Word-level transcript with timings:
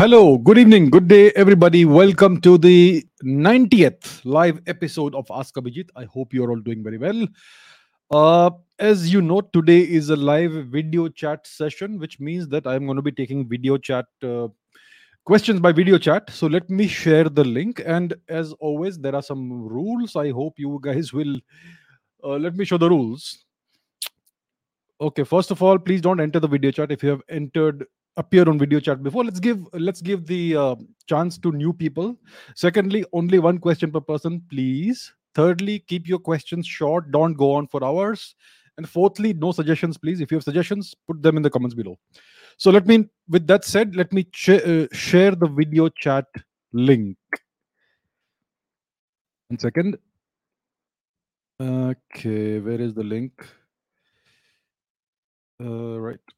Hello, 0.00 0.38
good 0.38 0.56
evening, 0.56 0.88
good 0.88 1.08
day, 1.08 1.30
everybody. 1.32 1.84
Welcome 1.84 2.40
to 2.40 2.56
the 2.56 3.04
90th 3.22 4.24
live 4.24 4.58
episode 4.66 5.14
of 5.14 5.26
Ask 5.30 5.56
Abhijit. 5.56 5.90
I 5.94 6.04
hope 6.04 6.32
you're 6.32 6.48
all 6.48 6.58
doing 6.58 6.82
very 6.82 6.96
well. 6.96 7.26
Uh, 8.10 8.50
as 8.78 9.12
you 9.12 9.20
know, 9.20 9.42
today 9.42 9.80
is 9.80 10.08
a 10.08 10.16
live 10.16 10.52
video 10.68 11.08
chat 11.08 11.46
session, 11.46 11.98
which 11.98 12.18
means 12.18 12.48
that 12.48 12.66
I'm 12.66 12.86
going 12.86 12.96
to 12.96 13.02
be 13.02 13.12
taking 13.12 13.46
video 13.46 13.76
chat 13.76 14.06
uh, 14.22 14.48
questions 15.26 15.60
by 15.60 15.70
video 15.70 15.98
chat. 15.98 16.30
So 16.30 16.46
let 16.46 16.70
me 16.70 16.86
share 16.86 17.24
the 17.24 17.44
link. 17.44 17.82
And 17.84 18.14
as 18.26 18.54
always, 18.54 18.98
there 18.98 19.14
are 19.14 19.22
some 19.22 19.52
rules. 19.52 20.16
I 20.16 20.30
hope 20.30 20.54
you 20.56 20.80
guys 20.82 21.12
will 21.12 21.36
uh, 22.24 22.38
let 22.38 22.56
me 22.56 22.64
show 22.64 22.78
the 22.78 22.88
rules. 22.88 23.44
Okay, 24.98 25.24
first 25.24 25.50
of 25.50 25.62
all, 25.62 25.78
please 25.78 26.00
don't 26.00 26.20
enter 26.20 26.40
the 26.40 26.48
video 26.48 26.70
chat 26.70 26.90
if 26.90 27.02
you 27.02 27.10
have 27.10 27.22
entered 27.28 27.84
appear 28.20 28.48
on 28.48 28.58
video 28.58 28.80
chat 28.80 29.02
before. 29.02 29.24
Let's 29.24 29.40
give 29.40 29.66
let's 29.72 30.00
give 30.00 30.26
the 30.26 30.56
uh, 30.56 30.76
chance 31.06 31.38
to 31.38 31.52
new 31.52 31.72
people. 31.72 32.16
Secondly 32.54 33.04
only 33.12 33.38
one 33.38 33.58
question 33.58 33.90
per 33.90 34.00
person 34.00 34.42
please. 34.50 35.12
Thirdly 35.34 35.78
keep 35.92 36.08
your 36.08 36.18
questions 36.18 36.66
short. 36.66 37.10
Don't 37.10 37.34
go 37.34 37.52
on 37.52 37.66
for 37.66 37.84
hours. 37.84 38.34
And 38.76 38.88
fourthly 38.88 39.32
no 39.34 39.52
suggestions 39.52 39.98
please. 39.98 40.20
If 40.20 40.30
you 40.30 40.36
have 40.36 40.44
suggestions 40.44 40.94
put 41.06 41.22
them 41.22 41.36
in 41.36 41.42
the 41.42 41.50
comments 41.50 41.74
below. 41.74 41.98
So 42.56 42.70
let 42.70 42.86
me 42.86 42.98
with 43.28 43.46
that 43.46 43.64
said 43.64 43.96
let 43.96 44.12
me 44.12 44.24
ch- 44.24 44.64
uh, 44.72 44.86
share 44.92 45.32
the 45.44 45.48
video 45.60 45.88
chat 45.88 46.26
link. 46.72 47.16
One 49.48 49.58
second. 49.58 49.96
Okay 51.60 52.60
where 52.60 52.80
is 52.80 52.94
the 52.94 53.04
link? 53.04 53.48
Uh, 55.62 55.98
right 56.00 56.36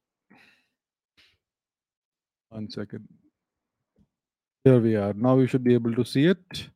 one 2.53 2.69
second. 2.69 3.08
Here 4.64 4.78
we 4.78 4.95
are. 4.97 5.12
Now 5.14 5.39
you 5.39 5.47
should 5.47 5.64
be 5.64 5.75
able 5.75 5.95
to 5.95 6.05
see 6.05 6.27
it. 6.27 6.69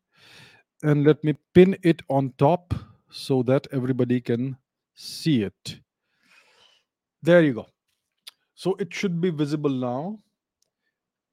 And 0.83 1.05
let 1.05 1.23
me 1.23 1.35
pin 1.55 1.77
it 1.83 2.03
on 2.09 2.33
top 2.39 2.75
so 3.11 3.43
that 3.45 3.67
everybody 3.73 4.21
can 4.21 4.57
see 4.95 5.43
it. 5.43 5.81
There 7.23 7.43
you 7.43 7.55
go. 7.55 7.67
So 8.55 8.75
it 8.79 8.93
should 8.93 9.21
be 9.21 9.31
visible 9.31 9.71
now. 9.71 10.19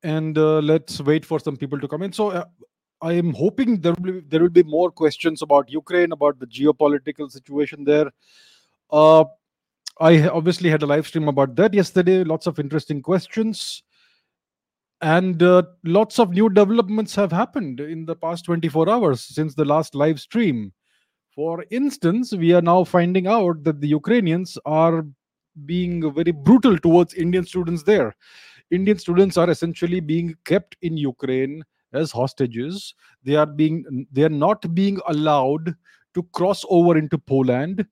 And 0.03 0.37
uh, 0.37 0.59
let's 0.59 0.99
wait 0.99 1.25
for 1.25 1.39
some 1.39 1.55
people 1.55 1.79
to 1.79 1.87
come 1.87 2.03
in. 2.03 2.11
So 2.11 2.29
uh, 2.29 2.45
I 3.01 3.13
am 3.13 3.33
hoping 3.33 3.79
there 3.79 3.93
will 3.93 4.13
be 4.13 4.19
there 4.27 4.41
will 4.41 4.49
be 4.49 4.63
more 4.63 4.91
questions 4.91 5.41
about 5.41 5.69
Ukraine, 5.69 6.11
about 6.11 6.39
the 6.39 6.47
geopolitical 6.47 7.31
situation 7.31 7.85
there. 7.85 8.11
Uh, 8.91 9.23
I 9.99 10.27
obviously 10.27 10.69
had 10.69 10.83
a 10.83 10.85
live 10.85 11.07
stream 11.07 11.27
about 11.29 11.55
that 11.55 11.73
yesterday. 11.73 12.23
Lots 12.23 12.47
of 12.47 12.59
interesting 12.59 13.01
questions 13.01 13.83
and 15.03 15.43
uh, 15.43 15.63
lots 15.83 16.17
of 16.17 16.29
new 16.31 16.49
developments 16.49 17.13
have 17.13 17.31
happened 17.31 17.81
in 17.81 18.05
the 18.05 18.15
past 18.15 18.45
24 18.45 18.89
hours 18.89 19.21
since 19.21 19.53
the 19.53 19.65
last 19.65 19.95
live 19.95 20.17
stream. 20.17 20.71
For 21.35 21.65
instance 21.71 22.31
we 22.31 22.53
are 22.53 22.61
now 22.61 22.85
finding 22.85 23.27
out 23.27 23.65
that 23.65 23.81
the 23.81 23.87
ukrainians 23.89 24.57
are 24.65 25.05
being 25.65 26.13
very 26.13 26.31
brutal 26.31 26.77
towards 26.77 27.13
indian 27.15 27.45
students 27.45 27.83
there. 27.83 28.15
Indian 28.71 28.97
students 28.97 29.35
are 29.35 29.49
essentially 29.49 29.99
being 29.99 30.35
kept 30.45 30.77
in 30.81 30.95
ukraine 30.95 31.63
as 31.91 32.11
hostages. 32.11 32.95
They 33.23 33.35
are 33.35 33.45
being 33.45 34.07
they 34.11 34.23
are 34.23 34.37
not 34.45 34.73
being 34.73 34.99
allowed 35.07 35.75
to 36.13 36.23
cross 36.31 36.63
over 36.69 36.97
into 36.97 37.17
poland 37.17 37.85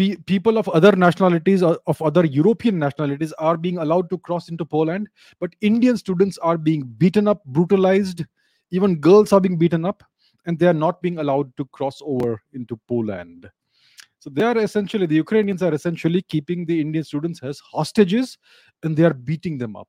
pe- 0.00 0.16
people 0.32 0.56
of 0.56 0.68
other 0.70 0.92
nationalities 0.92 1.62
uh, 1.62 1.76
of 1.86 2.00
other 2.00 2.24
european 2.24 2.78
nationalities 2.78 3.32
are 3.48 3.56
being 3.56 3.78
allowed 3.84 4.08
to 4.10 4.18
cross 4.18 4.48
into 4.48 4.64
poland 4.64 5.08
but 5.40 5.56
indian 5.60 5.96
students 6.02 6.38
are 6.38 6.56
being 6.56 6.82
beaten 7.04 7.28
up 7.28 7.44
brutalized. 7.44 8.24
Even 8.72 9.00
girls 9.04 9.32
are 9.32 9.40
being 9.40 9.58
beaten 9.58 9.84
up 9.84 10.02
and 10.46 10.56
they 10.58 10.66
are 10.72 10.80
not 10.80 11.02
being 11.02 11.18
allowed 11.18 11.48
to 11.56 11.64
cross 11.76 12.00
over 12.02 12.40
into 12.52 12.76
poland. 12.88 13.50
So 14.20 14.30
they 14.30 14.44
are 14.44 14.56
essentially 14.58 15.06
the 15.06 15.16
ukrainians 15.16 15.64
are 15.68 15.74
essentially 15.74 16.22
keeping 16.34 16.64
the 16.66 16.80
indian 16.80 17.04
students 17.04 17.42
as 17.42 17.58
hostages 17.58 18.38
and 18.84 18.96
they 18.96 19.04
are 19.04 19.14
beating 19.30 19.58
them 19.58 19.74
up. 19.74 19.88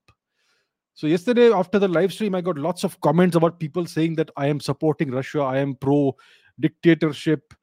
So 0.95 1.05
yesterday 1.07 1.51
after 1.53 1.77
the 1.83 1.87
live 1.87 2.11
stream 2.11 2.33
i 2.33 2.41
got 2.41 2.57
lots 2.57 2.83
of 2.83 2.99
comments 3.01 3.35
about 3.35 3.59
people 3.59 3.85
saying 3.85 4.15
that 4.15 4.31
i 4.35 4.47
am 4.47 4.59
supporting 4.59 5.11
russia. 5.11 5.41
I 5.41 5.59
am 5.59 5.75
pro 5.75 6.15
dictatorship 6.59 7.53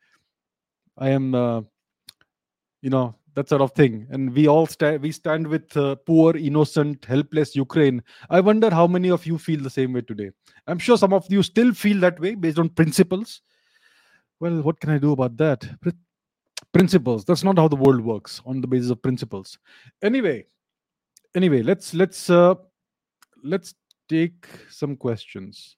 i 0.98 1.10
am 1.10 1.34
uh, 1.34 1.60
you 2.83 2.91
know 2.91 3.15
that 3.34 3.49
sort 3.49 3.62
of 3.62 3.72
thing. 3.72 4.06
And 4.11 4.34
we 4.34 4.49
all 4.49 4.66
stand 4.66 5.03
we 5.03 5.12
stand 5.12 5.47
with 5.47 5.77
uh, 5.77 5.94
poor 6.06 6.37
innocent 6.37 7.05
helpless 7.05 7.55
ukraine. 7.55 8.03
I 8.31 8.41
wonder 8.41 8.71
how 8.71 8.87
many 8.87 9.11
of 9.11 9.27
you 9.27 9.39
feel 9.39 9.61
the 9.61 9.71
same 9.71 9.93
way 9.93 10.03
today. 10.03 10.31
I'm 10.66 10.78
sure 10.78 10.99
some 10.99 11.12
of 11.12 11.25
you 11.31 11.43
still 11.43 11.72
feel 11.72 12.00
that 12.00 12.19
way 12.21 12.34
based 12.34 12.59
on 12.59 12.69
principles. 12.69 13.41
Well 14.41 14.61
what 14.62 14.81
can 14.81 14.91
i 14.91 14.99
do 14.99 15.12
about 15.12 15.37
that? 15.39 15.69
Pr- 15.81 15.91
principles. 16.72 17.25
That's 17.25 17.44
not 17.44 17.59
how 17.59 17.69
the 17.69 17.77
world 17.77 18.00
works 18.00 18.43
on 18.44 18.61
the 18.61 18.66
basis 18.66 18.91
of 18.91 19.03
principles. 19.03 19.59
Anyway 20.03 20.45
anyway 21.34 21.62
let's 21.62 21.95
let's 21.95 22.31
uh, 22.31 22.55
let's 23.45 23.75
take 24.09 24.47
some 24.71 24.97
questions 24.97 25.77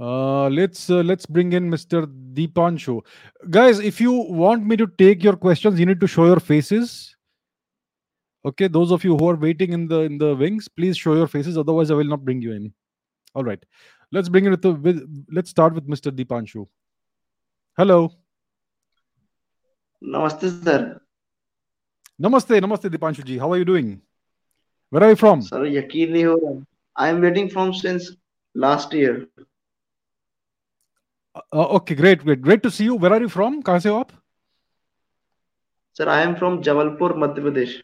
uh, 0.00 0.48
let's 0.48 0.90
uh, 0.90 1.02
let's 1.02 1.24
bring 1.24 1.52
in 1.52 1.70
Mr. 1.70 2.06
Deepanshu. 2.34 3.00
Guys, 3.48 3.78
if 3.78 4.00
you 4.00 4.12
want 4.12 4.66
me 4.66 4.76
to 4.76 4.88
take 4.98 5.22
your 5.22 5.36
questions, 5.36 5.78
you 5.78 5.86
need 5.86 6.00
to 6.00 6.06
show 6.08 6.26
your 6.26 6.40
faces. 6.40 7.14
Okay, 8.44 8.66
those 8.66 8.90
of 8.90 9.04
you 9.04 9.16
who 9.16 9.28
are 9.28 9.36
waiting 9.36 9.72
in 9.72 9.86
the 9.86 10.00
in 10.00 10.18
the 10.18 10.34
wings, 10.34 10.66
please 10.68 10.96
show 10.96 11.14
your 11.14 11.28
faces. 11.28 11.56
Otherwise, 11.56 11.92
I 11.92 11.94
will 11.94 12.04
not 12.04 12.24
bring 12.24 12.42
you 12.42 12.52
in. 12.52 12.72
All 13.34 13.44
right, 13.44 13.64
let's 14.10 14.28
bring 14.28 14.46
it 14.46 14.50
with, 14.50 14.62
the, 14.62 14.72
with 14.72 15.26
let's 15.30 15.50
start 15.50 15.74
with 15.74 15.88
Mr. 15.88 16.10
Deepanshu. 16.10 16.66
Hello. 17.76 18.10
Namaste, 20.02 20.64
sir. 20.64 21.00
Namaste, 22.20 22.60
namaste, 22.60 22.90
Deepanshu 22.90 23.24
ji. 23.24 23.38
How 23.38 23.52
are 23.52 23.58
you 23.58 23.64
doing? 23.64 24.02
Where 24.90 25.04
are 25.04 25.10
you 25.10 25.16
from? 25.16 25.42
Sir, 25.42 25.64
I 26.96 27.08
am 27.08 27.20
waiting 27.20 27.48
from 27.48 27.72
since 27.72 28.16
last 28.54 28.92
year. 28.92 29.26
Uh, 31.35 31.67
okay, 31.79 31.95
great, 31.95 32.23
great, 32.23 32.41
great 32.41 32.63
to 32.63 32.71
see 32.71 32.83
you. 32.83 32.95
Where 32.95 33.13
are 33.13 33.21
you 33.21 33.29
from? 33.29 33.61
कहाँ 33.63 33.79
से 33.79 33.89
हो 33.89 33.99
आप? 33.99 34.09
Sir, 35.93 36.07
I 36.09 36.21
am 36.21 36.35
from 36.35 36.61
Jabalpur, 36.61 37.13
Madhya 37.15 37.43
Pradesh. 37.45 37.81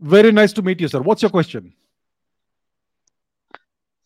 Very 0.00 0.32
nice 0.32 0.52
to 0.52 0.62
meet 0.62 0.80
you, 0.80 0.88
sir. 0.88 1.00
What's 1.00 1.22
your 1.22 1.30
question? 1.30 1.72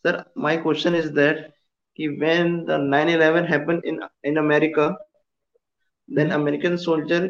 Sir, 0.04 0.24
my 0.34 0.56
question 0.56 0.94
is 0.94 1.12
that 1.12 1.52
कि 1.98 2.08
when 2.18 2.64
the 2.66 2.78
9/11 2.78 3.44
happened 3.44 3.84
in 3.84 4.00
in 4.22 4.38
America, 4.38 4.96
then 6.08 6.28
Mhm. 6.28 6.34
American 6.34 6.78
soldier 6.78 7.22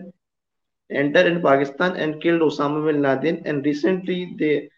entered 0.90 1.26
in 1.26 1.42
Pakistan 1.42 1.96
and 1.96 2.20
killed 2.22 2.42
Osama 2.42 2.84
bin 2.86 3.02
Laden, 3.02 3.42
and 3.46 3.64
recently 3.64 4.18
they 4.38 4.68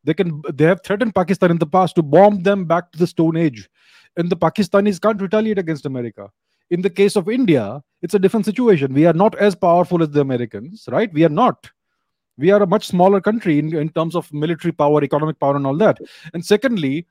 They 0.05 0.15
can. 0.15 0.43
They 0.53 0.65
have 0.65 0.83
threatened 0.85 1.15
Pakistan 1.15 1.51
in 1.51 1.59
the 1.59 1.67
past 1.67 1.95
to 1.97 2.03
bomb 2.03 2.43
them 2.43 2.65
back 2.67 2.93
to 2.93 2.99
the 2.99 3.07
Stone 3.07 3.37
Age, 3.37 3.69
and 4.17 4.31
the 4.31 4.37
Pakistanis 4.37 5.01
can't 5.01 5.21
retaliate 5.21 5.59
against 5.59 5.87
America. 5.87 6.31
In 6.71 6.83
the 6.83 6.91
case 6.91 7.17
of 7.17 7.29
India, 7.29 7.83
it's 8.03 8.15
a 8.15 8.19
different 8.19 8.47
situation. 8.47 8.93
We 8.93 9.07
are 9.07 9.13
not 9.13 9.35
as 9.37 9.55
powerful 9.55 10.03
as 10.03 10.11
the 10.11 10.21
Americans, 10.21 10.89
right? 10.91 11.13
We 11.13 11.25
are 11.25 11.31
not. 11.31 11.71
We 12.37 12.51
are 12.51 12.63
a 12.63 12.67
much 12.67 12.87
smaller 12.87 13.21
country 13.21 13.59
in, 13.59 13.75
in 13.75 13.89
terms 13.89 14.15
of 14.15 14.33
military 14.33 14.73
power, 14.73 15.03
economic 15.03 15.41
power, 15.41 15.57
and 15.57 15.67
all 15.67 15.77
that. 15.79 15.99
And 16.35 16.45
secondly, 16.45 17.07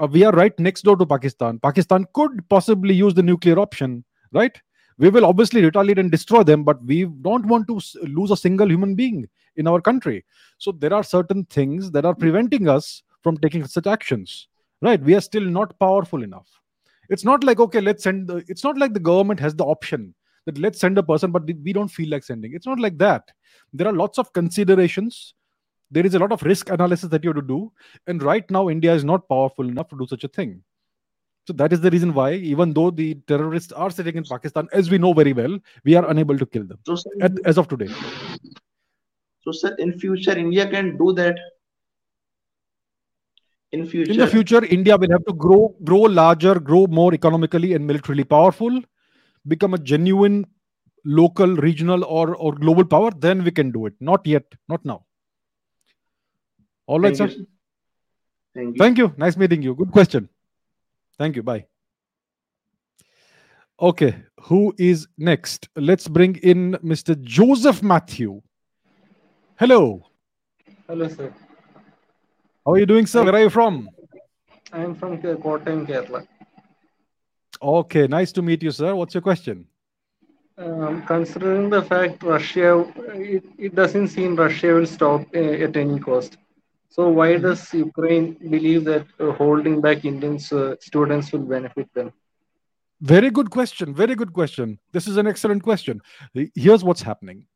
uh, 0.00 0.06
we 0.06 0.24
are 0.24 0.32
right 0.32 0.58
next 0.58 0.82
door 0.82 0.96
to 0.96 1.06
Pakistan. 1.06 1.58
Pakistan 1.58 2.06
could 2.14 2.48
possibly 2.48 2.94
use 2.94 3.14
the 3.14 3.22
nuclear 3.22 3.58
option, 3.58 4.04
right? 4.32 4.60
We 4.98 5.08
will 5.08 5.24
obviously 5.24 5.62
retaliate 5.62 5.98
and 5.98 6.10
destroy 6.10 6.42
them, 6.42 6.64
but 6.64 6.82
we 6.84 7.04
don't 7.04 7.46
want 7.46 7.66
to 7.68 7.80
lose 8.04 8.30
a 8.30 8.36
single 8.36 8.70
human 8.70 8.94
being 8.94 9.28
in 9.56 9.66
our 9.66 9.80
country. 9.80 10.24
So 10.58 10.72
there 10.72 10.92
are 10.92 11.02
certain 11.02 11.44
things 11.46 11.90
that 11.92 12.04
are 12.04 12.14
preventing 12.14 12.68
us 12.68 13.02
from 13.22 13.36
taking 13.38 13.66
such 13.66 13.86
actions, 13.86 14.48
right? 14.82 15.00
We 15.00 15.14
are 15.14 15.20
still 15.20 15.44
not 15.44 15.78
powerful 15.78 16.22
enough. 16.22 16.48
It's 17.08 17.24
not 17.24 17.44
like 17.44 17.60
okay, 17.60 17.80
let's 17.80 18.04
send. 18.04 18.28
The, 18.28 18.44
it's 18.46 18.62
not 18.62 18.78
like 18.78 18.94
the 18.94 19.00
government 19.00 19.40
has 19.40 19.54
the 19.54 19.64
option 19.64 20.14
that 20.46 20.58
let's 20.58 20.78
send 20.78 20.96
a 20.96 21.02
person, 21.02 21.30
but 21.32 21.44
we 21.44 21.72
don't 21.72 21.88
feel 21.88 22.08
like 22.08 22.22
sending. 22.22 22.54
It's 22.54 22.66
not 22.66 22.78
like 22.78 22.96
that. 22.98 23.30
There 23.72 23.88
are 23.88 23.92
lots 23.92 24.18
of 24.18 24.32
considerations. 24.32 25.34
There 25.90 26.06
is 26.06 26.14
a 26.14 26.18
lot 26.18 26.32
of 26.32 26.42
risk 26.42 26.70
analysis 26.70 27.08
that 27.10 27.24
you 27.24 27.30
have 27.30 27.36
to 27.36 27.46
do. 27.46 27.72
And 28.06 28.22
right 28.22 28.48
now, 28.50 28.68
India 28.70 28.94
is 28.94 29.04
not 29.04 29.28
powerful 29.28 29.68
enough 29.68 29.88
to 29.88 29.98
do 29.98 30.06
such 30.06 30.24
a 30.24 30.28
thing. 30.28 30.62
So 31.46 31.52
that 31.54 31.72
is 31.72 31.80
the 31.80 31.90
reason 31.90 32.14
why, 32.14 32.34
even 32.34 32.72
though 32.72 32.90
the 32.90 33.14
terrorists 33.26 33.72
are 33.72 33.90
sitting 33.90 34.14
in 34.16 34.24
Pakistan, 34.24 34.68
as 34.72 34.90
we 34.90 34.98
know 34.98 35.12
very 35.12 35.32
well, 35.32 35.58
we 35.84 35.94
are 35.96 36.08
unable 36.08 36.38
to 36.38 36.46
kill 36.46 36.64
them 36.64 36.78
So, 36.86 36.94
sir, 36.94 37.10
at, 37.22 37.32
as 37.44 37.58
of 37.58 37.66
today. 37.66 37.88
so 39.40 39.50
sir, 39.50 39.74
in 39.78 39.98
future, 39.98 40.36
India 40.36 40.70
can 40.70 40.96
do 40.96 41.12
that. 41.14 41.36
In 43.72 43.80
In 43.80 43.84
the 43.86 43.90
future, 43.90 44.26
future, 44.26 44.64
India 44.64 44.96
will 44.96 45.10
have 45.10 45.24
to 45.26 45.32
grow, 45.32 45.74
grow 45.84 46.00
larger, 46.00 46.58
grow 46.58 46.86
more 46.88 47.14
economically 47.14 47.72
and 47.74 47.86
militarily 47.86 48.24
powerful, 48.24 48.80
become 49.46 49.74
a 49.74 49.78
genuine 49.78 50.44
local, 51.04 51.54
regional, 51.56 52.04
or 52.04 52.34
or 52.34 52.52
global 52.54 52.84
power. 52.84 53.10
Then 53.16 53.44
we 53.44 53.50
can 53.52 53.70
do 53.70 53.86
it. 53.86 53.94
Not 54.00 54.26
yet. 54.26 54.44
Not 54.68 54.84
now. 54.84 55.04
All 56.90 56.98
right, 56.98 57.16
thank 57.16 57.30
sir. 57.30 57.36
you. 57.38 57.46
Thank 58.52 58.74
you. 58.74 58.78
Thank 58.82 58.98
you. 58.98 59.14
Nice 59.16 59.36
meeting 59.36 59.62
you. 59.62 59.76
Good 59.76 59.92
question. 59.92 60.28
Thank 61.16 61.36
you. 61.36 61.44
Bye. 61.44 61.66
Okay, 63.80 64.16
who 64.40 64.74
is 64.76 65.06
next? 65.16 65.68
Let's 65.76 66.08
bring 66.08 66.34
in 66.42 66.72
Mr. 66.82 67.14
Joseph 67.22 67.80
Matthew. 67.80 68.42
Hello. 69.56 70.02
Hello, 70.88 71.06
sir. 71.06 71.32
How 72.66 72.72
are 72.72 72.78
you 72.78 72.86
doing, 72.86 73.06
sir? 73.06 73.22
Where 73.22 73.36
are 73.36 73.42
you 73.42 73.50
from? 73.50 73.88
I 74.72 74.82
am 74.82 74.96
from 74.96 75.18
Ke- 75.18 75.38
Kottayam, 75.46 75.86
Kerala. 75.86 76.26
Okay, 77.62 78.08
nice 78.08 78.32
to 78.32 78.42
meet 78.42 78.64
you, 78.64 78.72
sir. 78.72 78.96
What's 78.96 79.14
your 79.14 79.22
question? 79.22 79.64
Um, 80.58 81.04
considering 81.06 81.70
the 81.70 81.82
fact 81.82 82.24
Russia, 82.24 82.84
it, 83.14 83.44
it 83.58 83.74
doesn't 83.76 84.08
seem 84.08 84.34
Russia 84.34 84.74
will 84.74 84.86
stop 84.86 85.20
uh, 85.36 85.38
at 85.38 85.76
any 85.76 86.00
cost. 86.00 86.36
So 86.90 87.08
why 87.18 87.28
Mhm. 87.34 87.42
does 87.46 87.62
Ukraine 87.72 88.26
believe 88.54 88.84
that 88.90 89.06
uh, 89.20 89.32
holding 89.40 89.80
back 89.80 90.04
Indians 90.04 90.52
uh, 90.52 90.76
students 90.80 91.32
will 91.32 91.46
benefit 91.56 91.88
them? 91.94 92.08
Very 93.00 93.30
good 93.30 93.50
question. 93.50 93.94
Very 93.94 94.14
good 94.14 94.32
question. 94.32 94.78
This 94.92 95.06
is 95.08 95.16
an 95.16 95.26
excellent 95.26 95.62
question. 95.62 96.00
Here's 96.54 96.84
what's 96.84 97.02
happening. 97.10 97.46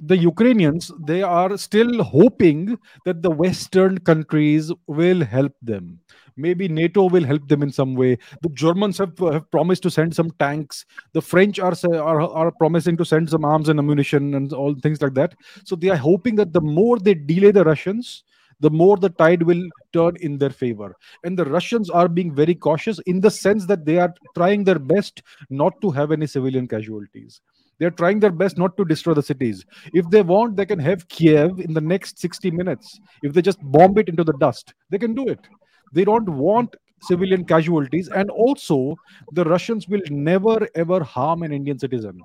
The 0.00 0.16
Ukrainians, 0.16 0.92
they 1.06 1.22
are 1.22 1.56
still 1.56 2.02
hoping 2.02 2.76
that 3.06 3.22
the 3.22 3.30
Western 3.30 3.98
countries 3.98 4.70
will 4.86 5.22
help 5.24 5.54
them. 5.62 6.00
Maybe 6.36 6.68
NATO 6.68 7.08
will 7.08 7.24
help 7.24 7.48
them 7.48 7.62
in 7.62 7.70
some 7.70 7.94
way. 7.94 8.18
The 8.42 8.50
Germans 8.50 8.98
have, 8.98 9.16
have 9.18 9.50
promised 9.50 9.82
to 9.84 9.90
send 9.90 10.14
some 10.14 10.30
tanks. 10.38 10.84
The 11.14 11.22
French 11.22 11.58
are, 11.58 11.74
are 12.10 12.20
are 12.20 12.50
promising 12.50 12.98
to 12.98 13.06
send 13.06 13.30
some 13.30 13.44
arms 13.46 13.70
and 13.70 13.78
ammunition 13.78 14.34
and 14.34 14.52
all 14.52 14.74
things 14.74 15.00
like 15.00 15.14
that. 15.14 15.34
So 15.64 15.76
they 15.76 15.88
are 15.88 15.96
hoping 16.10 16.34
that 16.36 16.52
the 16.52 16.60
more 16.60 16.98
they 16.98 17.14
delay 17.14 17.52
the 17.52 17.64
Russians, 17.64 18.24
the 18.60 18.70
more 18.70 18.96
the 18.96 19.10
tide 19.10 19.42
will 19.42 19.62
turn 19.92 20.16
in 20.20 20.38
their 20.38 20.50
favor. 20.50 20.94
And 21.24 21.38
the 21.38 21.44
russians 21.44 21.90
are 21.90 22.08
being 22.08 22.34
very 22.34 22.54
cautious 22.54 22.98
in 23.06 23.20
the 23.20 23.30
sense 23.30 23.66
that 23.66 23.84
they 23.84 23.98
are 23.98 24.12
trying 24.34 24.64
their 24.64 24.78
best 24.78 25.22
not 25.50 25.80
to 25.82 25.90
have 25.90 26.12
any 26.12 26.26
civilian 26.26 26.66
casualties. 26.66 27.40
They're 27.78 27.90
trying 27.90 28.20
their 28.20 28.30
best 28.30 28.56
not 28.56 28.76
to 28.78 28.84
destroy 28.86 29.12
the 29.12 29.22
cities. 29.22 29.64
If 29.92 30.08
they 30.08 30.22
want 30.22 30.56
they 30.56 30.66
can 30.66 30.78
have 30.78 31.08
kiev 31.08 31.60
in 31.60 31.74
the 31.74 31.80
next 31.80 32.18
60 32.18 32.50
minutes. 32.50 32.98
If 33.22 33.34
they 33.34 33.42
just 33.42 33.58
bomb 33.62 33.98
it 33.98 34.08
into 34.08 34.24
the 34.24 34.36
dust 34.38 34.74
they 34.90 34.98
can 34.98 35.14
do 35.14 35.28
it. 35.28 35.40
They 35.92 36.04
don't 36.04 36.28
want 36.28 36.74
civilian 37.02 37.44
casualties. 37.44 38.08
And 38.08 38.30
also 38.30 38.96
the 39.32 39.44
russians 39.44 39.88
will 39.88 40.02
never 40.10 40.66
ever 40.74 41.02
harm 41.02 41.42
an 41.42 41.52
indian 41.52 41.78
citizen 41.78 42.20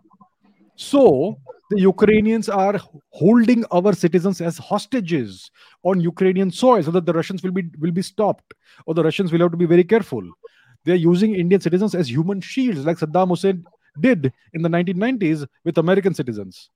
so 0.81 1.37
the 1.69 1.79
Ukrainians 1.79 2.49
are 2.49 2.77
holding 3.11 3.63
our 3.71 3.93
citizens 3.93 4.41
as 4.41 4.57
hostages 4.57 5.51
on 5.83 6.01
Ukrainian 6.01 6.49
soil 6.49 6.81
so 6.81 6.91
that 6.91 7.05
the 7.05 7.13
Russians 7.13 7.43
will 7.43 7.51
be 7.51 7.63
will 7.83 7.95
be 7.99 8.01
stopped 8.01 8.55
or 8.85 8.95
the 8.95 9.03
Russians 9.03 9.31
will 9.31 9.43
have 9.43 9.51
to 9.51 9.61
be 9.63 9.69
very 9.73 9.83
careful. 9.93 10.23
They 10.83 10.93
are 10.93 11.03
using 11.13 11.35
Indian 11.35 11.61
citizens 11.61 11.93
as 11.93 12.09
human 12.09 12.41
shields 12.41 12.83
like 12.87 12.97
Saddam 12.97 13.29
Hussein 13.29 13.63
did 13.99 14.33
in 14.53 14.63
the 14.63 14.69
1990s 14.69 15.47
with 15.63 15.77
American 15.77 16.15
citizens. 16.15 16.71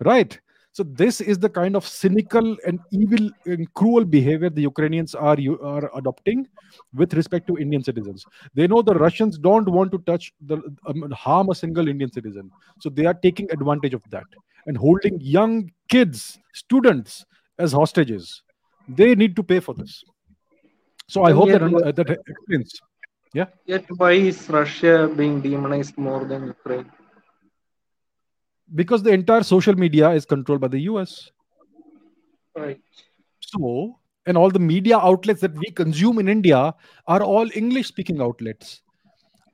Right? 0.00 0.32
So 0.74 0.82
this 0.82 1.20
is 1.20 1.38
the 1.38 1.48
kind 1.48 1.76
of 1.76 1.86
cynical 1.86 2.56
and 2.66 2.80
evil 2.90 3.30
and 3.46 3.72
cruel 3.74 4.04
behavior 4.04 4.50
the 4.50 4.62
Ukrainians 4.62 5.14
are 5.14 5.36
are 5.62 5.88
adopting 5.98 6.48
with 6.92 7.14
respect 7.14 7.46
to 7.50 7.56
Indian 7.64 7.84
citizens. 7.88 8.24
They 8.54 8.66
know 8.66 8.82
the 8.82 8.96
Russians 9.02 9.38
don't 9.38 9.68
want 9.76 9.92
to 9.92 9.98
touch 9.98 10.32
the 10.40 10.56
um, 10.88 11.12
harm 11.12 11.50
a 11.50 11.54
single 11.54 11.86
Indian 11.86 12.10
citizen, 12.10 12.50
so 12.80 12.90
they 12.90 13.06
are 13.06 13.14
taking 13.26 13.52
advantage 13.52 13.94
of 13.94 14.02
that 14.10 14.26
and 14.66 14.76
holding 14.76 15.20
young 15.20 15.70
kids, 15.88 16.40
students 16.54 17.24
as 17.60 17.70
hostages. 17.70 18.42
They 18.88 19.14
need 19.14 19.36
to 19.36 19.44
pay 19.44 19.60
for 19.60 19.74
this. 19.74 20.02
So 21.06 21.22
I 21.22 21.30
hope 21.30 21.50
that 21.50 21.62
uh, 21.62 21.92
that 21.92 22.10
explains. 22.10 22.80
Yeah. 23.32 23.46
Yet 23.64 23.86
why 23.96 24.12
is 24.32 24.50
Russia 24.50 25.08
being 25.22 25.40
demonized 25.40 25.96
more 25.96 26.24
than 26.24 26.48
Ukraine? 26.48 26.90
Because 28.74 29.02
the 29.02 29.10
entire 29.10 29.42
social 29.42 29.74
media 29.74 30.10
is 30.10 30.24
controlled 30.24 30.60
by 30.60 30.68
the 30.68 30.80
US. 30.80 31.30
Right. 32.56 32.80
So, 33.40 33.98
and 34.26 34.36
all 34.36 34.50
the 34.50 34.58
media 34.58 34.98
outlets 34.98 35.40
that 35.42 35.54
we 35.54 35.70
consume 35.70 36.18
in 36.18 36.28
India 36.28 36.74
are 37.06 37.22
all 37.22 37.48
English 37.54 37.88
speaking 37.88 38.20
outlets. 38.20 38.82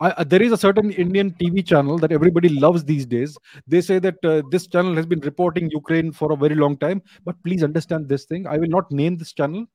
I, 0.01 0.11
uh, 0.13 0.25
there 0.25 0.43
is 0.43 0.53
a 0.53 0.57
certain 0.57 0.91
Indian 0.93 1.31
TV 1.33 1.67
channel 1.67 1.99
that 1.99 2.11
everybody 2.13 2.49
loves 2.49 2.85
these 2.85 3.05
days. 3.05 3.37
They 3.67 3.83
say 3.83 3.99
that 3.99 4.25
uh, 4.25 4.43
this 4.51 4.67
channel 4.67 4.95
has 4.97 5.05
been 5.05 5.21
reporting 5.21 5.71
Ukraine 5.71 6.11
for 6.11 6.33
a 6.33 6.37
very 6.37 6.55
long 6.55 6.79
time. 6.79 7.03
But 7.25 7.43
please 7.45 7.63
understand 7.63 8.09
this 8.09 8.25
thing. 8.25 8.47
I 8.47 8.57
will 8.57 8.69
not 8.69 8.91
name 8.91 9.19
this 9.19 9.33
channel. 9.35 9.67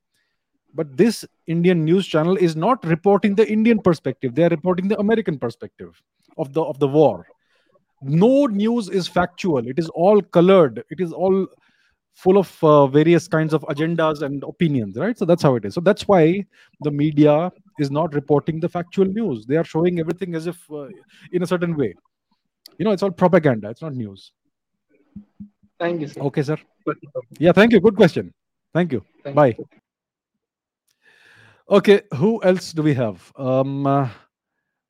But 0.74 0.98
this 0.98 1.24
Indian 1.48 1.86
news 1.86 2.08
channel 2.08 2.36
is 2.38 2.56
not 2.56 2.84
reporting 2.86 3.36
the 3.36 3.50
Indian 3.50 3.80
perspective. 3.80 4.34
They 4.36 4.44
are 4.44 4.50
reporting 4.50 4.88
the 4.88 5.00
American 5.00 5.38
perspective 5.38 6.02
of 6.38 6.54
the 6.54 6.62
of 6.62 6.80
the 6.80 6.88
war. 6.88 7.28
No 8.02 8.46
news 8.46 8.90
is 8.90 9.08
factual. 9.08 9.68
It 9.68 9.80
is 9.80 9.90
all 9.90 10.22
colored. 10.22 10.84
It 10.90 11.00
is 11.00 11.14
all 11.14 11.48
full 12.16 12.38
of 12.38 12.64
uh, 12.64 12.88
various 12.88 13.28
kinds 13.28 13.54
of 13.54 13.62
agendas 13.64 14.22
and 14.22 14.44
opinions 14.44 14.98
right? 14.98 15.18
So 15.18 15.26
that's 15.26 15.44
how 15.44 15.56
it 15.56 15.66
is. 15.66 15.74
So 15.74 15.82
that's 15.82 16.08
why 16.08 16.46
the 16.82 16.92
media 16.92 17.52
is 17.78 17.92
not 17.92 18.14
reporting 18.14 18.60
the 18.60 18.70
factual 18.70 19.06
news. 19.06 19.46
They 19.46 19.58
are 19.58 19.66
showing 19.66 20.00
everything 20.00 20.34
as 20.34 20.48
if 20.48 20.58
uh, 20.72 20.88
in 21.34 21.44
a 21.44 21.48
certain 21.48 21.76
way. 21.76 21.94
You 22.78 22.86
know 22.86 22.92
it's 22.92 23.04
all 23.04 23.12
propaganda. 23.12 23.70
It's 23.70 23.82
not 23.82 23.94
news. 23.94 24.32
Thank 25.78 26.02
you, 26.02 26.08
sir. 26.08 26.22
okay 26.22 26.44
sir. 26.44 26.58
Yeah 27.38 27.52
thank 27.52 27.74
you. 27.74 27.82
Good 27.82 27.96
question. 27.96 28.34
Thank 28.74 28.94
you. 28.94 29.04
Thank 29.24 29.36
bye. 29.36 29.56
You. 29.58 29.68
okay 31.70 32.02
who 32.16 32.42
else 32.44 32.72
do 32.72 32.82
we 32.82 32.94
have? 32.94 33.32
Um 33.36 33.86
uh, 33.86 34.10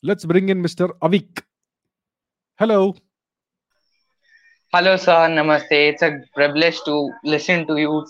let's 0.03 0.25
bring 0.25 0.49
in 0.49 0.61
mr 0.61 0.89
avik 1.01 1.41
hello 2.57 2.95
Hello, 4.73 4.97
sir. 4.97 5.27
Namaste. 5.29 5.71
It's 5.89 6.01
a 6.01 6.19
privilege 6.35 6.77
to 6.85 7.09
listen 7.23 7.65
to 7.67 7.77
you, 7.77 8.05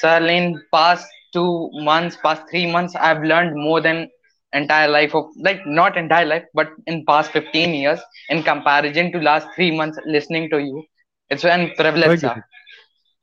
sir. 0.00 0.18
In 0.26 0.60
past 0.72 1.06
two 1.32 1.70
months, 1.74 2.16
past 2.22 2.42
three 2.50 2.66
months, 2.70 2.96
I've 2.96 3.22
learned 3.22 3.54
more 3.56 3.80
than 3.80 4.08
entire 4.52 4.88
life 4.88 5.14
of 5.14 5.26
like 5.36 5.60
not 5.66 5.96
entire 5.96 6.26
life, 6.26 6.44
but 6.54 6.70
in 6.86 7.04
past 7.06 7.30
fifteen 7.30 7.74
years 7.74 8.00
in 8.30 8.42
comparison 8.42 9.12
to 9.12 9.18
last 9.20 9.46
three 9.54 9.70
months 9.76 9.98
listening 10.06 10.50
to 10.50 10.58
you. 10.58 10.84
It's 11.30 11.44
a 11.44 11.72
privilege, 11.76 12.20
thank 12.20 12.22
you 12.22 12.28
sir. 12.28 12.44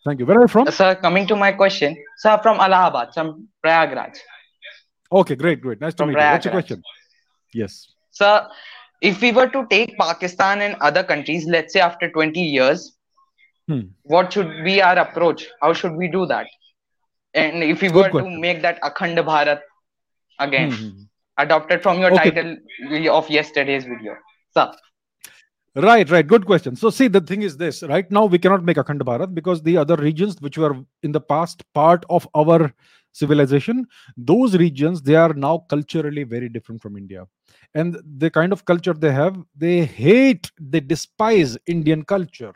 thank 0.05 0.20
you 0.20 0.25
where 0.25 0.38
are 0.38 0.41
you 0.44 0.48
from 0.48 0.70
Sir, 0.72 0.96
coming 0.96 1.27
to 1.27 1.36
my 1.36 1.51
question, 1.51 1.98
sir, 2.17 2.38
from 2.41 2.60
Allahabad, 2.60 3.13
from 3.13 3.48
Prayagraj. 3.65 4.15
okay 5.12 5.36
great 5.36 5.62
great 5.62 5.82
nice 5.82 5.94
to 5.96 6.03
From 6.03 6.10
meet 6.10 6.20
you 6.22 6.32
what's 6.32 6.46
your 6.46 6.51
question 6.51 6.82
yes 7.53 7.88
Sir, 8.12 8.48
if 9.02 9.22
we 9.22 9.32
were 9.32 9.48
to 9.50 9.66
take 9.70 9.98
Pakistan 9.98 10.62
and 10.62 10.75
other 10.82 11.04
countries, 11.04 11.46
let's 11.46 11.74
say 11.74 11.80
after 11.80 12.10
20 12.12 12.40
years, 12.42 12.92
Hmm. 13.68 13.80
what 14.04 14.32
should 14.32 14.64
be 14.64 14.82
our 14.82 14.98
approach? 15.00 15.48
How 15.62 15.74
should 15.74 15.96
we 15.96 16.08
do 16.08 16.25
that? 16.28 16.48
And 17.34 17.64
if 17.64 17.82
we 17.82 17.90
were 17.90 18.10
to 18.10 18.30
make 18.30 18.62
that 18.62 18.82
Akhand 18.82 19.18
Bharat 19.30 19.62
again, 20.40 20.72
Hmm, 20.72 20.75
hmm, 20.75 20.90
hmm. 20.90 21.02
adopted 21.38 21.82
from 21.82 22.00
your 22.00 22.12
Okay. 22.14 22.32
title 22.32 22.58
of 23.18 23.30
yesterday's 23.30 23.86
video. 23.86 24.16
Sir, 24.54 24.72
Right, 25.75 26.10
right. 26.10 26.25
Good 26.25 26.46
question. 26.46 26.78
So, 26.78 26.90
see, 26.90 27.10
the 27.10 27.20
thing 27.20 27.42
is 27.42 27.58
this 27.58 27.84
right 27.84 28.10
now, 28.10 28.25
we 28.25 28.40
cannot 28.40 28.64
make 28.64 28.78
Akhand 28.78 29.02
Bharat 29.02 29.36
because 29.36 29.62
the 29.62 29.75
other 29.75 29.98
regions 29.98 30.40
which 30.40 30.58
were 30.58 30.78
in 31.04 31.12
the 31.12 31.20
past 31.20 31.66
part 31.74 32.06
of 32.10 32.25
our 32.34 32.74
civilization, 33.16 33.88
those 34.18 34.58
regions, 34.58 35.02
they 35.02 35.16
are 35.16 35.34
now 35.34 35.60
culturally 35.70 36.24
very 36.24 36.50
different 36.50 36.82
from 36.82 36.98
India. 36.98 37.26
And 37.74 37.98
the 38.18 38.30
kind 38.30 38.52
of 38.52 38.66
culture 38.66 38.94
they 38.94 39.12
have, 39.14 39.38
they 39.56 39.86
hate, 39.86 40.52
they 40.60 40.82
despise 40.82 41.58
Indian 41.66 42.04
culture. 42.04 42.54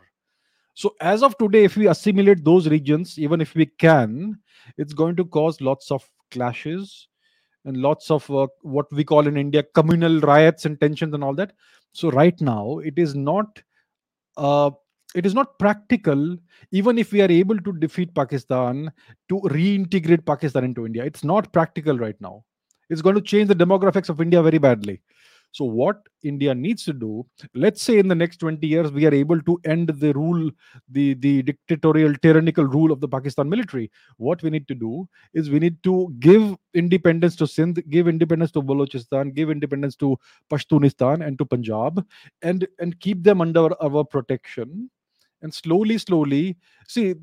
So, 0.74 0.96
as 1.02 1.24
of 1.24 1.38
today, 1.38 1.64
if 1.64 1.78
we 1.78 1.88
assimilate 1.88 2.44
those 2.44 2.68
regions, 2.68 3.18
even 3.18 3.42
if 3.42 3.56
we 3.56 3.66
can, 3.66 4.38
it's 4.78 4.94
going 4.94 5.16
to 5.18 5.26
cause 5.26 5.62
lots 5.62 5.92
of 5.92 6.10
clashes 6.32 7.08
and 7.66 7.78
lots 7.78 8.12
of 8.12 8.30
uh, 8.32 8.48
what 8.62 8.86
we 8.92 9.04
call 9.04 9.28
in 9.28 9.38
India 9.38 9.64
communal 9.76 10.20
riots 10.22 10.66
and 10.66 10.80
tensions 10.80 11.14
and 11.14 11.24
all 11.24 11.36
that. 11.36 11.54
So, 11.94 12.12
right 12.12 12.40
now, 12.40 12.80
it 12.80 12.94
is 12.98 13.16
not 13.16 13.62
uh, 14.38 14.72
it 15.16 15.26
is 15.26 15.34
not 15.34 15.58
practical 15.58 16.38
even 16.72 16.98
if 16.98 17.12
we 17.12 17.22
are 17.22 17.32
able 17.32 17.60
to 17.60 17.74
defeat 17.74 18.14
pakistan 18.14 18.92
to 19.28 19.42
reintegrate 19.56 20.26
pakistan 20.26 20.64
into 20.64 20.86
india. 20.86 21.04
It's 21.04 21.24
not 21.24 21.52
practical 21.52 21.98
right 21.98 22.20
now. 22.22 22.44
It's 22.90 23.02
going 23.02 23.16
to 23.16 23.22
change 23.22 23.48
the 23.48 23.56
demographics 23.56 24.10
of 24.10 24.22
india 24.22 24.42
very 24.42 24.58
badly. 24.58 25.02
So 25.52 25.66
what 25.66 25.98
india 26.24 26.54
needs 26.54 26.84
to 26.86 26.94
do 26.94 27.26
let's 27.56 27.82
say 27.82 27.98
in 27.98 28.08
the 28.08 28.14
next 28.14 28.38
20 28.38 28.68
years 28.68 28.92
we 28.92 29.08
are 29.08 29.14
able 29.14 29.42
to 29.42 29.60
end 29.66 29.88
the 29.88 30.14
rule 30.14 30.52
the 30.90 31.16
the 31.16 31.42
dictatorial 31.42 32.14
tyrannical 32.22 32.66
rule 32.66 32.92
of 32.92 33.00
the 33.00 33.08
pakistan 33.08 33.50
military. 33.50 33.90
What 34.18 34.44
we 34.44 34.52
need 34.52 34.68
to 34.68 34.76
do 34.76 35.08
is 35.34 35.50
we 35.50 35.58
need 35.58 35.82
to 35.86 36.14
give 36.20 36.56
independence 36.76 37.36
to 37.38 37.48
sindh 37.48 37.82
give 37.90 38.08
independence 38.08 38.52
to 38.52 38.62
balochistan 38.62 39.34
give 39.34 39.50
independence 39.50 39.96
to 39.96 40.20
pashtunistan 40.52 41.26
and 41.26 41.40
to 41.40 41.46
punjab 41.46 42.06
and 42.44 42.68
and 42.78 43.00
keep 43.00 43.24
them 43.24 43.42
under 43.42 43.68
our 43.82 44.04
protection 44.04 44.92
and 45.42 45.54
slowly 45.54 45.98
slowly 45.98 46.58
see 46.88 47.16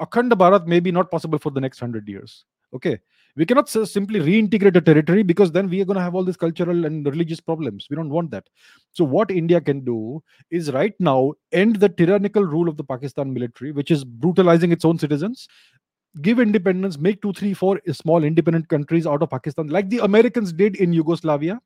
akhand 0.00 0.32
bharat 0.32 0.66
may 0.66 0.80
be 0.80 0.92
not 0.92 1.10
possible 1.10 1.38
for 1.38 1.50
the 1.50 1.60
next 1.60 1.80
100 1.80 2.08
years 2.08 2.44
okay? 2.74 2.98
We 3.36 3.46
cannot 3.46 3.68
simply 3.68 4.20
reintegrate 4.20 4.76
a 4.76 4.80
territory 4.80 5.22
because 5.22 5.52
then 5.52 5.68
we 5.68 5.80
are 5.80 5.84
going 5.84 5.96
to 5.96 6.02
have 6.02 6.14
all 6.14 6.24
these 6.24 6.36
cultural 6.36 6.86
and 6.86 7.06
religious 7.06 7.40
problems. 7.40 7.86
We 7.88 7.94
don't 7.94 8.10
want 8.10 8.30
that. 8.32 8.48
So 8.92 9.04
what 9.04 9.30
india 9.30 9.60
can 9.60 9.84
do 9.84 10.22
is 10.50 10.72
right 10.72 10.94
now 10.98 11.34
end 11.52 11.76
the 11.76 11.88
tyrannical 11.88 12.44
rule 12.44 12.68
of 12.68 12.76
the 12.76 12.84
pakistan 12.84 13.32
military 13.32 13.72
which 13.72 13.90
is 13.90 14.04
brutalizing 14.04 14.72
its 14.72 14.84
own 14.84 14.98
citizens 14.98 15.46
give 16.22 16.40
independence 16.40 16.98
make 16.98 17.20
two 17.22 17.32
three 17.32 17.54
four 17.54 17.80
small 17.92 18.24
independent 18.24 18.68
countries 18.68 19.06
out 19.06 19.22
of 19.22 19.30
pakistan 19.30 19.68
like 19.68 19.88
the 19.88 19.98
americans 19.98 20.52
did 20.52 20.76
in 20.76 20.92
yugoslavia 20.92 21.60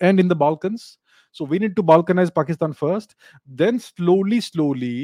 and 0.00 0.20
in 0.20 0.28
the 0.28 0.34
balkans 0.34 0.98
so 1.34 1.44
we 1.52 1.58
need 1.64 1.76
to 1.76 1.82
balkanize 1.92 2.32
pakistan 2.40 2.72
first 2.80 3.14
then 3.62 3.78
slowly 3.78 4.40
slowly 4.40 4.96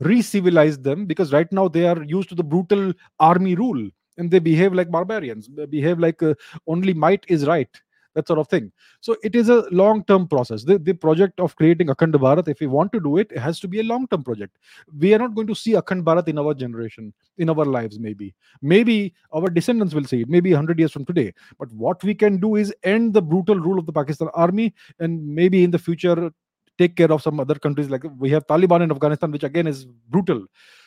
re-civilize 0.00 0.78
them 0.78 1.06
because 1.06 1.32
right 1.32 1.50
now 1.52 1.68
they 1.68 1.86
are 1.86 2.02
used 2.04 2.28
to 2.28 2.34
the 2.34 2.48
brutal 2.54 2.92
army 3.20 3.54
rule 3.54 3.82
and 4.18 4.30
they 4.30 4.38
behave 4.38 4.72
like 4.72 4.90
barbarians. 4.90 5.48
They 5.48 5.66
behave 5.66 5.98
like 5.98 6.22
uh, 6.22 6.34
only 6.66 6.94
might 6.94 7.24
is 7.28 7.46
right 7.46 7.68
that 8.14 8.26
sort 8.26 8.38
of 8.38 8.48
thing. 8.48 8.72
So 9.00 9.16
it 9.22 9.34
is 9.34 9.48
a 9.48 9.68
long 9.70 10.04
term 10.04 10.26
process. 10.26 10.64
The, 10.64 10.78
the 10.78 10.94
project 10.94 11.40
of 11.40 11.54
creating 11.56 11.88
akhand 11.88 12.14
bharat 12.14 12.48
if 12.48 12.60
we 12.60 12.66
want 12.66 12.92
to 12.92 13.00
do 13.00 13.18
it 13.18 13.30
it 13.32 13.38
has 13.38 13.60
to 13.60 13.68
be 13.68 13.80
a 13.80 13.82
long 13.82 14.06
term 14.08 14.22
project. 14.22 14.56
We 14.98 15.14
are 15.14 15.18
not 15.18 15.34
going 15.34 15.46
to 15.48 15.54
see 15.54 15.72
akhand 15.72 16.02
bharat 16.04 16.28
in 16.28 16.38
our 16.38 16.54
generation 16.54 17.12
in 17.38 17.50
our 17.50 17.64
lives 17.64 17.98
maybe. 17.98 18.34
Maybe 18.62 19.14
our 19.32 19.48
descendants 19.48 19.94
will 19.94 20.04
see 20.04 20.22
it 20.22 20.28
maybe 20.28 20.50
100 20.50 20.78
years 20.78 20.92
from 20.92 21.04
today. 21.04 21.32
But 21.58 21.70
what 21.72 22.02
we 22.02 22.14
can 22.14 22.38
do 22.38 22.56
is 22.56 22.74
end 22.82 23.14
the 23.14 23.22
brutal 23.22 23.58
rule 23.58 23.78
of 23.78 23.86
the 23.86 23.92
pakistan 23.92 24.28
army 24.34 24.74
and 25.00 25.26
maybe 25.26 25.64
in 25.64 25.70
the 25.70 25.78
future 25.78 26.30
take 26.78 26.96
care 26.96 27.12
of 27.12 27.22
some 27.22 27.38
other 27.38 27.54
countries 27.54 27.88
like 27.88 28.02
we 28.18 28.30
have 28.30 28.46
taliban 28.46 28.82
in 28.82 28.90
afghanistan 28.90 29.30
which 29.30 29.44
again 29.44 29.66
is 29.66 29.84
brutal. 30.08 30.44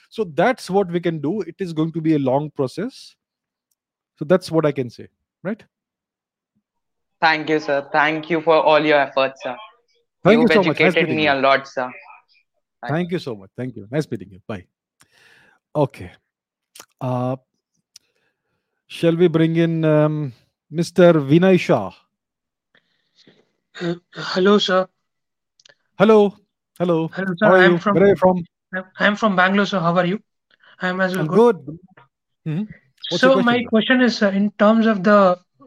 So 0.09 0.23
that's 0.23 0.69
what 0.69 0.89
we 0.89 1.01
can 1.01 1.19
do. 1.19 1.41
It 1.41 1.55
is 1.59 1.73
going 1.73 1.91
to 1.91 2.01
be 2.01 2.15
a 2.15 2.19
long 2.19 2.51
process. 2.51 3.15
So 4.17 4.25
that's 4.25 4.49
what 4.49 4.65
i 4.65 4.71
can 4.71 4.89
say 4.89 5.07
right 5.43 5.63
Thank 7.21 7.49
you, 7.49 7.59
sir. 7.59 7.87
Thank 7.91 8.29
you 8.29 8.41
for 8.41 8.55
all 8.61 8.83
your 8.85 8.99
efforts, 8.99 9.41
sir. 9.43 9.55
thank 10.23 10.39
You've 10.41 10.49
you 10.49 10.55
so 10.55 10.63
much 10.63 10.79
nice 10.79 10.87
educated 10.87 11.03
meeting 11.09 11.15
me 11.17 11.23
you 11.25 11.33
a 11.33 11.39
lot, 11.47 11.67
sir. 11.67 11.89
Thank 12.81 12.91
thank 12.93 13.11
you 13.11 13.19
so 13.19 13.31
much 13.35 13.49
thank 13.57 13.75
you 13.75 13.87
nice 13.91 14.05
meeting 14.11 14.29
you 14.33 14.39
bye 14.47 14.63
okay 15.83 16.11
uh 17.01 17.35
shall 18.97 19.15
we 19.21 19.27
bring 19.37 19.55
in 19.63 19.73
um, 19.83 20.17
mr 20.81 21.07
vinay 21.31 21.57
shah 21.63 21.89
Uh, 23.81 23.95
hello, 24.33 24.53
sir. 24.67 24.77
hello 26.03 26.19
hello 26.79 26.99
Hello, 27.17 27.33
sir. 27.41 27.45
how 27.47 27.51
are 27.55 27.63
I'm 27.65 27.73
you 27.73 27.79
from 27.87 27.95
where 27.97 28.05
are 28.05 28.13
you 28.13 28.21
from 28.21 28.37
I'm- 28.77 28.91
I'm 29.07 29.15
from 29.23 29.35
Bangalore, 29.41 29.65
sir. 29.73 29.79
How 29.87 29.95
are 30.03 30.05
you? 30.13 30.19
I'm 30.81 31.01
as 31.07 31.13
well 31.17 31.21
i'm 31.25 31.33
good. 31.33 31.65
good 31.65 31.79
Mhm. 32.47 32.63
So 33.17 33.33
your 33.33 33.43
my 33.49 33.57
question 33.57 33.65
sir? 33.65 33.69
question 33.73 34.01
is, 34.07 34.21
uh, 34.29 34.31
in 34.41 34.49
terms 34.63 34.85
of 34.93 35.03
the 35.09 35.19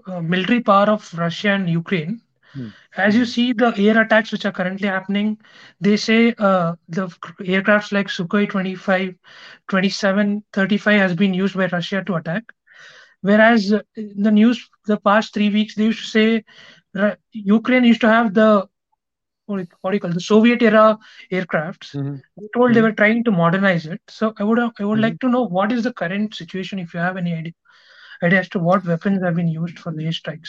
uh, 0.07 0.21
military 0.21 0.61
power 0.61 0.87
of 0.87 1.13
Russia 1.19 1.51
and 1.51 1.69
Ukraine, 1.69 2.21
Hmm. 2.55 2.71
as 2.97 3.17
you 3.17 3.25
see 3.25 3.53
the 3.53 3.73
air 3.77 4.01
attacks 4.01 4.33
which 4.33 4.45
are 4.45 4.53
currently 4.53 4.89
happening, 4.89 5.39
they 5.81 5.97
say 5.97 6.35
uh, 6.39 6.75
the 6.89 7.07
aircrafts 7.41 7.93
like 7.93 8.09
Sukhoi 8.09 8.49
25, 8.49 9.15
27, 9.69 10.43
35 10.53 11.01
has 11.01 11.15
been 11.15 11.35
used 11.35 11.57
by 11.57 11.67
Russia 11.67 12.03
to 12.07 12.15
attack. 12.15 12.45
Whereas 13.23 13.73
uh, 13.73 13.81
in 13.97 14.23
the 14.23 14.31
news 14.31 14.69
the 14.87 14.99
past 14.99 15.35
three 15.35 15.51
weeks, 15.51 15.75
they 15.75 15.85
used 15.85 16.01
to 16.01 16.07
say 16.07 16.45
Ukraine 17.33 17.85
used 17.85 18.01
to 18.03 18.09
have 18.09 18.35
the 18.35 18.67
what 19.47 19.91
do 19.91 19.95
you 19.97 20.01
call 20.01 20.11
the 20.11 20.21
Soviet 20.21 20.63
era 20.63 20.99
aircrafts. 21.33 21.97
Mhm. 21.97 22.23
They 22.37 22.49
told 22.55 22.75
they 22.75 22.81
Mhm. 22.81 22.83
were 22.83 22.93
trying 22.93 23.25
to 23.25 23.31
modernize 23.33 23.87
it. 23.87 24.01
So 24.09 24.33
I 24.39 24.45
would 24.45 24.59
I 24.59 24.85
would 24.85 25.01
Mhm. 25.01 25.01
like 25.01 25.19
to 25.21 25.29
know 25.29 25.43
what 25.47 25.73
is 25.73 25.85
the 25.85 25.93
current 25.93 26.35
situation 26.35 26.79
if 26.79 26.95
you 26.95 27.01
have 27.01 27.17
any 27.17 27.35
idea, 27.35 27.53
idea 28.23 28.41
as 28.41 28.49
to 28.51 28.59
what 28.59 28.85
weapons 28.85 29.23
have 29.23 29.35
been 29.35 29.49
used 29.49 29.79
for 29.79 29.93
the 29.93 30.05
airstrikes. 30.05 30.49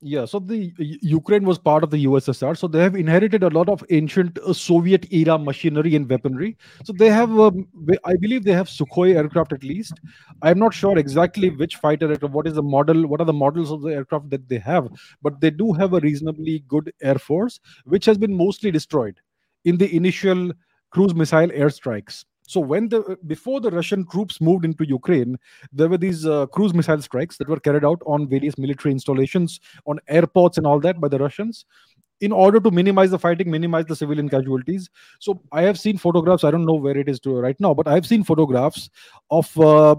Yeah, 0.00 0.26
so 0.26 0.38
the 0.38 0.72
Ukraine 0.78 1.44
was 1.44 1.58
part 1.58 1.82
of 1.82 1.90
the 1.90 2.04
USSR, 2.04 2.56
so 2.56 2.68
they 2.68 2.80
have 2.80 2.94
inherited 2.94 3.42
a 3.42 3.48
lot 3.48 3.68
of 3.68 3.82
ancient 3.90 4.38
uh, 4.38 4.52
Soviet 4.52 5.12
era 5.12 5.36
machinery 5.36 5.96
and 5.96 6.08
weaponry. 6.08 6.56
So 6.84 6.92
they 6.92 7.10
have, 7.10 7.36
um, 7.40 7.66
I 8.04 8.14
believe, 8.14 8.44
they 8.44 8.52
have 8.52 8.68
Sukhoi 8.68 9.16
aircraft 9.16 9.52
at 9.52 9.64
least. 9.64 9.94
I'm 10.42 10.60
not 10.60 10.72
sure 10.72 10.96
exactly 10.96 11.50
which 11.50 11.76
fighter 11.76 12.14
what 12.28 12.46
is 12.46 12.54
the 12.54 12.62
model, 12.62 13.08
what 13.08 13.20
are 13.20 13.24
the 13.24 13.32
models 13.32 13.72
of 13.72 13.82
the 13.82 13.88
aircraft 13.88 14.30
that 14.30 14.48
they 14.48 14.58
have, 14.58 14.88
but 15.20 15.40
they 15.40 15.50
do 15.50 15.72
have 15.72 15.94
a 15.94 16.00
reasonably 16.00 16.60
good 16.68 16.92
air 17.02 17.16
force, 17.16 17.58
which 17.84 18.04
has 18.04 18.16
been 18.16 18.32
mostly 18.32 18.70
destroyed 18.70 19.18
in 19.64 19.78
the 19.78 19.92
initial 19.96 20.52
cruise 20.90 21.14
missile 21.14 21.48
airstrikes. 21.48 22.24
So 22.48 22.60
when 22.60 22.88
the 22.88 23.18
before 23.26 23.60
the 23.60 23.70
Russian 23.70 24.06
troops 24.06 24.40
moved 24.40 24.64
into 24.64 24.88
Ukraine, 24.88 25.36
there 25.70 25.88
were 25.88 25.98
these 25.98 26.24
uh, 26.26 26.46
cruise 26.46 26.72
missile 26.72 27.02
strikes 27.02 27.36
that 27.36 27.48
were 27.48 27.60
carried 27.60 27.84
out 27.84 28.00
on 28.06 28.26
various 28.26 28.56
military 28.56 28.92
installations 28.92 29.60
on 29.86 30.00
airports 30.08 30.56
and 30.56 30.66
all 30.66 30.80
that 30.80 30.98
by 30.98 31.08
the 31.08 31.18
Russians 31.18 31.66
in 32.22 32.32
order 32.32 32.58
to 32.58 32.70
minimize 32.70 33.10
the 33.10 33.18
fighting, 33.18 33.50
minimize 33.50 33.84
the 33.84 33.94
civilian 33.94 34.30
casualties. 34.30 34.88
So 35.20 35.42
I 35.52 35.62
have 35.62 35.78
seen 35.78 35.98
photographs. 35.98 36.42
I 36.42 36.50
don't 36.50 36.64
know 36.64 36.74
where 36.74 36.96
it 36.96 37.08
is 37.08 37.20
to 37.20 37.38
right 37.38 37.60
now, 37.60 37.74
but 37.74 37.86
I 37.86 37.94
have 37.94 38.06
seen 38.06 38.24
photographs 38.24 38.88
of 39.30 39.60
uh, 39.60 39.96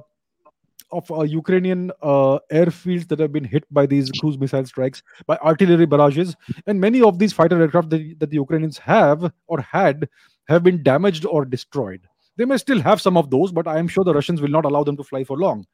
of 0.91 1.11
uh, 1.11 1.21
Ukrainian 1.21 1.91
uh, 2.01 2.39
airfields 2.51 3.07
that 3.09 3.19
have 3.19 3.31
been 3.31 3.43
hit 3.43 3.63
by 3.69 3.85
these 3.85 4.09
cruise 4.19 4.39
missile 4.39 4.65
strikes, 4.65 5.03
by 5.27 5.37
artillery 5.37 5.85
barrages, 5.85 6.35
and 6.65 6.81
many 6.81 7.03
of 7.03 7.19
these 7.19 7.31
fighter 7.31 7.61
aircraft 7.61 7.91
that, 7.91 8.15
that 8.19 8.31
the 8.31 8.37
Ukrainians 8.37 8.79
have 8.79 9.31
or 9.45 9.61
had 9.61 10.09
have 10.47 10.63
been 10.63 10.81
damaged 10.81 11.27
or 11.27 11.45
destroyed. 11.45 12.07
They 12.39 12.45
may 12.45 12.55
still 12.55 12.81
have 12.81 13.01
some 13.01 13.17
of 13.17 13.29
those, 13.29 13.51
but 13.51 13.67
I 13.67 13.79
am 13.79 13.89
sure 13.89 14.05
the 14.05 14.13
Russians 14.13 14.41
will 14.41 14.55
not 14.57 14.63
allow 14.63 14.83
them 14.85 14.95
to 14.95 15.03
fly 15.03 15.25
for 15.25 15.37
long. 15.37 15.65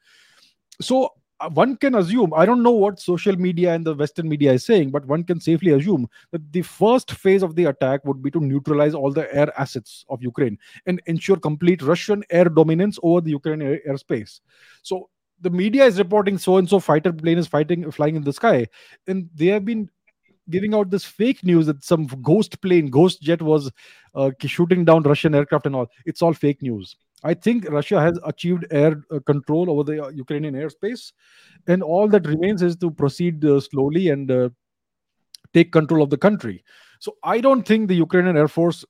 So 0.81 1.11
uh, 1.39 1.49
one 1.49 1.75
can 1.75 1.93
assume, 1.95 2.33
I 2.33 2.45
don't 2.45 2.63
know 2.63 2.71
what 2.71 2.99
social 2.99 3.35
media 3.35 3.75
and 3.75 3.85
the 3.85 3.93
Western 3.93 4.27
media 4.27 4.51
is 4.53 4.65
saying, 4.65 4.89
but 4.89 5.05
one 5.05 5.23
can 5.23 5.39
safely 5.39 5.73
assume 5.73 6.07
that 6.31 6.51
the 6.51 6.63
first 6.63 7.11
phase 7.11 7.43
of 7.43 7.55
the 7.55 7.65
attack 7.65 8.03
would 8.03 8.23
be 8.23 8.31
to 8.31 8.39
neutralize 8.39 8.95
all 8.95 9.11
the 9.11 9.31
air 9.35 9.53
assets 9.59 10.05
of 10.09 10.23
Ukraine 10.23 10.57
and 10.87 11.01
ensure 11.05 11.37
complete 11.37 11.83
Russian 11.83 12.23
air 12.31 12.45
dominance 12.45 12.97
over 13.03 13.21
the 13.21 13.31
Ukrainian 13.31 13.73
air- 13.73 13.81
airspace. 13.87 14.39
So 14.81 15.09
the 15.41 15.51
media 15.51 15.85
is 15.85 15.99
reporting 15.99 16.39
so 16.39 16.57
and 16.57 16.67
so 16.67 16.79
fighter 16.79 17.13
plane 17.13 17.37
is 17.37 17.47
fighting 17.47 17.91
flying 17.91 18.15
in 18.15 18.23
the 18.23 18.33
sky, 18.33 18.67
and 19.05 19.29
they 19.35 19.47
have 19.47 19.65
been 19.65 19.89
giving 20.49 20.73
out 20.73 20.89
this 20.89 21.05
fake 21.05 21.43
news 21.43 21.65
that 21.65 21.83
some 21.83 22.05
ghost 22.21 22.61
plane, 22.61 22.87
ghost 22.87 23.21
jet 23.21 23.41
was 23.41 23.71
uh, 24.13 24.31
shooting 24.41 24.85
down 24.85 25.03
Russian 25.03 25.35
aircraft 25.35 25.65
and 25.65 25.75
all. 25.75 25.87
It's 26.05 26.21
all 26.21 26.33
fake 26.33 26.61
news. 26.61 26.95
I 27.23 27.33
think 27.33 27.69
Russia 27.69 27.99
has 27.99 28.19
achieved 28.23 28.65
air 28.71 29.03
uh, 29.11 29.19
control 29.25 29.69
over 29.71 29.83
the 29.83 30.05
uh, 30.05 30.09
Ukrainian 30.09 30.53
airspace, 30.53 31.11
and 31.67 31.81
all 31.81 32.07
that 32.09 32.27
remains 32.27 32.61
is 32.61 32.75
to 32.77 32.91
proceed 32.91 33.43
uh, 33.43 33.59
slowly 33.59 34.09
and 34.09 34.51
take 35.53 35.71
control 35.71 36.03
of 36.03 36.09
the 36.09 36.17
country. 36.17 36.63
So 36.99 37.15
I 37.23 37.41
don't 37.41 37.67
think 37.67 37.87
the 37.87 37.95
Ukrainian 37.95 38.37
Air 38.37 38.47
Force 38.47 38.85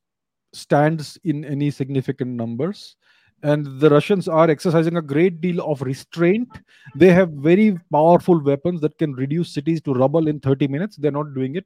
stands 0.53 1.17
in 1.23 1.45
any 1.45 1.71
significant 1.71 2.31
numbers. 2.31 2.95
And 3.43 3.79
the 3.79 3.89
Russians 3.89 4.27
are 4.27 4.49
exercising 4.49 4.97
a 4.97 5.01
great 5.01 5.41
deal 5.41 5.61
of 5.61 5.81
restraint. 5.81 6.49
They 6.95 7.11
have 7.11 7.29
very 7.29 7.77
powerful 7.91 8.41
weapons 8.41 8.81
that 8.81 8.97
can 8.97 9.13
reduce 9.13 9.53
cities 9.53 9.81
to 9.81 9.93
rubble 9.93 10.27
in 10.27 10.39
30 10.39 10.67
minutes. 10.67 10.95
They're 10.95 11.11
not 11.11 11.33
doing 11.33 11.55
it. 11.55 11.65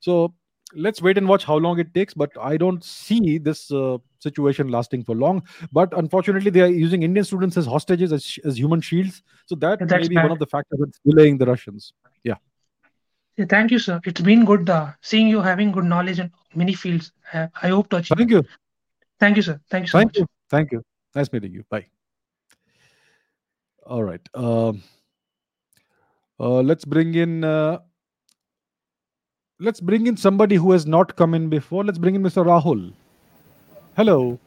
So 0.00 0.34
let's 0.74 1.02
wait 1.02 1.18
and 1.18 1.28
watch 1.28 1.44
how 1.44 1.56
long 1.56 1.78
it 1.80 1.92
takes. 1.94 2.14
But 2.14 2.30
I 2.40 2.56
don't 2.56 2.84
see 2.84 3.38
this 3.38 3.72
uh, 3.72 3.98
situation 4.20 4.68
lasting 4.68 5.04
for 5.04 5.16
long. 5.16 5.42
But 5.72 5.96
unfortunately, 5.98 6.50
they 6.50 6.60
are 6.60 6.68
using 6.68 7.02
Indian 7.02 7.24
students 7.24 7.56
as 7.56 7.66
hostages, 7.66 8.12
as, 8.12 8.38
as 8.44 8.58
human 8.58 8.80
shields. 8.80 9.22
So 9.46 9.54
that 9.56 9.80
Yeah, 9.80 9.86
may 9.86 9.98
that's 9.98 10.08
be 10.08 10.16
one 10.16 10.30
of 10.30 10.38
the 10.38 10.46
factors 10.46 10.78
that's 10.78 11.00
delaying 11.04 11.38
the 11.38 11.46
Russians. 11.46 11.92
Yeah, 13.36 13.46
thank 13.48 13.70
you, 13.70 13.78
sir. 13.78 14.00
It's 14.04 14.20
been 14.20 14.44
good 14.44 14.68
uh, 14.70 14.92
seeing 15.02 15.28
you 15.28 15.40
having 15.40 15.70
good 15.72 15.84
knowledge 15.84 16.20
in 16.20 16.32
many 16.54 16.72
fields. 16.72 17.12
Uh, 17.32 17.48
I 17.62 17.68
hope 17.68 17.90
to 17.90 17.96
achieve. 17.96 18.16
Thank 18.16 18.30
you. 18.30 18.44
Thank 19.20 19.36
you, 19.36 19.42
sir. 19.42 19.60
Thank 19.70 19.84
you 19.84 19.88
so 19.88 19.98
Thank 19.98 20.08
much. 20.08 20.16
you. 20.18 20.26
Thank 20.50 20.72
you. 20.72 20.82
Nice 21.16 21.32
meeting 21.32 21.52
you. 21.54 21.64
Bye. 21.70 21.86
All 23.86 24.04
right. 24.04 24.20
Um, 24.34 24.82
uh, 26.38 26.60
let's 26.60 26.84
bring 26.84 27.14
in. 27.14 27.42
Uh, 27.42 27.78
let's 29.58 29.80
bring 29.80 30.06
in 30.06 30.18
somebody 30.18 30.56
who 30.56 30.72
has 30.72 30.84
not 30.86 31.16
come 31.16 31.32
in 31.32 31.48
before. 31.48 31.84
Let's 31.84 31.96
bring 31.96 32.16
in 32.16 32.22
Mr. 32.22 32.44
Rahul. 32.44 32.92
Hello. 33.96 34.38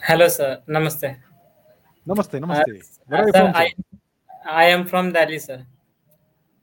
Hello, 0.00 0.28
sir. 0.28 0.62
Namaste. 0.66 1.18
Namaste. 2.06 2.42
Uh, 2.42 2.46
Namaste. 2.46 2.98
Where 3.06 3.20
are 3.20 3.26
you 3.26 3.32
sir, 3.34 3.40
from, 3.40 3.52
sir? 3.52 3.58
I, 3.58 3.72
I 4.48 4.64
am 4.64 4.86
from 4.86 5.12
Delhi, 5.12 5.38
sir. 5.38 5.66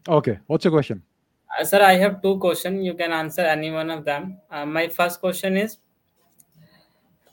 Okay. 0.08 0.40
What's 0.48 0.66
your 0.66 0.72
question? 0.72 1.04
Uh, 1.60 1.64
sir, 1.64 1.84
I 1.84 1.94
have 1.94 2.24
two 2.24 2.40
questions. 2.40 2.84
You 2.84 2.96
can 2.96 3.12
answer 3.12 3.42
any 3.42 3.70
one 3.70 3.92
of 3.92 4.04
them. 4.04 4.40
Uh, 4.50 4.66
my 4.66 4.88
first 4.88 5.20
question 5.20 5.58
is 5.58 5.78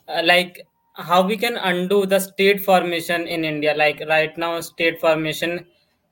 uh, 0.07 0.21
like 0.23 0.67
how 0.95 1.25
we 1.25 1.37
can 1.37 1.57
undo 1.57 2.05
the 2.05 2.19
state 2.19 2.61
formation 2.61 3.27
in 3.27 3.43
India. 3.45 3.73
Like 3.75 4.01
right 4.07 4.35
now, 4.37 4.59
state 4.61 4.99
formation 4.99 5.65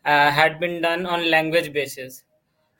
uh, 0.05 0.31
had 0.31 0.59
been 0.59 0.81
done 0.81 1.05
on 1.05 1.29
language 1.29 1.71
basis. 1.73 2.23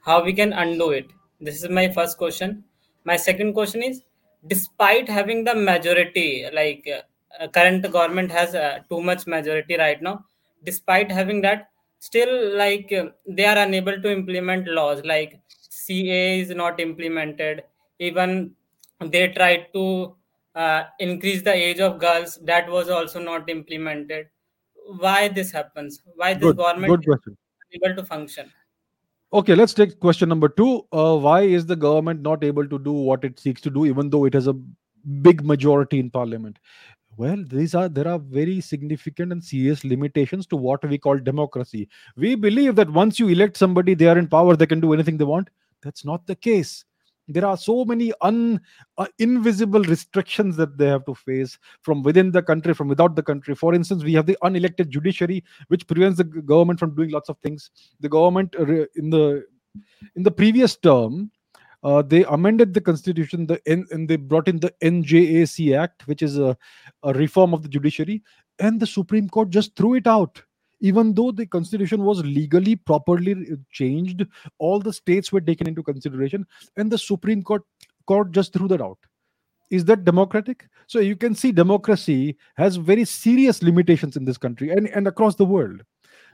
How 0.06 0.24
we 0.24 0.34
can 0.34 0.54
undo 0.54 0.92
it? 0.92 1.06
This 1.40 1.64
is 1.64 1.70
my 1.70 1.90
first 1.90 2.18
question. 2.18 2.64
My 3.04 3.16
second 3.18 3.54
question 3.54 3.84
is, 3.84 4.02
despite 4.48 5.10
having 5.10 5.44
the 5.44 5.56
majority, 5.56 6.48
like 6.54 6.88
uh, 7.40 7.48
current 7.48 7.90
government 7.92 8.32
has 8.32 8.56
uh, 8.56 8.80
too 8.90 9.02
much 9.02 9.28
majority 9.28 9.78
right 9.78 10.02
now. 10.02 10.26
Despite 10.64 11.12
having 11.12 11.42
that, 11.42 11.70
still 12.00 12.56
like 12.58 12.92
uh, 12.92 13.06
they 13.28 13.46
are 13.46 13.58
unable 13.58 14.02
to 14.02 14.12
implement 14.12 14.68
laws. 14.68 15.04
Like 15.06 15.40
CA 15.70 16.40
is 16.40 16.50
not 16.50 16.80
implemented. 16.80 17.64
Even 18.00 18.56
they 19.00 19.28
tried 19.30 19.68
to 19.74 20.16
uh, 20.56 20.84
increase 21.00 21.42
the 21.42 21.54
age 21.54 21.80
of 21.80 22.00
girls 22.00 22.40
that 22.44 22.70
was 22.70 22.90
also 22.90 23.20
not 23.20 23.50
implemented 23.50 24.28
why 24.98 25.28
this 25.28 25.52
happens 25.52 26.02
why 26.16 26.34
this 26.34 26.44
Good. 26.44 26.58
government 26.58 26.92
Good 26.92 27.00
is 27.02 27.06
question. 27.06 27.38
unable 27.72 28.02
to 28.02 28.06
function 28.06 28.52
Okay, 29.34 29.56
let's 29.56 29.74
take 29.74 29.98
question 30.02 30.28
number 30.28 30.50
two. 30.50 30.86
Uh, 30.92 31.16
why 31.16 31.44
is 31.44 31.66
the 31.66 31.76
government 31.78 32.22
not 32.22 32.44
able 32.44 32.68
to 32.68 32.78
do 32.78 32.92
what 32.92 33.24
it 33.24 33.40
seeks 33.40 33.62
to 33.62 33.70
do, 33.70 33.86
even 33.86 34.10
though 34.10 34.26
it 34.26 34.34
has 34.34 34.48
a 34.48 34.56
big 35.22 35.46
majority 35.46 36.00
in 36.00 36.10
parliament? 36.10 36.60
Well, 37.16 37.42
these 37.48 37.74
are 37.74 37.88
there 37.88 38.10
are 38.10 38.20
very 38.20 38.60
significant 38.60 39.32
and 39.32 39.42
serious 39.42 39.86
limitations 39.86 40.48
to 40.48 40.58
what 40.58 40.84
we 40.84 40.98
call 40.98 41.18
democracy. 41.18 41.88
We 42.18 42.36
believe 42.36 42.76
that 42.76 42.90
once 42.90 43.20
you 43.20 43.30
elect 43.30 43.56
somebody, 43.56 43.94
they 43.94 44.08
are 44.08 44.18
in 44.18 44.28
power, 44.28 44.58
they 44.58 44.66
can 44.66 44.82
do 44.82 44.92
anything 44.92 45.16
they 45.16 45.24
want. 45.24 45.50
That's 45.82 46.04
not 46.04 46.28
the 46.28 46.36
case. 46.36 46.84
There 47.28 47.46
are 47.46 47.58
so 47.58 47.86
many 47.86 48.12
un, 48.22 48.60
uh, 48.98 49.08
invisible 49.20 49.84
restrictions 49.84 50.58
that 50.58 50.78
they 50.78 50.88
have 50.88 51.06
to 51.06 51.16
face 51.16 51.58
from 51.82 52.04
within 52.04 52.32
the 52.32 52.42
country, 52.42 52.74
from 52.74 52.88
without 52.88 53.16
the 53.16 53.24
country. 53.24 53.56
For 53.56 53.74
instance, 53.74 54.04
we 54.04 54.14
have 54.14 54.26
the 54.26 54.38
unelected 54.44 54.90
judiciary, 54.90 55.44
which 55.68 55.88
prevents 55.88 56.18
the 56.18 56.24
government 56.24 56.80
from 56.80 56.96
doing 56.96 57.12
lots 57.12 57.30
of 57.30 57.38
things. 57.40 57.72
The 58.00 58.10
government 58.10 58.56
in 58.56 59.10
the 59.10 59.46
in 60.16 60.24
the 60.24 60.32
previous 60.32 60.76
term, 60.76 61.32
uh, 61.84 62.02
they 62.02 62.24
amended 62.26 62.74
the 62.74 62.82
constitution 62.82 63.48
the 63.48 63.62
N, 63.66 63.86
and 63.92 64.08
they 64.08 64.18
brought 64.18 64.48
in 64.48 64.60
the 64.60 64.74
NJAC 64.84 65.78
Act, 65.78 66.08
which 66.08 66.22
is 66.22 66.38
a, 66.38 66.58
a 67.04 67.14
reform 67.14 67.54
of 67.54 67.64
the 67.64 67.70
judiciary, 67.70 68.22
and 68.60 68.80
the 68.80 68.88
Supreme 68.88 69.30
Court 69.30 69.50
just 69.50 69.76
threw 69.76 69.96
it 69.96 70.08
out. 70.08 70.42
Even 70.82 71.14
though 71.14 71.32
the 71.32 71.46
constitution 71.46 72.04
was 72.04 72.24
legally 72.26 72.76
properly 72.76 73.36
changed, 73.72 74.26
all 74.58 74.80
the 74.80 74.92
states 74.92 75.32
were 75.32 75.42
taken 75.42 75.68
into 75.68 75.84
consideration, 75.84 76.46
and 76.76 76.92
the 76.92 76.98
Supreme 76.98 77.42
Court 77.42 77.64
court 78.06 78.32
just 78.32 78.52
threw 78.52 78.68
that 78.68 78.82
out. 78.82 78.98
Is 79.70 79.86
that 79.86 80.04
democratic? 80.04 80.68
So 80.88 81.00
you 81.00 81.16
can 81.16 81.34
see 81.34 81.52
democracy 81.52 82.38
has 82.58 82.76
very 82.76 83.06
serious 83.06 83.64
limitations 83.64 84.18
in 84.18 84.26
this 84.26 84.38
country 84.38 84.72
and, 84.72 84.90
and 84.90 85.08
across 85.08 85.36
the 85.36 85.46
world. 85.46 85.82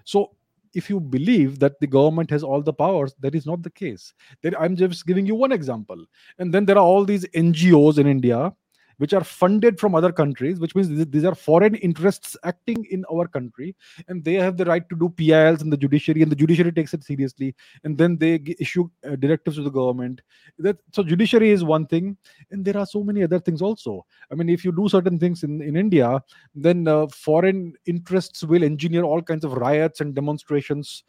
So 0.05 0.31
if 0.73 0.89
you 0.89 0.99
believe 0.99 1.59
that 1.59 1.79
the 1.79 1.87
government 1.87 2.31
has 2.31 2.43
all 2.43 2.61
the 2.61 2.73
powers, 2.73 3.13
that 3.19 3.35
is 3.35 3.45
not 3.45 3.61
the 3.61 3.69
case. 3.69 4.13
Then 4.41 4.55
I'm 4.59 4.75
just 4.75 5.05
giving 5.05 5.25
you 5.25 5.35
one 5.35 5.51
example. 5.51 6.03
And 6.39 6.53
then 6.53 6.65
there 6.65 6.77
are 6.77 6.83
all 6.83 7.05
these 7.05 7.25
NGOs 7.27 7.99
in 7.99 8.07
India 8.07 8.51
which 8.97 9.13
are 9.13 9.23
funded 9.23 9.79
from 9.79 9.95
other 9.95 10.11
countries, 10.11 10.59
which 10.59 10.75
means 10.75 11.05
these 11.09 11.23
are 11.23 11.35
foreign 11.35 11.75
interests 11.75 12.35
acting 12.43 12.85
in 12.89 13.05
our 13.11 13.27
country, 13.27 13.75
and 14.07 14.23
they 14.23 14.33
have 14.33 14.57
the 14.57 14.65
right 14.65 14.87
to 14.89 14.95
do 14.95 15.09
PILs 15.09 15.61
in 15.61 15.69
the 15.69 15.77
judiciary, 15.77 16.21
and 16.21 16.31
the 16.31 16.35
judiciary 16.35 16.71
takes 16.71 16.93
it 16.93 17.03
seriously, 17.03 17.55
and 17.83 17.97
then 17.97 18.17
they 18.17 18.41
issue 18.59 18.89
uh, 19.07 19.15
directives 19.15 19.57
to 19.57 19.63
the 19.63 19.69
government. 19.69 20.21
That 20.59 20.77
so 20.93 21.03
judiciary 21.03 21.51
is 21.51 21.63
one 21.63 21.85
thing, 21.85 22.17
and 22.51 22.65
there 22.65 22.77
are 22.77 22.85
so 22.85 23.03
many 23.03 23.23
other 23.23 23.39
things 23.39 23.61
also. 23.61 24.05
I 24.31 24.35
mean, 24.35 24.49
if 24.49 24.65
you 24.65 24.71
do 24.71 24.89
certain 24.89 25.19
things 25.19 25.43
in 25.43 25.61
in 25.61 25.75
India, 25.75 26.21
then 26.55 26.87
uh, 26.87 27.07
foreign 27.07 27.73
interests 27.85 28.43
will 28.43 28.63
engineer 28.63 29.03
all 29.03 29.21
kinds 29.21 29.43
of 29.43 29.53
riots 29.53 30.01
and 30.01 30.15
demonstrations. 30.15 31.03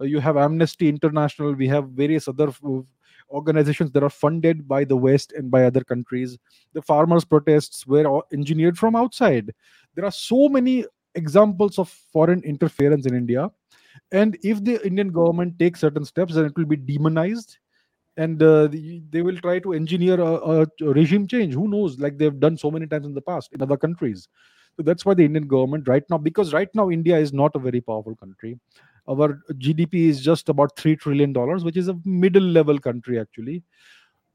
Uh, 0.00 0.04
you 0.04 0.18
have 0.18 0.36
Amnesty 0.36 0.88
International. 0.88 1.52
We 1.54 1.68
have 1.68 1.88
various 1.90 2.26
other 2.26 2.48
uh, 2.48 2.80
organizations 3.30 3.90
that 3.92 4.02
are 4.02 4.10
funded 4.10 4.66
by 4.68 4.84
the 4.84 4.96
West 4.96 5.32
and 5.32 5.50
by 5.50 5.64
other 5.64 5.84
countries. 5.84 6.38
The 6.72 6.82
farmers' 6.82 7.24
protests 7.24 7.86
were 7.86 8.22
engineered 8.32 8.78
from 8.78 8.96
outside. 8.96 9.52
There 9.94 10.04
are 10.04 10.12
so 10.12 10.48
many 10.48 10.84
examples 11.14 11.78
of 11.78 11.88
foreign 12.12 12.42
interference 12.42 13.06
in 13.06 13.14
India. 13.14 13.50
And 14.12 14.36
if 14.42 14.62
the 14.64 14.84
Indian 14.86 15.10
government 15.10 15.58
takes 15.58 15.80
certain 15.80 16.04
steps, 16.04 16.34
then 16.34 16.46
it 16.46 16.56
will 16.56 16.66
be 16.66 16.76
demonized 16.76 17.58
and 18.16 18.42
uh, 18.42 18.68
the- 18.68 19.02
they 19.10 19.22
will 19.22 19.36
try 19.38 19.58
to 19.60 19.72
engineer 19.74 20.20
a, 20.20 20.62
a 20.62 20.66
regime 20.80 21.26
change. 21.26 21.54
Who 21.54 21.68
knows? 21.68 21.98
Like 21.98 22.18
they've 22.18 22.38
done 22.38 22.56
so 22.56 22.70
many 22.70 22.86
times 22.86 23.06
in 23.06 23.14
the 23.14 23.22
past 23.22 23.52
in 23.52 23.62
other 23.62 23.76
countries. 23.76 24.28
So 24.76 24.82
that's 24.82 25.04
why 25.04 25.14
the 25.14 25.24
Indian 25.24 25.46
government 25.46 25.88
right 25.88 26.02
now, 26.10 26.18
because 26.18 26.52
right 26.52 26.68
now 26.74 26.90
India 26.90 27.16
is 27.18 27.32
not 27.32 27.52
a 27.54 27.58
very 27.60 27.80
powerful 27.80 28.16
country. 28.16 28.58
Our 29.08 29.40
GDP 29.58 30.08
is 30.08 30.20
just 30.22 30.48
about 30.48 30.76
three 30.76 30.96
trillion 30.96 31.32
dollars, 31.32 31.64
which 31.64 31.76
is 31.76 31.88
a 31.88 31.98
middle-level 32.04 32.78
country 32.78 33.20
actually. 33.20 33.62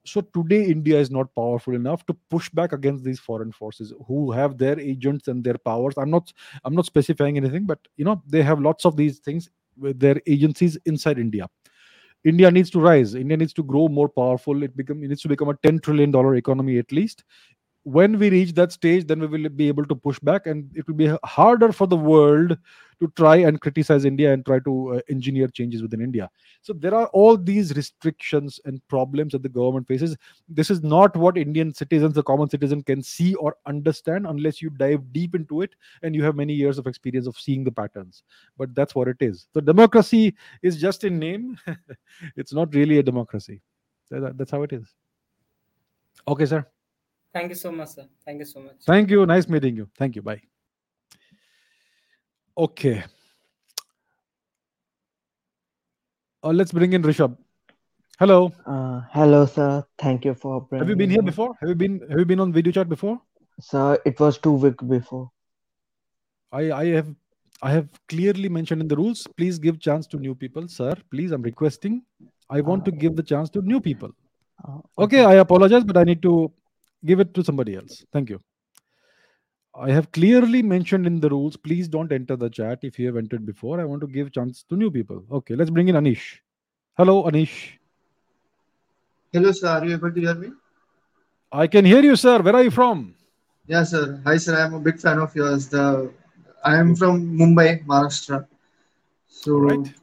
So 0.06 0.22
today 0.22 0.66
India 0.66 1.00
is 1.00 1.12
not 1.12 1.34
powerful 1.36 1.76
enough 1.76 2.06
to 2.08 2.16
push 2.30 2.50
back 2.50 2.74
against 2.74 3.04
these 3.04 3.20
foreign 3.20 3.52
forces 3.52 3.94
who 4.08 4.32
have 4.32 4.58
their 4.58 4.80
agents 4.80 5.28
and 5.28 5.44
their 5.44 5.58
powers. 5.58 5.96
I'm 5.98 6.10
not 6.10 6.34
I'm 6.66 6.76
not 6.76 6.86
specifying 6.86 7.38
anything, 7.38 7.66
but 7.66 7.80
you 7.98 8.06
know 8.06 8.22
they 8.28 8.42
have 8.44 8.60
lots 8.62 8.86
of 8.86 8.96
these 8.96 9.20
things 9.20 9.50
with 9.78 10.00
their 10.00 10.22
agencies 10.28 10.78
inside 10.86 11.20
India. 11.20 11.48
India 12.26 12.52
needs 12.52 12.70
to 12.72 12.80
rise. 12.80 13.16
India 13.16 13.38
needs 13.38 13.54
to 13.54 13.64
grow 13.64 13.88
more 13.88 14.10
powerful. 14.10 14.64
It 14.64 14.76
become 14.76 15.04
it 15.04 15.08
needs 15.10 15.22
to 15.22 15.30
become 15.30 15.50
a 15.50 15.56
ten 15.64 15.80
trillion 15.80 16.12
dollar 16.12 16.36
economy 16.36 16.78
at 16.78 16.92
least. 16.92 17.24
When 17.90 18.20
we 18.20 18.30
reach 18.30 18.54
that 18.54 18.72
stage, 18.72 19.08
then 19.08 19.20
we 19.20 19.28
will 19.28 19.50
be 19.50 19.68
able 19.68 19.86
to 19.86 19.96
push 19.96 20.20
back, 20.20 20.46
and 20.46 20.70
it 20.76 20.88
will 20.88 20.96
be 20.96 21.12
harder 21.24 21.72
for 21.72 21.88
the 21.88 21.98
world 21.98 22.58
to 23.00 23.08
try 23.16 23.38
and 23.38 23.60
criticize 23.62 24.06
India 24.06 24.32
and 24.34 24.46
try 24.46 24.60
to 24.60 24.96
uh, 24.96 25.02
engineer 25.10 25.48
changes 25.48 25.82
within 25.82 26.02
India. 26.02 26.30
So 26.62 26.74
there 26.74 26.94
are 26.94 27.08
all 27.08 27.38
these 27.38 27.76
restrictions 27.76 28.60
and 28.66 28.86
problems 28.90 29.32
that 29.32 29.44
the 29.44 29.50
government 29.50 29.88
faces. 29.88 30.18
This 30.48 30.70
is 30.70 30.84
not 30.84 31.16
what 31.16 31.38
Indian 31.38 31.74
citizens, 31.74 32.14
the 32.14 32.24
common 32.24 32.50
citizen, 32.50 32.84
can 32.84 33.02
see 33.02 33.36
or 33.36 33.56
understand 33.66 34.28
unless 34.28 34.62
you 34.62 34.70
dive 34.70 35.14
deep 35.14 35.34
into 35.34 35.62
it 35.62 35.76
and 36.04 36.14
you 36.14 36.24
have 36.24 36.36
many 36.36 36.54
years 36.54 36.78
of 36.78 36.88
experience 36.88 37.26
of 37.26 37.40
seeing 37.40 37.64
the 37.64 37.72
patterns. 37.72 38.24
But 38.58 38.76
that's 38.76 38.94
what 38.94 39.08
it 39.08 39.18
is. 39.20 39.48
So 39.54 39.62
democracy 39.62 40.36
is 40.62 40.80
just 40.80 41.06
in 41.06 41.18
name. 41.20 41.58
it's 42.36 42.54
not 42.54 42.74
really 42.76 42.98
a 43.00 43.04
democracy. 43.04 43.62
That's 44.12 44.52
how 44.52 44.64
it 44.64 44.74
is. 44.74 44.94
Okay, 46.28 46.46
sir. 46.46 46.66
Thank 47.34 47.50
you 47.50 47.56
so 47.56 47.72
much 47.72 47.90
sir 47.90 48.06
thank 48.26 48.40
you 48.40 48.46
so 48.46 48.60
much 48.60 48.76
Thank 48.86 49.10
you. 49.12 49.26
Nice 49.26 49.48
meeting 49.50 49.76
you. 49.76 49.88
Thank 49.98 50.16
you. 50.16 50.22
Bye. 50.22 50.42
Okay. 52.58 53.04
Uh, 56.44 56.52
let's 56.52 56.72
bring 56.72 56.94
in 56.94 57.04
Rishabh. 57.04 57.36
Hello. 58.20 58.52
Uh, 58.66 59.02
hello, 59.12 59.46
sir. 59.46 59.84
Thank 59.98 60.26
you 60.26 60.34
for 60.34 60.68
Have 60.72 60.90
you 60.90 60.96
been 60.96 60.98
bringing 60.98 61.10
here 61.12 61.22
me. 61.22 61.26
before? 61.32 61.54
Have 61.62 61.70
you 61.70 61.76
been 61.76 62.00
Have 62.10 62.20
you 62.20 62.26
been 62.26 62.40
on 62.40 62.52
video 62.52 62.72
chat 62.72 62.90
before? 62.90 63.22
Sir, 63.62 63.98
it 64.06 64.20
was 64.20 64.38
two 64.38 64.54
weeks 64.54 64.84
before. 64.84 65.30
I 66.52 66.72
I 66.72 66.86
have 66.98 67.10
I 67.62 67.72
have 67.72 67.90
clearly 68.08 68.50
mentioned 68.50 68.82
in 68.82 68.88
the 68.88 68.96
rules. 68.96 69.26
Please 69.38 69.60
give 69.60 69.80
chance 69.80 70.08
to 70.08 70.18
new 70.18 70.36
people, 70.36 70.68
sir. 70.68 70.94
Please, 71.12 71.32
I'm 71.32 71.42
requesting. 71.42 72.02
I 72.50 72.62
want 72.62 72.86
to 72.86 72.92
give 72.92 73.16
the 73.16 73.24
chance 73.24 73.50
to 73.52 73.62
new 73.62 73.80
people. 73.80 74.12
Uh, 74.68 74.80
Okay, 74.98 75.24
I 75.24 75.36
apologize, 75.36 75.84
but 75.84 75.98
I 75.98 76.04
need 76.04 76.22
to 76.24 76.52
give 77.06 77.20
it 77.20 77.34
to 77.34 77.44
somebody 77.44 77.76
else. 77.76 78.06
Thank 78.12 78.30
you. 78.30 78.42
I 79.76 79.92
have 79.92 80.12
clearly 80.12 80.62
mentioned 80.62 81.06
in 81.06 81.20
the 81.20 81.30
rules. 81.30 81.56
Please 81.56 81.88
don't 81.88 82.12
enter 82.12 82.36
the 82.36 82.50
chat 82.50 82.80
if 82.82 83.00
you 83.00 83.08
have 83.08 83.18
entered 83.18 83.46
before. 83.46 83.80
I 83.80 83.86
want 83.86 84.02
to 84.02 84.08
give 84.08 84.32
chance 84.32 84.64
to 84.70 84.76
new 84.76 84.92
people. 84.92 85.24
Okay, 85.32 85.56
let's 85.56 85.70
bring 85.70 85.88
in 85.88 85.96
Anish. 85.96 86.40
Hello, 86.98 87.24
Anish. 87.24 87.78
Hello, 89.32 89.52
sir. 89.52 89.68
Are 89.68 89.86
you 89.86 89.94
able 89.94 90.12
to 90.12 90.20
hear 90.20 90.34
me? 90.34 90.50
I 91.52 91.68
can 91.68 91.86
hear 91.86 92.02
you, 92.02 92.16
sir. 92.16 92.42
Where 92.42 92.56
are 92.56 92.64
you 92.64 92.72
from? 92.72 93.16
Yeah, 93.68 93.84
sir. 93.84 94.22
Hi, 94.26 94.38
sir. 94.38 94.60
I'm 94.60 94.74
a 94.74 94.80
big 94.80 95.00
fan 95.00 95.20
of 95.20 95.36
yours. 95.36 95.70
The 95.70 96.12
I 96.64 96.78
am 96.78 96.96
from 96.96 97.38
Mumbai, 97.38 97.86
Maharashtra. 97.86 98.46
So 99.28 99.58
right. 99.58 99.78
Meeting 99.78 99.94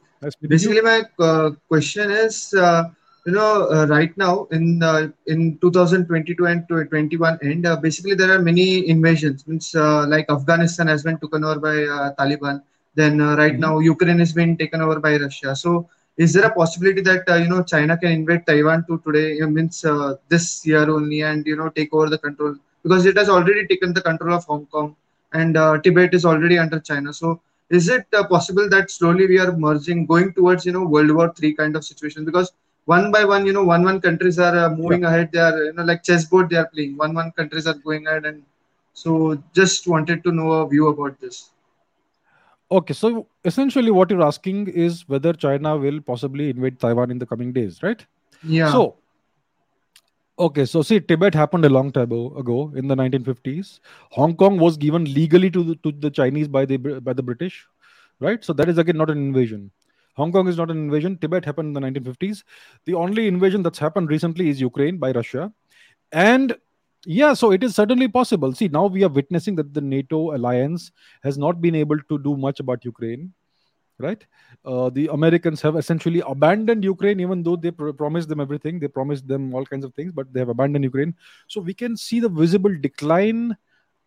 you. 0.41 0.49
basically, 0.49 0.81
my 0.81 1.03
uh, 1.19 1.51
question 1.67 2.09
is, 2.09 2.53
uh, 2.53 2.85
you 3.27 3.33
know, 3.33 3.67
uh, 3.75 3.87
right 3.87 4.15
now 4.17 4.47
in 4.51 4.83
uh, 4.83 5.07
in 5.27 5.57
2022 5.61 6.45
and 6.47 6.67
21 6.69 7.39
end, 7.43 7.67
uh, 7.67 7.77
basically 7.77 8.15
there 8.15 8.31
are 8.35 8.39
many 8.41 8.89
invasions. 8.89 9.47
Means 9.47 9.75
uh, 9.75 10.07
like 10.07 10.29
Afghanistan 10.29 10.87
has 10.87 11.03
been 11.03 11.19
taken 11.19 11.43
over 11.45 11.59
by 11.59 11.77
uh, 11.97 12.11
Taliban. 12.19 12.61
Then 12.95 13.21
uh, 13.21 13.35
right 13.37 13.57
Mhm. 13.57 13.61
now 13.65 13.73
Ukraine 13.79 14.19
has 14.25 14.33
been 14.33 14.57
taken 14.57 14.81
over 14.81 14.99
by 14.99 15.13
Russia. 15.25 15.55
So 15.55 15.87
is 16.17 16.33
there 16.33 16.45
a 16.45 16.53
possibility 16.61 17.01
that 17.09 17.23
uh, 17.29 17.35
you 17.43 17.49
know 17.49 17.63
China 17.73 17.97
can 17.97 18.11
invade 18.19 18.45
Taiwan 18.47 18.85
to 18.89 19.01
today? 19.07 19.27
Means 19.57 19.83
uh, 19.85 20.15
this 20.29 20.65
year 20.65 20.85
only, 20.97 21.21
and 21.31 21.45
you 21.45 21.57
know 21.57 21.69
take 21.69 21.93
over 21.93 22.09
the 22.15 22.19
control 22.27 22.55
because 22.83 23.05
it 23.05 23.17
has 23.17 23.29
already 23.29 23.65
taken 23.67 23.93
the 23.93 24.01
control 24.09 24.33
of 24.35 24.45
Hong 24.45 24.65
Kong 24.77 24.95
and 25.33 25.57
uh, 25.57 25.77
Tibet 25.83 26.13
is 26.13 26.25
already 26.25 26.57
under 26.59 26.79
China. 26.79 27.13
So 27.13 27.41
is 27.69 27.89
it 27.89 28.05
uh, 28.13 28.25
possible 28.27 28.69
that 28.69 28.91
slowly 28.91 29.27
we 29.27 29.39
are 29.39 29.51
merging, 29.57 30.05
going 30.05 30.33
towards 30.33 30.65
you 30.65 30.73
know 30.73 30.85
World 30.95 31.11
War 31.11 31.33
Three 31.37 31.53
kind 31.53 31.75
of 31.75 31.85
situation? 31.85 32.25
Because 32.25 32.51
one 32.87 33.11
by 33.11 33.25
one, 33.25 33.45
you 33.45 33.51
know, 33.51 33.63
one 33.65 33.83
one 33.83 33.99
countries 33.99 34.39
are 34.39 34.57
uh, 34.57 34.69
moving 34.69 35.03
ahead. 35.03 35.31
They 35.33 35.39
are 35.39 35.63
you 35.65 35.73
know 35.73 35.83
like 35.83 36.03
chessboard 36.03 36.49
they 36.49 36.55
are 36.55 36.67
playing. 36.67 36.95
One 36.97 37.13
one 37.13 37.31
countries 37.31 37.67
are 37.67 37.73
going 37.73 38.07
ahead, 38.07 38.25
and 38.25 38.43
so 38.93 39.41
just 39.53 39.87
wanted 39.87 40.23
to 40.23 40.31
know 40.31 40.51
a 40.53 40.69
view 40.69 40.87
about 40.87 41.19
this. 41.19 41.49
Okay, 42.71 42.93
so 42.93 43.27
essentially 43.43 43.91
what 43.91 44.09
you're 44.09 44.23
asking 44.27 44.67
is 44.67 45.07
whether 45.09 45.33
China 45.33 45.75
will 45.75 45.99
possibly 45.99 46.49
invade 46.49 46.79
Taiwan 46.79 47.11
in 47.11 47.19
the 47.19 47.25
coming 47.25 47.51
days, 47.51 47.83
right? 47.83 48.05
Yeah. 48.41 48.71
So, 48.71 48.95
okay, 50.39 50.65
so 50.65 50.81
see, 50.81 50.99
Tibet 51.01 51.33
happened 51.33 51.65
a 51.65 51.69
long 51.69 51.91
time 51.91 52.11
ago 52.13 52.37
ago 52.37 52.71
in 52.75 52.87
the 52.87 52.95
1950s. 52.95 53.81
Hong 54.11 54.35
Kong 54.35 54.59
was 54.59 54.77
given 54.77 55.03
legally 55.13 55.51
to 55.51 55.63
the, 55.63 55.75
to 55.83 55.91
the 55.91 56.09
Chinese 56.09 56.47
by 56.47 56.63
the 56.65 56.77
by 56.77 57.11
the 57.11 57.23
British, 57.23 57.65
right? 58.21 58.43
So 58.43 58.53
that 58.53 58.69
is 58.69 58.77
again 58.77 58.97
not 58.97 59.09
an 59.09 59.17
invasion. 59.17 59.71
Hong 60.17 60.31
Kong 60.31 60.47
is 60.47 60.57
not 60.57 60.69
an 60.69 60.77
invasion. 60.77 61.17
Tibet 61.17 61.45
happened 61.45 61.69
in 61.69 61.73
the 61.73 62.01
1950s. 62.01 62.43
The 62.85 62.93
only 62.93 63.27
invasion 63.27 63.63
that's 63.63 63.79
happened 63.79 64.09
recently 64.09 64.49
is 64.49 64.59
Ukraine 64.59 64.97
by 64.97 65.11
Russia, 65.11 65.51
and 66.11 66.55
yeah, 67.05 67.33
so 67.33 67.51
it 67.51 67.63
is 67.63 67.75
certainly 67.75 68.07
possible. 68.07 68.53
See, 68.53 68.67
now 68.67 68.87
we 68.87 69.03
are 69.03 69.09
witnessing 69.09 69.55
that 69.55 69.73
the 69.73 69.81
NATO 69.81 70.35
alliance 70.35 70.91
has 71.23 71.37
not 71.37 71.61
been 71.61 71.75
able 71.75 71.99
to 72.09 72.19
do 72.19 72.35
much 72.35 72.59
about 72.59 72.83
Ukraine 72.83 73.33
right? 73.99 74.25
Uh, 74.65 74.89
the 74.89 75.07
Americans 75.07 75.61
have 75.61 75.75
essentially 75.75 76.21
abandoned 76.27 76.83
Ukraine, 76.83 77.19
even 77.19 77.43
though 77.43 77.55
they 77.55 77.71
pr- 77.71 77.91
promised 77.91 78.29
them 78.29 78.39
everything. 78.39 78.79
They 78.79 78.87
promised 78.87 79.27
them 79.27 79.53
all 79.53 79.65
kinds 79.65 79.85
of 79.85 79.93
things, 79.93 80.11
but 80.11 80.31
they 80.33 80.39
have 80.39 80.49
abandoned 80.49 80.83
Ukraine. 80.83 81.15
So 81.47 81.61
we 81.61 81.73
can 81.73 81.97
see 81.97 82.19
the 82.19 82.29
visible 82.29 82.75
decline 82.79 83.57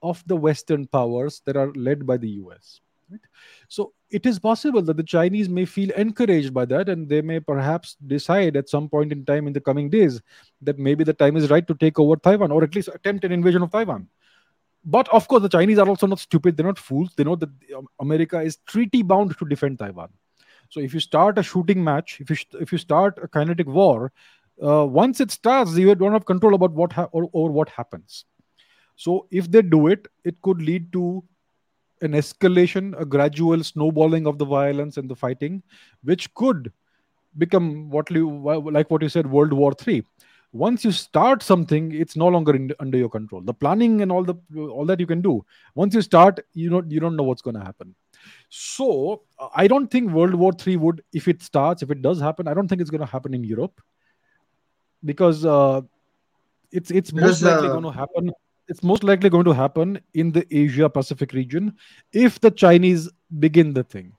of 0.03 0.23
the 0.27 0.37
Western 0.37 0.87
powers 0.87 1.43
that 1.45 1.57
are 1.57 1.73
led 1.73 2.07
by 2.07 2.17
the 2.17 2.29
US. 2.43 2.81
Right? 3.11 3.21
So 3.69 3.93
it 4.11 4.27
is 4.27 4.39
possible 4.39 4.83
that 4.83 4.97
the 4.97 5.03
Chinese 5.03 5.49
may 5.49 5.65
feel 5.65 5.91
encouraged 5.93 6.53
by 6.53 6.65
that, 6.67 6.89
and 6.89 7.09
they 7.09 7.23
may 7.23 7.41
perhaps 7.41 7.97
decide 8.07 8.57
at 8.57 8.69
some 8.69 8.89
point 8.89 9.13
in 9.13 9.25
time 9.25 9.47
in 9.47 9.53
the 9.53 9.61
coming 9.61 9.89
days 9.89 10.21
that 10.63 10.79
maybe 10.79 11.05
the 11.05 11.15
time 11.15 11.37
is 11.37 11.51
right 11.51 11.67
to 11.67 11.75
take 11.75 11.99
over 11.99 12.17
Taiwan, 12.17 12.51
or 12.51 12.65
at 12.65 12.75
least 12.75 12.89
attempt 12.89 13.25
an 13.25 13.33
invasion 13.33 13.63
of 13.63 13.71
Taiwan. 13.71 14.09
But 14.85 15.09
of 15.11 15.29
course 15.29 15.43
the 15.43 15.49
chinese 15.49 15.79
are 15.79 15.89
also 15.89 16.07
not 16.07 16.19
stupid. 16.19 16.57
They're 16.57 16.67
not 16.67 16.79
fools. 16.79 17.13
They 17.17 17.25
know 17.25 17.37
that 17.37 17.51
um, 17.77 17.87
america 18.01 18.41
is 18.41 18.57
treaty 18.67 19.03
bound 19.03 19.37
to 19.39 19.45
defend 19.45 19.79
taiwan. 19.79 20.09
So 20.71 20.81
if 20.81 20.95
you 20.95 21.01
start 21.01 21.39
a 21.39 21.43
shooting 21.43 21.85
match 21.85 22.21
if 22.21 22.31
you 22.31 22.37
if 22.61 22.73
you 22.73 22.79
start 22.79 23.19
a 23.23 23.29
kinetic 23.29 23.67
war 23.67 24.13
uh, 24.63 24.87
once 24.87 25.21
it 25.21 25.31
starts 25.31 25.77
you 25.77 25.95
don't 25.95 26.13
have 26.13 26.25
control 26.25 26.55
about 26.55 26.73
what 26.73 26.93
ha- 26.93 27.09
or, 27.13 27.29
or 27.33 27.51
what 27.51 27.69
happens. 27.69 28.25
So 28.97 29.27
if 29.31 29.51
they 29.51 29.63
do 29.63 29.89
it 29.89 30.09
it 30.25 30.41
could 30.41 30.63
lead 30.63 30.93
to 30.95 31.25
an 32.03 32.13
escalation 32.13 32.99
a 33.01 33.05
gradual 33.05 33.63
snowballing 33.63 34.27
of 34.27 34.39
the 34.39 34.45
violence 34.45 34.97
and 34.97 35.09
the 35.09 35.17
fighting 35.17 35.63
which 36.03 36.33
could 36.35 36.73
become 37.39 37.91
what 37.91 38.11
you 38.11 38.29
like 38.71 38.91
what 38.91 39.03
you 39.03 39.09
said 39.09 39.27
world 39.27 39.53
war 39.53 39.73
3 39.73 40.03
once 40.53 40.85
you 40.85 40.91
start 40.91 41.43
something 41.43 41.93
it's 41.93 42.17
no 42.17 42.27
longer 42.27 42.55
in, 42.57 42.73
under 42.81 42.99
your 42.99 43.09
control. 43.09 43.41
The 43.41 43.55
planning 43.55 44.03
and 44.03 44.11
all 44.11 44.25
the 44.25 44.35
all 44.57 44.85
that 44.87 44.99
you 44.99 45.07
can 45.07 45.21
do 45.21 45.45
once 45.75 45.95
you 45.95 46.03
start 46.03 46.41
you 46.55 46.71
know 46.71 46.83
you 46.89 47.01
don't 47.01 47.17
know 47.17 47.23
what's 47.23 47.43
going 47.43 47.57
to 47.57 47.65
happen. 47.65 47.95
So 48.49 49.23
i 49.55 49.67
don't 49.69 49.91
think 49.91 50.11
world 50.11 50.35
war 50.35 50.53
3 50.53 50.77
would 50.77 51.03
if 51.13 51.29
it 51.29 51.43
starts 51.43 51.83
if 51.83 51.91
it 51.91 52.03
does 52.03 52.21
happen 52.21 52.49
i 52.49 52.55
don't 52.55 52.69
think 52.69 52.81
it's 52.81 52.91
going 52.91 53.01
to 53.01 53.07
happen 53.07 53.35
in 53.35 53.45
europe. 53.45 53.81
Because 55.05 55.45
uh, 55.47 55.81
it's 56.71 56.91
it's 56.91 57.13
most 57.13 57.43
likely 57.43 57.69
uh, 57.69 57.73
going 57.73 57.85
to 57.85 57.91
happen 57.91 58.33
it's 58.71 58.85
most 58.85 59.03
likely 59.03 59.29
going 59.29 59.45
to 59.45 59.53
happen 59.53 60.01
in 60.15 60.31
the 60.31 60.47
asia 60.57 60.89
pacific 60.89 61.33
region 61.33 61.75
if 62.13 62.41
the 62.41 62.51
chinese 62.51 63.11
begin 63.41 63.75
the 63.75 63.83
thing. 63.83 64.13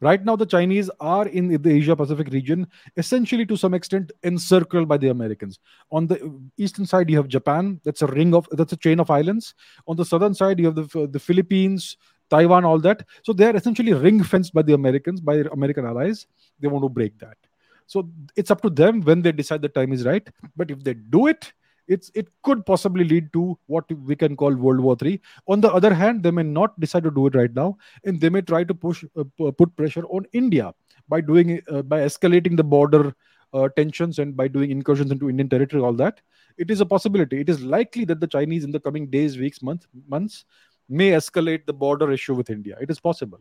Right 0.00 0.24
now 0.24 0.36
the 0.36 0.46
chinese 0.46 0.88
are 1.00 1.26
in 1.26 1.48
the 1.48 1.70
asia 1.70 1.96
pacific 1.96 2.28
region 2.28 2.66
essentially 2.96 3.44
to 3.46 3.56
some 3.56 3.74
extent 3.74 4.12
encircled 4.22 4.88
by 4.88 4.96
the 4.96 5.08
americans. 5.08 5.58
On 5.90 6.06
the 6.06 6.18
eastern 6.56 6.86
side 6.86 7.10
you 7.10 7.16
have 7.16 7.28
japan. 7.28 7.80
That's 7.84 8.02
a 8.02 8.06
ring 8.06 8.34
of 8.34 8.48
that's 8.52 8.72
a 8.72 8.76
chain 8.76 9.00
of 9.00 9.10
islands. 9.10 9.54
On 9.88 9.96
the 9.96 10.04
southern 10.04 10.34
side 10.34 10.60
you 10.60 10.66
have 10.66 10.76
the, 10.76 11.08
the 11.10 11.18
philippines 11.18 11.96
taiwan 12.30 12.64
all 12.64 12.78
that. 12.80 13.04
So 13.22 13.32
they 13.32 13.46
are 13.46 13.56
essentially 13.56 13.92
ring 13.92 14.22
fenced 14.22 14.54
by 14.54 14.62
the 14.62 14.74
americans 14.74 15.20
by 15.20 15.36
american 15.52 15.84
allies. 15.84 16.26
They 16.60 16.68
want 16.68 16.84
to 16.84 16.88
break 16.88 17.18
that. 17.18 17.38
So 17.86 18.08
it's 18.36 18.50
up 18.52 18.60
to 18.62 18.70
them 18.70 19.00
when 19.00 19.22
they 19.22 19.32
decide 19.32 19.62
the 19.62 19.68
time 19.68 19.92
is 19.92 20.04
right. 20.04 20.28
But 20.56 20.70
if 20.70 20.84
they 20.84 20.94
do 20.94 21.26
it 21.26 21.52
it's 21.88 22.10
it 22.14 22.28
could 22.42 22.64
possibly 22.66 23.04
lead 23.04 23.32
to 23.32 23.58
what 23.66 23.84
we 24.04 24.16
can 24.16 24.36
call 24.36 24.54
world 24.54 24.80
war 24.80 24.96
3 24.96 25.20
on 25.46 25.60
the 25.60 25.72
other 25.72 25.92
hand 25.94 26.22
they 26.22 26.30
may 26.30 26.42
not 26.42 26.78
decide 26.80 27.04
to 27.04 27.10
do 27.10 27.26
it 27.26 27.34
right 27.34 27.54
now 27.54 27.76
and 28.04 28.20
they 28.20 28.28
may 28.28 28.42
try 28.42 28.64
to 28.64 28.74
push 28.74 29.04
uh, 29.16 29.50
put 29.52 29.74
pressure 29.76 30.04
on 30.06 30.26
india 30.32 30.72
by 31.08 31.20
doing 31.20 31.60
uh, 31.70 31.82
by 31.82 32.00
escalating 32.00 32.56
the 32.56 32.64
border 32.64 33.14
uh, 33.54 33.68
tensions 33.76 34.18
and 34.18 34.36
by 34.36 34.48
doing 34.48 34.70
incursions 34.70 35.10
into 35.10 35.30
indian 35.30 35.48
territory 35.48 35.82
all 35.82 35.92
that. 35.92 36.20
It 36.58 36.70
is 36.70 36.80
a 36.80 36.86
possibility. 36.86 37.38
It 37.40 37.50
is 37.50 37.62
likely 37.62 38.04
that 38.06 38.20
the 38.20 38.26
chinese 38.26 38.64
in 38.64 38.70
the 38.70 38.80
coming 38.80 39.08
days 39.08 39.38
weeks 39.38 39.62
month, 39.62 39.86
months 40.08 40.44
may 40.88 41.10
escalate 41.10 41.66
the 41.66 41.72
border 41.72 42.10
issue 42.12 42.34
with 42.34 42.50
india. 42.50 42.76
It 42.80 42.90
is 42.90 43.00
possible. 43.00 43.40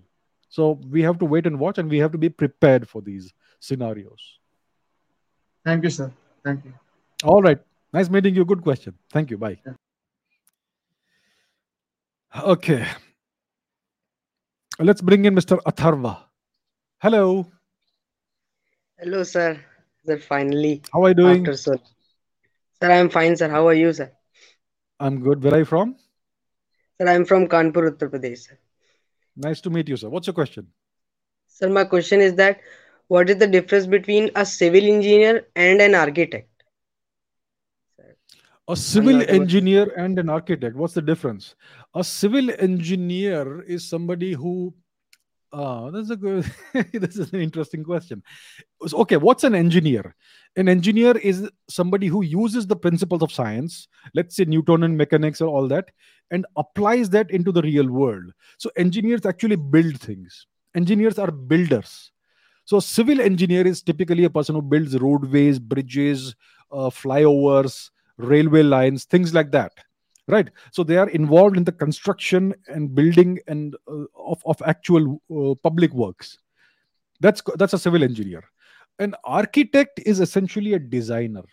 So 0.50 0.80
we 0.90 1.02
have 1.02 1.20
to 1.20 1.26
wait 1.26 1.48
and 1.48 1.60
watch 1.60 1.80
and 1.80 1.90
we 1.90 1.98
have 2.00 2.12
to 2.12 2.18
be 2.18 2.30
prepared 2.30 2.88
for 2.88 3.02
these 3.02 3.34
scenarios. 3.60 4.40
Thank 5.64 5.84
you, 5.84 5.90
sir. 5.90 6.12
Thank 6.44 6.66
you. 6.66 6.74
all 7.24 7.42
right 7.42 7.60
nice 7.96 8.10
meeting 8.14 8.36
you 8.38 8.46
good 8.52 8.62
question 8.68 8.94
thank 9.16 9.32
you 9.34 9.38
bye 9.44 9.58
okay 12.54 12.86
let's 14.90 15.02
bring 15.10 15.26
in 15.30 15.36
mr 15.42 15.60
atharva 15.74 16.16
hello 17.08 17.22
Hello, 19.04 19.24
sir. 19.30 19.60
Sir, 20.06 20.18
finally, 20.26 20.82
how 20.94 21.04
are 21.04 21.10
you 21.10 21.16
doing 21.16 21.42
after 21.42 21.56
so. 21.62 21.74
Sir, 22.82 22.92
I'm 22.98 23.10
fine, 23.16 23.36
sir. 23.36 23.50
How 23.50 23.68
are 23.68 23.74
you, 23.74 23.92
sir? 23.98 24.10
i'm 25.06 25.20
good 25.24 25.44
where 25.44 25.54
are 25.56 25.60
you 25.64 25.66
from 25.66 25.96
Sir, 26.98 27.08
I'm 27.14 27.26
from 27.26 27.48
Kanpur, 27.54 27.82
Uttar 27.90 28.10
Pradesh. 28.10 28.44
Sir. 28.48 28.58
nice 29.46 29.62
to 29.66 29.70
meet 29.70 29.90
you 29.94 29.98
sir 29.98 30.10
what's 30.10 30.28
your 30.28 30.34
question 30.34 30.68
Sir, 31.48 31.70
my 31.70 31.84
question 31.84 32.22
is 32.22 32.36
that 32.36 32.62
what 33.08 33.30
is 33.30 33.38
the 33.38 33.48
difference 33.48 33.86
between 33.96 34.30
a 34.36 34.46
civil 34.46 34.86
engineer 34.94 35.48
and 35.56 35.82
an 35.82 35.96
architect? 35.96 36.55
A 38.68 38.76
civil 38.76 39.22
engineer 39.30 39.94
and 39.98 40.18
an 40.18 40.30
architect. 40.30 40.76
What's 40.76 40.94
the 40.94 41.02
difference? 41.02 41.56
A 41.94 42.04
civil 42.04 42.50
engineer 42.60 43.62
is 43.62 43.88
somebody 43.88 44.34
who 44.34 44.74
uh, 45.54 45.90
that's 45.90 46.10
a 46.10 46.18
good 46.18 46.52
this 46.94 47.18
is 47.18 47.32
an 47.32 47.40
interesting 47.40 47.84
question. 47.84 48.24
So, 48.88 48.98
okay 49.00 49.18
what's 49.18 49.44
an 49.44 49.56
engineer? 49.56 50.16
An 50.58 50.68
engineer 50.68 51.18
is 51.18 51.50
somebody 51.70 52.08
who 52.08 52.24
uses 52.24 52.66
the 52.66 52.76
principles 52.76 53.22
of 53.22 53.32
science 53.32 53.88
let's 54.14 54.36
say 54.36 54.46
newtonian 54.46 54.98
mechanics 54.98 55.42
or 55.42 55.48
all 55.48 55.68
that 55.68 55.92
and 56.32 56.46
applies 56.58 57.10
that 57.12 57.30
into 57.32 57.52
the 57.52 57.62
real 57.62 57.88
world. 57.88 58.32
So 58.58 58.72
engineers 58.76 59.26
actually 59.26 59.58
build 59.58 60.00
things. 60.00 60.48
Engineers 60.76 61.20
are 61.20 61.32
builders. 61.32 62.12
So 62.66 62.78
a 62.78 62.82
civil 62.82 63.22
engineer 63.22 63.68
is 63.68 63.84
typically 63.84 64.24
a 64.24 64.30
person 64.30 64.56
who 64.56 64.62
builds 64.62 65.00
roadways 65.00 65.60
bridges 65.60 66.36
uh, 66.72 66.90
flyovers 66.90 67.92
railway 68.18 68.64
lines 68.64 69.06
things 69.06 69.34
like 69.34 69.52
that 69.52 69.72
right? 70.28 70.50
So 70.72 70.84
they 70.84 70.98
are 70.98 71.10
involved 71.10 71.58
in 71.58 71.64
the 71.64 71.72
construction 71.72 72.54
and 72.68 72.94
building 72.94 73.40
and 73.48 73.76
uh, 73.88 74.06
of, 74.16 74.42
of 74.46 74.62
actual 74.66 75.22
uh, 75.32 75.56
public 75.62 75.94
works. 75.94 76.38
That's 77.20 77.42
that's 77.56 77.74
a 77.74 77.80
civil 77.80 78.04
engineer. 78.04 78.44
An 79.00 79.16
architect 79.24 80.00
is 80.06 80.20
essentially 80.20 80.74
a 80.74 80.80
designer. 80.80 81.44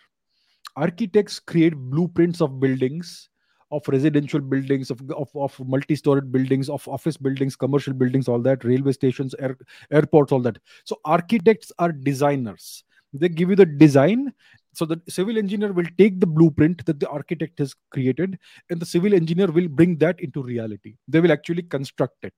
Architects 0.75 1.39
create 1.39 1.75
blueprints 1.75 2.41
of 2.41 2.59
buildings 2.59 3.29
of 3.71 3.87
residential 3.87 4.39
buildings 4.39 4.91
of, 4.91 5.01
of, 5.11 5.29
of 5.35 5.59
multi-storied 5.67 6.31
buildings 6.31 6.69
of 6.69 6.87
office 6.87 7.17
buildings 7.17 7.55
commercial 7.55 7.91
buildings 7.91 8.27
all 8.27 8.39
that 8.39 8.63
railway 8.63 8.91
stations 8.91 9.33
air, 9.39 9.57
airports 9.91 10.31
all 10.31 10.39
that. 10.41 10.59
So 10.83 10.99
architects 11.05 11.71
are 11.79 11.91
designers. 11.91 12.83
They 13.13 13.29
give 13.29 13.49
you 13.49 13.55
the 13.55 13.65
design 13.65 14.31
so 14.73 14.85
the 14.85 14.99
civil 15.07 15.37
engineer 15.37 15.71
will 15.71 15.87
take 15.97 16.19
the 16.19 16.25
blueprint 16.25 16.83
that 16.87 16.99
the 16.99 17.07
architect 17.09 17.59
has 17.59 17.75
created 17.91 18.39
and 18.69 18.79
the 18.79 18.85
civil 18.85 19.13
engineer 19.13 19.47
will 19.47 19.67
bring 19.67 19.97
that 19.97 20.19
into 20.19 20.41
reality. 20.41 20.95
They 21.07 21.19
will 21.19 21.31
actually 21.31 21.61
construct 21.63 22.25
it. 22.25 22.33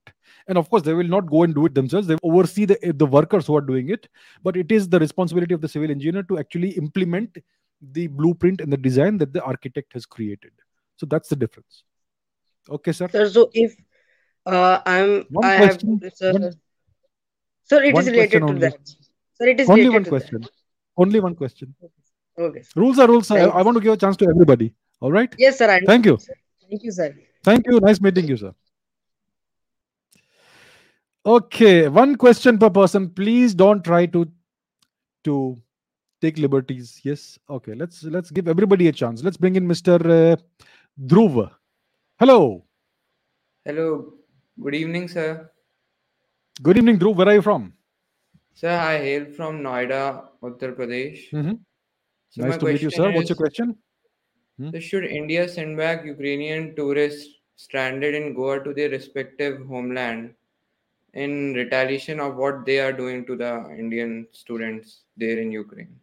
And 0.47 0.57
of 0.57 0.69
course 0.69 0.83
they 0.83 0.93
will 0.93 1.07
not 1.07 1.29
go 1.29 1.43
and 1.43 1.55
do 1.55 1.65
it 1.65 1.73
themselves. 1.73 2.07
They 2.07 2.17
oversee 2.23 2.65
the, 2.65 2.77
the 2.95 3.05
workers 3.05 3.47
who 3.47 3.55
are 3.55 3.61
doing 3.61 3.89
it. 3.89 4.09
But 4.43 4.57
it 4.57 4.71
is 4.71 4.89
the 4.89 4.99
responsibility 4.99 5.53
of 5.53 5.61
the 5.61 5.69
civil 5.69 5.89
engineer 5.89 6.23
to 6.23 6.37
actually 6.37 6.71
implement 6.71 7.37
the 7.91 8.07
blueprint 8.07 8.59
and 8.59 8.71
the 8.71 8.77
design 8.77 9.17
that 9.19 9.31
the 9.31 9.43
architect 9.43 9.93
has 9.93 10.05
created. 10.05 10.51
So 10.97 11.05
that's 11.05 11.29
the 11.29 11.35
difference. 11.37 11.83
Okay 12.69 12.91
sir? 12.91 13.07
Sir, 13.09 13.29
so 13.29 13.49
if 13.53 13.75
uh, 14.45 14.81
I'm 14.85 15.25
One 15.29 15.45
I 15.45 15.53
have 15.53 15.77
question, 15.79 16.11
sir, 16.13 16.31
one- 16.33 16.53
sir, 17.63 17.83
it 17.83 17.97
is 17.97 18.07
related 18.07 18.39
to 18.39 18.45
only. 18.45 18.59
that. 18.59 18.79
Sir, 19.35 19.47
it 19.47 19.59
is 19.59 19.69
only 19.69 19.89
one 19.89 20.03
question. 20.05 20.45
Only 20.97 21.19
one 21.19 21.35
question. 21.35 21.75
That. 21.81 21.91
Okay. 22.37 22.61
sir. 22.61 22.71
rules 22.75 22.99
are 22.99 23.07
rules 23.07 23.27
sir. 23.27 23.37
I, 23.37 23.59
I 23.59 23.61
want 23.61 23.77
to 23.77 23.81
give 23.81 23.93
a 23.93 23.97
chance 23.97 24.17
to 24.17 24.27
everybody 24.29 24.73
all 24.99 25.11
right 25.11 25.33
Yes, 25.37 25.57
sir. 25.57 25.69
I 25.69 25.79
Thank 25.85 26.05
you. 26.05 26.17
Thank 26.17 26.39
Thank 26.69 26.83
you, 26.83 26.91
sir. 26.91 27.15
Thank 27.43 27.67
you. 27.67 27.79
Nice 27.79 28.01
meeting 28.01 28.27
you, 28.27 28.37
sir. 28.37 28.53
Okay, 31.25 31.87
one 31.87 32.15
question 32.15 32.57
per 32.57 32.69
person. 32.69 33.09
Please 33.09 33.53
don't 33.53 33.83
try 33.83 34.05
to 34.07 34.27
to 35.23 35.61
take 36.21 36.37
liberties. 36.37 37.01
Yes. 37.03 37.37
Okay. 37.49 37.73
Let's 37.73 38.03
let's 38.03 38.31
give 38.31 38.47
everybody 38.47 38.87
a 38.87 38.91
chance. 38.91 39.23
Let's 39.23 39.37
bring 39.37 39.55
in 39.55 39.67
Mr. 39.67 39.95
Uh, 40.17 40.35
Dhruv. 41.13 41.51
Hello. 42.19 42.65
Hello, 43.65 44.13
good 44.61 44.75
evening, 44.75 45.07
sir. 45.07 45.49
Good 46.61 46.77
evening, 46.77 46.99
Dhruv. 46.99 47.15
Where 47.15 47.27
are 47.27 47.33
you 47.33 47.41
from? 47.41 47.73
Sir, 48.53 48.69
I 48.69 48.97
hail 48.99 49.25
from 49.25 49.61
Noida, 49.61 50.03
Uttar 50.41 50.75
Pradesh. 50.75 51.29
Mhm. 51.31 51.59
So 52.35 52.43
Nice 52.43 52.57
to 52.57 52.65
meet 52.65 52.81
you, 52.81 52.91
sir. 52.91 53.11
What's 53.11 53.29
your 53.29 53.37
question? 53.37 53.77
Hmm? 54.57 54.71
so 54.71 54.79
should 54.79 55.05
India 55.05 55.47
send 55.47 55.77
back 55.77 56.05
Ukrainian 56.05 56.75
tourists 56.75 57.29
stranded 57.55 58.13
in 58.13 58.33
Goa 58.33 58.63
to 58.63 58.73
their 58.73 58.89
respective 58.89 59.65
homeland 59.67 60.33
in 61.13 61.53
retaliation 61.53 62.19
of 62.19 62.35
what 62.35 62.65
they 62.65 62.79
are 62.79 62.91
doing 62.91 63.25
to 63.25 63.37
the 63.37 63.51
Indian 63.77 64.27
students 64.31 65.03
there 65.15 65.39
in 65.39 65.51
Ukraine? 65.51 65.95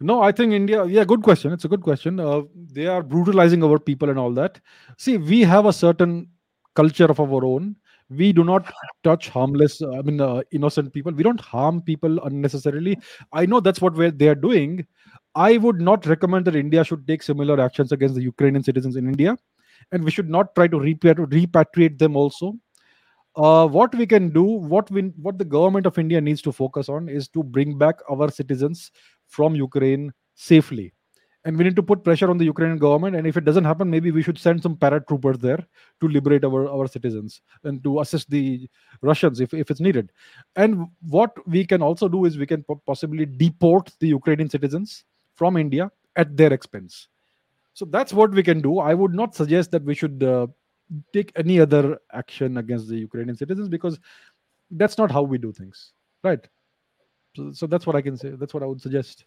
No, 0.00 0.20
I 0.20 0.32
think 0.32 0.52
India. 0.52 0.84
Yeah, 0.84 1.04
good 1.04 1.22
question. 1.22 1.52
It's 1.52 1.64
a 1.64 1.68
good 1.68 1.82
question. 1.82 2.18
Uh, 2.18 2.42
they 2.56 2.88
are 2.88 3.02
brutalizing 3.02 3.62
our 3.62 3.78
people 3.78 4.10
and 4.10 4.18
all 4.18 4.32
that. 4.32 4.60
See, 4.96 5.18
we 5.18 5.42
have 5.42 5.66
a 5.66 5.72
certain 5.72 6.28
culture 6.74 7.04
of 7.04 7.20
our 7.20 7.44
own. 7.44 7.76
We 8.16 8.32
do 8.32 8.44
not 8.44 8.72
touch 9.04 9.28
harmless. 9.28 9.80
I 9.82 10.02
mean, 10.02 10.20
uh, 10.20 10.42
innocent 10.50 10.92
people. 10.92 11.12
We 11.12 11.22
don't 11.22 11.40
harm 11.40 11.82
people 11.82 12.18
unnecessarily. 12.24 12.98
I 13.32 13.46
know 13.46 13.60
that's 13.60 13.80
what 13.80 13.96
they 14.18 14.28
are 14.28 14.34
doing. 14.34 14.86
I 15.34 15.56
would 15.56 15.80
not 15.80 16.06
recommend 16.06 16.44
that 16.46 16.56
India 16.56 16.84
should 16.84 17.06
take 17.06 17.22
similar 17.22 17.60
actions 17.60 17.92
against 17.92 18.14
the 18.14 18.22
Ukrainian 18.22 18.62
citizens 18.62 18.96
in 18.96 19.06
India, 19.06 19.36
and 19.92 20.04
we 20.04 20.10
should 20.10 20.28
not 20.28 20.54
try 20.54 20.66
to 20.68 20.78
repatri- 20.78 21.26
repatriate 21.26 21.98
them 21.98 22.16
also. 22.16 22.54
Uh, 23.34 23.66
what 23.66 23.94
we 23.94 24.06
can 24.06 24.28
do, 24.30 24.42
what 24.42 24.90
we, 24.90 25.02
what 25.26 25.38
the 25.38 25.44
government 25.44 25.86
of 25.86 25.98
India 25.98 26.20
needs 26.20 26.42
to 26.42 26.52
focus 26.52 26.88
on 26.90 27.08
is 27.08 27.28
to 27.28 27.42
bring 27.42 27.78
back 27.78 27.96
our 28.10 28.30
citizens 28.30 28.90
from 29.28 29.54
Ukraine 29.54 30.12
safely. 30.34 30.92
And 31.44 31.56
we 31.56 31.64
need 31.64 31.74
to 31.74 31.82
put 31.82 32.04
pressure 32.04 32.30
on 32.30 32.38
the 32.38 32.44
Ukrainian 32.44 32.78
government. 32.78 33.16
And 33.16 33.26
if 33.26 33.36
it 33.36 33.44
doesn't 33.44 33.64
happen, 33.64 33.90
maybe 33.90 34.12
we 34.12 34.22
should 34.22 34.38
send 34.38 34.62
some 34.62 34.76
paratroopers 34.76 35.40
there 35.40 35.58
to 36.00 36.08
liberate 36.08 36.44
our, 36.44 36.68
our 36.68 36.86
citizens 36.86 37.40
and 37.64 37.82
to 37.82 38.00
assist 38.00 38.30
the 38.30 38.68
Russians 39.00 39.40
if, 39.40 39.52
if 39.52 39.70
it's 39.70 39.80
needed. 39.80 40.12
And 40.54 40.86
what 41.08 41.32
we 41.48 41.66
can 41.66 41.82
also 41.82 42.08
do 42.08 42.26
is 42.26 42.38
we 42.38 42.46
can 42.46 42.64
possibly 42.86 43.26
deport 43.26 43.90
the 43.98 44.08
Ukrainian 44.08 44.48
citizens 44.48 45.04
from 45.34 45.56
India 45.56 45.90
at 46.14 46.36
their 46.36 46.52
expense. 46.52 47.08
So 47.74 47.86
that's 47.86 48.12
what 48.12 48.30
we 48.30 48.42
can 48.42 48.60
do. 48.60 48.78
I 48.78 48.94
would 48.94 49.14
not 49.14 49.34
suggest 49.34 49.70
that 49.72 49.82
we 49.82 49.94
should 49.94 50.22
uh, 50.22 50.46
take 51.12 51.32
any 51.36 51.58
other 51.58 51.98
action 52.12 52.58
against 52.58 52.88
the 52.88 52.96
Ukrainian 52.96 53.36
citizens 53.36 53.68
because 53.68 53.98
that's 54.72 54.98
not 54.98 55.10
how 55.10 55.22
we 55.22 55.38
do 55.38 55.52
things, 55.52 55.92
right? 56.22 56.46
So, 57.36 57.52
so 57.52 57.66
that's 57.66 57.86
what 57.86 57.96
I 57.96 58.02
can 58.02 58.16
say. 58.16 58.30
That's 58.30 58.54
what 58.54 58.62
I 58.62 58.66
would 58.66 58.80
suggest. 58.80 59.24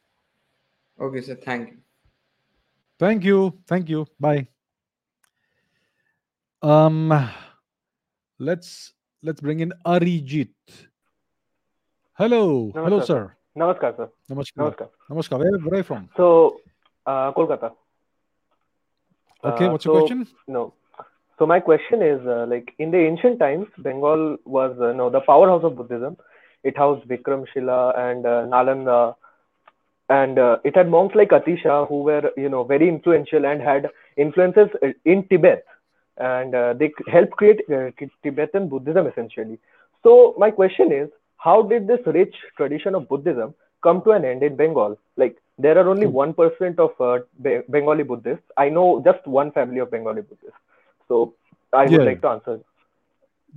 Okay, 1.01 1.21
sir, 1.21 1.36
thank 1.36 1.71
you. 1.71 1.78
Thank 2.99 3.23
you. 3.23 3.53
Thank 3.67 3.89
you. 3.89 4.05
Bye. 4.19 4.47
Um, 6.62 7.12
let's 8.39 8.93
let's 9.21 9.41
bring 9.41 9.60
in 9.60 9.73
Arijit. 9.86 10.53
Hello. 12.13 12.71
Hello, 12.73 13.01
sir. 13.01 13.36
Namaskar, 13.58 13.95
sir. 13.97 14.10
Namaskar. 14.29 14.60
Namaskar. 14.63 14.89
Namaskar. 15.10 15.39
Where, 15.39 15.60
where 15.60 15.73
are 15.73 15.77
you 15.77 15.84
from? 15.84 16.10
So, 16.17 16.58
uh, 17.05 17.31
Kolkata. 17.34 17.71
Okay, 19.43 19.65
Uh, 19.65 19.71
what's 19.71 19.86
your 19.86 19.99
question? 19.99 20.27
No. 20.47 20.73
So 21.38 21.45
my 21.45 21.60
question 21.60 22.01
is, 22.01 22.25
uh, 22.25 22.45
like 22.47 22.73
in 22.79 22.91
the 22.91 22.97
ancient 22.97 23.39
times, 23.39 23.67
Bengal 23.77 24.38
was 24.45 24.79
uh, 24.79 24.93
no 24.93 25.10
the 25.10 25.19
powerhouse 25.19 25.63
of 25.63 25.75
Buddhism. 25.75 26.17
It 26.63 26.77
housed 26.77 27.08
Vikramshila 27.08 27.97
and 27.99 28.25
uh, 28.25 28.47
Nalanda, 28.47 29.15
and 30.09 30.37
uh, 30.37 30.57
it 30.63 30.75
had 30.75 30.89
monks 30.89 31.15
like 31.15 31.29
Atisha 31.29 31.87
who 31.87 32.03
were 32.03 32.31
you 32.37 32.49
know 32.49 32.63
very 32.63 32.87
influential 32.87 33.45
and 33.45 33.61
had 33.61 33.89
influences 34.17 34.69
uh, 34.83 34.87
in 35.05 35.27
Tibet, 35.27 35.65
and 36.17 36.53
uh, 36.55 36.73
they 36.73 36.93
helped 37.07 37.31
create 37.31 37.61
uh, 37.71 37.89
Tibetan 38.23 38.69
Buddhism 38.69 39.07
essentially. 39.07 39.59
So 40.03 40.35
my 40.37 40.51
question 40.51 40.91
is, 40.91 41.09
how 41.37 41.61
did 41.63 41.87
this 41.87 41.99
rich 42.05 42.35
tradition 42.57 42.95
of 42.95 43.09
Buddhism 43.09 43.55
come 43.81 44.03
to 44.03 44.11
an 44.11 44.25
end 44.25 44.43
in 44.43 44.55
Bengal? 44.55 44.97
Like 45.17 45.37
there 45.57 45.77
are 45.77 45.89
only 45.89 46.05
one 46.05 46.33
percent 46.33 46.79
of 46.79 46.91
uh, 46.99 47.19
Be- 47.41 47.61
Bengali 47.69 48.03
Buddhists. 48.03 48.45
I 48.57 48.69
know 48.69 49.01
just 49.03 49.25
one 49.25 49.51
family 49.51 49.79
of 49.79 49.89
Bengali 49.91 50.21
Buddhists. 50.21 50.59
So 51.07 51.33
I 51.73 51.83
would 51.83 51.91
Yeah. 51.91 52.03
like 52.05 52.21
to 52.21 52.27
answer. 52.29 52.59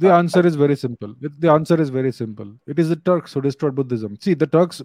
The 0.01 0.13
answer 0.13 0.47
is 0.47 0.55
very 0.55 0.77
simple. 0.77 1.15
The 1.21 1.51
answer 1.51 1.81
is 1.81 1.89
very 1.91 2.13
simple. 2.13 2.53
It 2.69 2.79
is 2.79 2.89
the 2.89 2.97
Turks 2.97 3.33
who 3.33 3.41
destroyed 3.41 3.75
Buddhism. 3.75 4.17
See, 4.21 4.35
the 4.35 4.47
Turks, 4.47 4.81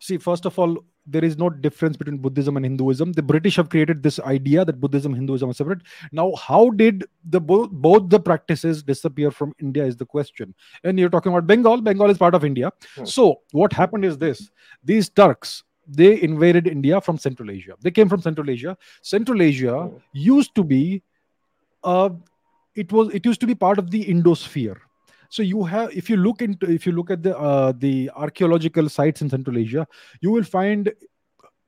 see, 0.00 0.16
first 0.16 0.46
of 0.46 0.58
all, 0.58 0.82
there 1.06 1.24
is 1.24 1.36
no 1.36 1.50
difference 1.50 1.96
between 1.96 2.18
Buddhism 2.18 2.56
and 2.56 2.64
Hinduism. 2.64 3.12
The 3.12 3.22
British 3.22 3.56
have 3.56 3.68
created 3.68 4.02
this 4.02 4.18
idea 4.20 4.64
that 4.64 4.80
Buddhism 4.80 5.12
and 5.12 5.20
Hinduism 5.20 5.50
are 5.50 5.54
separate. 5.54 5.80
Now, 6.12 6.34
how 6.34 6.70
did 6.70 7.04
the 7.28 7.40
both, 7.40 7.70
both 7.70 8.08
the 8.08 8.18
practices 8.20 8.82
disappear 8.82 9.30
from 9.30 9.52
India 9.60 9.84
is 9.84 9.96
the 9.96 10.06
question. 10.06 10.54
And 10.82 10.98
you're 10.98 11.10
talking 11.10 11.30
about 11.32 11.46
Bengal. 11.46 11.80
Bengal 11.82 12.10
is 12.10 12.18
part 12.18 12.34
of 12.34 12.44
India. 12.44 12.72
Hmm. 12.96 13.04
So, 13.04 13.40
what 13.52 13.72
happened 13.72 14.04
is 14.04 14.16
this 14.18 14.50
these 14.82 15.08
Turks, 15.10 15.62
they 15.86 16.22
invaded 16.22 16.66
India 16.66 17.00
from 17.00 17.18
Central 17.18 17.50
Asia. 17.50 17.74
They 17.82 17.90
came 17.90 18.08
from 18.08 18.22
Central 18.22 18.48
Asia. 18.48 18.76
Central 19.02 19.42
Asia 19.42 19.82
Hmm. 19.82 19.96
used 20.12 20.54
to 20.54 20.64
be 20.64 21.02
uh, 21.82 22.08
it 22.74 22.90
was 22.92 23.12
it 23.14 23.24
used 23.26 23.40
to 23.40 23.46
be 23.46 23.54
part 23.54 23.78
of 23.78 23.90
the 23.90 24.04
Indosphere. 24.04 24.76
So 25.34 25.42
you 25.42 25.64
have, 25.64 25.90
if 25.90 26.08
you 26.08 26.16
look 26.16 26.42
into, 26.42 26.70
if 26.70 26.86
you 26.86 26.92
look 26.92 27.10
at 27.10 27.24
the 27.24 27.36
uh, 27.36 27.72
the 27.76 28.08
archaeological 28.14 28.88
sites 28.88 29.20
in 29.20 29.28
Central 29.28 29.58
Asia, 29.58 29.84
you 30.20 30.30
will 30.30 30.44
find 30.44 30.92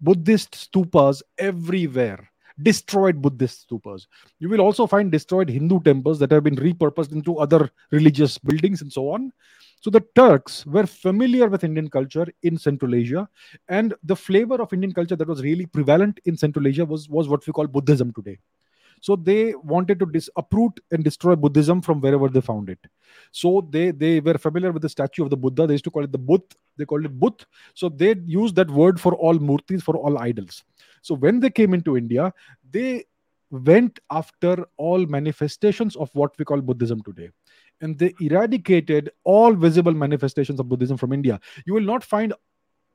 Buddhist 0.01 0.53
stupas 0.53 1.21
everywhere. 1.37 2.31
Destroyed 2.63 3.21
Buddhist 3.21 3.69
stupas. 3.69 4.07
You 4.39 4.49
will 4.51 4.61
also 4.61 4.87
find 4.87 5.11
destroyed 5.11 5.49
Hindu 5.49 5.81
temples 5.81 6.21
that 6.21 6.31
have 6.31 6.45
been 6.45 6.55
repurposed 6.55 7.11
into 7.11 7.39
other 7.39 7.69
religious 7.91 8.39
buildings 8.39 8.83
and 8.83 8.93
so 8.93 9.09
on. 9.11 9.33
So 9.81 9.91
the 9.91 10.05
Turks 10.15 10.65
were 10.67 10.87
familiar 10.87 11.49
with 11.49 11.65
Indian 11.65 11.91
culture 11.91 12.29
in 12.45 12.57
Central 12.57 12.95
Asia, 12.95 13.29
and 13.69 13.95
the 14.05 14.15
flavor 14.15 14.63
of 14.63 14.73
Indian 14.73 14.93
culture 14.93 15.17
that 15.17 15.27
was 15.27 15.43
really 15.43 15.67
prevalent 15.67 16.21
in 16.25 16.37
Central 16.37 16.69
Asia 16.69 16.85
was 16.85 17.09
was 17.09 17.29
what 17.29 17.45
we 17.45 17.53
call 17.53 17.67
Buddhism 17.67 18.13
today. 18.13 18.39
So 19.01 19.17
they 19.17 19.55
wanted 19.55 19.99
to 20.01 20.07
dis- 20.07 20.31
uproot 20.37 20.81
and 20.91 21.05
destroy 21.05 21.37
Buddhism 21.37 21.83
from 21.83 22.01
wherever 22.01 22.29
they 22.29 22.41
found 22.41 22.71
it. 22.71 22.79
So 23.31 23.67
they 23.71 23.91
they 23.91 24.21
were 24.21 24.39
familiar 24.39 24.73
with 24.73 24.83
the 24.83 24.89
statue 24.89 25.25
of 25.25 25.31
the 25.31 25.37
Buddha. 25.37 25.67
They 25.67 25.75
used 25.75 25.85
to 25.85 25.91
call 25.91 26.05
it 26.05 26.13
the 26.13 26.19
Buddh. 26.19 26.55
They 26.77 26.85
called 26.85 27.05
it 27.05 27.19
Buddh. 27.19 27.45
So 27.75 27.89
they 27.89 28.17
used 28.25 28.57
that 28.57 28.71
word 28.71 29.01
for 29.01 29.15
all 29.15 29.39
murtis, 29.39 29.83
for 29.83 29.97
all 29.97 30.19
idols. 30.19 30.65
So 31.03 31.15
when 31.15 31.41
they 31.41 31.51
came 31.51 31.75
into 31.75 31.97
India, 31.97 32.33
they 32.71 33.05
went 33.51 34.01
after 34.11 34.67
all 34.77 35.07
manifestations 35.07 35.97
of 35.97 36.11
what 36.15 36.37
we 36.39 36.45
call 36.45 36.61
Buddhism 36.61 37.03
today. 37.03 37.31
And 37.81 37.99
they 37.99 38.15
eradicated 38.21 39.11
all 39.25 39.53
visible 39.55 39.93
manifestations 39.93 40.59
of 40.59 40.69
Buddhism 40.69 40.97
from 40.97 41.13
India. 41.13 41.39
You 41.67 41.75
will 41.75 41.83
not 41.83 42.03
find 42.03 42.33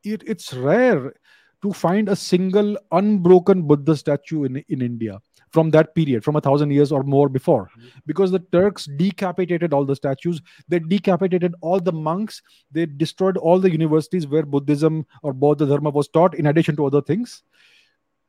it, 0.04 0.24
it's 0.26 0.54
rare 0.54 1.14
to 1.62 1.72
find 1.72 2.10
a 2.10 2.16
single 2.16 2.78
unbroken 2.92 3.62
Buddha 3.62 3.96
statue 3.96 4.46
in, 4.46 4.58
in 4.68 4.82
India 4.82 5.20
from 5.52 5.70
that 5.72 5.94
period, 5.96 6.24
from 6.24 6.36
a 6.36 6.42
thousand 6.42 6.72
years 6.72 6.92
or 6.92 7.04
more 7.04 7.30
before, 7.30 7.70
because 8.06 8.32
the 8.32 8.40
Turks 8.40 8.86
decapitated 8.86 9.74
all 9.74 9.86
the 9.86 9.96
statues, 9.96 10.42
they 10.68 10.80
decapitated 10.80 11.54
all 11.62 11.80
the 11.80 11.92
monks, 11.92 12.42
they 12.72 12.86
destroyed 12.86 13.38
all 13.38 13.60
the 13.60 13.72
universities 13.72 14.28
where 14.28 14.44
Buddhism 14.44 15.06
or 15.24 15.34
Bauddha 15.34 15.68
Dharma 15.68 15.90
was 15.90 16.08
taught, 16.08 16.36
in 16.36 16.48
addition 16.48 16.76
to 16.78 16.86
other 16.86 17.02
things. 17.02 17.44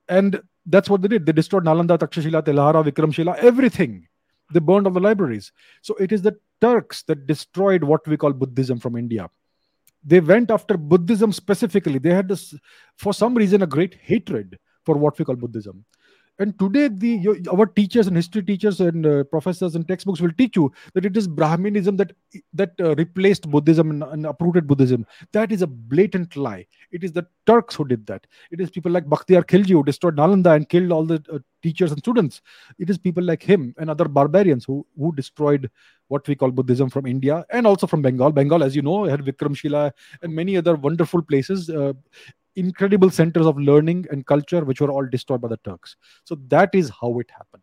And 0.09 0.41
that's 0.67 0.91
what 0.91 1.03
they 1.03 1.09
did. 1.09 1.27
They 1.27 1.33
destroyed 1.33 1.65
Nalanda, 1.65 1.99
Takshashila, 1.99 2.43
Telhara, 2.43 2.85
Vikramshila, 2.85 3.37
everything. 3.39 4.09
They 4.53 4.61
burned 4.61 4.87
all 4.87 4.93
the 4.93 5.01
libraries. 5.01 5.53
So 5.81 5.95
it 5.95 6.13
is 6.13 6.23
the 6.23 6.37
Turks 6.61 7.03
that 7.05 7.27
destroyed 7.27 7.83
what 7.85 8.07
we 8.07 8.17
call 8.17 8.33
Buddhism 8.33 8.79
from 8.79 8.97
India 8.97 9.29
they 10.05 10.21
went 10.21 10.51
after 10.51 10.77
buddhism 10.77 11.33
specifically 11.33 11.99
they 11.99 12.15
had 12.15 12.29
this 12.29 12.55
for 12.97 13.15
some 13.15 13.35
reason 13.35 13.63
a 13.63 13.67
great 13.67 13.95
hatred 13.95 14.59
for 14.85 14.97
what 14.97 15.19
we 15.19 15.25
call 15.25 15.37
buddhism 15.37 15.85
and 16.39 16.59
today 16.59 16.89
the 16.89 17.09
your, 17.09 17.37
our 17.53 17.67
teachers 17.67 18.07
and 18.07 18.17
history 18.17 18.43
teachers 18.43 18.81
and 18.81 19.07
uh, 19.07 19.25
professors 19.25 19.75
and 19.75 19.87
textbooks 19.87 20.21
will 20.21 20.33
teach 20.39 20.57
you 20.57 20.73
that 20.95 21.05
it 21.05 21.17
is 21.17 21.29
brahminism 21.29 21.97
that 21.97 22.13
that 22.55 22.73
uh, 22.81 22.95
replaced 22.97 23.51
buddhism 23.51 23.91
and, 23.91 24.03
and 24.03 24.27
uprooted 24.27 24.67
buddhism. 24.67 25.07
That 25.33 25.53
is 25.53 25.63
a 25.63 25.67
blatant 25.67 26.37
lie. 26.37 26.67
It 26.91 27.05
is 27.05 27.13
the 27.13 27.27
turks 27.47 27.75
who 27.75 27.87
did 27.87 28.07
that. 28.07 28.27
It 28.51 28.61
is 28.61 28.71
people 28.71 28.93
like 28.93 29.05
Bakhtiyar 29.05 29.45
khilji 29.45 29.71
who 29.71 29.83
destroyed 29.83 30.17
nalanda 30.17 30.57
and 30.57 30.69
killed 30.69 30.91
all 30.91 31.05
the 31.05 31.23
uh, 31.33 31.39
teachers 31.63 31.93
and 31.93 32.01
students. 32.01 32.41
It 32.79 32.89
is 32.89 32.99
people 32.99 33.23
like 33.23 33.43
him 33.43 33.75
and 33.79 33.91
other 33.91 34.07
barbarians 34.07 34.65
who 34.65 34.87
who 34.99 35.15
destroyed 35.15 35.71
what 36.09 36.27
we 36.29 36.35
call 36.35 36.51
buddhism 36.51 36.91
from 36.91 37.07
india 37.07 37.45
and 37.51 37.67
also 37.67 37.87
from 37.87 38.03
bengal. 38.03 38.33
Bengal 38.33 38.63
as 38.63 38.75
you 38.75 38.83
know 38.83 39.05
had 39.05 39.21
vikramshila 39.21 39.93
and 40.23 40.35
many 40.35 40.57
other 40.57 40.75
wonderful 40.75 41.23
places 41.23 41.71
uh, 41.71 41.93
incredible 42.57 43.11
centers 43.11 43.47
of 43.47 43.59
learning 43.59 44.07
and 44.11 44.27
culture 44.27 44.65
which 44.65 44.81
were 44.81 44.91
all 44.91 45.07
destroyed 45.07 45.41
by 45.41 45.49
the 45.49 45.57
turks 45.59 45.97
so 46.25 46.35
that 46.49 46.75
is 46.75 46.91
how 47.01 47.19
it 47.19 47.31
happened 47.31 47.63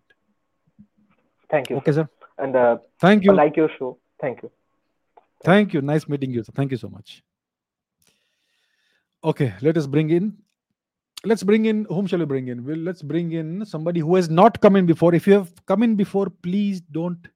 Thank 1.49 1.69
you, 1.69 1.77
Okay, 1.77 1.91
sir. 1.91 2.07
And 2.37 2.55
uh, 2.55 2.77
Thank 2.99 3.23
I 3.23 3.25
you. 3.25 3.33
like 3.33 3.57
your 3.57 3.69
show. 3.77 3.97
Thank 4.21 4.43
you. 4.43 4.51
Thank 5.43 5.73
you. 5.73 5.81
Nice 5.81 6.07
meeting 6.07 6.31
you. 6.31 6.43
Sir. 6.43 6.51
Thank 6.55 6.71
you 6.71 6.77
so 6.77 6.89
much. 6.89 7.23
Okay, 9.23 9.53
let 9.61 9.75
us 9.77 9.87
bring 9.87 10.11
in. 10.11 10.37
Let's 11.25 11.43
bring 11.43 11.65
in. 11.65 11.85
Whom 11.89 12.07
shall 12.07 12.19
we 12.19 12.25
bring 12.25 12.47
in? 12.47 12.63
Well, 12.65 12.77
let's 12.77 13.01
bring 13.01 13.31
in 13.31 13.65
somebody 13.65 13.99
who 13.99 14.15
has 14.15 14.29
not 14.29 14.61
come 14.61 14.75
in 14.75 14.85
before. 14.85 15.13
If 15.15 15.27
you 15.27 15.33
have 15.33 15.51
come 15.65 15.83
in 15.83 15.95
before, 15.95 16.27
please 16.29 16.81
don't 16.81 17.27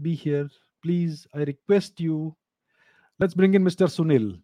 be 0.00 0.14
here. 0.14 0.48
Please, 0.82 1.26
I 1.34 1.40
request 1.40 2.00
you. 2.00 2.34
Let's 3.18 3.34
bring 3.34 3.54
in 3.54 3.62
Mr. 3.62 3.86
Sunil. 3.86 4.40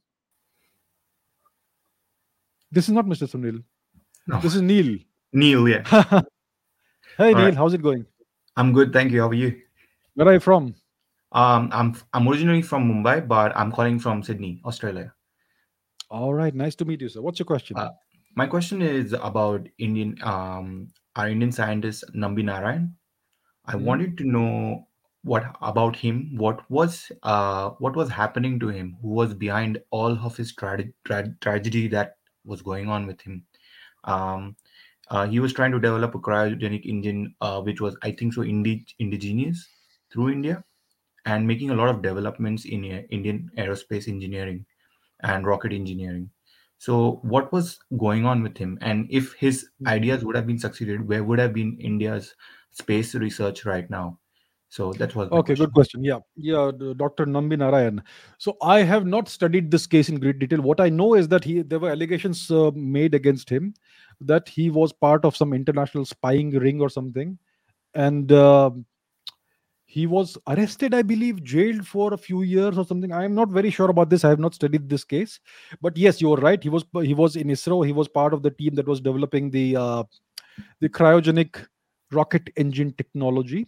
This 2.70 2.88
is 2.88 2.94
not 2.94 3.06
Mr. 3.06 3.28
Sunil. 3.28 3.62
No. 4.26 4.40
This 4.40 4.54
is 4.54 4.62
Neil. 4.62 4.98
Neil, 5.32 5.68
yeah. 5.68 5.82
hey, 5.90 6.22
All 7.18 7.34
Neil. 7.34 7.44
right. 7.44 7.54
How's 7.54 7.74
it 7.74 7.82
going? 7.82 8.06
I'm 8.56 8.72
good, 8.72 8.92
thank 8.92 9.12
you. 9.12 9.20
How 9.20 9.28
are 9.28 9.34
you? 9.34 9.60
Where 10.14 10.28
are 10.28 10.34
you 10.34 10.40
from? 10.40 10.74
Um, 11.32 11.68
I'm 11.72 11.94
I'm 12.12 12.26
originally 12.28 12.62
from 12.62 12.90
Mumbai, 12.90 13.26
but 13.28 13.54
I'm 13.56 13.70
calling 13.70 13.98
from 13.98 14.22
Sydney, 14.22 14.60
Australia. 14.64 15.12
All 16.10 16.32
right. 16.32 16.54
Nice 16.54 16.74
to 16.76 16.84
meet 16.84 17.00
you, 17.00 17.08
sir. 17.08 17.20
What's 17.20 17.38
your 17.38 17.46
question? 17.46 17.76
Uh, 17.76 17.90
my 18.36 18.46
question 18.46 18.80
is 18.80 19.12
about 19.12 19.68
Indian 19.78 20.16
um 20.22 20.88
our 21.16 21.28
Indian 21.28 21.52
scientist 21.52 22.04
Nambi 22.14 22.44
Narayan. 22.44 22.94
I 23.66 23.74
Mhm. 23.74 23.82
wanted 23.82 24.18
to 24.18 24.24
know 24.24 24.86
what 25.24 25.44
about 25.60 25.96
him. 25.96 26.36
What 26.36 26.62
was 26.70 27.10
uh 27.22 27.70
what 27.86 27.96
was 27.96 28.08
happening 28.08 28.58
to 28.60 28.68
him? 28.68 28.96
Who 29.02 29.08
was 29.20 29.34
behind 29.34 29.80
all 29.90 30.18
of 30.30 30.36
his 30.36 30.54
tra- 30.54 30.92
tra- 31.04 31.34
tragedy 31.40 31.88
that 31.88 32.15
was 32.46 32.62
going 32.62 32.88
on 32.88 33.06
with 33.06 33.20
him? 33.22 33.46
Um, 34.04 34.56
uh, 35.10 35.26
he 35.26 35.40
was 35.40 35.52
trying 35.52 35.72
to 35.72 35.80
develop 35.80 36.14
a 36.14 36.18
cryogenic 36.18 36.84
engine, 36.86 37.34
uh, 37.40 37.60
which 37.62 37.80
was 37.80 37.96
I 38.02 38.12
think 38.12 38.34
so 38.34 38.42
indi- 38.44 38.86
indigenous 38.98 39.68
through 40.12 40.30
India, 40.30 40.64
and 41.26 41.46
making 41.46 41.70
a 41.70 41.74
lot 41.74 41.88
of 41.88 42.02
developments 42.02 42.64
in 42.64 42.84
uh, 42.84 43.02
Indian 43.10 43.50
aerospace 43.58 44.08
engineering 44.08 44.66
and 45.22 45.46
rocket 45.46 45.72
engineering. 45.72 46.30
So, 46.78 47.20
what 47.22 47.52
was 47.52 47.78
going 47.98 48.26
on 48.26 48.42
with 48.42 48.58
him? 48.58 48.78
And 48.82 49.06
if 49.10 49.34
his 49.34 49.68
ideas 49.86 50.24
would 50.24 50.36
have 50.36 50.46
been 50.46 50.58
succeeded, 50.58 51.08
where 51.08 51.24
would 51.24 51.38
have 51.38 51.54
been 51.54 51.78
India's 51.80 52.34
space 52.72 53.14
research 53.14 53.64
right 53.64 53.88
now? 53.90 54.18
So 54.68 54.92
that 54.94 55.14
was 55.14 55.30
Okay, 55.30 55.54
question. 55.54 55.64
good 55.64 55.72
question. 55.72 56.04
Yeah, 56.04 56.18
yeah, 56.36 56.70
Dr. 56.96 57.26
Nambi 57.26 57.58
Narayan. 57.58 58.02
So 58.38 58.56
I 58.62 58.80
have 58.80 59.06
not 59.06 59.28
studied 59.28 59.70
this 59.70 59.86
case 59.86 60.08
in 60.08 60.18
great 60.18 60.38
detail. 60.38 60.60
What 60.60 60.80
I 60.80 60.88
know 60.88 61.14
is 61.14 61.28
that 61.28 61.44
he 61.44 61.62
there 61.62 61.78
were 61.78 61.90
allegations 61.90 62.50
uh, 62.50 62.70
made 62.74 63.14
against 63.14 63.48
him 63.48 63.74
that 64.20 64.48
he 64.48 64.70
was 64.70 64.92
part 64.92 65.24
of 65.24 65.36
some 65.36 65.52
international 65.52 66.04
spying 66.04 66.50
ring 66.50 66.80
or 66.80 66.88
something, 66.88 67.38
and 67.94 68.32
uh, 68.32 68.70
he 69.84 70.06
was 70.06 70.36
arrested, 70.48 70.94
I 70.94 71.02
believe, 71.02 71.44
jailed 71.44 71.86
for 71.86 72.12
a 72.12 72.18
few 72.18 72.42
years 72.42 72.76
or 72.76 72.84
something. 72.84 73.12
I 73.12 73.24
am 73.24 73.34
not 73.34 73.50
very 73.50 73.70
sure 73.70 73.88
about 73.88 74.10
this. 74.10 74.24
I 74.24 74.30
have 74.30 74.40
not 74.40 74.54
studied 74.54 74.88
this 74.88 75.04
case, 75.04 75.38
but 75.80 75.96
yes, 75.96 76.20
you 76.20 76.32
are 76.32 76.38
right. 76.38 76.62
He 76.62 76.68
was 76.68 76.84
he 77.02 77.14
was 77.14 77.36
in 77.36 77.48
ISRO. 77.48 77.86
He 77.86 77.92
was 77.92 78.08
part 78.08 78.34
of 78.34 78.42
the 78.42 78.50
team 78.50 78.74
that 78.74 78.88
was 78.88 79.00
developing 79.00 79.50
the 79.50 79.76
uh, 79.76 80.02
the 80.80 80.88
cryogenic 80.88 81.64
rocket 82.12 82.50
engine 82.56 82.92
technology 82.92 83.66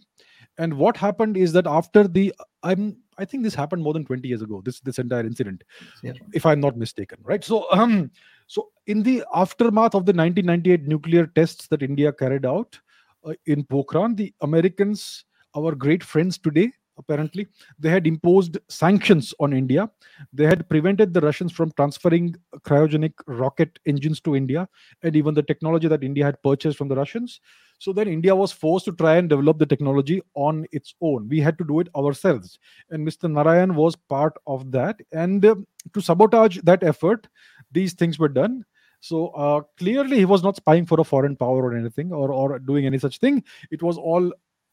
and 0.59 0.73
what 0.83 0.97
happened 0.97 1.37
is 1.37 1.53
that 1.53 1.67
after 1.75 2.07
the 2.07 2.25
i'm 2.63 2.97
i 3.17 3.25
think 3.25 3.43
this 3.43 3.55
happened 3.55 3.81
more 3.81 3.93
than 3.97 4.05
20 4.05 4.27
years 4.31 4.41
ago 4.47 4.61
this 4.65 4.79
this 4.81 4.99
entire 5.03 5.25
incident 5.31 5.63
Yeah. 6.03 6.13
if 6.41 6.45
i'm 6.45 6.59
not 6.59 6.77
mistaken 6.83 7.19
right 7.31 7.43
so 7.43 7.65
um 7.71 8.11
so 8.47 8.67
in 8.87 9.03
the 9.03 9.15
aftermath 9.43 9.95
of 10.01 10.05
the 10.05 10.13
1998 10.13 10.87
nuclear 10.95 11.25
tests 11.39 11.67
that 11.73 11.81
india 11.89 12.13
carried 12.23 12.45
out 12.45 12.79
uh, 13.25 13.33
in 13.55 13.63
pokhran 13.75 14.15
the 14.21 14.33
americans 14.49 15.25
our 15.55 15.73
great 15.85 16.03
friends 16.13 16.37
today 16.37 16.67
apparently 16.99 17.47
they 17.79 17.89
had 17.89 18.05
imposed 18.05 18.57
sanctions 18.67 19.33
on 19.39 19.53
india 19.53 19.89
they 20.33 20.45
had 20.45 20.67
prevented 20.69 21.13
the 21.13 21.21
russians 21.21 21.51
from 21.51 21.71
transferring 21.71 22.35
cryogenic 22.61 23.13
rocket 23.27 23.79
engines 23.85 24.21
to 24.21 24.35
india 24.35 24.67
and 25.03 25.15
even 25.15 25.33
the 25.33 25.43
technology 25.51 25.87
that 25.87 26.03
india 26.03 26.25
had 26.25 26.41
purchased 26.43 26.77
from 26.77 26.87
the 26.87 26.95
russians 26.95 27.39
so 27.79 27.93
then 27.93 28.09
India 28.09 28.35
was 28.35 28.51
forced 28.51 28.85
to 28.85 28.91
try 28.91 29.15
and 29.15 29.29
develop 29.29 29.57
the 29.57 29.65
technology 29.65 30.21
on 30.35 30.65
its 30.73 30.93
own. 31.01 31.29
We 31.29 31.39
had 31.39 31.57
to 31.59 31.63
do 31.63 31.79
it 31.79 31.87
ourselves. 31.95 32.59
And 32.89 33.07
Mr. 33.07 33.31
Narayan 33.31 33.73
was 33.73 33.95
part 33.95 34.33
of 34.45 34.69
that. 34.71 34.99
And 35.13 35.45
uh, 35.45 35.55
to 35.93 36.01
sabotage 36.01 36.57
that 36.63 36.83
effort, 36.83 37.27
these 37.71 37.93
things 37.93 38.19
were 38.19 38.27
done. 38.27 38.65
So 38.99 39.27
uh, 39.29 39.61
clearly, 39.77 40.17
he 40.17 40.25
was 40.25 40.43
not 40.43 40.57
spying 40.57 40.85
for 40.85 40.99
a 40.99 41.05
foreign 41.05 41.37
power 41.37 41.63
or 41.63 41.73
anything 41.73 42.11
or, 42.11 42.33
or 42.33 42.59
doing 42.59 42.85
any 42.85 42.99
such 42.99 43.19
thing. 43.19 43.45
It 43.71 43.81
was 43.81 43.97
all 43.97 44.29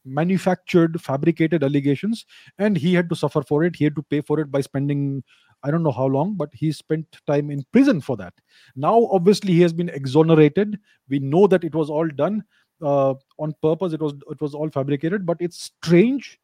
manufactured, 0.07 1.01
fabricated 1.01 1.63
allegations. 1.63 2.25
And 2.57 2.77
he 2.77 2.93
had 2.93 3.09
to 3.09 3.15
suffer 3.15 3.41
for 3.41 3.63
it. 3.63 3.75
He 3.75 3.83
had 3.83 3.95
to 3.95 4.03
pay 4.03 4.21
for 4.21 4.39
it 4.39 4.51
by 4.51 4.61
spending. 4.61 5.23
I 5.63 5.71
don't 5.71 5.83
know 5.83 5.91
how 5.91 6.05
long, 6.05 6.35
but 6.35 6.49
he 6.53 6.71
spent 6.71 7.05
time 7.25 7.49
in 7.49 7.63
prison 7.71 7.99
for 7.99 8.15
that. 8.17 8.33
Now, 8.75 9.07
obviously, 9.11 9.53
he 9.53 9.61
has 9.61 9.73
been 9.73 9.89
exonerated. 9.89 10.79
We 11.09 11.19
know 11.19 11.47
that 11.47 11.63
it 11.63 11.73
was 11.73 11.89
all 11.89 12.07
done 12.07 12.43
uh, 12.81 13.15
on 13.39 13.53
purpose. 13.61 13.93
It 13.93 14.01
was 14.01 14.13
it 14.29 14.39
was 14.39 14.53
all 14.53 14.69
fabricated, 14.69 15.25
but 15.25 15.37
it's 15.39 15.71
strange 15.83 16.39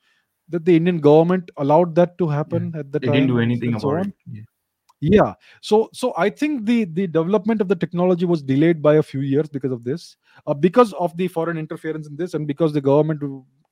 that 0.49 0.65
the 0.65 0.75
Indian 0.75 0.99
government 0.99 1.51
allowed 1.57 1.95
that 1.95 2.17
to 2.17 2.27
happen 2.27 2.73
at 2.75 2.91
the 2.91 2.99
They 2.99 3.07
time. 3.07 3.13
didn't 3.13 3.27
do 3.29 3.39
anything 3.39 3.73
and 3.73 3.81
so 3.81 3.91
about 3.91 4.07
it. 4.07 4.13
Yeah. 4.31 4.41
Yeah. 5.03 5.33
So 5.59 5.89
so 5.91 6.13
I 6.17 6.29
think 6.29 6.65
the 6.65 6.85
the 6.85 7.07
development 7.07 7.59
of 7.59 7.67
the 7.67 7.75
technology 7.75 8.25
was 8.25 8.41
delayed 8.41 8.81
by 8.81 8.95
a 8.95 9.03
few 9.03 9.19
years 9.19 9.49
because 9.49 9.73
of 9.73 9.83
this, 9.83 10.15
uh, 10.47 10.53
because 10.53 10.93
of 10.93 11.15
the 11.17 11.27
foreign 11.27 11.57
interference 11.57 12.07
in 12.07 12.15
this, 12.15 12.35
and 12.35 12.47
because 12.47 12.71
the 12.71 12.79
government 12.79 13.19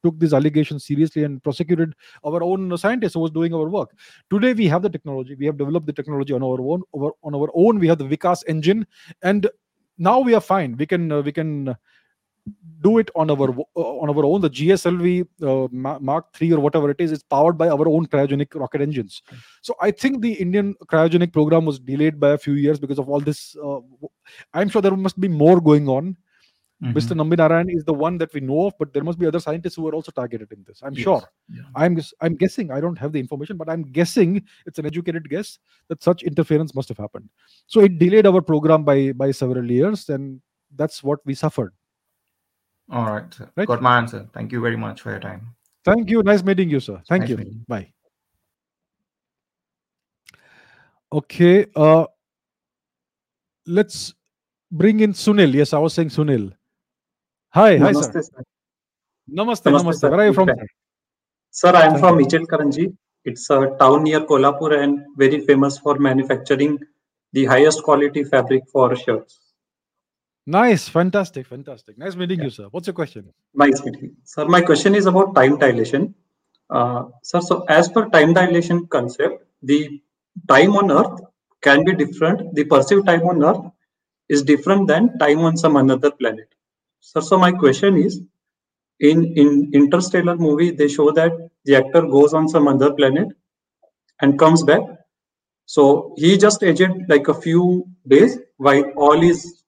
took 0.04 0.20
these 0.20 0.34
allegations 0.34 0.84
seriously 0.86 1.24
and 1.24 1.41
prosecuted 1.41 1.94
our 2.26 2.44
own 2.44 2.78
scientists 2.78 3.13
who 3.13 3.22
was 3.22 3.32
doing 3.32 3.54
our 3.54 3.70
work. 3.70 3.91
Today 4.30 4.52
we 4.54 4.67
have 4.67 4.82
the 4.82 4.89
technology. 4.89 5.36
We 5.36 5.46
have 5.46 5.58
developed 5.58 5.86
the 5.86 5.94
technology 5.94 6.34
on 6.34 6.43
our 6.43 6.60
own. 6.60 6.84
Over, 6.91 7.12
on 7.24 7.34
our 7.34 7.49
own, 7.53 7.80
we 7.80 7.88
have 7.88 7.99
the 7.99 8.10
Vikas 8.14 8.43
engine, 8.49 8.86
and 9.24 9.49
now 9.97 10.20
we 10.20 10.34
are 10.34 10.41
fine. 10.41 10.76
We 10.76 10.86
can 10.86 11.14
uh, 11.14 11.22
we 11.22 11.32
can 11.32 11.78
do 12.82 12.98
it 12.98 13.10
on 13.16 13.30
our 13.30 13.50
on 13.76 14.10
our 14.10 14.26
own. 14.26 14.42
The 14.42 14.50
GSLV 14.50 15.28
uh, 15.44 15.68
Mark 16.00 16.26
III 16.42 16.54
or 16.54 16.60
whatever 16.60 16.89
it 16.89 17.00
is 17.00 17.12
is 17.12 17.22
powered 17.24 17.58
by 17.58 17.70
our 17.70 17.88
own 17.88 18.08
cryogenic 18.08 18.56
rocket 18.56 18.82
engines. 18.82 19.22
So 19.62 19.76
I 19.80 19.92
think 19.92 20.22
the 20.22 20.34
Indian 20.34 20.74
cryogenic 20.88 21.32
program 21.34 21.66
was 21.66 21.80
delayed 21.80 22.20
by 22.20 22.32
a 22.32 22.38
few 22.38 22.54
years 22.54 22.80
because 22.80 22.98
of 23.00 23.10
all 23.10 23.20
this. 23.20 23.56
Uh, 23.64 23.80
I'm 24.54 24.70
sure 24.70 24.82
there 24.82 24.96
must 24.96 25.20
be 25.20 25.28
more 25.28 25.62
going 25.62 25.88
on. 25.88 26.18
Mhm. 26.84 26.94
Mr. 26.96 27.16
Nambi 27.16 27.38
Narayan 27.38 27.70
is 27.70 27.84
the 27.86 27.94
one 27.94 28.18
that 28.18 28.34
we 28.34 28.39
know 28.39 28.66
of, 28.66 28.74
but 28.80 28.92
there 28.92 29.04
must 29.04 29.20
be 29.20 29.28
other 29.28 29.39
scientists 29.39 29.76
who 29.76 29.88
are 29.88 29.94
also 29.94 30.12
targeted 30.12 30.52
in 30.52 30.64
this. 30.68 30.82
I'm 30.82 30.96
Yes. 30.96 31.04
sure. 31.04 31.22
Yeah. 31.54 31.62
I'm 31.76 32.00
I'm 32.22 32.36
guessing. 32.36 32.72
I 32.72 32.80
don't 32.82 32.98
have 32.98 33.12
the 33.12 33.20
information, 33.20 33.56
but 33.58 33.70
I'm 33.70 33.84
guessing 33.84 34.42
it's 34.66 34.80
an 34.80 34.88
educated 34.88 35.30
guess 35.30 35.60
that 35.89 36.02
such 36.02 36.24
interference 36.24 36.74
must 36.74 36.89
have 36.89 36.98
happened. 36.98 37.30
So 37.68 37.82
it 37.82 38.00
delayed 38.00 38.26
our 38.26 38.42
program 38.42 38.84
by 38.84 39.12
by 39.12 39.30
several 39.30 39.70
years, 39.70 40.10
and 40.10 40.42
that's 40.76 41.04
what 41.04 41.20
we 41.24 41.36
suffered. 41.36 41.72
All 42.92 43.10
right, 43.10 43.34
sir. 43.34 43.50
Right. 43.56 43.68
Got 43.68 43.82
my 43.82 43.98
answer. 43.98 44.28
Thank 44.34 44.52
you 44.52 44.62
very 44.62 44.76
much 44.76 45.02
for 45.02 45.12
your 45.12 45.20
time. 45.20 45.48
Thank 45.86 46.10
you. 46.10 46.22
Nice 46.24 46.44
meeting 46.44 46.70
you, 46.70 46.80
sir. 46.80 47.02
Thank 47.08 47.22
Nice 47.22 47.30
you. 47.30 47.38
meeting 47.38 47.54
you. 47.54 47.66
Bye. 47.68 47.94
Okay. 51.14 51.68
Uh, 51.76 52.06
let's 53.66 54.14
bring 54.72 55.00
in 55.00 55.14
Sunil. 55.14 55.54
Yes, 55.54 55.74
I 55.74 55.80
was 55.80 55.94
saying 55.94 56.10
Sunil. 56.10 56.52
Hi, 57.50 57.78
hi, 57.78 57.92
sir. 57.94 58.00
Namaste, 58.00 58.24
sir. 58.24 58.44
Namaste, 59.30 59.64
Namaste, 59.64 59.84
namaste. 59.84 60.00
sir. 60.00 60.10
Where 60.10 60.20
are 60.20 60.26
you 60.28 60.34
from, 60.34 60.48
sir? 60.50 60.68
Sir, 61.52 61.76
I 61.76 61.82
am 61.84 61.92
Thank 61.92 62.00
from 62.00 62.20
you. 62.20 62.26
Ichalkaranji. 62.28 62.96
It's 63.26 63.50
a 63.50 63.76
town 63.80 64.04
near 64.04 64.22
Kolhapur 64.22 64.82
and 64.82 65.06
very 65.18 65.46
famous 65.46 65.78
for 65.78 66.00
manufacturing 66.00 66.80
the 67.34 67.46
highest 67.46 67.84
quality 67.84 68.24
fabric 68.24 68.64
for 68.72 68.96
shirts. 68.96 69.41
Nice, 70.52 70.89
fantastic, 70.89 71.47
fantastic. 71.47 71.97
Nice 71.97 72.18
meeting 72.18 72.41
you, 72.41 72.49
sir. 72.49 72.68
What's 72.72 72.86
your 72.88 72.93
question? 72.93 73.32
Nice 73.54 73.82
meeting. 73.86 74.18
Sir, 74.26 74.43
my 74.45 74.60
question 74.62 74.95
is 74.95 75.06
about 75.06 75.34
time 75.34 75.58
dilation. 75.58 76.14
Uh, 76.70 77.04
sir, 77.24 77.39
so 77.39 77.64
as 77.70 77.88
per 77.88 78.10
time 78.10 78.34
dilation 78.34 78.86
concept, 78.88 79.45
the 79.64 80.02
time 80.49 80.76
on 80.76 80.91
Earth 80.91 81.22
can 81.62 81.86
be 81.86 81.93
different. 81.93 82.54
The 82.54 82.66
perceived 82.66 83.06
time 83.06 83.22
on 83.22 83.41
Earth 83.41 83.64
is 84.28 84.43
different 84.43 84.88
than 84.89 85.18
time 85.20 85.39
on 85.39 85.56
some 85.56 85.78
another 85.78 86.12
planet. 86.12 86.49
Sir, 86.99 87.22
so 87.22 87.38
my 87.38 87.54
question 87.54 87.95
is, 87.95 88.20
in 88.99 89.24
in 89.38 89.72
Interstellar 89.74 90.36
movie, 90.36 90.72
they 90.72 90.89
show 90.89 91.12
that 91.12 91.32
the 91.64 91.76
actor 91.76 92.02
goes 92.02 92.34
on 92.34 92.49
some 92.49 92.68
other 92.68 92.91
planet 92.91 93.30
and 94.20 94.38
comes 94.38 94.64
back. 94.64 94.84
So 95.66 96.14
he 96.18 96.38
just 96.38 96.62
aged 96.62 97.08
like 97.08 97.30
a 97.30 97.34
few 97.47 97.88
days, 98.06 98.38
while 98.58 98.84
all 98.97 99.20
his 99.22 99.61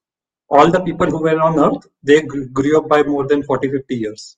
all 0.54 0.72
the 0.72 0.80
people 0.82 1.08
who 1.08 1.22
were 1.28 1.40
on 1.42 1.60
Earth, 1.60 1.88
they 2.04 2.22
grew 2.22 2.78
up 2.78 2.88
by 2.88 3.02
more 3.04 3.28
than 3.28 3.44
40, 3.44 3.72
50 3.72 3.96
years. 3.96 4.38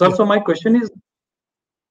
Yeah. 0.00 0.12
so 0.12 0.26
my 0.26 0.38
question 0.38 0.76
is, 0.76 0.90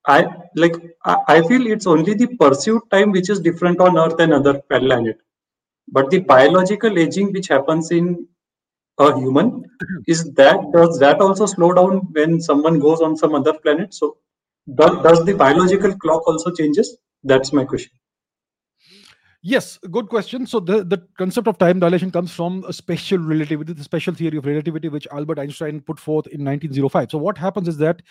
I 0.05 0.19
like 0.55 0.75
I, 1.05 1.41
feel 1.47 1.65
it's 1.67 1.87
only 1.87 2.13
the 2.13 2.27
perceived 2.35 2.91
time 2.91 3.11
which 3.11 3.29
is 3.29 3.39
different 3.39 3.79
on 3.79 3.97
Earth 3.97 4.19
and 4.19 4.33
other 4.33 4.55
planet, 4.69 5.21
but 5.87 6.09
the 6.09 6.19
biological 6.19 6.99
aging 6.99 7.31
which 7.31 7.47
happens 7.47 7.91
in 7.91 8.27
a 8.99 9.17
human. 9.17 9.63
Is 10.07 10.25
that 10.33 10.59
does 10.73 10.99
that 10.99 11.21
also 11.21 11.45
slow 11.45 11.73
down 11.73 11.99
when 12.11 12.41
someone 12.41 12.79
goes 12.79 13.01
on 13.01 13.15
some 13.15 13.33
other 13.33 13.53
planet? 13.53 13.93
So 13.93 14.17
does, 14.75 15.01
does 15.03 15.25
the 15.25 15.33
biological 15.33 15.95
clock 15.95 16.27
also 16.27 16.51
changes? 16.51 16.97
That's 17.23 17.53
my 17.53 17.63
question. 17.63 17.91
Yes, 19.45 19.77
good 19.91 20.07
question. 20.07 20.47
So 20.47 20.61
the, 20.61 20.85
the 20.85 21.05
concept 21.17 21.49
of 21.49 21.57
time 21.57 21.77
dilation 21.77 22.11
comes 22.11 22.31
from 22.31 22.63
a 22.65 22.71
special 22.71 23.17
relativity, 23.17 23.73
the 23.73 23.83
special 23.83 24.13
theory 24.13 24.37
of 24.37 24.45
relativity, 24.45 24.87
which 24.87 25.05
Albert 25.11 25.37
Einstein 25.37 25.81
put 25.81 25.99
forth 25.99 26.27
in 26.27 26.45
1905. 26.45 27.11
So 27.11 27.17
what 27.17 27.37
happens 27.37 27.67
is 27.67 27.77
that 27.79 28.01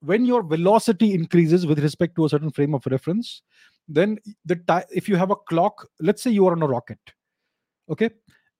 when 0.00 0.24
your 0.24 0.42
velocity 0.42 1.14
increases 1.14 1.68
with 1.68 1.78
respect 1.78 2.16
to 2.16 2.24
a 2.24 2.28
certain 2.28 2.50
frame 2.50 2.74
of 2.74 2.84
reference, 2.86 3.42
then 3.86 4.18
the 4.44 4.56
time 4.56 4.82
if 4.90 5.08
you 5.08 5.14
have 5.14 5.30
a 5.30 5.36
clock, 5.36 5.88
let's 6.00 6.20
say 6.20 6.32
you 6.32 6.48
are 6.48 6.52
on 6.52 6.62
a 6.62 6.66
rocket, 6.66 6.98
okay, 7.88 8.10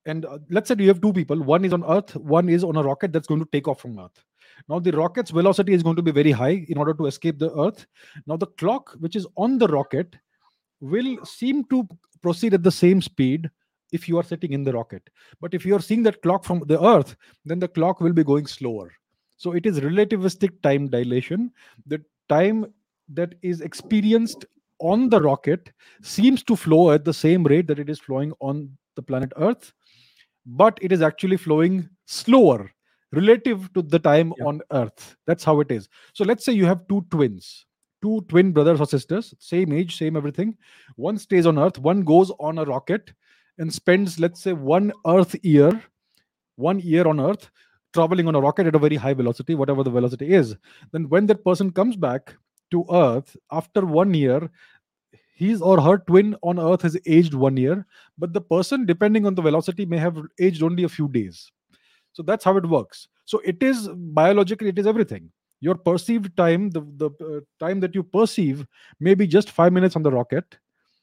and 0.05 0.25
uh, 0.25 0.39
let's 0.49 0.69
say 0.69 0.75
you 0.79 0.87
have 0.87 1.01
two 1.01 1.13
people, 1.13 1.41
one 1.41 1.65
is 1.65 1.73
on 1.73 1.83
Earth, 1.83 2.15
one 2.15 2.47
is 2.47 2.63
on 2.63 2.77
a 2.77 2.83
rocket 2.83 3.11
that's 3.11 3.27
going 3.27 3.41
to 3.41 3.49
take 3.51 3.67
off 3.67 3.81
from 3.81 3.99
Earth. 3.99 4.23
Now 4.69 4.79
the 4.79 4.91
rocket's 4.91 5.31
velocity 5.31 5.73
is 5.73 5.83
going 5.83 5.97
to 5.97 6.01
be 6.01 6.11
very 6.11 6.31
high 6.31 6.65
in 6.69 6.77
order 6.77 6.93
to 6.93 7.05
escape 7.05 7.37
the 7.37 7.53
Earth. 7.57 7.85
Now 8.27 8.37
the 8.37 8.47
clock, 8.47 8.95
which 8.99 9.17
is 9.17 9.27
on 9.35 9.57
the 9.57 9.67
rocket, 9.67 10.15
will 10.81 11.23
seem 11.25 11.63
to 11.65 11.87
proceed 12.21 12.53
at 12.53 12.63
the 12.63 12.71
same 12.71 13.01
speed 13.01 13.49
if 13.91 14.07
you 14.07 14.17
are 14.17 14.23
sitting 14.23 14.53
in 14.53 14.63
the 14.63 14.73
rocket. 14.73 15.09
But 15.41 15.53
if 15.53 15.65
you 15.65 15.75
are 15.75 15.81
seeing 15.81 16.03
that 16.03 16.21
clock 16.21 16.43
from 16.43 16.63
the 16.67 16.83
Earth, 16.83 17.15
then 17.45 17.59
the 17.59 17.67
clock 17.67 18.01
will 18.01 18.13
be 18.13 18.23
going 18.23 18.47
slower. 18.47 18.91
So 19.37 19.53
it 19.53 19.65
is 19.65 19.79
relativistic 19.79 20.61
time 20.61 20.89
dilation. 20.89 21.51
The 21.87 22.03
time 22.27 22.73
that 23.13 23.35
is 23.41 23.61
experienced 23.61 24.45
on 24.79 25.09
the 25.09 25.21
rocket 25.21 25.71
seems 26.01 26.43
to 26.43 26.55
flow 26.55 26.91
at 26.91 27.03
the 27.03 27.13
same 27.13 27.43
rate 27.43 27.67
that 27.67 27.79
it 27.79 27.89
is 27.89 27.99
flowing 27.99 28.33
on 28.39 28.69
the 28.95 29.01
planet 29.01 29.31
Earth, 29.37 29.73
but 30.45 30.77
it 30.81 30.91
is 30.91 31.01
actually 31.01 31.37
flowing 31.37 31.89
slower 32.05 32.71
relative 33.11 33.71
to 33.73 33.81
the 33.81 33.99
time 33.99 34.33
on 34.45 34.61
Earth. 34.71 35.15
That's 35.25 35.43
how 35.43 35.59
it 35.59 35.71
is. 35.71 35.89
So 36.13 36.23
let's 36.23 36.45
say 36.45 36.53
you 36.53 36.65
have 36.65 36.87
two 36.87 37.05
twins, 37.09 37.65
two 38.01 38.21
twin 38.27 38.51
brothers 38.51 38.79
or 38.79 38.85
sisters, 38.85 39.33
same 39.39 39.71
age, 39.71 39.97
same 39.97 40.15
everything. 40.15 40.57
One 40.95 41.17
stays 41.17 41.45
on 41.45 41.57
Earth, 41.57 41.77
one 41.79 42.03
goes 42.03 42.31
on 42.39 42.57
a 42.57 42.65
rocket 42.65 43.13
and 43.57 43.73
spends, 43.73 44.19
let's 44.19 44.41
say, 44.41 44.53
one 44.53 44.91
Earth 45.05 45.35
year, 45.43 45.83
one 46.55 46.79
year 46.79 47.07
on 47.07 47.19
Earth, 47.19 47.49
traveling 47.93 48.27
on 48.27 48.35
a 48.35 48.41
rocket 48.41 48.67
at 48.67 48.75
a 48.75 48.79
very 48.79 48.95
high 48.95 49.13
velocity, 49.13 49.55
whatever 49.55 49.83
the 49.83 49.89
velocity 49.89 50.33
is. 50.33 50.55
Then 50.91 51.09
when 51.09 51.25
that 51.27 51.43
person 51.43 51.71
comes 51.71 51.95
back 51.95 52.35
to 52.71 52.85
Earth 52.91 53.35
after 53.51 53.85
one 53.85 54.13
year, 54.13 54.49
his 55.35 55.61
or 55.61 55.79
her 55.81 55.97
twin 55.97 56.35
on 56.43 56.59
Earth 56.59 56.81
has 56.81 56.97
aged 57.05 57.33
one 57.33 57.55
year, 57.55 57.85
but 58.17 58.33
the 58.33 58.41
person, 58.41 58.85
depending 58.85 59.25
on 59.25 59.35
the 59.35 59.41
velocity, 59.41 59.85
may 59.85 59.97
have 59.97 60.17
aged 60.39 60.61
only 60.63 60.83
a 60.83 60.89
few 60.89 61.07
days. 61.07 61.51
So 62.11 62.23
that's 62.23 62.43
how 62.43 62.57
it 62.57 62.67
works. 62.67 63.07
So 63.25 63.39
it 63.45 63.63
is 63.63 63.87
biologically, 63.95 64.69
it 64.69 64.79
is 64.79 64.87
everything. 64.87 65.31
Your 65.61 65.75
perceived 65.75 66.35
time, 66.37 66.69
the, 66.69 66.81
the 66.95 67.09
uh, 67.25 67.65
time 67.65 67.79
that 67.81 67.93
you 67.93 68.03
perceive, 68.03 68.65
may 68.99 69.13
be 69.13 69.27
just 69.27 69.51
five 69.51 69.73
minutes 69.73 69.95
on 69.95 70.03
the 70.03 70.11
rocket. 70.11 70.57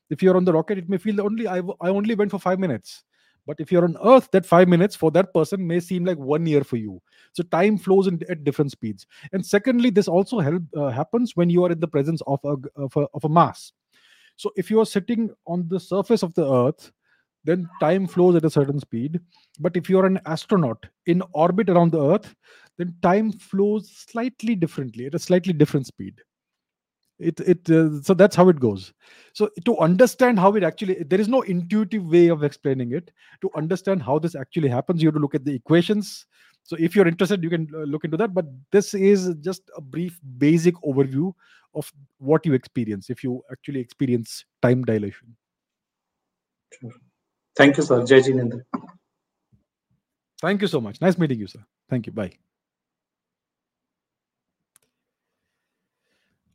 If 0.08 0.22
you're 0.22 0.36
on 0.36 0.44
the 0.44 0.52
rocket, 0.52 0.78
it 0.78 0.88
may 0.88 0.98
feel 0.98 1.20
only 1.20 1.46
I, 1.46 1.58
I 1.80 1.88
only 1.88 2.14
went 2.14 2.30
for 2.30 2.38
five 2.38 2.58
minutes. 2.58 3.04
But 3.46 3.60
if 3.60 3.70
you're 3.70 3.84
on 3.84 3.96
Earth, 4.04 4.28
that 4.32 4.44
five 4.44 4.66
minutes 4.66 4.96
for 4.96 5.10
that 5.12 5.32
person 5.32 5.64
may 5.64 5.78
seem 5.78 6.04
like 6.04 6.18
one 6.18 6.46
year 6.46 6.64
for 6.64 6.76
you. 6.76 7.00
So 7.32 7.44
time 7.44 7.78
flows 7.78 8.08
in, 8.08 8.20
at 8.28 8.42
different 8.42 8.72
speeds. 8.72 9.06
And 9.32 9.44
secondly, 9.46 9.90
this 9.90 10.08
also 10.08 10.40
help, 10.40 10.62
uh, 10.76 10.88
happens 10.88 11.36
when 11.36 11.48
you 11.48 11.64
are 11.64 11.70
in 11.70 11.78
the 11.78 11.86
presence 11.86 12.22
of 12.26 12.40
a, 12.44 12.56
of 12.76 12.96
a 12.96 13.06
of 13.14 13.24
a 13.24 13.28
mass. 13.28 13.72
So 14.36 14.50
if 14.56 14.70
you 14.70 14.80
are 14.80 14.86
sitting 14.86 15.30
on 15.46 15.68
the 15.68 15.78
surface 15.78 16.22
of 16.22 16.34
the 16.34 16.50
Earth, 16.50 16.92
then 17.44 17.68
time 17.78 18.08
flows 18.08 18.34
at 18.34 18.44
a 18.44 18.50
certain 18.50 18.80
speed. 18.80 19.20
But 19.60 19.76
if 19.76 19.88
you 19.88 20.00
are 20.00 20.06
an 20.06 20.20
astronaut 20.26 20.84
in 21.06 21.22
orbit 21.32 21.70
around 21.70 21.92
the 21.92 22.04
Earth, 22.04 22.34
then 22.78 22.94
time 23.02 23.32
flows 23.32 23.90
slightly 24.08 24.54
differently 24.54 25.06
at 25.06 25.14
a 25.14 25.18
slightly 25.18 25.52
different 25.52 25.86
speed. 25.86 26.14
It 27.18 27.40
it 27.40 27.70
uh, 27.70 28.02
so 28.02 28.12
that's 28.12 28.36
how 28.36 28.48
it 28.50 28.60
goes. 28.60 28.92
So 29.32 29.48
to 29.64 29.78
understand 29.78 30.38
how 30.38 30.54
it 30.54 30.62
actually 30.62 31.02
there 31.02 31.20
is 31.20 31.28
no 31.28 31.40
intuitive 31.42 32.04
way 32.06 32.28
of 32.28 32.44
explaining 32.44 32.92
it. 32.92 33.10
To 33.40 33.50
understand 33.56 34.02
how 34.02 34.18
this 34.18 34.34
actually 34.34 34.68
happens 34.68 35.02
you 35.02 35.08
have 35.08 35.14
to 35.14 35.20
look 35.20 35.34
at 35.34 35.44
the 35.44 35.54
equations. 35.54 36.26
So 36.64 36.76
if 36.78 36.94
you're 36.94 37.08
interested 37.08 37.42
you 37.42 37.48
can 37.48 37.68
uh, 37.74 37.84
look 37.84 38.04
into 38.04 38.18
that. 38.18 38.34
But 38.34 38.46
this 38.70 38.92
is 38.92 39.34
just 39.40 39.62
a 39.76 39.80
brief 39.80 40.20
basic 40.36 40.74
overview 40.76 41.32
of 41.74 41.90
what 42.18 42.44
you 42.44 42.52
experience 42.52 43.08
if 43.08 43.24
you 43.24 43.42
actually 43.50 43.80
experience 43.80 44.44
time 44.60 44.84
dilation. 44.84 45.36
Thank 47.56 47.78
you, 47.78 47.82
sir. 47.82 48.04
Jai 48.04 48.20
Jinendra. 48.20 48.62
thank 50.42 50.60
you 50.60 50.68
so 50.68 50.82
much. 50.82 51.00
Nice 51.00 51.16
meeting 51.16 51.38
you 51.38 51.46
sir. 51.46 51.64
Thank 51.88 52.06
you. 52.06 52.12
Bye 52.12 52.36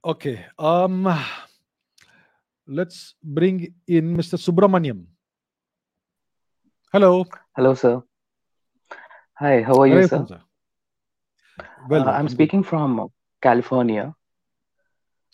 Okay. 0.03 0.45
Um, 0.57 1.05
let's 2.67 3.15
bring 3.23 3.73
in 3.87 4.17
Mr. 4.17 4.37
Subramaniam. 4.37 5.05
Hello. 6.91 7.25
Hello, 7.55 7.73
sir. 7.75 8.01
Hi, 9.35 9.61
how 9.61 9.77
are 9.81 9.87
you, 9.87 10.07
sir? 10.07 10.25
sir? 10.27 10.41
Well, 11.89 12.07
Uh, 12.07 12.11
I'm 12.11 12.29
speaking 12.29 12.63
from 12.63 13.09
California. 13.41 14.15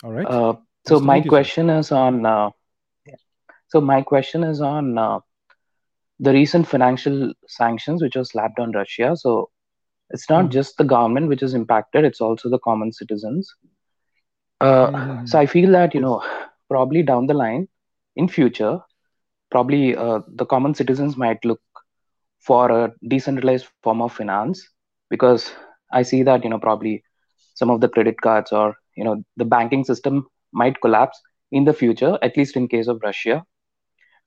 All 0.03 0.11
right. 0.11 0.27
Uh, 0.27 0.55
so 0.85 0.99
my 0.99 1.21
question 1.21 1.69
is 1.69 1.91
on. 1.91 2.25
Uh, 2.25 2.49
so 3.69 3.81
my 3.81 4.01
question 4.01 4.43
is 4.43 4.61
on 4.61 4.97
uh, 4.97 5.19
the 6.19 6.31
recent 6.31 6.67
financial 6.67 7.33
sanctions 7.47 8.01
which 8.01 8.15
was 8.15 8.29
slapped 8.29 8.59
on 8.59 8.71
Russia. 8.71 9.15
So 9.15 9.49
it's 10.09 10.29
not 10.29 10.45
Mhm. 10.45 10.51
just 10.51 10.77
the 10.77 10.83
government 10.85 11.27
which 11.27 11.43
is 11.43 11.53
impacted; 11.53 12.05
it's 12.05 12.21
also 12.21 12.49
the 12.49 12.59
common 12.59 12.91
citizens. 12.91 13.53
Uh, 14.61 14.91
Mhm. 14.91 15.25
so 15.25 15.39
I 15.39 15.45
feel 15.45 15.71
that 15.71 15.93
you 15.93 16.01
know 16.01 16.21
probably 16.69 17.03
down 17.03 17.27
the 17.27 17.33
line, 17.33 17.67
in 18.15 18.27
future, 18.27 18.79
probably 19.51 19.95
uh, 19.95 20.19
the 20.35 20.45
common 20.45 20.73
citizens 20.73 21.17
might 21.17 21.43
look 21.45 21.59
for 22.39 22.71
a 22.71 22.91
decentralized 23.07 23.67
form 23.67 23.85
of 23.85 23.95
finance 23.97 24.49
because 24.93 25.37
I 25.77 25.87
see 25.89 26.09
that 26.09 26.29
you 26.29 26.37
know 26.37 26.49
probably 26.49 27.03
some 27.53 27.69
of 27.69 27.79
the 27.81 27.87
credit 27.89 28.19
cards 28.21 28.51
or 28.51 28.75
you 28.95 29.03
know 29.03 29.23
the 29.35 29.45
banking 29.45 29.83
system 29.83 30.25
might 30.51 30.79
collapse 30.81 31.19
in 31.51 31.63
the 31.65 31.73
future, 31.73 32.17
at 32.21 32.35
least 32.37 32.55
in 32.55 32.67
case 32.67 32.87
of 32.87 33.01
Russia. 33.03 33.43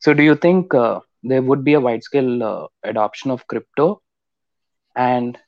So 0.01 0.13
do 0.15 0.23
you 0.23 0.35
think 0.37 0.75
uh, 0.75 1.01
there 1.23 1.43
would 1.43 1.65
be 1.65 1.75
a 1.75 1.81
wide 1.81 2.03
scale 2.03 2.43
uh, 2.43 2.67
adoption 2.85 3.31
of 3.31 3.47
crypto, 3.49 4.01
and 4.97 5.39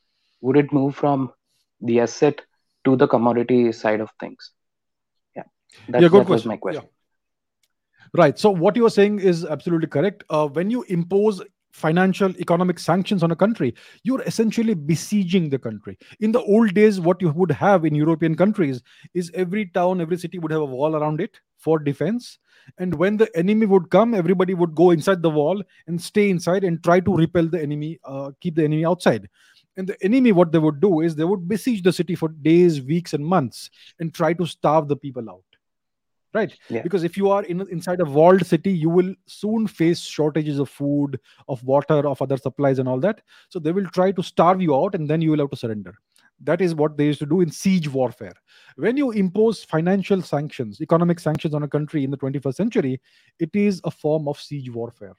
would 0.40 0.56
it 0.56 0.72
move 0.72 0.94
from 0.96 1.32
the 1.80 2.00
asset 2.00 2.40
to 2.84 2.96
the 2.96 3.06
commodity 3.08 3.72
side 3.72 4.00
of 4.00 4.10
things? 4.20 4.52
Yeah, 5.88 6.00
yeah, 6.00 6.08
good 6.08 6.26
that 6.26 6.28
was 6.28 6.42
question. 6.44 6.60
Yeah. 6.72 6.88
Right. 8.14 8.38
So 8.38 8.50
what 8.50 8.76
you 8.76 8.84
are 8.86 8.90
saying 8.90 9.20
is 9.20 9.44
absolutely 9.44 9.88
correct. 9.88 10.24
Uh, 10.28 10.46
when 10.48 10.70
you 10.70 10.82
impose 10.84 11.40
financial 11.72 12.30
economic 12.36 12.78
sanctions 12.78 13.22
on 13.22 13.30
a 13.30 13.36
country, 13.36 13.74
you're 14.02 14.22
essentially 14.22 14.74
besieging 14.74 15.48
the 15.48 15.58
country. 15.58 15.98
In 16.20 16.32
the 16.32 16.42
old 16.42 16.74
days, 16.74 17.00
what 17.00 17.22
you 17.22 17.30
would 17.30 17.50
have 17.50 17.86
in 17.86 17.94
European 17.94 18.36
countries 18.36 18.82
is 19.14 19.30
every 19.34 19.66
town, 19.66 20.00
every 20.00 20.18
city 20.18 20.38
would 20.38 20.52
have 20.52 20.60
a 20.60 20.66
wall 20.66 20.96
around 20.96 21.20
it 21.20 21.40
for 21.56 21.78
defense. 21.78 22.38
And 22.78 22.94
when 22.94 23.16
the 23.16 23.34
enemy 23.36 23.66
would 23.66 23.90
come, 23.90 24.14
everybody 24.14 24.54
would 24.54 24.74
go 24.74 24.90
inside 24.90 25.22
the 25.22 25.30
wall 25.30 25.62
and 25.86 26.00
stay 26.00 26.28
inside 26.30 26.64
and 26.64 26.84
try 26.84 27.00
to 27.00 27.16
repel 27.16 27.48
the 27.48 27.60
enemy, 27.60 27.98
uh, 28.04 28.32
keep 28.40 28.54
the 28.56 28.64
enemy 28.64 28.84
outside. 28.84 29.28
And 29.76 29.86
the 29.86 29.96
enemy, 30.04 30.32
what 30.32 30.52
they 30.52 30.58
would 30.58 30.80
do 30.80 31.00
is 31.00 31.16
they 31.16 31.24
would 31.24 31.48
besiege 31.48 31.82
the 31.82 31.92
city 31.92 32.14
for 32.14 32.28
days, 32.28 32.82
weeks, 32.82 33.14
and 33.14 33.24
months 33.24 33.70
and 33.98 34.12
try 34.12 34.34
to 34.34 34.44
starve 34.44 34.86
the 34.86 34.96
people 34.96 35.30
out 35.30 35.42
right? 36.34 36.54
Yeah. 36.70 36.82
because 36.82 37.04
if 37.04 37.16
you 37.16 37.30
are 37.30 37.44
in 37.44 37.60
inside 37.70 38.00
a 38.00 38.04
walled 38.04 38.46
city 38.46 38.70
you 38.72 38.88
will 38.88 39.14
soon 39.26 39.66
face 39.66 40.00
shortages 40.00 40.58
of 40.58 40.68
food 40.70 41.18
of 41.48 41.62
water 41.64 42.06
of 42.08 42.22
other 42.22 42.36
supplies 42.36 42.78
and 42.78 42.88
all 42.88 43.00
that. 43.00 43.20
So 43.48 43.58
they 43.58 43.72
will 43.72 43.86
try 43.88 44.12
to 44.12 44.22
starve 44.22 44.62
you 44.62 44.74
out 44.74 44.94
and 44.94 45.08
then 45.08 45.20
you 45.20 45.30
will 45.32 45.38
have 45.38 45.50
to 45.50 45.56
surrender. 45.56 45.94
That 46.44 46.60
is 46.60 46.74
what 46.74 46.96
they 46.96 47.06
used 47.06 47.20
to 47.20 47.26
do 47.26 47.40
in 47.40 47.50
siege 47.50 47.88
warfare. 47.88 48.32
When 48.76 48.96
you 48.96 49.10
impose 49.12 49.62
financial 49.62 50.22
sanctions 50.22 50.80
economic 50.80 51.20
sanctions 51.20 51.54
on 51.54 51.62
a 51.62 51.68
country 51.68 52.02
in 52.04 52.10
the 52.10 52.16
21st 52.16 52.54
century 52.54 53.00
it 53.38 53.50
is 53.54 53.80
a 53.84 53.90
form 53.90 54.26
of 54.28 54.40
siege 54.40 54.70
warfare. 54.70 55.14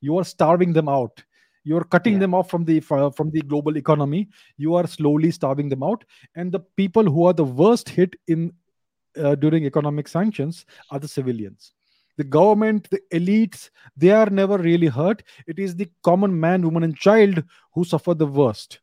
You 0.00 0.18
are 0.18 0.24
starving 0.24 0.72
them 0.72 0.88
out. 0.88 1.22
You 1.64 1.76
are 1.76 1.84
cutting 1.84 2.14
Yeah. 2.14 2.20
them 2.20 2.34
off 2.34 2.50
from 2.50 2.64
the 2.64 2.80
from 2.80 3.30
the 3.30 3.42
global 3.42 3.76
economy. 3.76 4.28
You 4.56 4.74
are 4.74 4.86
slowly 4.86 5.30
starving 5.30 5.68
them 5.68 5.82
out. 5.82 6.04
And 6.34 6.52
the 6.52 6.60
people 6.60 7.04
who 7.04 7.24
are 7.26 7.32
the 7.32 7.44
worst 7.44 7.88
hit 7.88 8.14
in 8.26 8.52
uh, 9.18 9.34
during 9.34 9.64
economic 9.64 10.08
sanctions 10.08 10.66
are 10.90 10.98
the 10.98 11.08
civilians. 11.08 11.72
The 12.16 12.24
government 12.24 12.90
the 12.90 13.00
elites 13.12 13.70
they 13.96 14.10
are 14.10 14.28
never 14.28 14.58
really 14.58 14.88
hurt. 14.88 15.22
It 15.46 15.58
is 15.58 15.76
the 15.76 15.88
common 16.02 16.38
man 16.38 16.62
woman 16.62 16.82
and 16.82 16.96
child 16.96 17.44
who 17.72 17.84
suffer 17.84 18.12
the 18.14 18.26
worst. 18.26 18.80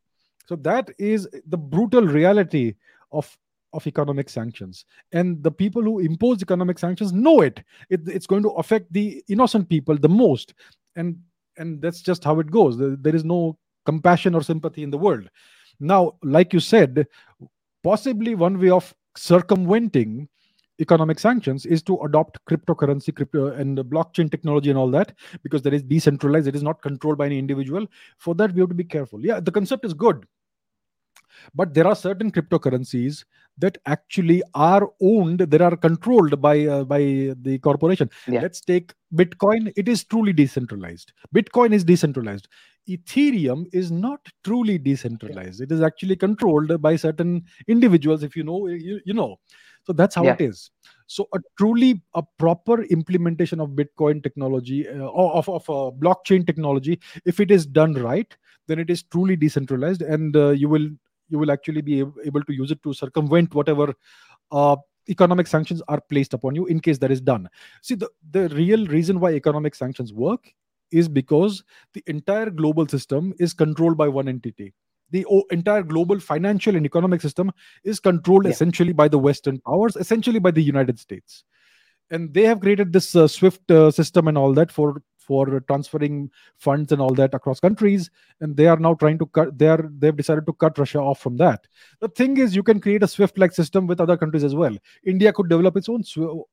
So 0.47 0.55
that 0.57 0.89
is 0.97 1.27
the 1.47 1.57
brutal 1.57 2.07
reality 2.07 2.75
of 3.11 3.38
of 3.73 3.86
economic 3.86 4.29
sanctions. 4.29 4.86
And 5.11 5.43
the 5.43 5.51
people 5.51 5.81
who 5.81 5.99
impose 5.99 6.41
economic 6.41 6.79
sanctions 6.79 7.11
know 7.11 7.41
it. 7.41 7.61
it 7.89 8.07
it's 8.07 8.25
going 8.25 8.43
to 8.43 8.51
affect 8.51 8.91
the 8.93 9.21
innocent 9.27 9.67
people 9.67 9.97
the 9.97 10.09
most. 10.09 10.53
And 10.95 11.17
and 11.57 11.81
that's 11.81 12.01
just 12.01 12.23
how 12.23 12.39
it 12.39 12.49
goes. 12.49 12.77
There, 12.77 12.95
there 12.95 13.15
is 13.15 13.25
no 13.25 13.57
compassion 13.86 14.33
or 14.33 14.43
sympathy 14.43 14.83
in 14.83 14.91
the 14.91 14.97
world. 14.97 15.29
Now, 15.79 16.15
like 16.23 16.53
you 16.53 16.59
said, 16.59 17.07
possibly 17.83 18.33
one 18.36 18.59
way 18.59 18.69
of 18.69 18.93
circumventing 19.16 20.28
economic 20.80 21.20
sanctions 21.20 21.66
is 21.66 21.82
to 21.82 21.97
adopt 22.01 22.43
cryptocurrency 22.45 23.16
crypto 23.16 23.47
and 23.47 23.78
blockchain 23.78 24.30
technology 24.30 24.70
and 24.70 24.78
all 24.78 24.91
that 24.91 25.13
because 25.41 25.61
that 25.61 25.74
is 25.74 25.84
decentralized 25.84 26.47
it 26.47 26.55
is 26.55 26.63
not 26.63 26.82
controlled 26.82 27.18
by 27.18 27.26
any 27.26 27.39
individual. 27.39 27.88
For 28.18 28.36
that 28.36 28.53
we 28.53 28.59
have 28.59 28.70
to 28.70 28.76
be 28.76 28.84
careful. 28.84 29.26
Yeah 29.26 29.39
the 29.39 29.51
concept 29.51 29.86
is 29.86 29.93
good 29.93 30.26
but 31.53 31.74
there 31.74 31.88
are 31.88 31.95
certain 31.95 32.32
cryptocurrencies 32.32 33.24
that 33.57 33.78
actually 33.86 34.41
are 34.53 34.89
owned 35.01 35.39
that 35.39 35.61
are 35.61 35.78
controlled 35.78 36.41
by 36.41 36.66
uh, 36.66 36.84
by 36.84 36.99
the 37.41 37.59
corporation. 37.61 38.09
Yeah. 38.28 38.41
let's 38.41 38.61
take 38.61 38.93
bitcoin 39.16 39.72
it 39.76 39.88
is 39.88 40.03
truly 40.03 40.34
decentralized. 40.34 41.13
Bitcoin 41.34 41.74
is 41.74 41.84
decentralized. 41.84 42.47
Ethereum 42.88 43.66
is 43.74 43.91
not 43.91 44.20
truly 44.43 44.78
decentralized. 44.78 45.61
It 45.61 45.72
is 45.72 45.82
actually 45.82 46.16
controlled 46.16 46.82
by 46.82 46.95
certain 46.95 47.43
individuals 47.68 48.24
if 48.24 48.36
you 48.36 48.43
know 48.43 48.68
you, 48.68 48.99
you 49.05 49.13
know. 49.13 49.39
So 49.86 49.93
that's 49.93 50.16
how 50.16 50.24
Yeah. 50.24 50.34
it 50.34 50.41
is. 50.41 50.72
So 51.07 51.28
a 51.34 51.39
truly 51.57 52.01
a 52.16 52.24
proper 52.39 52.84
implementation 52.84 53.59
of 53.59 53.70
bitcoin 53.72 54.22
technology 54.24 54.88
uh, 54.88 55.05
or 55.05 55.34
of, 55.34 55.49
of 55.49 55.70
uh, 55.70 55.91
blockchain 55.97 56.45
technology 56.45 56.99
if 57.26 57.39
it 57.39 57.51
is 57.51 57.66
done 57.66 57.93
right 57.93 58.36
then 58.68 58.80
it 58.80 58.89
is 58.89 59.03
truly 59.03 59.36
decentralized 59.36 60.01
and 60.01 60.36
uh, 60.36 60.49
you 60.49 60.68
will 60.68 60.89
you 61.30 61.38
will 61.39 61.51
actually 61.51 61.82
be 61.82 61.99
able 61.99 62.43
to 62.43 62.53
use 62.53 62.72
it 62.72 62.82
to 62.84 62.93
circumvent 62.93 63.53
whatever 63.53 63.93
uh, 64.51 64.76
economic 65.10 65.47
sanctions 65.47 65.82
are 65.88 66.01
placed 66.01 66.34
upon 66.34 66.56
you 66.56 66.66
in 66.66 66.80
case 66.80 66.97
that 66.99 67.12
is 67.12 67.22
done. 67.22 67.47
See 67.82 67.95
the, 67.95 68.10
the 68.32 68.49
real 68.49 68.86
reason 68.88 69.20
why 69.20 69.32
economic 69.34 69.76
sanctions 69.76 70.14
work 70.14 70.53
is 70.91 71.08
because 71.08 71.64
the 71.93 72.03
entire 72.08 72.49
global 72.49 72.88
system 72.88 73.34
is 73.39 73.53
controlled 73.53 73.97
by 73.97 74.08
one 74.08 74.28
entity. 74.28 74.74
The 75.12 75.26
entire 75.51 75.84
global 75.84 76.20
financial 76.20 76.76
and 76.76 76.86
economic 76.86 77.22
system 77.22 77.51
is 77.84 77.99
controlled 77.99 78.45
Yeah. 78.45 78.51
essentially 78.51 78.93
by 78.93 79.08
the 79.08 79.20
western 79.20 79.60
powers 79.60 79.95
essentially 79.95 80.39
by 80.39 80.51
the 80.51 80.64
united 80.64 80.99
states. 80.99 81.43
And 82.12 82.34
they 82.34 82.43
have 82.43 82.60
created 82.60 82.93
this 82.93 83.16
uh, 83.16 83.28
swift 83.28 83.70
uh, 83.72 83.91
system 83.91 84.28
and 84.28 84.38
all 84.38 84.53
that 84.53 84.72
for 84.72 85.01
for 85.26 85.59
transferring 85.61 86.30
funds 86.57 86.91
and 86.91 87.01
all 87.01 87.13
that 87.13 87.34
across 87.34 87.59
countries 87.59 88.09
and 88.41 88.55
they 88.55 88.67
are 88.67 88.78
now 88.78 88.93
trying 88.93 89.17
to 89.17 89.26
cut 89.28 89.57
they 89.57 89.67
are 89.67 89.89
they've 89.99 90.15
decided 90.15 90.45
to 90.45 90.53
cut 90.53 90.78
russia 90.78 90.99
off 90.99 91.19
from 91.19 91.38
that. 91.38 91.67
The 91.99 92.09
thing 92.09 92.38
is 92.38 92.55
you 92.55 92.63
can 92.63 92.80
create 92.80 93.03
a 93.03 93.07
swift 93.07 93.38
like 93.38 93.51
system 93.51 93.88
with 93.88 94.01
other 94.01 94.17
countries 94.17 94.43
as 94.43 94.55
well. 94.55 94.78
India 95.05 95.34
could 95.34 95.49
develop 95.49 95.78
its 95.78 95.89
own 95.89 96.03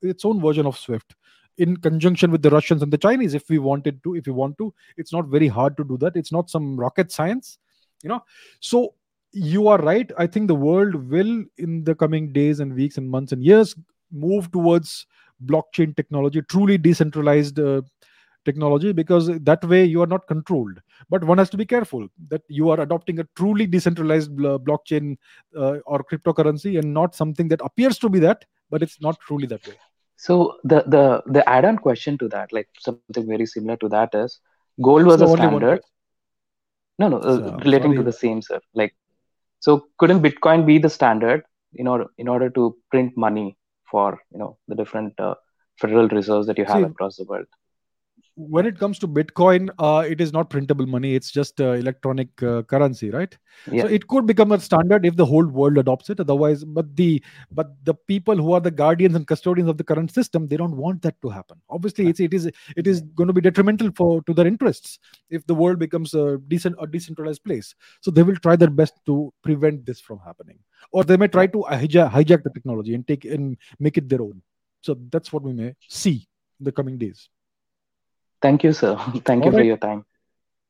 its 0.03 0.25
own 0.25 0.41
version 0.41 0.67
of 0.67 0.79
swift 0.79 1.15
in 1.59 1.77
conjunction 1.77 2.31
with 2.31 2.41
the 2.41 2.49
russians 2.49 2.83
and 2.83 2.91
the 2.91 2.97
chinese 2.97 3.35
if 3.35 3.51
we 3.51 3.59
wanted 3.59 4.03
to 4.05 4.15
if 4.15 4.27
we 4.27 4.33
want 4.33 4.57
to. 4.59 4.73
It's 4.97 5.13
not 5.13 5.27
very 5.27 5.49
hard 5.49 5.77
to 5.77 5.85
do 5.85 5.99
that. 5.99 6.17
It's 6.17 6.33
not 6.33 6.51
some 6.51 6.79
rocket 6.79 7.13
science 7.13 7.59
you 8.03 8.09
know? 8.09 8.23
So 8.61 8.95
you 9.33 9.69
are 9.69 9.79
right. 9.79 10.11
I 10.19 10.27
think 10.27 10.49
the 10.49 10.55
world 10.55 10.95
will 11.11 11.45
in 11.57 11.85
the 11.85 11.95
coming 11.95 12.33
days 12.33 12.61
and 12.61 12.75
weeks 12.75 12.99
and 12.99 13.09
months 13.09 13.33
and 13.33 13.43
years 13.43 13.75
move 14.11 14.51
towards 14.53 15.07
blockchain 15.47 15.97
technology 15.97 16.41
truly 16.49 16.79
decentralized 16.79 17.59
uh, 17.59 17.83
technology 18.45 18.93
because 18.93 19.27
that 19.51 19.65
way 19.65 19.85
you 19.85 20.03
are 20.03 20.07
not 20.07 20.27
controlled 20.27 20.81
but 21.09 21.25
one 21.25 21.39
has 21.39 21.51
to 21.51 21.57
be 21.57 21.65
careful 21.67 22.09
that 22.29 22.43
you 22.49 22.71
are 22.71 22.81
adopting 22.81 23.19
a 23.21 23.27
truly 23.37 23.67
decentralized 23.67 24.35
blo- 24.37 24.59
blockchain 24.59 25.17
uh, 25.57 25.77
or 25.87 26.03
cryptocurrency 26.05 26.79
and 26.79 26.93
not 26.93 27.15
something 27.15 27.49
that 27.49 27.61
appears 27.65 27.99
to 27.99 28.09
be 28.09 28.19
that 28.19 28.45
but 28.71 28.83
it's 28.83 29.01
not 29.01 29.19
truly 29.21 29.47
that 29.47 29.67
way 29.67 29.77
So 30.17 30.59
the 30.65 30.83
the 30.87 31.23
the 31.27 31.49
add-on 31.49 31.79
question 31.79 32.19
to 32.19 32.29
that, 32.29 32.53
like 32.53 32.69
something 32.79 33.11
very 33.11 33.31
similar 33.31 33.61
to 33.63 33.73
that, 33.75 33.95
is 33.99 34.21
gold 34.67 34.93
was 34.93 35.07
so 35.19 35.25
a 35.25 35.29
standard. 35.29 35.69
No, 36.99 37.09
no, 37.09 37.19
uh, 37.19 37.41
so 37.41 37.57
relating 37.65 37.95
to 37.95 38.03
the 38.03 38.13
same, 38.13 38.41
sir. 38.43 38.61
Like, 38.75 38.95
so 39.61 39.87
couldn't 39.99 40.23
Bitcoin 40.23 40.67
be 40.67 40.79
the 40.79 40.89
standard 40.91 41.45
in 41.75 41.87
order 41.87 42.07
in 42.19 42.29
order 42.29 42.51
to 42.51 42.77
print 42.91 43.17
money 43.17 43.57
for 43.91 44.19
you 44.31 44.39
know 44.39 44.59
the 44.69 44.75
different 44.77 45.19
uh, 45.21 45.35
federal 45.79 46.09
reserves 46.09 46.47
that 46.47 46.59
you 46.59 46.65
have 46.65 46.83
see 46.83 46.83
across 46.83 47.17
the 47.17 47.25
world? 47.25 47.47
When 48.35 48.65
it 48.65 48.79
comes 48.79 48.99
to 48.99 49.07
bitcoin 49.07 49.69
uh, 49.79 50.05
it 50.09 50.21
is 50.21 50.33
not 50.33 50.49
printable 50.49 50.87
money. 50.87 51.15
It's 51.15 51.31
just 51.31 51.61
uh, 51.61 51.73
electronic 51.73 52.43
uh, 52.43 52.63
currency 52.63 53.11
right? 53.11 53.37
So 53.83 53.87
it 53.87 54.09
could 54.09 54.27
become 54.27 54.53
a 54.53 54.61
standard 54.61 55.05
if 55.05 55.17
the 55.17 55.27
whole 55.27 55.47
world 55.47 55.77
adopts 55.77 56.09
it. 56.11 56.21
Otherwise 56.21 56.65
but 56.65 56.97
the 56.97 57.23
but 57.51 57.73
the 57.85 57.95
people 57.95 58.37
who 58.37 58.53
are 58.53 58.61
the 58.61 58.71
guardians 58.71 59.15
and 59.15 59.27
custodians 59.27 59.69
of 59.69 59.77
the 59.77 59.85
current 59.85 60.13
system 60.13 60.49
they 60.49 60.57
don't 60.57 60.77
want 60.77 61.03
that 61.03 61.21
to 61.23 61.29
happen. 61.29 61.61
Obviously 61.69 62.09
it's 62.09 62.21
it 62.21 62.33
is 62.33 62.47
it 62.77 62.87
is 62.87 63.03
going 63.03 63.27
to 63.27 63.33
be 63.33 63.41
detrimental 63.41 63.91
for 63.95 64.23
to 64.23 64.33
their 64.33 64.47
interests 64.47 64.99
if 65.29 65.47
the 65.47 65.55
world 65.55 65.79
becomes 65.79 66.15
a 66.15 66.39
decent 66.49 66.77
a 66.81 66.87
decentralized 66.87 67.45
place. 67.45 67.75
So 68.01 68.11
they 68.11 68.23
will 68.23 68.37
try 68.37 68.57
their 68.57 68.71
best 68.71 68.95
to 69.07 69.33
prevent 69.43 69.85
this 69.85 70.01
from 70.01 70.21
happening. 70.25 70.59
Or 70.91 71.05
they 71.05 71.17
may 71.17 71.29
try 71.29 71.47
to 71.49 71.65
hijack, 71.71 72.11
hijack 72.11 72.43
the 72.43 72.51
technology 72.51 72.95
and 72.95 73.07
take 73.07 73.25
and 73.25 73.57
make 73.79 73.99
it 73.99 74.09
their 74.09 74.23
own. 74.23 74.43
So 74.81 74.97
that's 75.11 75.33
what 75.33 75.43
we 75.43 75.53
may 75.53 75.75
see 75.89 76.27
in 76.59 76.65
the 76.65 76.73
coming 76.73 76.99
days 76.99 77.29
thank 78.43 78.65
you, 78.65 78.73
sir. 78.73 78.97
Thank 79.25 79.45
all 79.45 79.53
you 79.53 79.59
for 79.59 79.63
your 79.63 79.77
time. 79.79 80.05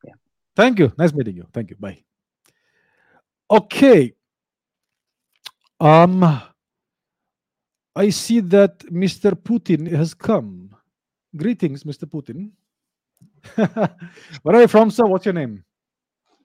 Yeah. 0.04 0.14
Thank 0.54 0.78
you. 0.78 0.92
Nice 0.96 1.12
meeting 1.12 1.36
you. 1.36 1.46
Thank 1.52 1.70
you. 1.70 1.76
Bye. 1.76 2.04
Okay. 3.50 4.14
Um, 5.80 6.22
I 7.96 8.10
see 8.10 8.40
that 8.40 8.78
Mr. 8.90 9.32
Putin 9.32 9.90
has 9.90 10.14
come. 10.14 10.74
Greetings, 11.36 11.82
Mr. 11.84 12.04
Putin. 12.04 12.50
Where 14.42 14.56
are 14.56 14.60
you 14.60 14.68
from, 14.68 14.90
sir? 14.90 15.04
What's 15.06 15.24
your 15.24 15.34
name? 15.34 15.64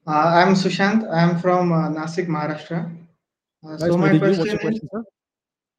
Uh, 0.08 0.42
I'm 0.42 0.54
Sushant. 0.56 1.08
I'm 1.12 1.38
from 1.40 1.72
uh, 1.72 1.90
Nasik, 1.90 2.28
Maharashtra. 2.28 2.90
Uh, 3.64 3.70
Nice 3.70 3.82
so 3.82 3.98
my 3.98 4.14
meeting 4.14 4.32
you. 4.32 4.38
What's 4.38 4.38
question 4.38 4.46
your 4.48 4.56
is, 4.56 4.62
question, 4.62 4.90
sir? 4.92 5.04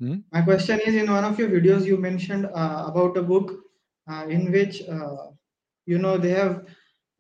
Hmm? 0.01 0.17
my 0.31 0.43
question 0.43 0.81
is, 0.87 0.95
in 0.95 1.11
one 1.11 1.25
of 1.25 1.39
your 1.39 1.49
videos, 1.49 1.85
you 1.85 1.97
mentioned 1.97 2.47
uh, 2.47 2.85
about 2.87 3.17
a 3.17 3.23
book 3.23 3.68
in 4.29 4.53
which, 4.53 4.83
uh, 4.89 5.31
you 5.87 5.99
know, 5.99 6.17
they 6.19 6.31
have 6.31 6.67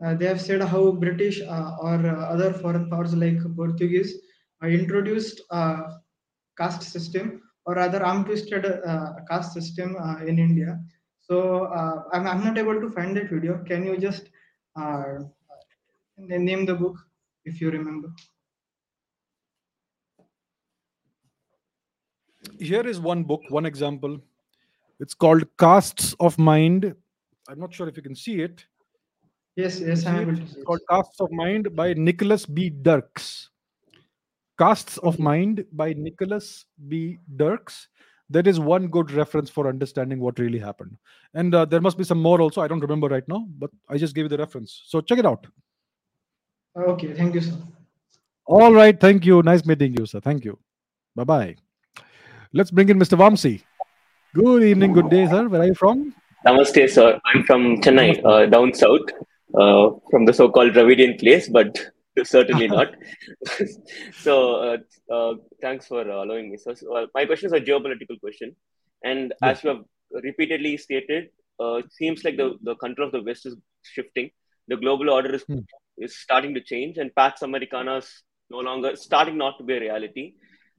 uh, 0.04 0.14
they 0.14 0.26
have 0.26 0.40
said 0.40 0.62
how 0.62 0.92
British 0.92 1.40
uh, 1.42 1.76
or 1.80 1.96
uh, 2.06 2.26
other 2.32 2.52
foreign 2.52 2.88
powers 2.88 3.14
like 3.14 3.38
Portuguese 3.56 4.14
uh, 4.62 4.68
introduced 4.68 5.40
uh, 5.50 5.82
caste 6.56 6.82
system 6.82 7.42
or 7.66 7.74
rather 7.74 8.02
arm 8.02 8.24
twisted 8.24 8.64
uh, 8.64 9.12
caste 9.28 9.52
system 9.52 9.96
uh, 10.00 10.18
in 10.24 10.38
India. 10.38 10.78
So 11.20 11.64
uh, 11.64 12.04
I'm, 12.12 12.26
I'm 12.26 12.44
not 12.44 12.58
able 12.58 12.80
to 12.80 12.90
find 12.90 13.16
that 13.16 13.28
video. 13.28 13.62
Can 13.64 13.84
you 13.84 13.98
just 13.98 14.30
uh, 14.76 15.18
name 16.16 16.64
the 16.64 16.74
book 16.74 16.96
if 17.44 17.60
you 17.60 17.70
remember? 17.70 18.08
Here 22.58 22.86
is 22.86 22.98
one 23.00 23.24
book, 23.24 23.42
one 23.48 23.66
example. 23.66 24.20
It's 25.00 25.14
called 25.14 25.44
Castes 25.58 26.14
of 26.20 26.38
Mind. 26.38 26.94
I'm 27.48 27.60
not 27.60 27.72
sure 27.72 27.88
if 27.88 27.96
you 27.96 28.02
can 28.02 28.16
see 28.16 28.40
it. 28.40 28.64
Yes, 29.56 29.80
yes, 29.80 30.06
I'm 30.06 30.20
able 30.20 30.36
to 30.36 30.42
It's 30.42 30.62
called 30.64 30.80
Castes 30.90 31.20
of 31.20 31.30
Mind 31.32 31.74
by 31.74 31.92
Nicholas 31.94 32.46
B. 32.46 32.70
Dirks. 32.70 33.50
Castes 34.58 34.98
of 34.98 35.18
Mind 35.18 35.64
by 35.72 35.92
Nicholas 35.92 36.66
B. 36.88 37.18
Dirks. 37.36 37.88
That 38.30 38.46
is 38.46 38.60
one 38.60 38.88
good 38.88 39.10
reference 39.12 39.48
for 39.48 39.68
understanding 39.68 40.20
what 40.20 40.38
really 40.38 40.58
happened. 40.58 40.96
And 41.34 41.54
uh, 41.54 41.64
there 41.64 41.80
must 41.80 41.96
be 41.96 42.04
some 42.04 42.20
more 42.20 42.40
also. 42.40 42.60
I 42.60 42.68
don't 42.68 42.80
remember 42.80 43.08
right 43.08 43.26
now, 43.26 43.46
but 43.58 43.70
I 43.88 43.96
just 43.96 44.14
gave 44.14 44.24
you 44.24 44.28
the 44.28 44.36
reference. 44.36 44.82
So 44.86 45.00
check 45.00 45.18
it 45.18 45.26
out. 45.26 45.46
Okay, 46.76 47.14
thank 47.14 47.34
you, 47.34 47.40
sir. 47.40 47.56
All 48.44 48.72
right. 48.72 48.98
Thank 48.98 49.24
you. 49.24 49.42
Nice 49.42 49.64
meeting 49.64 49.94
you, 49.98 50.06
sir. 50.06 50.20
Thank 50.20 50.44
you. 50.44 50.58
Bye 51.14 51.24
bye. 51.24 51.56
Let's 52.52 52.70
bring 52.70 52.88
in 52.88 52.98
Mr. 52.98 53.16
Vamsi. 53.18 53.62
Good 54.34 54.62
evening. 54.62 54.92
Good 54.92 55.10
day, 55.10 55.26
sir. 55.26 55.48
Where 55.48 55.62
are 55.62 55.66
you 55.66 55.74
from? 55.74 56.14
Namaste, 56.46 56.88
sir. 56.90 57.20
I'm 57.24 57.42
from 57.44 57.80
Chennai, 57.80 58.24
uh, 58.24 58.46
down 58.46 58.72
south, 58.74 59.08
uh, 59.58 59.90
from 60.10 60.24
the 60.26 60.32
so-called 60.32 60.72
Dravidian 60.72 61.18
place, 61.18 61.48
but 61.48 61.78
certainly 62.24 62.68
not. 62.76 62.94
so, 64.20 64.34
uh, 64.56 64.76
uh, 65.12 65.34
thanks 65.60 65.86
for 65.86 66.02
allowing 66.02 66.50
me. 66.50 66.56
So, 66.56 66.74
so, 66.74 66.94
uh, 66.96 67.06
my 67.14 67.24
question 67.26 67.46
is 67.46 67.52
a 67.52 67.60
geopolitical 67.60 68.20
question, 68.20 68.54
and 69.02 69.34
as 69.42 69.62
you 69.64 69.70
have 69.70 69.82
repeatedly 70.12 70.76
stated, 70.76 71.30
uh, 71.60 71.74
it 71.82 71.92
seems 71.92 72.24
like 72.24 72.36
the, 72.36 72.56
the 72.62 72.76
control 72.76 73.08
of 73.08 73.12
the 73.12 73.22
West 73.22 73.46
is 73.46 73.56
shifting. 73.82 74.30
The 74.68 74.76
global 74.76 75.10
order 75.10 75.34
is 75.34 75.44
Hmm. 75.48 75.60
is 75.96 76.16
starting 76.16 76.54
to 76.54 76.60
change, 76.60 76.98
and 76.98 77.14
Pax 77.14 77.42
Americana 77.42 77.96
is 77.96 78.08
no 78.50 78.58
longer 78.58 78.94
starting 78.96 79.36
not 79.36 79.58
to 79.58 79.64
be 79.64 79.74
a 79.76 79.80
reality, 79.80 80.34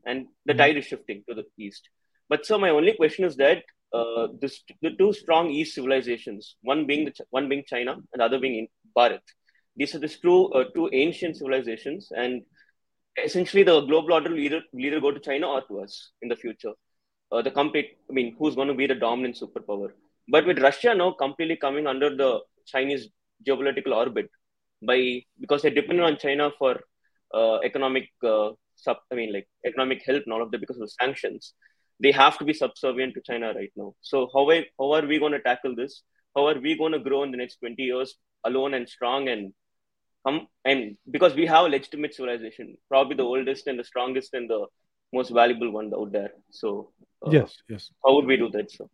and 0.05 0.27
the 0.45 0.53
Hmm. 0.53 0.59
tide 0.59 0.77
is 0.77 0.85
shifting 0.85 1.23
to 1.27 1.35
the 1.35 1.45
east. 1.57 1.89
But 2.30 2.45
so 2.45 2.57
my 2.57 2.69
only 2.69 2.93
question 2.93 3.25
is 3.25 3.36
that 3.38 3.63
uh, 3.91 4.27
this, 4.39 4.61
the 4.82 4.91
two 4.91 5.13
strong 5.13 5.49
East 5.49 5.75
civilizations, 5.75 6.55
one 6.61 6.86
being 6.86 7.05
the, 7.05 7.13
one 7.32 7.49
being 7.49 7.63
China 7.65 7.93
and 7.93 8.19
the 8.19 8.23
other 8.23 8.39
being 8.39 8.57
in 8.59 8.67
Bharat. 8.95 9.21
These 9.75 9.95
are 9.95 9.99
the 9.99 10.09
two 10.09 10.47
uh, 10.53 10.65
two 10.75 10.89
ancient 10.93 11.38
civilizations, 11.38 12.11
and 12.15 12.43
essentially 13.23 13.63
the 13.63 13.82
global 13.82 14.13
order 14.13 14.30
will 14.30 14.39
either 14.39 14.61
will 14.73 14.86
either 14.86 14.99
go 14.99 15.11
to 15.11 15.19
China 15.19 15.47
or 15.47 15.61
to 15.69 15.82
us 15.82 16.11
in 16.21 16.30
the 16.30 16.36
future. 16.36 16.73
Uh, 17.32 17.41
the 17.41 17.51
complete, 17.51 17.97
I 18.09 18.13
mean, 18.13 18.36
who's 18.38 18.55
going 18.55 18.67
to 18.67 18.73
be 18.73 18.88
the 18.88 18.95
dominant 18.95 19.39
superpower? 19.41 19.89
But 20.27 20.45
with 20.45 20.59
Russia 20.59 20.93
now 20.95 21.11
completely 21.11 21.55
coming 21.55 21.88
under 21.88 22.15
the 22.15 22.39
Chinese 22.65 23.07
geopolitical 23.47 23.95
orbit, 23.95 24.30
by 24.82 25.23
because 25.39 25.61
they're 25.61 25.71
dependent 25.71 26.07
on 26.07 26.17
China 26.17 26.51
for 26.59 26.80
uh, 27.34 27.57
economic 27.59 28.09
uh, 28.23 28.49
sub. 28.75 28.97
I 29.11 29.15
mean, 29.15 29.34
like 29.34 29.47
economic 29.65 30.03
help 30.05 30.23
and 30.25 30.34
all 30.34 30.43
of 30.43 30.51
that 30.51 30.59
because 30.59 30.77
of 30.77 30.82
the 30.82 30.95
sanctions. 31.01 31.53
They 31.99 32.11
have 32.11 32.37
to 32.37 32.45
be 32.45 32.53
subservient 32.53 33.13
to 33.15 33.21
China 33.21 33.53
right 33.53 33.71
now. 33.75 33.93
So 34.01 34.29
how 34.33 34.49
are, 34.49 34.63
how 34.79 34.93
are 34.93 35.05
we 35.05 35.19
going 35.19 35.33
to 35.33 35.41
tackle 35.41 35.75
this? 35.75 36.03
How 36.35 36.47
are 36.47 36.59
we 36.59 36.77
going 36.77 36.93
to 36.93 36.99
grow 36.99 37.23
in 37.23 37.31
the 37.31 37.37
next 37.37 37.57
20 37.57 37.81
years 37.81 38.15
alone 38.43 38.73
and 38.73 38.87
strong 38.87 39.27
and 39.27 39.53
come 40.25 40.47
and 40.65 40.97
because 41.09 41.33
we 41.33 41.45
have 41.45 41.65
a 41.65 41.69
legitimate 41.69 42.13
civilization, 42.13 42.77
probably 42.87 43.15
the 43.15 43.23
oldest 43.23 43.67
and 43.67 43.77
the 43.77 43.83
strongest 43.83 44.33
and 44.33 44.49
the 44.49 44.65
most 45.11 45.29
valuable 45.31 45.71
one 45.71 45.91
out 45.93 46.11
there. 46.11 46.31
So 46.51 46.91
uh, 47.25 47.31
Yes, 47.31 47.57
yes. 47.67 47.91
how 48.05 48.15
would 48.15 48.25
we 48.25 48.37
do 48.37 48.49
that? 48.51 48.71
So 48.71 48.89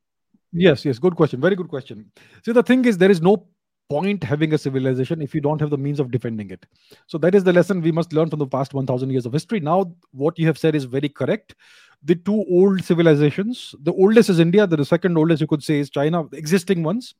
Yes, 0.57 0.85
yes, 0.85 0.99
good 0.99 1.15
question. 1.15 1.41
Very 1.41 1.55
good 1.55 1.67
question. 1.67 2.11
See, 2.45 2.53
the 2.53 2.63
thing 2.63 2.85
is, 2.85 2.97
there 2.97 3.11
is 3.11 3.21
no 3.21 3.47
point 3.89 4.23
having 4.23 4.53
a 4.53 4.57
civilization 4.57 5.21
if 5.21 5.36
you 5.36 5.41
don't 5.41 5.61
have 5.61 5.69
the 5.69 5.77
means 5.77 5.99
of 5.99 6.11
defending 6.11 6.49
it. 6.49 6.65
So 7.07 7.17
that 7.19 7.36
is 7.36 7.43
the 7.43 7.53
lesson 7.53 7.81
we 7.81 7.91
must 7.91 8.13
learn 8.13 8.29
from 8.29 8.39
the 8.39 8.47
past 8.47 8.73
1000 8.73 9.09
years 9.09 9.25
of 9.25 9.33
history. 9.33 9.59
Now, 9.59 9.95
what 10.11 10.38
you 10.39 10.47
have 10.47 10.57
said 10.57 10.75
is 10.75 10.86
very 10.86 11.09
correct. 11.09 11.55
The 12.03 12.15
two 12.15 12.45
old 12.49 12.83
civilizations, 12.83 13.73
the 13.81 13.93
oldest 13.93 14.29
is 14.29 14.39
India, 14.39 14.67
the 14.67 14.83
second 14.86 15.17
oldest 15.17 15.41
you 15.41 15.47
could 15.47 15.63
say 15.63 15.79
is 15.79 15.89
China, 15.89 16.27
the 16.29 16.38
existing 16.38 16.83
ones. 16.83 17.15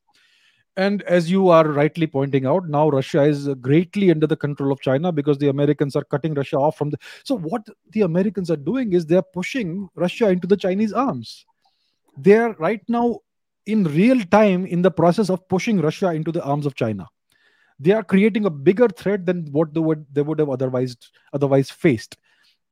And 0.78 1.03
as 1.03 1.32
you 1.32 1.47
are 1.49 1.66
rightly 1.66 2.05
pointing 2.05 2.45
out, 2.45 2.68
now 2.68 2.89
Russia 2.89 3.24
is 3.24 3.47
greatly 3.61 4.11
under 4.11 4.28
the 4.28 4.36
control 4.36 4.74
of 4.74 4.82
China 4.82 5.11
because 5.11 5.38
the 5.38 5.47
Americans 5.47 5.95
are 5.95 6.03
cutting 6.03 6.34
Russia 6.34 6.57
off 6.57 6.78
from 6.78 6.89
the. 6.89 6.97
So, 7.24 7.38
what 7.38 7.66
the 7.91 8.01
Americans 8.01 8.51
are 8.51 8.57
doing 8.57 8.91
is 8.91 9.05
they 9.05 9.16
are 9.16 9.24
pushing 9.34 9.88
Russia 9.95 10.28
into 10.28 10.47
the 10.47 10.57
Chinese 10.57 10.91
arms 10.91 11.45
they 12.18 12.34
are 12.34 12.53
right 12.53 12.82
now 12.88 13.20
in 13.66 13.84
real 13.84 14.24
time 14.26 14.66
in 14.66 14.82
the 14.82 14.91
process 14.91 15.30
of 15.30 15.47
pushing 15.47 15.80
Russia 15.80 16.11
into 16.11 16.32
the 16.32 16.43
arms 16.43 16.66
of 16.66 16.76
China. 16.76 17.07
They 17.80 17.91
are 17.91 18.03
creating 18.03 18.45
a 18.45 18.49
bigger 18.49 18.88
threat 18.88 19.26
than 19.26 19.47
what 19.51 19.74
they 19.74 19.82
would 19.82 20.05
they 20.11 20.22
would 20.22 20.39
have 20.39 20.49
otherwise 20.49 20.95
otherwise 21.34 21.70
faced. 21.70 22.18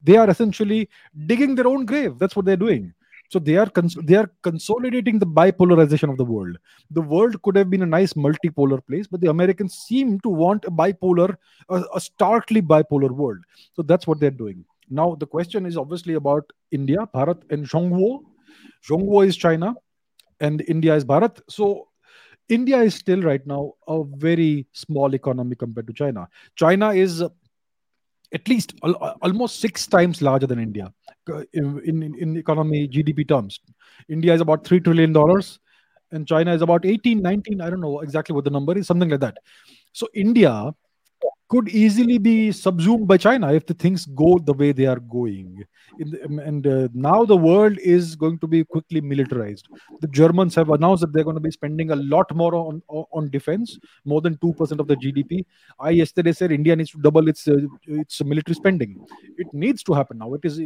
They 0.02 0.18
are 0.18 0.30
essentially 0.30 0.90
digging 1.26 1.56
their 1.56 1.68
own 1.68 1.86
grave. 1.86 2.20
That's 2.20 2.36
what 2.36 2.46
they're 2.46 2.58
doing. 2.58 2.94
So 3.30 3.40
they 3.40 3.56
are 3.58 3.70
cons- 3.70 3.98
they 4.04 4.16
are 4.16 4.30
consolidating 4.44 5.18
the 5.18 5.26
bipolarization 5.26 6.10
of 6.10 6.18
the 6.18 6.26
world. 6.26 6.58
The 6.92 7.02
world 7.02 7.42
could 7.42 7.56
have 7.56 7.70
been 7.70 7.82
a 7.82 7.88
nice 7.88 8.14
multipolar 8.14 8.86
place, 8.86 9.08
but 9.08 9.22
the 9.22 9.30
Americans 9.30 9.74
seem 9.74 10.20
to 10.20 10.30
want 10.30 10.66
a 10.66 10.72
bipolar, 10.72 11.36
a, 11.70 11.84
a 11.96 12.00
starkly 12.00 12.62
bipolar 12.62 13.10
world. 13.12 13.40
So 13.74 13.82
that's 13.82 14.06
what 14.06 14.20
they're 14.20 14.30
doing. 14.30 14.64
Now 14.90 15.16
the 15.16 15.26
question 15.26 15.66
is 15.66 15.78
obviously 15.78 16.14
about 16.14 16.54
India, 16.72 17.08
Bharat, 17.14 17.42
and 17.50 17.66
Zhongguo. 17.68 18.24
Zhongguo 18.88 19.26
is 19.26 19.36
China, 19.36 19.74
and 20.44 20.62
India 20.68 20.94
is 20.96 21.06
Bharat. 21.06 21.40
So 21.50 21.88
India 22.50 22.80
is 22.82 22.96
still 22.96 23.22
right 23.22 23.46
now 23.48 23.74
a 23.88 24.04
very 24.04 24.68
small 24.74 25.14
economy 25.14 25.56
compared 25.56 25.88
to 25.88 25.94
China. 25.94 26.28
China 26.56 26.90
is 26.90 27.22
at 28.34 28.48
least 28.50 28.74
al- 28.84 29.18
almost 29.22 29.60
six 29.62 29.88
times 29.88 30.22
larger 30.22 30.48
than 30.48 30.60
India 30.60 30.92
uh, 31.30 31.44
in, 31.54 31.82
in, 31.86 32.16
in 32.20 32.38
economy 32.38 32.88
GDP 32.88 33.24
terms. 33.24 33.60
India 34.10 34.34
is 34.34 34.42
about 34.42 34.64
$3 34.66 34.84
trillion 34.84 35.16
and 36.12 36.28
China 36.28 36.54
is 36.54 36.62
about 36.62 36.86
18, 36.86 37.22
19. 37.22 37.62
I 37.62 37.70
don't 37.70 37.82
know 37.82 38.00
exactly 38.02 38.36
what 38.36 38.44
the 38.44 38.52
number 38.52 38.78
is, 38.78 38.88
something 38.88 39.10
like 39.10 39.22
that. 39.22 39.38
So 39.94 40.08
India 40.14 40.72
could 41.54 41.70
easily 41.70 42.18
be 42.18 42.52
subsumed 42.52 43.08
by 43.08 43.16
China 43.16 43.54
if 43.54 43.64
the 43.68 43.76
things 43.76 44.08
go 44.22 44.40
the 44.40 44.54
way 44.54 44.72
they 44.72 44.88
are 44.88 45.00
going. 45.00 45.64
In 46.00 46.10
the, 46.10 46.26
um, 46.26 46.40
and 46.40 46.66
uh, 46.66 46.88
now 46.96 47.26
the 47.26 47.38
world 47.38 47.78
is 47.78 48.16
going 48.16 48.40
to 48.40 48.48
be 48.48 48.64
quickly 48.64 49.02
militarized. 49.02 49.68
The 50.02 50.08
Germans 50.08 50.56
have 50.56 50.72
announced 50.72 51.02
that 51.02 51.14
they're 51.14 51.28
going 51.30 51.42
to 51.42 51.48
be 51.50 51.52
spending 51.52 51.92
a 51.92 51.96
lot 51.96 52.34
more 52.36 52.56
on 52.56 52.82
on, 52.88 53.06
on 53.12 53.30
defense, 53.30 53.78
more 54.04 54.22
than 54.22 54.40
two 54.40 54.54
percent 54.54 54.82
of 54.82 54.88
the 54.88 54.96
GDP. 54.96 55.46
I 55.80 55.92
yesterday 55.92 56.34
said 56.40 56.52
India 56.52 56.76
needs 56.76 56.90
to 56.96 57.04
double 57.08 57.28
its 57.28 57.48
uh, 57.48 57.60
its 57.86 58.24
military 58.24 58.56
spending. 58.56 58.98
It 59.38 59.54
needs 59.54 59.84
to 59.84 59.94
happen 59.94 60.18
now. 60.18 60.34
It 60.34 60.50
is 60.52 60.60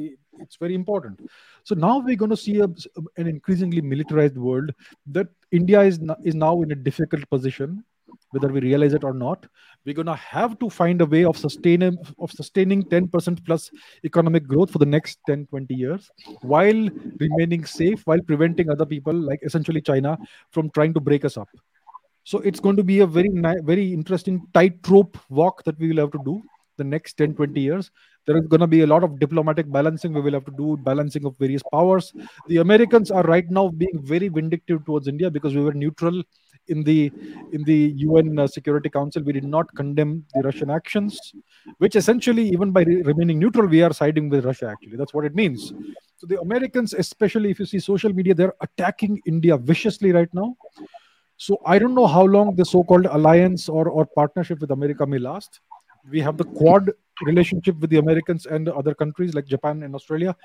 it's 0.45 0.55
very 0.55 0.75
important. 0.75 1.19
So 1.63 1.75
now 1.75 1.99
we're 1.99 2.21
going 2.23 2.35
to 2.38 2.41
see 2.45 2.61
a, 2.61 2.69
an 3.17 3.27
increasingly 3.35 3.81
militarized 3.81 4.38
world. 4.38 4.73
That 5.17 5.27
India 5.51 5.81
is 5.81 5.99
is 6.23 6.35
now 6.47 6.61
in 6.61 6.71
a 6.71 6.81
difficult 6.89 7.29
position 7.29 7.83
whether 8.32 8.47
we 8.47 8.59
realize 8.59 8.93
it 8.93 9.03
or 9.03 9.13
not 9.13 9.45
we're 9.88 9.93
going 9.93 10.05
to 10.05 10.15
have 10.15 10.59
to 10.59 10.69
find 10.69 11.01
a 11.01 11.05
way 11.05 11.23
of 11.23 11.38
sustaining 11.38 11.97
of 12.19 12.32
sustaining 12.32 12.84
10% 12.84 13.45
plus 13.45 13.71
economic 14.03 14.45
growth 14.45 14.69
for 14.69 14.80
the 14.80 14.86
next 14.86 15.19
10 15.28 15.47
20 15.47 15.73
years 15.73 16.09
while 16.41 16.89
remaining 17.19 17.63
safe 17.63 18.01
while 18.05 18.19
preventing 18.28 18.69
other 18.69 18.86
people 18.86 19.13
like 19.13 19.39
essentially 19.43 19.82
china 19.82 20.17
from 20.51 20.69
trying 20.71 20.93
to 20.93 20.99
break 20.99 21.23
us 21.23 21.38
up. 21.38 21.49
So 22.23 22.39
it's 22.39 22.59
going 22.59 22.75
to 22.75 22.84
be 22.84 22.99
a 22.99 23.07
very 23.07 23.30
very 23.63 23.93
interesting 23.93 24.45
tightrope 24.53 25.17
walk 25.30 25.63
that 25.63 25.80
we 25.80 25.88
will 25.89 26.03
have 26.03 26.11
to 26.11 26.21
do 26.25 26.41
the 26.75 26.84
next 26.84 27.13
10 27.17 27.36
20 27.36 27.59
years 27.59 27.89
there 28.28 28.38
is 28.38 28.47
going 28.47 28.59
to 28.59 28.67
be 28.67 28.82
a 28.82 28.88
lot 28.88 29.03
of 29.03 29.19
diplomatic 29.19 29.71
balancing 29.71 30.13
we 30.13 30.21
will 30.21 30.34
have 30.34 30.45
to 30.45 30.55
do 30.57 30.78
balancing 30.89 31.25
of 31.25 31.36
various 31.39 31.63
powers 31.71 32.13
the 32.47 32.57
americans 32.57 33.09
are 33.09 33.23
right 33.23 33.49
now 33.49 33.67
being 33.69 33.99
very 34.13 34.28
vindictive 34.28 34.84
towards 34.86 35.07
india 35.07 35.32
because 35.32 35.55
we 35.55 35.63
were 35.69 35.73
neutral 35.73 36.21
in 36.67 36.84
the 36.84 37.11
in 37.51 37.63
the 37.63 37.93
UN 37.97 38.39
uh, 38.39 38.47
Security 38.47 38.89
Council, 38.89 39.23
we 39.23 39.34
did 39.34 39.43
not 39.45 39.73
condemn 39.75 40.25
the 40.34 40.41
Russian 40.41 40.69
actions, 40.69 41.34
which 41.78 41.95
essentially, 41.95 42.47
even 42.49 42.71
by 42.71 42.84
re- 42.84 43.01
remaining 43.01 43.39
neutral, 43.39 43.67
we 43.67 43.82
are 43.82 43.93
siding 43.93 44.30
with 44.30 44.45
Russia. 44.45 44.67
Actually, 44.67 44.97
that's 44.97 45.13
what 45.13 45.25
it 45.25 45.36
means. 45.36 45.73
So 46.17 46.28
the 46.28 46.39
Americans, 46.41 46.93
especially 46.93 47.51
if 47.51 47.59
you 47.59 47.65
see 47.65 47.80
social 47.80 48.13
media, 48.13 48.34
they're 48.34 48.53
attacking 48.61 49.21
India 49.25 49.57
viciously 49.57 50.11
right 50.11 50.34
now. 50.34 50.55
So 51.38 51.59
I 51.65 51.78
don't 51.78 51.93
know 51.93 52.07
how 52.07 52.23
long 52.23 52.55
the 52.55 52.65
so-called 52.65 53.05
alliance 53.05 53.69
or 53.69 53.89
or 53.89 54.05
partnership 54.05 54.59
with 54.59 54.71
America 54.71 55.05
may 55.05 55.19
last. 55.19 55.59
We 56.09 56.21
have 56.21 56.38
the 56.38 56.45
Quad 56.45 56.91
relationship 57.26 57.78
with 57.80 57.89
the 57.89 57.97
Americans 57.97 58.45
and 58.45 58.70
other 58.70 58.93
countries 58.93 59.34
like 59.34 59.45
Japan 59.45 59.84
and 59.84 59.95
Australia. 59.95 60.36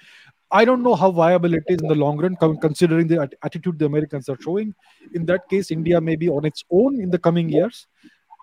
I 0.51 0.65
don't 0.65 0.83
know 0.83 0.95
how 0.95 1.11
viable 1.11 1.55
it 1.55 1.65
is 1.69 1.81
in 1.81 1.89
the 1.89 1.95
long 1.95 2.19
run, 2.19 2.37
considering 2.61 3.07
the 3.07 3.29
attitude 3.43 3.79
the 3.79 3.87
Americans 3.87 4.29
are 4.29 4.39
showing. 4.41 4.75
In 5.15 5.27
that 5.27 5.49
case, 5.49 5.71
India 5.71 6.01
may 6.01 6.17
be 6.17 6.29
on 6.29 6.45
its 6.45 6.65
own 6.71 7.01
in 7.01 7.11
the 7.11 7.19
coming 7.19 7.49
years. 7.49 7.87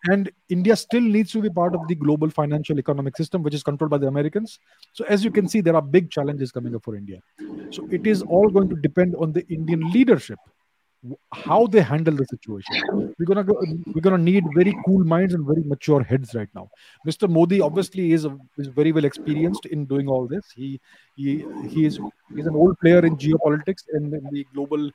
And 0.05 0.31
India 0.47 0.77
still 0.77 1.01
needs 1.01 1.31
to 1.33 1.41
be 1.41 1.49
part 1.49 1.75
of 1.75 1.85
the 1.89 1.95
global 1.95 2.29
financial 2.29 2.79
economic 2.79 3.17
system, 3.17 3.43
which 3.43 3.53
is 3.53 3.63
controlled 3.63 3.91
by 3.91 3.97
the 3.97 4.07
Americans. 4.07 4.57
So, 4.93 5.03
as 5.09 5.25
you 5.25 5.31
can 5.31 5.47
see, 5.49 5.59
there 5.59 5.75
are 5.75 5.81
big 5.81 6.09
challenges 6.09 6.53
coming 6.53 6.73
up 6.73 6.85
for 6.85 6.95
India. 6.95 7.19
So, 7.69 7.85
it 7.91 8.07
is 8.07 8.21
all 8.21 8.49
going 8.49 8.69
to 8.69 8.75
depend 8.77 9.15
on 9.17 9.33
the 9.33 9.45
Indian 9.49 9.91
leadership 9.91 10.39
how 11.33 11.65
they 11.67 11.81
handle 11.81 12.15
the 12.15 12.25
situation. 12.25 13.13
We're 13.17 13.25
gonna 13.25 13.43
go, 13.43 13.55
we're 13.93 14.01
gonna 14.01 14.17
need 14.17 14.43
very 14.53 14.75
cool 14.85 15.03
minds 15.05 15.33
and 15.33 15.45
very 15.45 15.63
mature 15.63 16.03
heads 16.03 16.35
right 16.35 16.49
now. 16.53 16.69
Mr. 17.07 17.29
Modi 17.29 17.61
obviously 17.61 18.11
is 18.11 18.25
a, 18.25 18.37
is 18.57 18.67
very 18.67 18.91
well 18.91 19.05
experienced 19.05 19.65
in 19.67 19.85
doing 19.85 20.07
all 20.07 20.27
this. 20.27 20.45
He 20.53 20.79
he 21.15 21.45
he 21.67 21.85
is 21.85 21.99
he's 22.35 22.47
an 22.47 22.55
old 22.55 22.77
player 22.79 23.05
in 23.05 23.15
geopolitics 23.15 23.83
and 23.93 24.13
in 24.13 24.27
the 24.31 24.45
global 24.53 24.91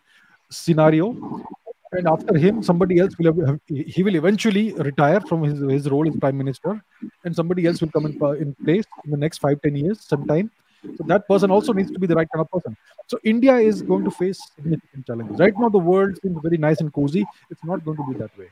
scenario. 0.50 1.44
And 1.92 2.08
after 2.08 2.36
him, 2.36 2.60
somebody 2.60 2.98
else 2.98 3.16
will 3.18 3.46
have, 3.46 3.60
he 3.68 4.02
will 4.02 4.16
eventually 4.16 4.72
retire 4.72 5.20
from 5.20 5.44
his, 5.44 5.60
his 5.70 5.88
role 5.88 6.08
as 6.08 6.16
prime 6.16 6.36
minister, 6.36 6.82
and 7.24 7.34
somebody 7.34 7.66
else 7.66 7.80
will 7.80 7.90
come 7.90 8.06
in, 8.06 8.20
uh, 8.20 8.30
in 8.30 8.52
place 8.64 8.84
in 9.04 9.12
the 9.12 9.16
next 9.16 9.38
five 9.38 9.62
ten 9.62 9.76
years, 9.76 10.00
sometime. 10.00 10.50
So 10.96 11.04
that 11.06 11.26
person 11.28 11.50
also 11.50 11.72
needs 11.72 11.90
to 11.90 11.98
be 11.98 12.06
the 12.06 12.14
right 12.14 12.28
kind 12.32 12.40
of 12.44 12.50
person. 12.50 12.76
So 13.08 13.18
India 13.24 13.56
is 13.56 13.82
going 13.82 14.04
to 14.04 14.10
face 14.10 14.40
significant 14.56 15.06
challenges. 15.06 15.38
Right 15.38 15.54
now, 15.58 15.68
the 15.68 15.78
world 15.78 16.18
seems 16.22 16.38
very 16.42 16.58
nice 16.58 16.80
and 16.80 16.92
cozy. 16.92 17.24
It's 17.50 17.64
not 17.64 17.84
going 17.84 17.96
to 17.98 18.04
be 18.12 18.18
that 18.18 18.36
way. 18.38 18.48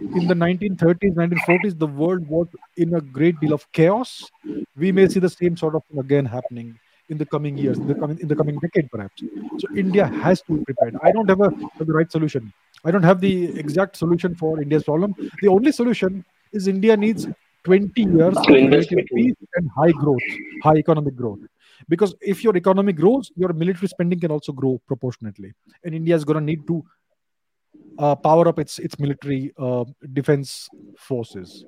In 0.00 0.26
the 0.26 0.34
1930s, 0.34 1.14
1940s, 1.14 1.78
the 1.78 1.86
world 1.86 2.26
was 2.28 2.48
in 2.76 2.94
a 2.94 3.00
great 3.00 3.38
deal 3.40 3.52
of 3.52 3.70
chaos. 3.72 4.30
We 4.76 4.92
may 4.92 5.08
see 5.08 5.20
the 5.20 5.28
same 5.28 5.56
sort 5.56 5.74
of 5.74 5.84
thing 5.84 6.00
again 6.00 6.24
happening 6.24 6.78
in 7.08 7.18
the 7.18 7.26
coming 7.26 7.56
years, 7.56 7.78
in 7.78 7.86
the 7.86 7.94
coming 7.94 8.18
in 8.20 8.28
the 8.28 8.36
coming 8.36 8.58
decade, 8.58 8.90
perhaps. 8.90 9.22
So 9.58 9.68
India 9.76 10.06
has 10.06 10.42
to 10.42 10.58
be 10.58 10.64
prepared. 10.64 10.96
I 11.02 11.12
don't 11.12 11.28
have, 11.28 11.40
a, 11.40 11.50
have 11.78 11.86
the 11.86 11.92
right 11.92 12.10
solution. 12.10 12.52
I 12.84 12.90
don't 12.90 13.02
have 13.02 13.20
the 13.20 13.58
exact 13.58 13.96
solution 13.96 14.34
for 14.34 14.60
India's 14.60 14.84
problem. 14.84 15.14
The 15.40 15.48
only 15.48 15.72
solution 15.72 16.24
is 16.52 16.68
India 16.68 16.96
needs 16.96 17.26
20 17.64 18.02
years 18.02 18.36
of 18.36 18.44
To 18.44 18.54
invest 18.54 18.90
relative 18.90 19.08
peace 19.14 19.34
and 19.54 19.70
high 19.76 19.92
growth, 19.92 20.22
high 20.62 20.76
economic 20.76 21.16
growth. 21.16 21.40
Because 21.88 22.14
if 22.20 22.42
your 22.42 22.56
economy 22.56 22.92
grows, 22.92 23.30
your 23.36 23.52
military 23.52 23.88
spending 23.88 24.20
can 24.20 24.30
also 24.30 24.52
grow 24.52 24.80
proportionately. 24.86 25.52
And 25.84 25.94
India 25.94 26.14
is 26.14 26.24
going 26.24 26.38
to 26.38 26.44
need 26.44 26.66
to 26.66 26.84
uh, 27.98 28.14
power 28.14 28.48
up 28.48 28.58
its 28.58 28.78
its 28.78 28.98
military 28.98 29.52
uh, 29.58 29.84
defense 30.12 30.68
forces. 30.96 31.64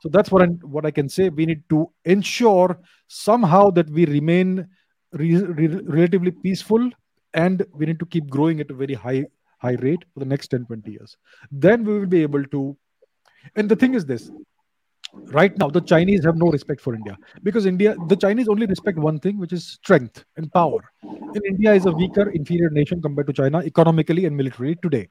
So 0.00 0.08
that's 0.08 0.30
what 0.30 0.42
I, 0.42 0.46
what 0.46 0.84
I 0.84 0.90
can 0.90 1.08
say. 1.08 1.28
We 1.28 1.46
need 1.46 1.62
to 1.70 1.90
ensure 2.04 2.78
somehow 3.08 3.70
that 3.70 3.88
we 3.90 4.04
remain 4.06 4.66
re- 5.12 5.36
re- 5.36 5.80
relatively 5.84 6.32
peaceful, 6.32 6.90
and 7.34 7.64
we 7.72 7.86
need 7.86 8.00
to 8.00 8.06
keep 8.06 8.28
growing 8.28 8.60
at 8.60 8.70
a 8.70 8.74
very 8.74 8.94
high 8.94 9.26
high 9.58 9.76
rate 9.80 10.04
for 10.12 10.20
the 10.20 10.26
next 10.26 10.48
10 10.48 10.66
20 10.66 10.90
years. 10.90 11.16
Then 11.50 11.84
we 11.84 11.98
will 11.98 12.06
be 12.06 12.22
able 12.22 12.44
to. 12.46 12.76
And 13.54 13.68
the 13.68 13.76
thing 13.76 13.94
is 13.94 14.06
this: 14.06 14.30
right 15.38 15.56
now 15.58 15.68
the 15.68 15.80
chinese 15.80 16.24
have 16.24 16.36
no 16.36 16.50
respect 16.50 16.80
for 16.80 16.94
india 16.94 17.16
because 17.42 17.66
india 17.66 17.94
the 18.08 18.16
chinese 18.16 18.48
only 18.48 18.66
respect 18.66 18.98
one 18.98 19.18
thing 19.18 19.38
which 19.38 19.52
is 19.52 19.66
strength 19.66 20.24
and 20.36 20.52
power 20.52 20.80
and 21.02 21.42
india 21.52 21.72
is 21.72 21.86
a 21.86 21.92
weaker 21.92 22.28
inferior 22.30 22.70
nation 22.70 23.00
compared 23.00 23.26
to 23.26 23.32
china 23.32 23.58
economically 23.72 24.26
and 24.26 24.36
militarily 24.36 24.76
today 24.82 25.08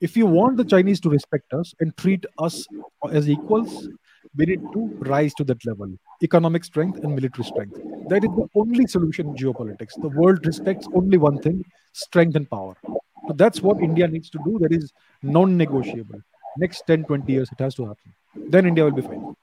if 0.00 0.16
you 0.16 0.26
want 0.26 0.56
the 0.56 0.64
chinese 0.64 1.00
to 1.00 1.10
respect 1.10 1.52
us 1.52 1.74
and 1.80 1.96
treat 1.96 2.24
us 2.38 2.66
as 3.12 3.28
equals 3.28 3.88
we 4.36 4.46
need 4.46 4.62
to 4.72 4.90
rise 5.00 5.34
to 5.34 5.44
that 5.44 5.64
level 5.66 5.90
economic 6.22 6.64
strength 6.64 6.98
and 7.02 7.14
military 7.14 7.44
strength. 7.44 7.78
That 8.08 8.24
is 8.24 8.30
the 8.36 8.46
only 8.54 8.86
solution 8.86 9.28
in 9.28 9.34
geopolitics. 9.34 10.00
The 10.00 10.08
world 10.08 10.44
respects 10.46 10.86
only 10.94 11.16
one 11.16 11.38
thing 11.38 11.64
strength 11.92 12.36
and 12.36 12.48
power. 12.50 12.76
So 13.28 13.34
that's 13.34 13.62
what 13.62 13.80
India 13.80 14.06
needs 14.06 14.30
to 14.30 14.38
do. 14.44 14.58
That 14.60 14.72
is 14.72 14.92
non 15.22 15.56
negotiable. 15.56 16.20
Next 16.58 16.86
10, 16.86 17.04
20 17.04 17.32
years, 17.32 17.48
it 17.52 17.60
has 17.60 17.74
to 17.76 17.86
happen. 17.86 18.14
Then 18.34 18.66
India 18.66 18.84
will 18.84 18.92
be 18.92 19.02
fine. 19.02 19.34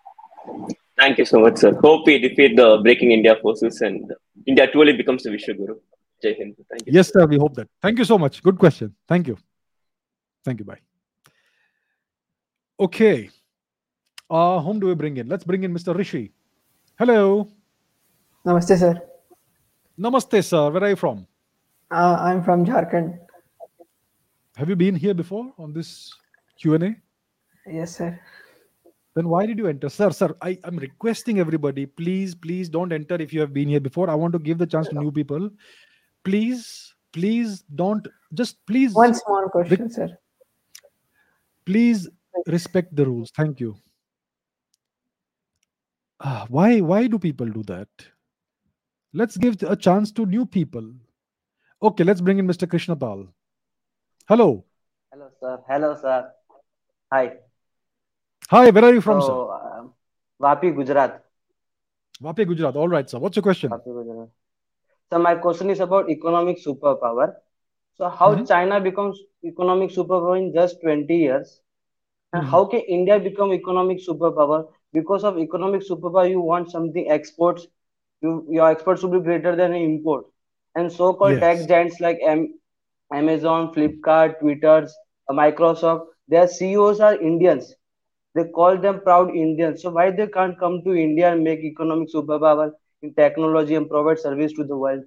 Thank 0.98 1.18
you 1.20 1.26
so 1.26 1.40
much, 1.40 1.58
sir. 1.58 1.74
Hope 1.76 2.08
we 2.08 2.18
defeat 2.20 2.56
the 2.56 2.80
breaking 2.82 3.12
India 3.12 3.36
forces 3.42 3.82
and 3.82 4.12
India 4.46 4.68
truly 4.72 4.94
becomes 4.94 5.26
a 5.26 5.30
Vishwaguru. 5.30 5.78
Jai 6.24 6.36
Hind. 6.38 6.56
Thank 6.70 6.88
you. 6.88 6.94
Yes, 6.94 7.12
sir. 7.14 7.26
We 7.28 7.38
hope 7.38 7.54
that. 7.56 7.68
Thank 7.82 8.00
you 8.00 8.06
so 8.06 8.18
much. 8.18 8.42
Good 8.42 8.58
question. 8.58 8.96
Thank 9.08 9.28
you. 9.28 9.38
Thank 10.44 10.60
you. 10.60 10.66
Bye. 10.66 10.80
Okay. 12.80 13.30
Uh, 14.30 14.60
whom 14.60 14.80
do 14.80 14.88
we 14.88 14.96
bring 14.96 15.18
in? 15.18 15.28
Let's 15.30 15.44
bring 15.44 15.64
in 15.64 15.74
Mr. 15.74 15.96
Rishi. 15.96 16.32
Hello. 16.98 17.48
Namaste, 18.46 18.78
sir. 18.78 19.02
Namaste, 20.00 20.44
sir. 20.44 20.70
Where 20.72 20.84
are 20.84 20.90
you 20.90 20.96
from? 20.96 21.28
Uh, 21.92 22.18
I'm 22.20 22.44
from 22.44 22.66
Jharkhand. 22.66 23.20
Have 24.56 24.70
you 24.70 24.76
been 24.76 24.96
here 24.96 25.14
before 25.14 25.54
on 25.60 25.74
this 25.74 26.12
Q&A? 26.60 26.96
Yes, 27.68 27.98
sir. 27.98 28.20
Then 29.18 29.30
why 29.30 29.48
did 29.48 29.58
you 29.58 29.66
enter? 29.66 29.90
Sir, 29.90 30.12
sir, 30.12 30.36
I 30.44 30.60
am 30.64 30.78
requesting 30.78 31.40
everybody, 31.40 31.88
please, 31.88 32.36
please 32.36 32.70
don't 32.70 32.94
enter 32.94 33.16
if 33.16 33.34
you 33.34 33.40
have 33.40 33.52
been 33.52 33.68
here 33.68 33.80
before. 33.80 34.12
I 34.12 34.14
want 34.14 34.34
to 34.34 34.38
give 34.38 34.60
the 34.60 34.68
chance 34.68 34.90
to 34.90 34.94
new 34.94 35.12
people. 35.12 35.50
Please, 36.24 36.94
please 37.14 37.64
don't, 37.74 38.08
just 38.36 38.64
please. 38.68 38.94
One 38.94 39.16
small 39.16 39.50
question, 39.50 39.90
sir. 39.90 40.16
Please 41.66 42.08
respect 42.46 42.96
the 42.96 43.08
rules. 43.08 43.32
Thank 43.36 43.60
you. 43.60 43.76
Ah, 46.20 46.46
why, 46.50 46.80
why 46.82 47.08
do 47.08 47.18
people 47.18 47.48
do 47.48 47.64
that? 47.64 47.88
Let's 49.14 49.36
give 49.36 49.64
a 49.64 49.76
chance 49.76 50.12
to 50.12 50.28
new 50.28 50.46
people. 50.46 50.94
Okay, 51.82 52.04
let's 52.04 52.22
bring 52.22 52.38
in 52.38 52.46
Mr. 52.46 52.70
Krishna 52.70 52.96
Pal. 52.96 53.26
Hello. 54.30 54.64
Hello, 55.12 55.32
sir. 55.40 55.60
Hello, 55.68 55.98
sir. 56.00 56.32
Hi. 57.12 57.38
Hi, 58.48 58.70
where 58.72 58.86
are 58.86 58.94
you 58.94 59.02
from, 59.02 59.22
so, 59.22 59.52
um, 59.52 59.94
Vapi, 60.40 60.72
Gujarat. 60.76 61.24
sir? 62.22 62.28
Vape, 62.28 62.46
Gujarat. 62.48 62.76
All 62.76 62.88
right, 62.90 63.10
sir. 63.10 63.20
What's 63.20 63.36
your 63.38 63.44
question? 63.44 63.76
Vapi, 63.76 63.92
Gujarat. 63.94 64.30
So 65.10 65.20
my 65.20 65.36
question 65.36 65.70
is 65.70 65.80
about 65.80 66.10
economic 66.10 66.58
superpower. 66.64 67.36
So 67.98 68.10
how 68.10 68.36
Mhm. 68.36 68.46
China 68.46 68.80
becomes 68.82 69.20
economic 69.46 69.92
superpower 69.92 70.38
in 70.40 70.54
just 70.54 70.82
20 70.82 71.18
years? 71.18 71.62
And 72.34 72.44
Mhm. 72.44 72.46
how 72.46 72.66
can 72.66 72.82
India 72.82 73.20
become 73.20 73.54
economic 73.54 74.00
superpower? 74.08 74.68
Because 74.94 75.24
of 75.24 75.38
economic 75.40 75.82
superpower, 75.90 76.30
you 76.30 76.42
want 76.42 76.72
something 76.72 77.10
exports. 77.12 77.68
You, 78.22 78.46
your 78.50 78.70
exports 78.72 79.02
should 79.02 79.12
be 79.12 79.20
greater 79.22 79.56
than 79.56 79.74
import. 79.74 80.26
And 80.76 80.92
so-called 80.92 81.40
tech 81.42 81.68
giants 81.68 82.00
like 82.00 82.20
Am- 82.24 82.54
Amazon, 83.14 83.74
Flipkart, 83.74 84.40
Twitter, 84.40 84.88
Microsoft, 85.30 86.08
their 86.28 86.48
CEOs 86.48 87.00
are 87.00 87.16
Indians. 87.16 87.74
They 88.38 88.44
call 88.58 88.78
them 88.78 89.02
proud 89.02 89.36
Indians. 89.36 89.82
So 89.82 89.90
why 89.90 90.12
they 90.12 90.28
can't 90.28 90.60
come 90.60 90.84
to 90.84 90.94
India 90.94 91.32
and 91.34 91.44
make 91.44 91.62
economic 91.62 92.10
superpower 92.14 92.72
in 93.02 93.14
technology 93.16 93.74
and 93.76 93.90
provide 93.90 94.20
service 94.20 94.54
to 94.54 94.64
the 94.64 94.78
world? 94.78 95.04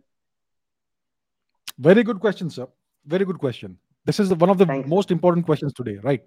Very 1.78 2.02
good 2.02 2.18
question, 2.18 2.50
sir. 2.50 2.66
Very 3.06 3.24
good 3.24 3.38
question. 3.38 3.78
This 4.04 4.18
is 4.18 4.34
one 4.34 4.50
of 4.50 4.58
the 4.58 4.66
most 4.86 5.12
important 5.12 5.46
questions 5.46 5.72
today, 5.72 5.98
right? 6.02 6.22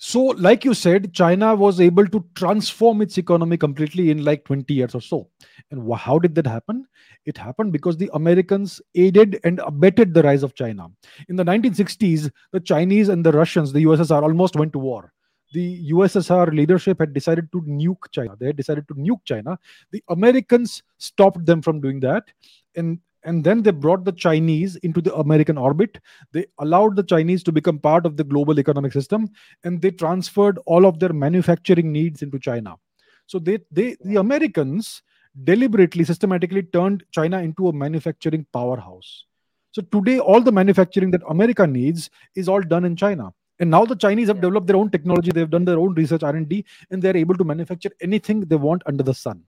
So, 0.00 0.20
like 0.48 0.64
you 0.64 0.74
said, 0.74 1.12
China 1.12 1.56
was 1.56 1.80
able 1.80 2.06
to 2.06 2.24
transform 2.36 3.02
its 3.02 3.18
economy 3.18 3.56
completely 3.56 4.10
in 4.10 4.24
like 4.24 4.44
20 4.44 4.72
years 4.72 4.94
or 4.94 5.00
so. 5.00 5.28
And 5.72 5.92
how 5.92 6.18
did 6.20 6.36
that 6.36 6.46
happen? 6.46 6.86
It 7.24 7.36
happened 7.36 7.72
because 7.72 7.96
the 7.96 8.10
Americans 8.14 8.80
aided 8.94 9.40
and 9.42 9.60
abetted 9.60 10.14
the 10.14 10.22
rise 10.22 10.44
of 10.44 10.54
China. 10.54 10.88
In 11.28 11.36
the 11.36 11.44
1960s, 11.44 12.30
the 12.52 12.60
Chinese 12.60 13.08
and 13.08 13.26
the 13.26 13.32
Russians, 13.32 13.72
the 13.72 13.84
USSR, 13.84 14.22
almost 14.22 14.54
went 14.54 14.72
to 14.74 14.78
war. 14.78 15.12
The 15.52 15.90
USSR 15.90 16.52
leadership 16.52 17.00
had 17.00 17.14
decided 17.14 17.50
to 17.52 17.62
nuke 17.62 18.10
China. 18.12 18.36
They 18.38 18.46
had 18.46 18.56
decided 18.56 18.86
to 18.88 18.94
nuke 18.94 19.24
China. 19.24 19.58
The 19.92 20.02
Americans 20.08 20.82
stopped 20.98 21.44
them 21.46 21.62
from 21.62 21.80
doing 21.80 22.00
that. 22.00 22.24
And 22.76 23.00
and 23.24 23.42
then 23.42 23.62
they 23.62 23.72
brought 23.72 24.04
the 24.04 24.12
Chinese 24.12 24.76
into 24.76 25.00
the 25.00 25.14
American 25.16 25.58
orbit. 25.58 25.98
They 26.32 26.46
allowed 26.58 26.96
the 26.96 27.02
Chinese 27.02 27.42
to 27.44 27.52
become 27.52 27.78
part 27.78 28.06
of 28.06 28.16
the 28.16 28.24
global 28.24 28.58
economic 28.60 28.92
system, 28.92 29.28
and 29.64 29.82
they 29.82 29.90
transferred 29.90 30.58
all 30.66 30.86
of 30.86 31.00
their 31.00 31.12
manufacturing 31.12 31.92
needs 31.92 32.22
into 32.22 32.38
China. 32.38 32.76
So 33.26 33.38
they, 33.38 33.58
they 33.70 33.96
the 34.04 34.16
Americans 34.16 35.02
deliberately, 35.44 36.04
systematically 36.04 36.62
turned 36.62 37.04
China 37.10 37.38
into 37.40 37.68
a 37.68 37.72
manufacturing 37.72 38.46
powerhouse. 38.52 39.24
So 39.72 39.82
today, 39.82 40.18
all 40.18 40.40
the 40.40 40.52
manufacturing 40.52 41.10
that 41.10 41.22
America 41.28 41.66
needs 41.66 42.10
is 42.34 42.48
all 42.48 42.62
done 42.62 42.84
in 42.84 42.96
China. 42.96 43.32
And 43.60 43.70
now 43.70 43.84
the 43.84 43.96
Chinese 43.96 44.28
have 44.28 44.40
developed 44.40 44.66
their 44.66 44.76
own 44.76 44.90
technology. 44.90 45.30
They've 45.32 45.50
done 45.50 45.64
their 45.64 45.78
own 45.78 45.94
research 45.94 46.22
R&D, 46.22 46.64
and 46.90 47.02
they're 47.02 47.16
able 47.16 47.34
to 47.36 47.44
manufacture 47.44 47.90
anything 48.00 48.40
they 48.40 48.56
want 48.56 48.82
under 48.86 49.02
the 49.02 49.14
sun. 49.14 49.42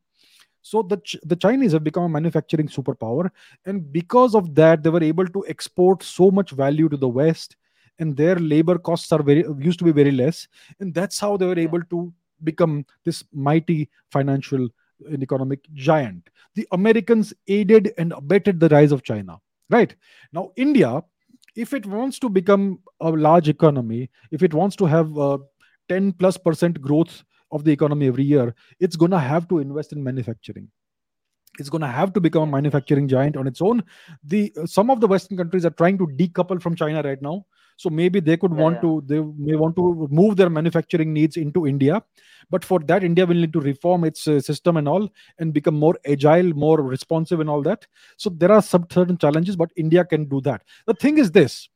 So 0.62 0.82
the 0.82 0.98
Ch- 0.98 1.16
the 1.22 1.36
Chinese 1.36 1.72
have 1.72 1.84
become 1.84 2.04
a 2.04 2.08
manufacturing 2.08 2.68
superpower, 2.68 3.30
and 3.64 3.90
because 3.92 4.34
of 4.34 4.54
that, 4.54 4.82
they 4.82 4.90
were 4.90 5.02
able 5.02 5.26
to 5.26 5.44
export 5.48 6.02
so 6.02 6.30
much 6.30 6.50
value 6.50 6.88
to 6.88 6.96
the 6.96 7.08
West, 7.08 7.56
and 7.98 8.16
their 8.16 8.36
labor 8.36 8.78
costs 8.78 9.11
are 9.12 9.22
very 9.22 9.44
used 9.58 9.78
to 9.78 9.84
be 9.84 9.92
very 9.92 10.11
less, 10.11 10.46
and 10.80 10.92
that's 10.92 11.18
how 11.18 11.36
they 11.36 11.46
were 11.46 11.58
able 11.58 11.82
to 11.84 12.12
become 12.44 12.84
this 13.04 13.24
mighty 13.32 13.88
financial 14.11 14.68
and 15.08 15.22
economic 15.22 15.61
giant. 15.72 16.28
The 16.54 16.68
Americans 16.72 17.32
aided 17.48 17.92
and 17.96 18.12
abetted 18.12 18.61
the 18.61 18.68
rise 18.68 18.92
of 18.92 19.02
China. 19.02 19.40
Right 19.70 19.94
now, 20.32 20.52
India, 20.56 21.02
if 21.57 21.74
it 21.74 21.86
wants 21.86 22.18
to 22.20 22.28
become 22.28 22.80
a 23.01 23.11
large 23.11 23.48
economy, 23.48 24.11
if 24.30 24.42
it 24.42 24.55
wants 24.55 24.76
to 24.76 24.86
have 24.86 25.16
uh, 25.18 25.38
10 25.88 26.12
plus 26.12 26.36
percent 26.36 26.80
growth 26.80 27.24
of 27.51 27.64
the 27.64 27.72
economy 27.72 28.07
every 28.07 28.24
year, 28.24 28.55
it's 28.78 28.96
going 28.96 29.11
to 29.11 29.18
have 29.18 29.48
to 29.48 29.59
invest 29.59 29.92
in 29.92 30.03
manufacturing. 30.03 30.68
It's 31.59 31.68
going 31.68 31.80
to 31.80 31.88
have 31.88 32.12
to 32.12 32.20
become 32.20 32.44
a 32.48 32.53
manufacturing 32.53 33.09
giant 33.09 33.36
on 33.36 33.46
its 33.46 33.61
own. 33.61 33.82
The 34.22 34.53
uh, 34.57 34.66
some 34.66 34.88
of 34.90 35.01
the 35.01 35.09
Western 35.09 35.36
countries 35.36 35.66
are 35.66 35.70
trying 35.70 35.98
to 35.98 36.07
decouple 36.07 36.62
from 36.62 36.76
China 36.76 37.03
right 37.03 37.20
now, 37.20 37.44
so 37.81 37.89
maybe 37.89 38.20
they 38.20 38.37
could 38.37 38.53
want 38.53 38.83
to 38.83 39.03
they 39.07 39.20
may 39.49 39.57
want 39.57 39.74
to 39.76 40.07
move 40.11 40.37
their 40.37 40.51
manufacturing 40.51 41.14
needs 41.14 41.39
into 41.39 41.66
India, 41.66 42.03
but 42.51 42.62
for 42.62 42.78
that 42.81 43.03
India 43.03 43.24
will 43.24 43.37
need 43.37 43.55
to 43.55 43.61
reform 43.61 44.05
its 44.05 44.28
uh, 44.28 44.39
system 44.39 44.76
and 44.76 44.87
all 44.87 45.09
and 45.39 45.55
become 45.55 45.78
more 45.85 45.97
agile, 46.05 46.53
more 46.64 46.83
responsive, 46.83 47.41
and 47.41 47.49
all 47.49 47.62
that. 47.62 47.87
So 48.18 48.28
there 48.28 48.53
are 48.53 48.61
some 48.61 48.87
certain 48.91 49.16
challenges, 49.16 49.57
but 49.57 49.70
India 49.76 50.05
can 50.05 50.26
do 50.26 50.43
that. 50.43 50.62
The 50.87 50.93
thing 50.93 51.16
is 51.16 51.31
this: 51.31 51.70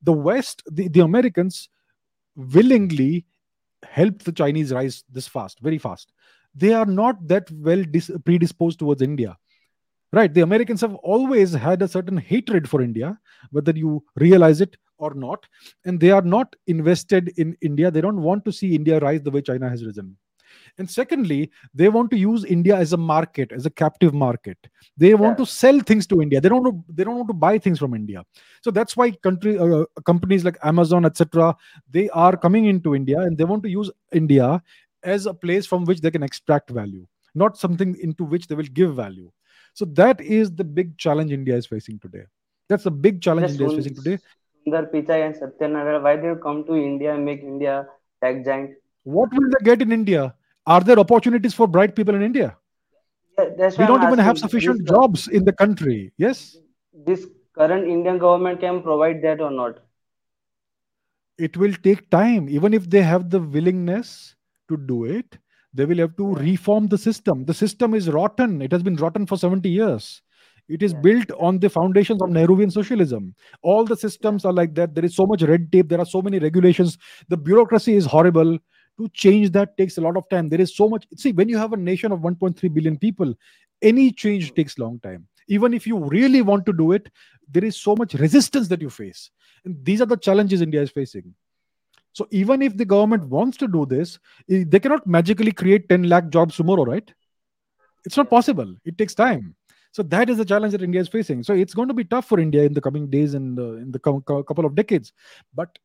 the 0.00 0.12
West, 0.12 0.62
the, 0.70 0.86
the 0.86 1.00
Americans 1.00 1.68
willingly 2.36 3.26
helped 3.82 4.24
the 4.24 4.32
Chinese 4.32 4.72
rise 4.72 5.02
this 5.10 5.26
fast, 5.26 5.58
very 5.60 5.78
fast. 5.78 6.12
They 6.54 6.72
are 6.72 6.86
not 6.86 7.26
that 7.26 7.50
well 7.50 7.82
dis- 7.82 8.12
predisposed 8.24 8.78
towards 8.78 9.02
India. 9.02 9.36
Right. 10.10 10.32
The 10.32 10.40
Americans 10.40 10.80
have 10.80 10.94
always 10.94 11.52
had 11.52 11.82
a 11.82 11.88
certain 11.88 12.16
hatred 12.16 12.68
for 12.70 12.80
India, 12.80 13.18
whether 13.50 13.72
you 13.72 14.04
realize 14.16 14.62
it 14.62 14.76
or 14.98 15.14
not. 15.14 15.46
And 15.84 15.98
they 15.98 16.10
are 16.10 16.22
not 16.22 16.54
invested 16.66 17.32
in 17.36 17.56
India. 17.60 17.90
They 17.90 18.00
don't 18.00 18.22
want 18.22 18.44
to 18.44 18.52
see 18.52 18.74
India 18.74 18.98
rise 19.00 19.22
the 19.22 19.30
way 19.30 19.42
China 19.42 19.68
has 19.68 19.84
risen. 19.84 20.16
And 20.78 20.88
secondly, 20.88 21.50
they 21.74 21.88
want 21.88 22.10
to 22.10 22.16
use 22.18 22.44
India 22.44 22.74
as 22.76 22.92
a 22.92 22.96
market, 22.96 23.52
as 23.52 23.66
a 23.66 23.70
captive 23.70 24.14
market. 24.14 24.56
They 24.96 25.14
want 25.14 25.36
to 25.38 25.46
sell 25.46 25.80
things 25.80 26.06
to 26.08 26.22
India. 26.22 26.40
They 26.40 26.48
don't. 26.48 26.62
want 26.62 26.86
to- 26.86 26.94
They 26.94 27.04
don't 27.04 27.16
want 27.16 27.28
to 27.28 27.34
buy 27.34 27.58
things 27.58 27.78
from 27.78 27.94
India. 27.94 28.24
So 28.62 28.70
that's 28.70 28.96
why 28.96 29.10
country 29.10 29.58
uh, 29.58 29.84
companies 30.04 30.44
like 30.44 30.56
Amazon, 30.62 31.04
etc., 31.04 31.54
they 31.90 32.08
are 32.10 32.36
coming 32.36 32.66
into 32.66 32.94
India 32.94 33.20
and 33.20 33.36
they 33.36 33.44
want 33.44 33.62
to 33.64 33.68
use 33.68 33.90
India 34.12 34.62
as 35.02 35.26
a 35.26 35.34
place 35.34 35.66
from 35.66 35.84
which 35.84 36.00
they 36.00 36.10
can 36.10 36.22
extract 36.22 36.70
value, 36.70 37.06
not 37.34 37.56
something 37.56 37.96
into 38.00 38.24
which 38.24 38.46
they 38.46 38.54
will 38.54 38.72
give 38.80 38.94
value. 38.94 39.30
So 39.74 39.84
that 39.84 40.20
is 40.20 40.50
the 40.52 40.64
big 40.64 40.96
challenge 40.98 41.30
India 41.30 41.56
is 41.56 41.66
facing 41.66 41.98
today. 42.00 42.24
That's 42.68 42.84
the 42.84 42.90
big 42.90 43.20
challenge 43.22 43.46
Just 43.48 43.60
India 43.60 43.66
is 43.68 43.84
facing 43.84 43.94
today. 44.02 44.18
Sundar 44.68 44.90
Pichai 44.92 45.26
and 45.26 45.36
Satya 45.36 45.68
Nadella, 45.68 46.02
why 46.02 46.16
they 46.16 46.34
come 46.40 46.64
to 46.64 46.74
India 46.76 47.14
and 47.14 47.24
make 47.24 47.40
India 47.42 47.86
tech 48.22 48.44
giant? 48.44 48.70
What 49.04 49.30
will 49.32 49.48
they 49.50 49.64
get 49.64 49.82
in 49.82 49.92
India? 49.92 50.34
Are 50.66 50.80
there 50.80 50.98
opportunities 50.98 51.54
for 51.54 51.66
bright 51.66 51.96
people 51.96 52.14
in 52.14 52.22
India? 52.22 52.56
Yeah, 53.38 53.44
We 53.78 53.84
why 53.84 53.84
I'm 53.84 53.86
don't 53.86 54.02
even 54.02 54.18
have 54.18 54.38
sufficient 54.38 54.80
this, 54.80 54.90
jobs 54.90 55.28
in 55.28 55.44
the 55.44 55.52
country. 55.52 56.12
Yes, 56.16 56.56
this 57.06 57.26
current 57.54 57.88
Indian 57.88 58.18
government 58.18 58.60
can 58.60 58.82
provide 58.82 59.22
that 59.22 59.40
or 59.40 59.50
not? 59.50 59.78
it 61.38 61.56
will 61.56 61.72
take 61.72 62.10
time. 62.10 62.48
Even 62.48 62.74
if 62.74 62.90
they 62.90 63.02
have 63.02 63.30
the 63.30 63.40
willingness 63.40 64.34
to 64.68 64.76
do 64.76 65.04
it, 65.04 65.38
they 65.72 65.84
will 65.84 65.98
have 65.98 66.16
to 66.16 66.34
reform 66.34 66.88
the 66.88 66.98
system. 66.98 67.44
The 67.44 67.54
system 67.54 67.94
is 67.94 68.10
rotten. 68.10 68.60
It 68.60 68.72
has 68.72 68.82
been 68.82 68.96
rotten 68.96 69.24
for 69.26 69.38
70 69.38 69.68
years. 69.68 70.22
It 70.68 70.82
is 70.82 70.92
built 70.92 71.30
on 71.38 71.58
the 71.58 71.70
foundations 71.70 72.20
of 72.20 72.28
Nehruvian 72.28 72.70
socialism. 72.70 73.34
All 73.62 73.84
the 73.84 73.96
systems 73.96 74.44
are 74.44 74.52
like 74.52 74.74
that. 74.74 74.94
There 74.94 75.04
is 75.04 75.16
so 75.16 75.26
much 75.26 75.42
red 75.42 75.72
tape. 75.72 75.88
There 75.88 76.00
are 76.00 76.06
so 76.06 76.20
many 76.20 76.38
regulations. 76.38 76.98
The 77.28 77.36
bureaucracy 77.36 77.96
is 77.96 78.04
horrible. 78.04 78.58
to 78.98 79.08
change 79.10 79.50
that 79.52 79.76
takes 79.76 79.96
a 79.96 80.00
lot 80.00 80.16
of 80.16 80.28
time 80.28 80.48
there 80.48 80.60
is 80.60 80.76
so 80.76 80.88
much 80.88 81.06
see 81.16 81.32
when 81.32 81.48
you 81.48 81.56
have 81.56 81.72
a 81.72 81.76
nation 81.76 82.12
of 82.12 82.20
1.3 82.20 82.74
billion 82.74 82.98
people 82.98 83.34
any 83.80 84.10
change 84.12 84.52
takes 84.54 84.78
long 84.78 84.98
time 85.00 85.26
even 85.48 85.72
if 85.72 85.86
you 85.86 85.98
really 86.14 86.42
want 86.42 86.66
to 86.66 86.72
do 86.72 86.92
it 86.92 87.10
there 87.50 87.64
is 87.64 87.76
so 87.76 87.94
much 87.96 88.14
resistance 88.14 88.68
that 88.68 88.82
you 88.82 88.90
face 88.90 89.30
and 89.64 89.84
these 89.84 90.00
are 90.00 90.10
the 90.14 90.16
challenges 90.16 90.60
india 90.68 90.82
is 90.82 90.90
facing 90.90 91.32
so 92.12 92.26
even 92.30 92.60
if 92.62 92.76
the 92.76 92.84
government 92.84 93.24
wants 93.36 93.56
to 93.56 93.68
do 93.68 93.86
this 93.86 94.18
eh, 94.50 94.64
they 94.66 94.80
cannot 94.80 95.06
magically 95.06 95.52
create 95.52 95.88
10 95.88 96.08
lakh 96.14 96.28
jobs 96.28 96.56
tomorrow 96.56 96.84
right 96.84 97.14
it's 98.04 98.16
not 98.16 98.30
possible 98.30 98.74
it 98.84 98.98
takes 98.98 99.14
time 99.14 99.54
so 99.92 100.02
that 100.02 100.28
is 100.30 100.36
the 100.36 100.44
challenge 100.44 100.72
that 100.72 100.82
india 100.82 101.00
is 101.00 101.08
facing. 101.08 101.42
So 101.42 101.54
it's 101.54 101.74
going 101.74 101.88
to 101.88 101.94
be 101.94 102.04
tough 102.04 102.26
for 102.26 102.38
india 102.40 102.64
in 102.64 102.72
the 102.72 102.80
coming 102.80 103.08
days 103.10 103.34
and 103.34 103.58
uh, 103.58 103.74
in 103.74 103.90
the 103.92 103.98
co- 103.98 104.20
co- 104.20 104.42
couple 104.42 104.66
of 104.66 104.74
decades. 104.74 105.12
But 105.54 105.78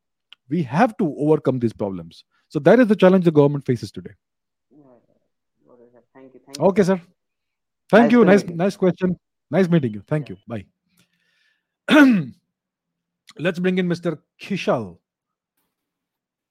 we 0.49 0.64
have 0.64 0.95
to 0.97 1.16
overcome 1.18 1.60
these 1.60 1.74
problems. 1.74 2.24
So 2.49 2.60
that 2.60 2.80
is 2.80 2.88
the 2.88 2.95
challenge 2.95 3.26
the 3.26 3.32
government 3.32 3.66
faces 3.66 3.91
today. 3.91 4.12
Thank 6.14 6.34
you. 6.34 6.39
Thank 6.45 6.58
you. 6.60 6.66
okay 6.66 6.84
sir. 6.84 7.01
Thank 7.89 8.04
Nice 8.04 8.12
you. 8.12 8.26
nice 8.26 8.43
you. 8.43 8.56
nice 8.56 8.76
question. 8.76 9.18
Nice 9.49 9.68
meeting 9.70 9.93
you. 9.93 10.04
Thank 10.08 10.30
you. 10.30 10.38
Bye. 10.47 10.66
Let's 13.39 13.60
bring 13.60 13.78
in 13.78 13.88
mr 13.88 14.20
kishal. 14.41 14.97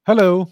Hello. 0.07 0.49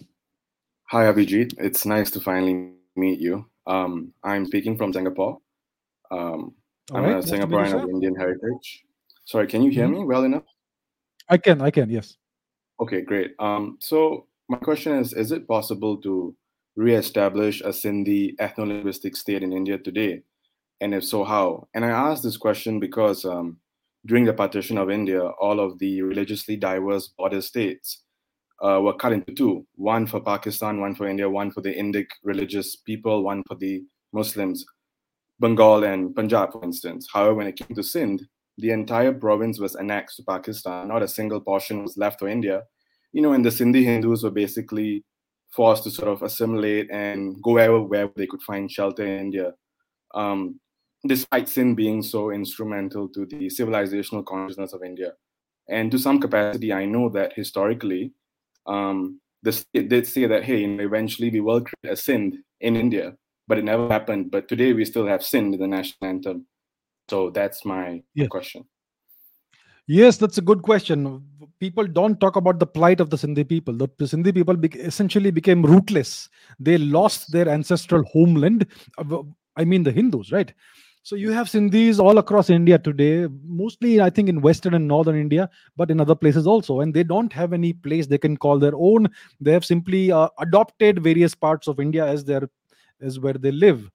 Hi, 0.91 1.05
Abhijit. 1.13 1.55
It's 1.59 1.85
nice 1.87 2.11
to 2.13 2.21
finally 2.21 2.73
meet 2.97 3.21
you. 3.21 3.47
Um, 3.67 4.13
I'm 4.23 4.47
speaking 4.47 4.77
from 4.77 4.93
Singapore. 4.93 5.39
Um, 6.11 6.21
All 6.21 6.60
I'm 6.95 7.05
right, 7.05 7.13
a 7.13 7.15
nice 7.17 7.25
to 7.27 7.33
meet 7.33 7.41
you, 7.41 7.47
Singaporean 7.57 7.83
of. 7.85 7.91
Indian 7.91 8.15
heritage. 8.17 8.85
Sorry, 9.25 9.47
can 9.47 9.63
you 9.63 9.71
hear 9.71 9.87
Mhm. 9.87 9.93
me 9.99 10.05
well 10.05 10.25
enough? 10.25 10.45
i 11.29 11.37
can 11.37 11.61
i 11.63 11.71
can 11.71 11.89
yes 11.91 12.17
Okay, 12.81 13.03
great. 13.03 13.35
Um, 13.39 13.77
so 13.81 14.27
my 14.49 14.57
question 14.57 14.93
is: 14.99 15.13
Is 15.13 15.33
it 15.33 15.47
possible 15.47 15.99
to 15.99 16.35
re-establish 16.77 17.61
a 17.61 17.69
Sindhi 17.81 18.35
ethno-linguistic 18.39 19.15
state 19.17 19.43
in 19.43 19.53
India 19.53 19.77
today? 19.79 20.23
And 20.81 20.95
if 20.95 21.05
so, 21.05 21.23
how? 21.25 21.69
And 21.75 21.85
I 21.85 21.91
ask 21.91 22.23
this 22.23 22.39
question 22.39 22.81
because 22.81 23.27
um, 23.27 23.59
during 24.07 24.25
the 24.25 24.33
partition 24.33 24.79
of 24.79 24.89
India, 24.91 25.21
all 25.45 25.61
of 25.61 25.79
the 25.79 26.01
religiously 26.01 26.57
diverse 26.57 27.09
border 27.19 27.43
states 27.43 28.03
uh, 28.65 28.81
were 28.83 28.95
cut 29.03 29.13
into 29.13 29.33
two: 29.35 29.67
one 29.77 30.07
for 30.07 30.21
Pakistan, 30.21 30.81
one 30.81 30.95
for 30.95 31.07
India, 31.07 31.29
one 31.29 31.51
for 31.51 31.61
the 31.61 31.75
Indic 31.75 32.07
religious 32.25 32.77
people, 32.77 33.23
one 33.23 33.43
for 33.47 33.57
the 33.57 33.85
Muslims. 34.15 34.65
Bengal 35.41 35.85
and 35.85 36.15
Punjab, 36.15 36.53
for 36.53 36.63
instance. 36.63 37.09
However, 37.13 37.35
when 37.35 37.47
it 37.47 37.57
came 37.57 37.75
to 37.75 37.83
Sindh, 37.83 38.23
the 38.59 38.71
entire 38.71 39.13
province 39.13 39.59
was 39.59 39.75
annexed 39.75 40.17
to 40.19 40.23
Pakistan. 40.23 40.89
Not 40.89 41.03
a 41.03 41.09
single 41.09 41.41
portion 41.41 41.83
was 41.83 41.97
left 41.97 42.21
for 42.21 42.29
India. 42.29 42.63
You 43.13 43.23
know, 43.23 43.33
and 43.33 43.45
the 43.45 43.51
Sindhi 43.51 43.85
Hindus 43.85 44.23
were 44.23 44.31
basically 44.31 45.05
forced 45.51 45.83
to 45.85 45.91
sort 45.91 46.09
of 46.09 46.23
assimilate 46.23 46.91
and 46.91 47.43
go 47.43 47.53
wherever, 47.53 47.81
wherever 47.81 48.13
they 48.15 48.27
could 48.27 48.43
find 48.43 48.71
shelter 48.71 49.05
in 49.05 49.19
India. 49.19 49.55
Um, 50.15 50.61
despite 51.07 51.49
Sindh 51.49 51.77
being 51.77 52.03
so 52.03 52.31
instrumental 52.31 53.09
to 53.09 53.25
the 53.27 53.47
civilizational 53.47 54.25
consciousness 54.25 54.75
of 54.75 54.83
India. 54.83 55.13
And 55.69 55.91
to 55.93 55.99
some 55.99 56.21
capacity, 56.21 56.73
I 56.73 56.85
know 56.85 57.09
that 57.11 57.33
historically, 57.33 58.13
um, 58.67 59.21
the 59.43 59.53
state 59.53 59.89
did 59.89 60.07
say 60.07 60.27
that, 60.27 60.45
hey, 60.45 60.65
eventually 60.65 61.31
we 61.31 61.41
will 61.41 61.63
create 61.63 61.93
a 61.93 61.97
Sindh 61.97 62.37
in 62.61 62.77
India, 62.77 63.17
but 63.51 63.59
it 63.59 63.65
never 63.65 63.89
happened. 63.89 64.31
But 64.31 64.47
today 64.47 64.73
we 64.73 64.85
still 64.85 65.07
have 65.09 65.25
Sindh 65.25 65.55
in 65.55 65.61
the 65.61 65.67
national 65.67 66.09
anthem. 66.09 66.47
So 67.09 67.31
that's 67.31 67.65
my 67.65 68.01
question. 68.31 68.65
Yes, 69.89 70.19
that's 70.19 70.39
a 70.39 70.43
good 70.43 70.63
question. 70.63 71.21
People 71.59 71.85
don't 71.89 72.21
talk 72.21 72.37
about 72.37 72.61
the 72.61 72.67
plight 72.67 73.01
of 73.01 73.11
the 73.11 73.17
Sindhi 73.17 73.47
people. 73.47 73.75
The, 73.75 73.89
Sindhi 74.13 74.33
people 74.33 74.55
bec- 74.55 74.77
essentially 74.77 75.33
became 75.33 75.65
rootless. 75.65 76.29
They 76.61 76.79
lost 76.79 77.33
their 77.33 77.49
ancestral 77.49 78.05
homeland. 78.05 78.69
I 79.57 79.65
mean, 79.65 79.83
the 79.83 79.91
Hindus, 79.91 80.31
right? 80.31 80.55
So 81.03 81.17
you 81.17 81.33
have 81.33 81.49
Sindhis 81.49 81.99
all 81.99 82.19
across 82.19 82.51
India 82.51 82.79
today, 82.79 83.27
mostly 83.45 84.01
I 84.01 84.11
think 84.11 84.29
in 84.29 84.43
western 84.43 84.75
and 84.75 84.87
northern 84.87 85.17
India, 85.17 85.51
but 85.77 85.91
in 85.91 86.01
other 86.01 86.15
places 86.15 86.47
also. 86.47 86.83
And 86.83 86.95
they 86.95 87.03
don't 87.03 87.33
have 87.33 87.53
any 87.53 87.73
place 87.73 88.07
they 88.07 88.19
can 88.19 88.37
call 88.37 88.61
their 88.61 88.77
own. 88.77 89.09
They 89.41 89.51
have 89.51 89.65
simply 89.65 90.13
uh, 90.13 90.29
adopted 90.39 91.03
various 91.03 91.35
parts 91.35 91.67
of 91.67 91.81
India 91.81 92.07
as 92.07 92.25
their 92.25 92.49
as 93.03 93.19
where 93.19 93.35
they 93.35 93.53
live. 93.53 93.91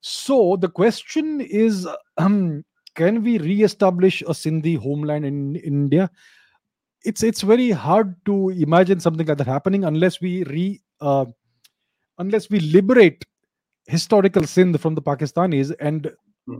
So 0.00 0.56
the 0.56 0.68
question 0.68 1.40
is, 1.40 1.86
um, 2.18 2.64
can 2.94 3.22
we 3.22 3.38
re-establish 3.38 4.22
a 4.22 4.34
Sindhi 4.34 4.76
homeland 4.76 5.24
in, 5.24 5.56
in 5.56 5.64
India? 5.64 6.10
It's 7.04 7.22
it's 7.22 7.42
very 7.42 7.70
hard 7.70 8.14
to 8.26 8.50
imagine 8.50 9.00
something 9.00 9.26
like 9.26 9.38
that 9.38 9.46
happening 9.46 9.84
unless 9.84 10.20
we 10.20 10.44
re 10.44 10.80
uh, 11.00 11.24
unless 12.18 12.48
we 12.50 12.60
liberate 12.60 13.24
historical 13.86 14.46
Sindh 14.46 14.80
from 14.80 14.94
the 14.94 15.02
Pakistanis 15.02 15.74
and 15.80 16.12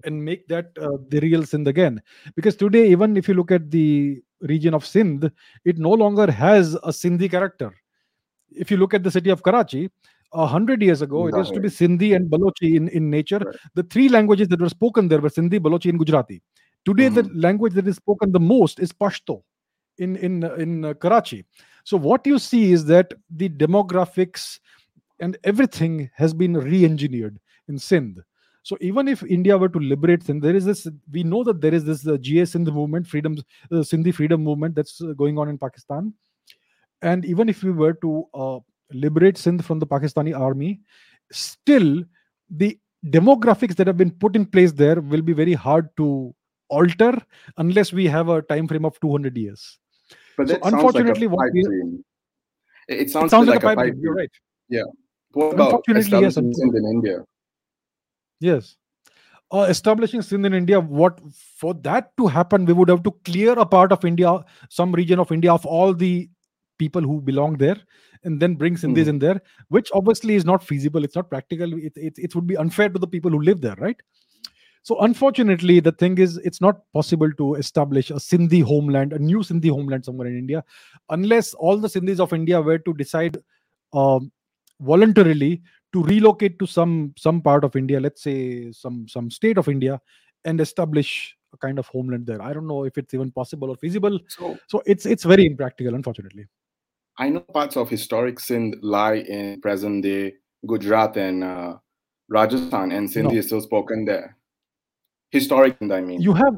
and 0.04 0.24
make 0.24 0.46
that 0.48 0.70
uh, 0.80 0.98
the 1.08 1.20
real 1.20 1.44
Sindh 1.44 1.68
again. 1.68 2.00
Because 2.34 2.56
today, 2.56 2.88
even 2.90 3.16
if 3.16 3.28
you 3.28 3.34
look 3.34 3.50
at 3.50 3.70
the 3.70 4.20
region 4.40 4.74
of 4.74 4.86
Sindh, 4.86 5.30
it 5.64 5.78
no 5.78 5.90
longer 5.90 6.30
has 6.30 6.74
a 6.74 6.90
Sindhi 6.90 7.30
character. 7.30 7.72
If 8.50 8.70
you 8.70 8.76
look 8.76 8.94
at 8.94 9.02
the 9.02 9.10
city 9.10 9.30
of 9.30 9.42
Karachi, 9.42 9.90
a 10.32 10.46
hundred 10.46 10.82
years 10.82 11.02
ago, 11.02 11.26
it 11.26 11.36
used 11.36 11.54
to 11.54 11.60
be 11.60 11.68
Sindhi 11.68 12.16
and 12.16 12.30
Balochi 12.30 12.76
in, 12.76 12.88
in 12.88 13.10
nature. 13.10 13.54
The 13.74 13.82
three 13.82 14.08
languages 14.08 14.48
that 14.48 14.60
were 14.60 14.68
spoken 14.68 15.08
there 15.08 15.20
were 15.20 15.28
Sindhi, 15.28 15.58
Balochi, 15.60 15.90
and 15.90 15.98
Gujarati. 15.98 16.42
Today, 16.84 17.08
the 17.08 17.28
language 17.34 17.74
that 17.74 17.86
is 17.86 17.96
spoken 17.96 18.32
the 18.32 18.40
most 18.40 18.80
is 18.80 18.92
Pashto 18.92 19.42
in 19.98 20.16
in 20.16 20.44
in 20.58 20.84
uh, 20.84 20.94
Karachi. 20.94 21.44
So 21.84 21.96
what 21.96 22.26
you 22.26 22.38
see 22.38 22.72
is 22.72 22.84
that 22.86 23.12
the 23.30 23.48
demographics 23.48 24.58
and 25.20 25.36
everything 25.44 26.10
has 26.14 26.34
been 26.34 26.54
re-engineered 26.54 27.38
in 27.68 27.78
Sindh. 27.78 28.18
So 28.64 28.76
even 28.80 29.08
if 29.08 29.22
India 29.24 29.58
were 29.58 29.68
to 29.68 29.78
liberate 29.78 30.22
Sindh, 30.22 30.42
there 30.42 30.56
is 30.56 30.64
this. 30.64 30.86
We 31.10 31.24
know 31.24 31.44
that 31.44 31.60
there 31.60 31.74
is 31.74 31.84
this 31.84 32.06
uh, 32.06 32.16
Jeay 32.16 32.46
Sindh 32.46 32.72
movement, 32.72 33.06
freedom, 33.06 33.36
uh, 33.70 33.76
Sindhi 33.76 34.14
freedom 34.14 34.42
movement 34.42 34.74
that's 34.74 35.00
uh, 35.02 35.12
going 35.12 35.38
on 35.38 35.48
in 35.48 35.58
Pakistan. 35.58 36.14
And 37.02 37.24
even 37.24 37.48
if 37.48 37.64
we 37.64 37.72
were 37.72 37.94
to 37.94 38.24
uh, 38.32 38.58
liberate 38.94 39.36
Sindh 39.38 39.64
from 39.64 39.78
the 39.78 39.86
Pakistani 39.86 40.38
army, 40.38 40.80
still 41.30 42.04
the 42.50 42.78
demographics 43.06 43.74
that 43.76 43.86
have 43.86 43.96
been 43.96 44.10
put 44.10 44.36
in 44.36 44.46
place 44.46 44.72
there 44.72 45.00
will 45.00 45.22
be 45.22 45.32
very 45.32 45.52
hard 45.54 45.88
to 45.96 46.34
alter 46.68 47.12
unless 47.58 47.92
we 47.92 48.06
have 48.06 48.28
a 48.28 48.42
time 48.42 48.66
frame 48.68 48.84
of 48.84 48.98
200 49.00 49.36
years. 49.36 49.78
But 50.36 50.48
So 50.48 50.54
sounds 50.54 50.62
like 50.64 50.72
a 50.72 50.76
unfortunately, 50.76 51.26
what 51.26 51.38
pipe 51.46 51.52
we- 51.54 51.62
dream. 51.62 52.04
It, 52.88 53.10
sounds, 53.10 53.26
It 53.26 53.30
sounds 53.30 53.48
like 53.48 53.60
bit 53.60 53.72
a 53.72 53.74
pipe 53.76 53.78
dream, 53.92 54.00
you're 54.02 54.14
right. 54.14 54.30
Yeah. 54.68 54.82
What 55.32 55.54
about 55.54 55.64
Unfortunately, 55.66 56.20
yes, 56.20 56.30
establishing 56.36 56.52
Sindh 56.54 56.74
in 56.76 56.84
India? 56.86 57.24
Yes. 58.40 58.76
Uh, 59.52 59.66
establishing 59.68 60.22
Sindh 60.22 60.46
in 60.46 60.54
India, 60.54 60.80
what 60.80 61.20
for 61.56 61.74
that 61.74 62.16
to 62.16 62.26
happen, 62.26 62.64
we 62.64 62.72
would 62.72 62.88
have 62.88 63.02
to 63.02 63.10
clear 63.24 63.52
a 63.52 63.66
part 63.66 63.92
of 63.92 64.04
India, 64.04 64.38
some 64.70 64.92
region 64.92 65.18
of 65.20 65.30
India, 65.30 65.52
of 65.52 65.64
all 65.66 65.92
the 65.94 66.28
people 66.82 67.02
who 67.10 67.16
belong 67.30 67.56
there, 67.64 67.78
and 68.24 68.40
then 68.44 68.54
bring 68.62 68.76
Sindhis 68.82 69.06
Mhm. 69.06 69.14
in 69.14 69.18
there, 69.26 69.38
which 69.76 69.90
obviously 70.00 70.34
is 70.40 70.46
not 70.52 70.66
feasible. 70.70 71.04
It's 71.08 71.18
not 71.20 71.28
practical. 71.34 71.78
It, 71.90 71.94
it, 72.08 72.14
it 72.28 72.34
would 72.34 72.46
be 72.52 72.58
unfair 72.64 72.88
to 72.96 73.00
the 73.04 73.12
people 73.14 73.30
who 73.36 73.42
live 73.50 73.60
there, 73.66 73.78
right? 73.86 74.00
So, 74.88 74.96
unfortunately, 75.06 75.74
the 75.88 75.92
thing 76.02 76.14
is, 76.18 76.38
it's 76.48 76.60
not 76.60 76.78
possible 76.98 77.32
to 77.40 77.54
establish 77.64 78.08
a 78.10 78.14
Sindhi 78.14 78.62
homeland, 78.70 79.12
a 79.12 79.18
new 79.18 79.42
Sindhi 79.48 79.70
homeland 79.74 80.04
somewhere 80.08 80.28
in 80.30 80.36
India, 80.38 80.62
unless 81.16 81.52
all 81.66 81.76
the 81.84 81.90
Sindhis 81.92 82.22
of 82.24 82.32
India 82.38 82.60
were 82.70 82.78
to 82.88 82.94
decide 83.02 83.36
um, 83.92 84.32
voluntarily 84.80 85.52
to 85.92 86.02
relocate 86.08 86.58
to 86.58 86.66
some 86.66 86.94
some 87.26 87.38
part 87.46 87.64
of 87.68 87.76
India, 87.82 88.00
let's 88.06 88.22
say 88.28 88.72
some 88.72 88.98
some 89.14 89.30
state 89.38 89.58
of 89.64 89.68
India, 89.76 90.00
and 90.44 90.60
establish 90.66 91.12
a 91.52 91.58
kind 91.66 91.78
of 91.84 91.86
homeland 91.94 92.26
there. 92.32 92.42
I 92.42 92.52
don't 92.58 92.66
know 92.74 92.82
if 92.90 92.98
it's 93.04 93.14
even 93.14 93.30
possible 93.30 93.70
or 93.70 93.76
feasible. 93.76 94.18
So, 94.36 94.56
So 94.74 94.82
it's 94.94 95.06
it's 95.14 95.24
very 95.34 95.46
impractical, 95.52 95.94
unfortunately. 96.00 96.46
I 97.18 97.28
know 97.28 97.40
parts 97.40 97.76
of 97.76 97.90
historic 97.90 98.40
Sindh 98.40 98.76
lie 98.82 99.16
in 99.16 99.60
present 99.60 100.02
day 100.02 100.34
Gujarat 100.66 101.16
and 101.16 101.44
uh, 101.44 101.76
Rajasthan, 102.28 102.92
and 102.92 103.08
Sindhi 103.08 103.32
No. 103.32 103.38
is 103.38 103.46
still 103.46 103.60
spoken 103.60 104.04
there. 104.04 104.36
Historic, 105.30 105.76
I 105.80 106.00
mean. 106.00 106.20
You 106.20 106.32
have 106.34 106.56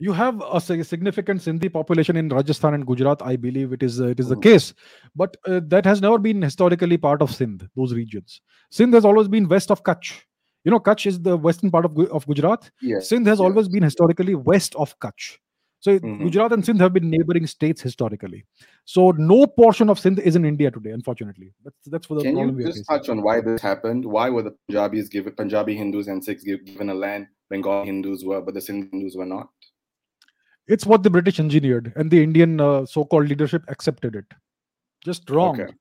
you 0.00 0.12
have 0.12 0.40
a 0.40 0.60
significant 0.60 1.40
Sindhi 1.40 1.72
population 1.72 2.16
in 2.16 2.28
Rajasthan 2.28 2.74
and 2.74 2.86
Gujarat. 2.86 3.20
I 3.22 3.36
believe 3.36 3.72
it 3.72 3.82
is 3.82 4.00
uh, 4.00 4.08
it 4.08 4.20
is 4.20 4.28
the 4.28 4.36
case, 4.36 4.74
but 5.16 5.36
uh, 5.46 5.60
that 5.66 5.84
has 5.84 6.00
never 6.00 6.18
been 6.18 6.42
historically 6.42 6.96
part 6.96 7.20
of 7.22 7.34
Sindh. 7.34 7.68
Those 7.76 7.94
regions. 7.94 8.40
Sindh 8.70 8.94
has 8.94 9.04
always 9.04 9.28
been 9.28 9.48
west 9.48 9.70
of 9.70 9.82
Kutch. 9.82 10.22
You 10.64 10.70
know, 10.70 10.80
Kutch 10.80 11.06
is 11.06 11.20
the 11.20 11.36
western 11.36 11.70
part 11.70 11.84
of 11.84 11.98
of 12.10 12.26
Gujarat. 12.26 12.70
Yes, 12.80 13.08
Sindh 13.08 13.26
has 13.26 13.40
always 13.40 13.68
been 13.68 13.82
historically 13.82 14.34
west 14.34 14.74
of 14.76 14.98
Kutch. 14.98 15.38
So 15.80 15.98
Mhm. 15.98 16.24
Gujarat 16.24 16.52
and 16.52 16.64
Sindh 16.64 16.80
have 16.80 16.92
been 16.92 17.08
neighboring 17.08 17.46
states 17.46 17.80
historically. 17.80 18.44
So 18.84 19.12
no 19.12 19.46
portion 19.46 19.88
of 19.88 19.98
Sindh 19.98 20.18
is 20.18 20.34
in 20.34 20.44
India 20.44 20.70
today, 20.70 20.90
unfortunately. 20.90 21.52
That's 21.64 21.84
that's 21.86 22.06
for 22.06 22.16
the 22.16 22.22
Can 22.22 22.34
problem 22.34 22.60
you 22.60 22.66
just 22.66 22.84
touch 22.86 23.08
on 23.08 23.22
why 23.22 23.40
this 23.40 23.62
happened? 23.62 24.04
Why 24.04 24.28
were 24.28 24.42
the 24.42 24.56
Punjabis 24.66 25.08
given 25.08 25.34
Punjabi 25.34 25.76
Hindus 25.76 26.08
and 26.08 26.24
Sikhs 26.24 26.42
given 26.42 26.90
a 26.90 26.94
land, 26.94 27.28
Bengal 27.48 27.84
Hindus 27.84 28.24
were, 28.24 28.40
but 28.40 28.54
the 28.54 28.60
Sindh 28.60 28.90
Hindus 28.90 29.16
were 29.16 29.26
not? 29.26 29.50
It's 30.66 30.84
what 30.84 31.02
the 31.02 31.10
British 31.10 31.40
engineered, 31.40 31.92
and 31.96 32.10
the 32.10 32.22
Indian 32.22 32.60
uh, 32.60 32.84
so-called 32.84 33.28
leadership 33.28 33.62
accepted 33.68 34.16
it. 34.16 34.26
Just 35.04 35.30
wrong. 35.30 35.58
Okay. 35.60 35.72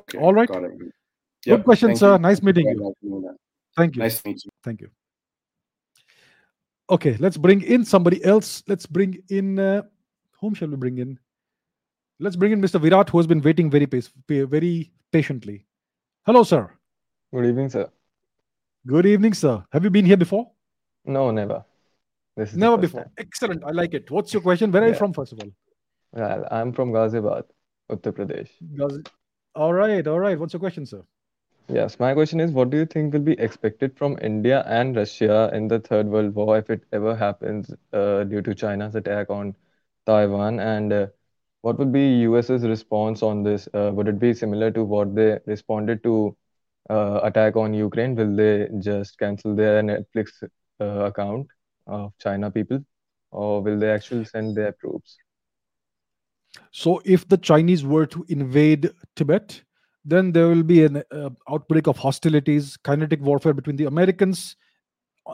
Okay, 0.00 0.18
All 0.18 0.34
right. 0.34 0.50
it. 0.50 0.78
Good 0.78 0.92
Yep, 1.46 1.64
question, 1.64 1.88
thank 1.90 1.98
sir. 1.98 2.12
you. 2.12 2.18
Nice 2.18 2.42
meeting 2.42 2.68
you. 2.68 2.80
nice 2.80 2.94
knowing 3.02 3.22
that. 3.22 3.36
Thank 3.76 3.96
you. 3.96 4.02
Nice 4.02 4.20
to 4.22 4.28
meet 4.28 4.44
you. 4.44 4.50
Thank 4.64 4.80
you. 4.80 4.90
Okay, 6.90 7.16
let's 7.18 7.36
bring 7.36 7.62
in 7.62 7.84
somebody 7.84 8.24
else. 8.24 8.62
Let's 8.66 8.86
bring 8.86 9.22
in 9.28 9.58
uh, 9.58 9.82
whom 10.40 10.54
shall 10.54 10.68
we 10.68 10.76
bring 10.76 10.98
in? 10.98 11.18
Let's 12.18 12.36
bring 12.36 12.52
in 12.52 12.60
Mr. 12.60 12.80
Virat, 12.80 13.10
who 13.10 13.18
has 13.18 13.26
been 13.26 13.40
waiting 13.42 13.70
very 13.70 13.86
pa- 13.86 14.00
very 14.28 14.90
patiently. 15.12 15.66
Hello, 16.26 16.42
sir. 16.42 16.70
Good 17.32 17.46
evening, 17.46 17.68
sir. 17.68 17.88
Good 18.86 19.06
evening, 19.06 19.34
sir. 19.34 19.62
Have 19.72 19.84
you 19.84 19.90
been 19.90 20.06
here 20.06 20.16
before? 20.16 20.50
No, 21.04 21.30
never. 21.30 21.64
This 22.36 22.52
is 22.52 22.56
Never 22.56 22.76
before. 22.78 23.02
time. 23.02 23.12
Excellent. 23.18 23.64
I 23.64 23.70
like 23.70 23.92
it. 23.94 24.10
What's 24.10 24.32
your 24.32 24.42
question? 24.42 24.72
Where 24.72 24.82
are 24.84 24.88
you 24.88 24.94
from, 24.94 25.12
first 25.12 25.32
of 25.32 25.40
all? 25.40 25.50
Well, 26.12 26.46
I'm 26.50 26.72
from 26.72 26.90
Ghaziabad, 26.92 27.44
Uttar 27.90 28.12
Pradesh. 28.12 28.48
Ghazi- 28.76 29.02
All 29.54 29.72
right, 29.74 30.06
all 30.06 30.18
right. 30.20 30.38
What's 30.38 30.52
your 30.54 30.60
question, 30.60 30.86
sir? 30.86 31.02
Yes, 31.68 31.98
my 31.98 32.14
question 32.14 32.40
is, 32.40 32.52
what 32.52 32.70
do 32.70 32.76
you 32.78 32.86
think 32.86 33.12
will 33.12 33.20
be 33.20 33.38
expected 33.38 33.96
from 33.96 34.18
India 34.22 34.64
and 34.66 34.96
Russia 34.96 35.50
in 35.52 35.68
the 35.68 35.78
Third 35.80 36.08
World 36.08 36.34
War 36.34 36.58
if 36.58 36.70
it 36.70 36.82
ever 36.92 37.14
happens 37.16 37.72
uh, 37.92 38.24
due 38.24 38.42
to 38.42 38.54
China's 38.54 38.94
attack 38.94 39.30
on 39.30 39.54
Taiwan? 40.06 40.60
And 40.60 40.92
uh, 40.92 41.06
what 41.62 41.78
would 41.78 41.92
be 41.92 42.20
US's 42.20 42.64
response 42.64 43.22
on 43.22 43.42
this? 43.42 43.68
Uh, 43.74 43.90
would 43.94 44.08
it 44.08 44.18
be 44.18 44.34
similar 44.34 44.70
to 44.72 44.84
what 44.84 45.14
they 45.14 45.38
responded 45.46 46.02
to 46.04 46.36
uh, 46.90 47.20
attack 47.22 47.56
on 47.56 47.74
Ukraine? 47.74 48.14
Will 48.16 48.34
they 48.36 48.68
just 48.80 49.18
cancel 49.18 49.54
their 49.54 49.82
Netflix 49.82 50.42
uh, 50.80 50.84
account 51.10 51.46
of 51.86 52.12
China 52.18 52.50
people, 52.50 52.84
or 53.30 53.62
will 53.62 53.78
they 53.78 53.90
actually 53.90 54.24
send 54.24 54.56
their 54.56 54.72
troops? 54.72 55.18
So, 56.72 57.00
if 57.04 57.28
the 57.28 57.36
Chinese 57.38 57.84
were 57.84 58.06
to 58.06 58.24
invade 58.28 58.90
Tibet, 59.16 59.64
then 60.08 60.32
there 60.32 60.48
will 60.48 60.62
be 60.62 60.84
an 60.84 61.02
uh, 61.10 61.30
outbreak 61.50 61.86
of 61.86 61.96
hostilities, 61.96 62.76
kinetic 62.78 63.20
warfare 63.20 63.52
between 63.52 63.76
the 63.76 63.84
Americans 63.84 64.56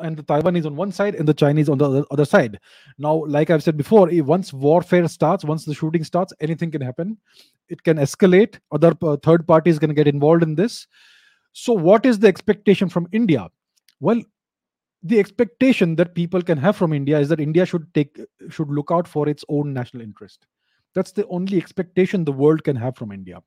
and 0.02 0.16
the 0.16 0.24
Taiwanese 0.24 0.66
on 0.66 0.74
one 0.74 0.90
side 0.90 1.14
and 1.14 1.28
the 1.28 1.34
Chinese 1.34 1.68
on 1.68 1.78
the 1.78 1.88
other, 1.88 2.04
other 2.10 2.24
side. 2.24 2.58
Now, 2.98 3.24
like 3.26 3.50
I've 3.50 3.62
said 3.62 3.76
before, 3.76 4.08
once 4.12 4.52
warfare 4.52 5.06
starts, 5.06 5.44
once 5.44 5.64
the 5.64 5.74
shooting 5.74 6.02
starts, 6.02 6.32
anything 6.40 6.72
can 6.72 6.80
happen. 6.80 7.16
It 7.68 7.84
can 7.84 7.98
escalate. 7.98 8.58
Other 8.72 8.92
uh, 9.02 9.16
third 9.22 9.46
parties 9.46 9.78
can 9.78 9.94
get 9.94 10.08
involved 10.08 10.42
in 10.42 10.56
this. 10.56 10.88
So, 11.52 11.72
what 11.72 12.04
is 12.04 12.18
the 12.18 12.26
expectation 12.26 12.88
from 12.88 13.06
India? 13.12 13.48
Well, 14.00 14.20
the 15.04 15.20
expectation 15.20 15.94
that 15.96 16.16
people 16.16 16.42
can 16.42 16.58
have 16.58 16.76
from 16.76 16.92
India 16.92 17.20
is 17.20 17.28
that 17.28 17.38
India 17.38 17.64
should 17.64 17.92
take 17.94 18.18
should 18.50 18.70
look 18.70 18.90
out 18.90 19.06
for 19.06 19.28
its 19.28 19.44
own 19.48 19.72
national 19.72 20.02
interest. 20.02 20.46
That's 20.94 21.12
the 21.12 21.26
only 21.28 21.58
expectation 21.58 22.24
the 22.24 22.32
world 22.32 22.64
can 22.64 22.74
have 22.74 22.96
from 22.96 23.12
India. 23.12 23.40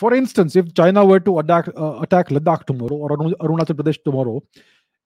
For 0.00 0.14
instance, 0.14 0.56
if 0.56 0.72
China 0.72 1.04
were 1.04 1.20
to 1.20 1.40
attack, 1.40 1.68
uh, 1.76 1.98
attack 2.04 2.28
Ladakh 2.30 2.64
tomorrow 2.64 2.96
or 2.96 3.10
Arunachal 3.10 3.74
Pradesh 3.80 3.98
tomorrow, 4.02 4.42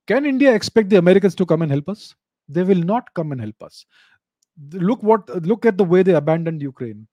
can 0.06 0.24
India 0.24 0.54
expect 0.54 0.88
the 0.88 0.98
Americans 0.98 1.34
to 1.36 1.46
come 1.46 1.62
and 1.62 1.70
help 1.76 1.88
us? 1.88 2.14
They 2.48 2.62
will 2.62 2.84
not 2.92 3.12
come 3.14 3.32
and 3.32 3.40
help 3.40 3.60
us. 3.62 3.86
Look 4.72 5.02
what 5.02 5.28
look 5.44 5.66
at 5.66 5.76
the 5.78 5.84
way 5.92 6.04
they 6.04 6.14
abandoned 6.14 6.62
Ukraine, 6.62 7.08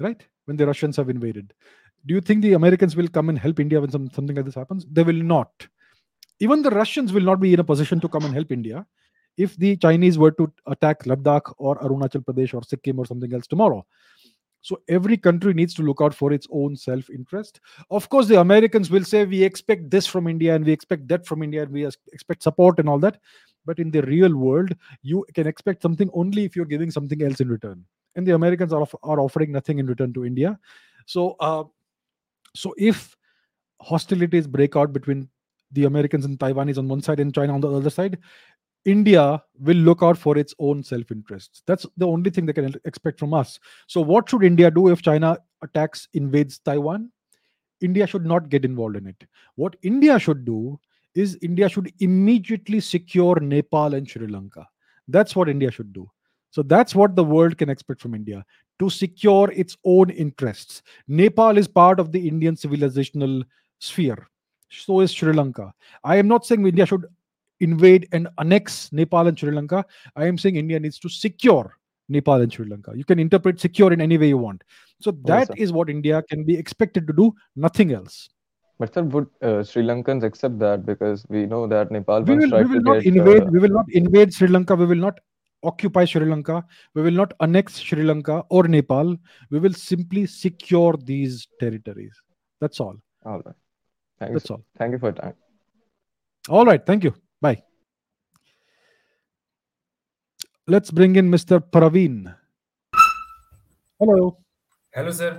right? 0.00 0.22
When 0.44 0.58
the 0.58 0.66
Russians 0.66 0.98
have 0.98 1.08
invaded. 1.08 1.54
Do 2.04 2.12
you 2.14 2.20
think 2.20 2.42
the 2.42 2.52
Americans 2.52 2.94
will 2.94 3.08
come 3.08 3.30
and 3.30 3.38
help 3.38 3.58
India 3.58 3.80
when 3.80 3.90
some, 3.90 4.10
something 4.10 4.36
like 4.36 4.44
this 4.44 4.54
happens? 4.62 4.84
They 4.90 5.02
will 5.02 5.22
not. 5.34 5.66
Even 6.40 6.60
the 6.60 6.70
Russians 6.70 7.14
will 7.14 7.22
not 7.22 7.40
be 7.40 7.54
in 7.54 7.60
a 7.60 7.64
position 7.64 8.00
to 8.00 8.08
come 8.08 8.26
and 8.26 8.34
help 8.34 8.52
India 8.52 8.84
if 9.38 9.56
the 9.56 9.76
Chinese 9.78 10.18
were 10.18 10.32
to 10.32 10.52
attack 10.66 11.04
Ladakh 11.04 11.54
or 11.56 11.78
Arunachal 11.78 12.22
Pradesh 12.22 12.52
or 12.52 12.62
Sikkim 12.62 12.98
or 12.98 13.06
something 13.06 13.32
else 13.32 13.46
tomorrow. 13.46 13.86
So 14.64 14.80
every 14.88 15.18
country 15.18 15.52
needs 15.52 15.74
to 15.74 15.82
look 15.82 16.00
out 16.00 16.14
for 16.14 16.32
its 16.32 16.48
own 16.50 16.74
self 16.74 17.10
interest. 17.10 17.60
Of 17.90 18.08
course, 18.08 18.28
the 18.28 18.40
Americans 18.40 18.90
will 18.90 19.04
say, 19.04 19.26
we 19.26 19.42
expect 19.42 19.90
this 19.90 20.06
from 20.06 20.26
India 20.26 20.54
and 20.54 20.64
we 20.64 20.72
expect 20.72 21.06
that 21.08 21.26
from 21.26 21.42
India 21.42 21.62
and 21.62 21.70
we 21.70 21.84
expect 21.84 22.42
support 22.42 22.78
and 22.78 22.88
all 22.88 22.98
that. 23.00 23.20
But 23.66 23.78
in 23.78 23.90
the 23.90 24.00
real 24.02 24.34
world, 24.34 24.74
you 25.02 25.26
can 25.34 25.46
expect 25.46 25.82
something 25.82 26.08
only 26.14 26.44
if 26.44 26.56
you're 26.56 26.64
giving 26.64 26.90
something 26.90 27.22
else 27.22 27.40
in 27.40 27.48
return. 27.48 27.84
And 28.16 28.26
the 28.26 28.34
Americans 28.34 28.72
are, 28.72 28.86
are 29.02 29.20
offering 29.20 29.52
nothing 29.52 29.80
in 29.80 29.86
return 29.86 30.14
to 30.14 30.24
India. 30.24 30.58
So, 31.04 31.36
uh, 31.40 31.64
so 32.54 32.74
if 32.78 33.14
hostilities 33.82 34.46
break 34.46 34.76
out 34.76 34.94
between 34.94 35.28
the 35.72 35.84
Americans 35.84 36.24
and 36.24 36.38
Taiwanese 36.38 36.78
on 36.78 36.88
one 36.88 37.02
side 37.02 37.20
and 37.20 37.34
China 37.34 37.52
on 37.52 37.60
the 37.60 37.70
other 37.70 37.90
side, 37.90 38.16
India 38.84 39.42
will 39.58 39.76
look 39.76 40.02
out 40.02 40.18
for 40.18 40.36
its 40.36 40.54
own 40.58 40.82
self 40.82 41.10
interests. 41.10 41.62
That's 41.66 41.86
the 41.96 42.06
only 42.06 42.30
thing 42.30 42.46
they 42.46 42.52
can 42.52 42.74
expect 42.84 43.18
from 43.18 43.32
us. 43.32 43.58
So, 43.86 44.00
what 44.00 44.28
should 44.28 44.44
India 44.44 44.70
do 44.70 44.88
if 44.88 45.02
China 45.02 45.38
attacks, 45.62 46.08
invades 46.12 46.58
Taiwan? 46.58 47.10
India 47.80 48.06
should 48.06 48.24
not 48.24 48.48
get 48.48 48.64
involved 48.64 48.96
in 48.96 49.06
it. 49.06 49.24
What 49.56 49.76
India 49.82 50.18
should 50.18 50.44
do 50.44 50.78
is 51.14 51.38
India 51.42 51.68
should 51.68 51.92
immediately 52.00 52.80
secure 52.80 53.38
Nepal 53.40 53.94
and 53.94 54.08
Sri 54.08 54.26
Lanka. 54.26 54.66
That's 55.08 55.36
what 55.36 55.48
India 55.48 55.70
should 55.70 55.92
do. 55.92 56.10
So 56.50 56.62
that's 56.62 56.94
what 56.94 57.16
the 57.16 57.24
world 57.24 57.58
can 57.58 57.68
expect 57.68 58.00
from 58.00 58.14
India 58.14 58.44
to 58.78 58.88
secure 58.88 59.50
its 59.52 59.76
own 59.84 60.10
interests. 60.10 60.82
Nepal 61.08 61.58
is 61.58 61.68
part 61.68 62.00
of 62.00 62.12
the 62.12 62.28
Indian 62.28 62.54
civilizational 62.54 63.42
sphere. 63.78 64.28
So 64.70 65.00
is 65.00 65.12
Sri 65.12 65.32
Lanka. 65.32 65.72
I 66.02 66.16
am 66.16 66.28
not 66.28 66.46
saying 66.46 66.66
India 66.66 66.86
should 66.86 67.06
invade 67.60 68.08
and 68.12 68.28
annex 68.38 68.92
Nepal 68.92 69.26
and 69.26 69.38
Sri 69.38 69.52
Lanka. 69.52 69.84
I 70.16 70.26
am 70.26 70.38
saying 70.38 70.56
India 70.56 70.78
needs 70.80 70.98
to 71.00 71.08
secure 71.08 71.76
Nepal 72.08 72.40
and 72.40 72.52
Sri 72.52 72.66
Lanka. 72.66 72.92
You 72.94 73.04
can 73.04 73.18
interpret 73.18 73.60
secure 73.60 73.92
in 73.92 74.00
any 74.00 74.18
way 74.18 74.28
you 74.28 74.38
want. 74.38 74.62
So 75.00 75.12
that 75.24 75.48
sir. 75.48 75.54
is 75.56 75.72
what 75.72 75.90
India 75.90 76.22
can 76.28 76.44
be 76.44 76.56
expected 76.56 77.06
to 77.06 77.12
do, 77.12 77.34
nothing 77.56 77.92
else. 77.92 78.28
But 78.78 78.92
sir, 78.92 79.02
would 79.02 79.26
uh, 79.40 79.62
Sri 79.62 79.82
Lankans 79.82 80.24
accept 80.24 80.58
that? 80.58 80.84
Because 80.84 81.24
we 81.28 81.46
know 81.46 81.66
that 81.66 81.90
Nepal 81.90 82.22
We 82.22 82.36
will, 82.36 82.50
we 82.50 82.64
will 82.64 82.82
not 82.82 83.02
get. 83.02 83.06
invade. 83.06 83.42
uh, 83.42 83.50
We 83.50 83.58
will 83.60 83.70
not 83.70 83.86
invade 83.90 84.34
Sri 84.34 84.48
Lanka. 84.48 84.74
We 84.74 84.86
will 84.86 84.96
not 84.96 85.20
occupy 85.62 86.04
Sri 86.04 86.26
Lanka. 86.26 86.64
We 86.94 87.02
will 87.02 87.12
not 87.12 87.32
annex 87.40 87.78
Sri 87.78 88.02
Lanka 88.02 88.44
or 88.50 88.66
Nepal. 88.68 89.16
We 89.50 89.58
will 89.60 89.72
simply 89.72 90.26
secure 90.26 90.96
these 91.04 91.46
territories. 91.60 92.20
That's 92.60 92.80
all. 92.80 92.96
All 93.24 93.40
right. 93.40 93.54
Thank 94.18 94.30
you. 94.30 94.34
That's 94.34 94.48
sir. 94.48 94.54
all. 94.54 94.64
Thank 94.76 94.92
you 94.92 94.98
for 94.98 95.06
your 95.06 95.14
time. 95.14 95.34
All 96.48 96.64
right. 96.66 96.84
Thank 96.84 97.04
you. 97.04 97.14
Bye. 97.44 97.62
Let's 100.66 100.90
bring 100.90 101.16
in 101.20 101.30
Mr. 101.30 101.60
Praveen. 101.60 102.34
Hello. 104.00 104.38
Hello, 104.94 105.10
sir. 105.10 105.32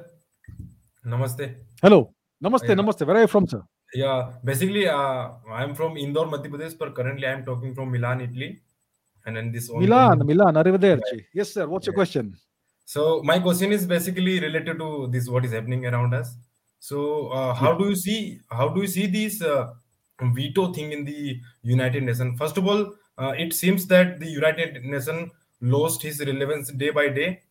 Namaste. 1.13 1.45
Hello. 1.81 2.13
Namaste. 2.43 2.69
Yeah. 2.69 2.75
Namaste. 2.81 3.07
Where 3.07 3.17
are 3.17 3.21
you 3.21 3.31
from, 3.35 3.47
sir? 3.47 3.61
Yeah, 3.93 4.33
basically, 4.43 4.87
uh, 4.87 5.29
I'm 5.61 5.73
from 5.73 5.97
Indore, 5.97 6.27
Madhya 6.27 6.49
Pradesh, 6.53 6.77
but 6.77 6.93
currently 6.93 7.25
I'm 7.27 7.43
talking 7.45 7.73
from 7.73 7.91
Milan, 7.91 8.21
Italy. 8.21 8.59
And 9.25 9.35
then 9.37 9.51
this 9.51 9.69
Milan, 9.71 10.19
Milan. 10.19 10.27
Milan. 10.27 10.53
Arrivederci. 10.63 11.25
Yes, 11.33 11.53
sir. 11.53 11.65
What's 11.67 11.87
your 11.87 11.95
question? 11.95 12.35
So 12.85 13.23
my 13.23 13.39
question 13.39 13.71
is 13.71 13.87
basically 13.87 14.39
related 14.47 14.77
to 14.83 15.07
this: 15.15 15.27
what 15.27 15.43
is 15.49 15.53
happening 15.59 15.87
around 15.91 16.13
us. 16.13 16.35
So 16.89 17.29
uh, 17.39 17.53
how 17.61 17.71
Yeah. 17.71 17.77
do 17.79 17.85
you 17.91 17.95
see 18.05 18.19
how 18.59 18.69
do 18.75 18.81
you 18.85 18.91
see 18.97 19.07
this 19.17 19.41
uh, 19.41 19.73
veto 20.22 20.74
thing 20.74 20.91
in 20.91 21.05
the 21.05 21.39
United 21.61 22.03
Nations? 22.03 22.38
First 22.38 22.57
of 22.57 22.68
all, 22.68 22.93
uh, 23.18 23.34
it 23.38 23.53
seems 23.53 23.88
that 23.88 24.20
the 24.20 24.28
United 24.28 24.84
Nations 24.84 25.32
lost 25.61 26.01
his 26.01 26.20
relevance 26.20 26.72
day 26.72 26.89
by 26.89 27.09
day, 27.09 27.41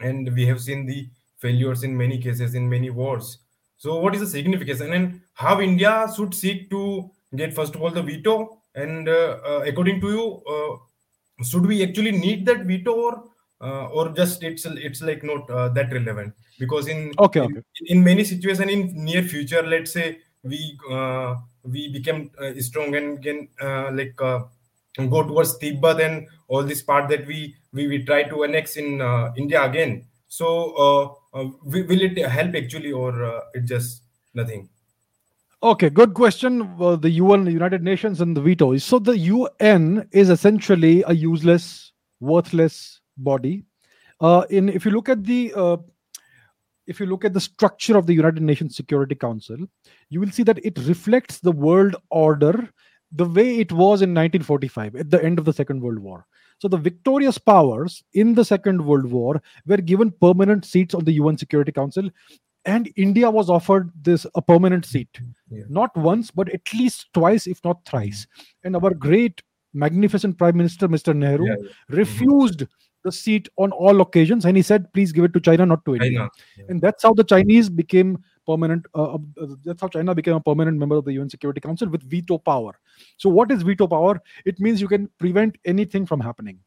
and 0.00 0.32
we 0.34 0.46
have 0.46 0.60
seen 0.60 0.86
the 0.86 1.08
failures 1.38 1.82
in 1.82 1.96
many 1.96 2.18
cases 2.18 2.54
in 2.54 2.68
many 2.68 2.90
wars. 2.90 3.38
So 3.76 3.98
what 3.98 4.14
is 4.14 4.20
the 4.20 4.26
significance, 4.26 4.80
and 4.80 5.20
how 5.34 5.60
India 5.60 6.08
should 6.16 6.34
seek 6.34 6.70
to 6.70 7.10
get 7.36 7.54
first 7.54 7.74
of 7.74 7.82
all 7.82 7.90
the 7.90 8.02
veto, 8.02 8.62
and 8.74 9.08
uh, 9.08 9.38
uh, 9.46 9.62
according 9.66 10.00
to 10.00 10.08
you, 10.08 10.42
uh, 10.48 11.44
should 11.44 11.66
we 11.66 11.82
actually 11.82 12.12
need 12.12 12.46
that 12.46 12.64
veto 12.64 12.92
or 12.92 13.24
uh, 13.60 13.86
or 13.88 14.08
just 14.10 14.42
it's 14.42 14.66
it's 14.66 15.02
like 15.02 15.22
not 15.22 15.48
uh, 15.50 15.68
that 15.70 15.92
relevant 15.92 16.34
because 16.58 16.88
in 16.88 17.12
Okay, 17.18 17.40
in, 17.40 17.46
okay. 17.46 17.62
in 17.86 18.04
many 18.04 18.24
situations 18.24 18.70
in 18.70 19.04
near 19.04 19.22
future 19.22 19.62
let's 19.62 19.92
say 19.92 20.18
we 20.42 20.78
uh, 20.90 21.36
we 21.64 21.88
became 21.88 22.30
uh, 22.38 22.52
strong 22.58 22.94
and 22.94 23.22
can 23.22 23.48
uh, 23.60 23.90
like 23.92 24.20
uh, 24.20 24.40
go 25.10 25.22
towards 25.22 25.58
Tibet 25.58 26.00
and 26.00 26.26
all 26.48 26.62
this 26.62 26.82
part 26.82 27.08
that 27.08 27.26
we 27.26 27.56
we, 27.72 27.86
we 27.88 28.04
try 28.04 28.22
to 28.22 28.44
annex 28.44 28.76
in 28.76 29.00
India 29.36 29.62
again 29.62 30.06
so 30.28 31.18
wi- 31.32 31.86
will 31.86 32.02
it 32.02 32.18
help 32.28 32.54
actually 32.54 32.92
or 32.92 33.42
it 33.54 33.64
just 33.64 34.02
nothing 34.34 34.68
Okay, 35.64 35.88
good 35.88 36.12
question. 36.12 36.76
Well, 36.76 36.98
the 36.98 37.08
UN, 37.08 37.46
the 37.46 37.50
United 37.50 37.82
Nations, 37.82 38.20
and 38.20 38.36
the 38.36 38.42
veto. 38.42 38.76
So 38.76 38.98
the 38.98 39.16
UN 39.16 40.06
is 40.12 40.28
essentially 40.28 41.02
a 41.06 41.14
useless, 41.14 41.92
worthless 42.20 43.00
body. 43.16 43.64
Uh, 44.20 44.44
in 44.50 44.68
if 44.68 44.84
you 44.84 44.90
look 44.90 45.08
at 45.08 45.24
the 45.24 45.54
uh, 45.56 45.78
if 46.86 47.00
you 47.00 47.06
look 47.06 47.24
at 47.24 47.32
the 47.32 47.40
structure 47.40 47.96
of 47.96 48.06
the 48.06 48.14
United 48.14 48.42
Nations 48.42 48.76
Security 48.76 49.14
Council, 49.14 49.56
you 50.10 50.20
will 50.20 50.30
see 50.30 50.42
that 50.44 50.64
it 50.64 50.78
reflects 50.86 51.40
the 51.40 51.52
world 51.52 51.96
order 52.10 52.68
the 53.12 53.24
way 53.24 53.58
it 53.58 53.70
was 53.72 54.02
in 54.02 54.10
1945 54.10 54.96
at 54.96 55.10
the 55.10 55.22
end 55.24 55.38
of 55.38 55.44
the 55.44 55.52
Second 55.52 55.80
World 55.80 55.98
War. 55.98 56.26
So 56.58 56.68
the 56.68 56.76
victorious 56.76 57.38
powers 57.38 58.02
in 58.14 58.34
the 58.34 58.44
Second 58.44 58.84
World 58.84 59.06
War 59.06 59.40
were 59.66 59.76
given 59.78 60.10
permanent 60.20 60.64
seats 60.64 60.94
on 60.94 61.04
the 61.04 61.12
UN 61.12 61.36
Security 61.38 61.72
Council 61.72 62.08
and 62.64 62.90
India 62.96 63.30
was 63.30 63.50
offered 63.50 63.90
this 64.02 64.26
a 64.34 64.42
permanent 64.42 64.86
seat, 64.86 65.20
Yeah. 65.50 65.64
not 65.68 65.94
once 65.96 66.30
but 66.30 66.48
at 66.48 66.72
least 66.72 67.12
twice, 67.12 67.46
if 67.46 67.62
not 67.64 67.84
thrice. 67.84 68.26
And 68.62 68.74
our 68.76 68.94
great, 68.94 69.42
magnificent 69.74 70.38
Prime 70.38 70.56
Minister, 70.56 70.88
Mr. 70.88 71.14
Nehru, 71.14 71.46
Yeah, 71.46 71.56
yeah. 71.58 71.68
Mm-hmm. 71.68 71.96
refused 71.96 72.66
the 73.04 73.12
seat 73.12 73.48
on 73.56 73.70
all 73.72 74.00
occasions, 74.00 74.44
and 74.44 74.56
he 74.56 74.62
said, 74.62 74.92
"Please 74.92 75.12
give 75.12 75.24
it 75.24 75.32
to 75.34 75.40
China, 75.40 75.66
not 75.66 75.84
to 75.84 75.96
India." 75.96 76.10
China, 76.10 76.68
And 76.68 76.80
that's 76.80 77.02
how 77.02 77.12
the 77.14 77.24
Chinese 77.24 77.68
became 77.68 78.18
permanent. 78.46 78.86
Uh, 78.94 79.14
uh, 79.14 79.18
that's 79.64 79.80
how 79.80 79.88
China 79.88 80.14
became 80.14 80.34
a 80.34 80.40
permanent 80.40 80.78
member 80.78 80.96
of 80.96 81.04
the 81.04 81.12
UN 81.12 81.30
Security 81.30 81.60
Council 81.60 81.88
with 81.88 82.02
veto 82.02 82.38
power. 82.38 82.72
So, 83.16 83.28
what 83.28 83.50
is 83.50 83.62
veto 83.62 83.86
power? 83.86 84.20
It 84.44 84.58
means 84.58 84.80
you 84.80 84.88
can 84.88 85.08
prevent 85.18 85.58
anything 85.64 86.06
from 86.06 86.20
happening 86.20 86.58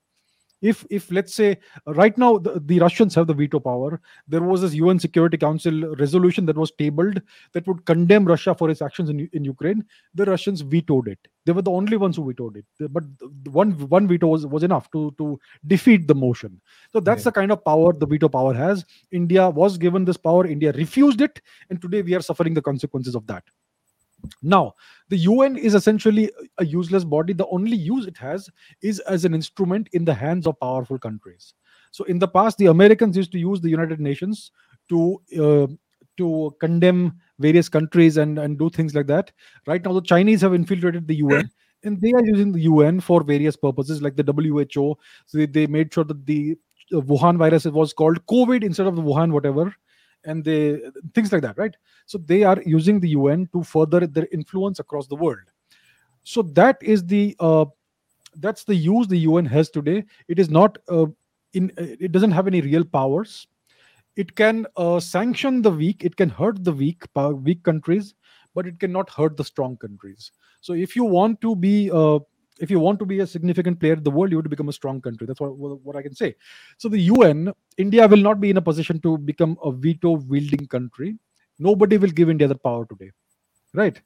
if 0.61 0.85
if 0.89 1.11
let's 1.11 1.33
say 1.33 1.57
right 1.85 2.17
now 2.17 2.37
the, 2.37 2.61
the 2.65 2.79
russians 2.79 3.13
have 3.15 3.27
the 3.27 3.33
veto 3.33 3.59
power. 3.59 4.01
There 4.27 4.41
was 4.41 4.61
this 4.61 4.73
un 4.73 4.99
security 4.99 5.37
council 5.37 5.95
resolution 5.95 6.45
that 6.47 6.57
was 6.57 6.71
tabled 6.71 7.21
that 7.53 7.67
would 7.67 7.85
condemn 7.85 8.25
russia 8.25 8.55
for 8.55 8.69
its 8.69 8.81
actions 8.81 9.09
in, 9.09 9.29
in 9.33 9.43
ukraine. 9.43 9.85
The 10.15 10.25
russians 10.25 10.61
vetoed 10.61 11.07
it. 11.07 11.19
They 11.45 11.51
were 11.51 11.61
the 11.61 11.71
only 11.71 11.97
ones 11.97 12.17
who 12.17 12.27
vetoed 12.27 12.57
it. 12.57 12.65
But 12.91 13.03
one 13.51 13.71
one 13.89 14.07
veto 14.07 14.27
was, 14.27 14.45
was 14.45 14.63
enough 14.63 14.89
to 14.91 15.13
to 15.17 15.39
defeat 15.65 16.07
the 16.07 16.15
motion. 16.15 16.59
So 16.91 16.99
that's 16.99 17.23
the 17.23 17.31
kind 17.31 17.51
of 17.51 17.63
power 17.63 17.93
the 17.93 18.07
veto 18.07 18.29
power 18.29 18.53
has. 18.53 18.85
India 19.11 19.49
was 19.49 19.77
given 19.77 20.05
this 20.05 20.17
power. 20.17 20.45
India 20.45 20.71
refused 20.71 21.21
it. 21.21 21.41
And 21.69 21.81
today 21.81 22.01
we 22.01 22.15
are 22.15 22.21
suffering 22.21 22.53
the 22.53 22.61
consequences 22.61 23.15
of 23.15 23.27
that 23.27 23.43
now, 24.41 24.73
the 25.09 25.17
UN 25.17 25.57
is 25.57 25.75
essentially 25.75 26.31
a 26.57 26.65
useless 26.65 27.03
body. 27.03 27.33
The 27.33 27.47
only 27.47 27.77
use 27.77 28.07
it 28.07 28.17
has 28.17 28.49
is 28.81 28.99
as 29.01 29.25
an 29.25 29.33
instrument 29.33 29.89
in 29.93 30.05
the 30.05 30.13
hands 30.13 30.47
of 30.47 30.59
powerful 30.59 30.97
countries. 30.97 31.53
So, 31.91 32.03
in 32.05 32.19
the 32.19 32.27
past, 32.27 32.57
the 32.57 32.67
Americans 32.67 33.15
used 33.15 33.31
to 33.33 33.39
use 33.39 33.61
the 33.61 33.69
United 33.69 33.99
Nations 33.99 34.51
to 34.89 35.21
uh, 35.39 35.67
to 36.17 36.55
condemn 36.59 37.19
various 37.39 37.69
countries 37.69 38.17
and 38.17 38.39
and 38.39 38.57
do 38.57 38.69
things 38.69 38.95
like 38.95 39.07
that. 39.07 39.31
Right 39.65 39.83
now, 39.83 39.93
the 39.93 40.01
Chinese 40.01 40.41
have 40.41 40.53
infiltrated 40.53 41.07
the 41.07 41.15
UN. 41.15 41.49
And 41.83 42.01
they 42.01 42.11
are 42.11 42.25
using 42.25 42.51
the 42.51 42.61
UN 42.61 42.99
for 42.99 43.23
various 43.23 43.55
purposes, 43.55 44.01
like 44.01 44.15
the 44.15 44.23
WHO. 44.23 44.97
So 45.27 45.37
they, 45.37 45.45
they 45.45 45.67
made 45.67 45.93
sure 45.93 46.03
that 46.05 46.25
the 46.25 46.57
uh, 46.91 47.01
Wuhan 47.01 47.37
virus 47.37 47.65
was 47.65 47.93
called 47.93 48.25
COVID 48.25 48.63
instead 48.63 48.87
of 48.87 48.95
the 48.95 49.01
Wuhan 49.03 49.31
whatever, 49.31 49.73
and 50.27 50.43
they 50.43 50.79
things 51.15 51.31
like 51.31 51.41
that, 51.41 51.57
right? 51.57 51.75
So 52.05 52.19
they 52.19 52.43
are 52.43 52.61
using 52.65 52.99
the 52.99 53.09
UN 53.09 53.49
to 53.53 53.63
further 53.63 54.05
their 54.05 54.27
influence 54.31 54.79
across 54.79 55.07
the 55.07 55.15
world. 55.15 55.51
So 56.23 56.41
that 56.43 56.77
is 56.81 57.05
the 57.05 57.35
uh, 57.39 57.65
that's 58.35 58.63
the 58.65 58.75
use 58.75 59.07
the 59.07 59.17
UN 59.19 59.45
has 59.45 59.69
today. 59.69 60.03
It 60.27 60.37
is 60.37 60.49
not 60.49 60.77
uh, 60.89 61.07
in 61.53 61.71
it 61.77 62.11
doesn't 62.11 62.31
have 62.31 62.45
any 62.45 62.61
real 62.61 62.83
powers. 62.83 63.47
It 64.15 64.35
can 64.35 64.65
uh, 64.75 64.99
sanction 64.99 65.61
the 65.61 65.71
weak. 65.71 66.03
It 66.03 66.15
can 66.15 66.29
hurt 66.29 66.63
the 66.63 66.73
weak 66.73 67.03
weak 67.15 67.63
countries, 67.63 68.13
but 68.53 68.67
it 68.67 68.79
cannot 68.79 69.09
hurt 69.09 69.37
the 69.37 69.43
strong 69.43 69.77
countries. 69.77 70.31
So 70.61 70.73
if 70.73 70.95
you 70.95 71.03
want 71.03 71.39
to 71.41 71.55
be 71.55 71.89
uh, 71.91 72.19
if 72.59 72.71
you 72.71 72.79
want 72.79 72.99
to 72.99 73.05
be 73.05 73.19
a 73.19 73.27
significant 73.27 73.79
player 73.79 73.93
in 73.93 74.03
the 74.03 74.11
world, 74.11 74.31
you 74.31 74.37
have 74.37 74.45
to 74.45 74.49
become 74.49 74.69
a 74.69 74.73
strong 74.73 75.01
country. 75.01 75.27
That's 75.27 75.39
what, 75.39 75.55
what 75.57 75.95
I 75.95 76.01
can 76.01 76.15
say. 76.15 76.35
So 76.77 76.89
the 76.89 76.99
UN, 76.99 77.53
India 77.77 78.07
will 78.07 78.17
not 78.17 78.39
be 78.39 78.49
in 78.49 78.57
a 78.57 78.61
position 78.61 78.99
to 79.01 79.17
become 79.17 79.57
a 79.63 79.71
veto 79.71 80.11
wielding 80.11 80.67
country. 80.67 81.17
Nobody 81.59 81.97
will 81.97 82.09
give 82.09 82.29
India 82.29 82.47
the 82.47 82.55
power 82.55 82.85
today, 82.85 83.11
right? 83.73 83.99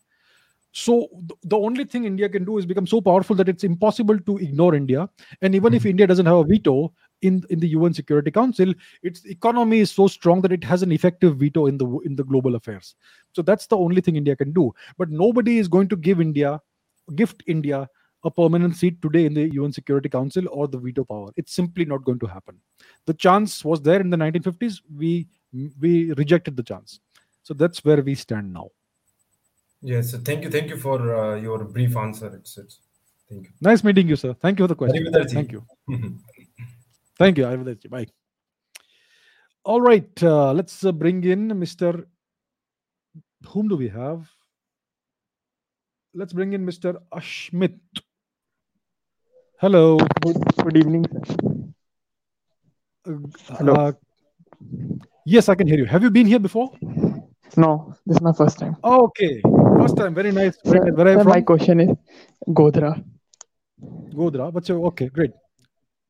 So 0.74 1.10
th- 1.12 1.40
the 1.44 1.58
only 1.58 1.84
thing 1.84 2.06
India 2.06 2.30
can 2.30 2.46
do 2.46 2.58
is 2.58 2.66
become 2.66 2.88
so 2.88 3.02
powerful 3.02 3.36
that 3.36 3.50
it's 3.50 3.64
impossible 3.64 4.18
to 4.20 4.38
ignore 4.38 4.74
India. 4.74 5.10
And 5.42 5.54
even 5.54 5.74
if 5.74 5.82
mm-hmm. 5.82 5.90
India 5.90 6.08
doesn't 6.08 6.26
have 6.26 6.38
a 6.38 6.44
veto 6.46 6.94
in 7.22 7.44
in 7.50 7.60
the 7.60 7.70
UN 7.70 7.94
Security 7.94 8.32
Council, 8.32 8.74
its 9.04 9.26
economy 9.26 9.80
is 9.80 9.92
so 9.92 10.08
strong 10.08 10.42
that 10.42 10.52
it 10.52 10.64
has 10.64 10.82
an 10.82 10.92
effective 10.92 11.38
veto 11.38 11.66
in 11.68 11.78
the 11.78 11.88
in 12.06 12.16
the 12.16 12.24
global 12.24 12.56
affairs. 12.56 12.96
So 13.34 13.42
that's 13.42 13.68
the 13.68 13.78
only 13.78 14.02
thing 14.02 14.16
India 14.16 14.36
can 14.36 14.54
do. 14.54 14.74
But 14.98 15.10
nobody 15.10 15.58
is 15.58 15.68
going 15.68 15.90
to 15.90 15.98
give 15.98 16.22
India, 16.22 16.62
gift 17.16 17.44
India 17.48 17.90
a 18.24 18.32
permanent 18.32 18.76
seat 18.76 19.02
today 19.02 19.26
in 19.26 19.34
the 19.34 19.52
UN 19.54 19.72
Security 19.72 20.10
Council 20.10 20.46
or 20.50 20.68
the 20.68 20.78
veto 20.78 21.04
power. 21.04 21.32
It's 21.36 21.54
simply 21.54 21.86
not 21.86 22.04
going 22.04 22.20
to 22.20 22.28
happen. 22.28 22.60
The 23.06 23.14
chance 23.14 23.66
was 23.66 23.82
there 23.82 24.00
in 24.00 24.10
the 24.10 24.18
1950s. 24.18 24.82
We 24.96 25.28
we 25.80 26.14
rejected 26.14 26.56
the 26.56 26.64
chance. 26.64 27.00
So 27.44 27.54
that's 27.54 27.84
where 27.84 28.02
we 28.02 28.16
stand 28.16 28.54
now. 28.54 28.70
Yes, 29.82 30.14
thank 30.14 30.44
you, 30.44 30.52
thank 30.52 30.70
you 30.70 30.78
for 30.78 31.16
uh, 31.16 31.36
your 31.36 31.64
brief 31.64 31.98
answer. 31.98 32.28
It's, 32.36 32.58
it's 32.58 32.80
thank 33.28 33.46
you. 33.46 33.52
Nice 33.62 33.84
meeting 33.84 34.08
you, 34.08 34.16
sir. 34.16 34.34
Thank 34.34 34.60
you 34.60 34.64
for 34.64 34.68
the 34.68 34.76
question. 34.76 35.12
Thank 35.30 35.52
you. 35.52 35.66
Thank 37.18 37.38
you. 37.38 37.46
Arrivederci. 37.46 37.88
Bye. 37.88 38.08
All 39.64 39.80
right. 39.80 40.24
Uh, 40.24 40.54
let's 40.54 40.84
uh, 40.84 40.92
bring 40.92 41.24
in 41.24 41.50
Mr. 41.50 42.06
Whom 43.50 43.68
do 43.68 43.76
we 43.76 43.90
have? 43.90 44.28
Let's 46.16 46.34
bring 46.34 46.54
in 46.54 46.66
Mr. 46.66 46.98
Ashmit. 47.14 47.80
Hello. 49.62 49.98
Good, 50.24 50.38
good 50.64 50.78
evening. 50.78 51.06
Uh, 53.08 53.12
Hello. 53.60 53.74
uh, 53.74 53.92
yes, 55.24 55.50
I 55.50 55.54
can 55.54 55.68
hear 55.68 55.78
you. 55.78 55.86
Have 55.86 56.02
you 56.02 56.10
been 56.10 56.26
here 56.26 56.40
before? 56.40 56.72
No, 57.56 57.94
this 58.08 58.18
is 58.18 58.22
my 58.24 58.34
first 58.34 58.58
time. 58.58 58.76
Okay. 58.84 59.40
First 59.80 59.98
time. 59.98 60.16
Very 60.16 60.32
nice. 60.32 60.58
Very 60.66 60.80
Sir, 60.80 60.86
nice. 60.86 60.98
Where 60.98 61.08
are 61.08 61.12
you 61.12 61.18
sir, 61.20 61.24
from? 61.24 61.34
my 61.34 61.42
question 61.42 61.80
is 61.80 61.90
Godhra. 62.48 63.04
Godra. 64.16 64.52
What's 64.52 64.68
your 64.68 64.84
okay? 64.88 65.10
Great. 65.10 65.30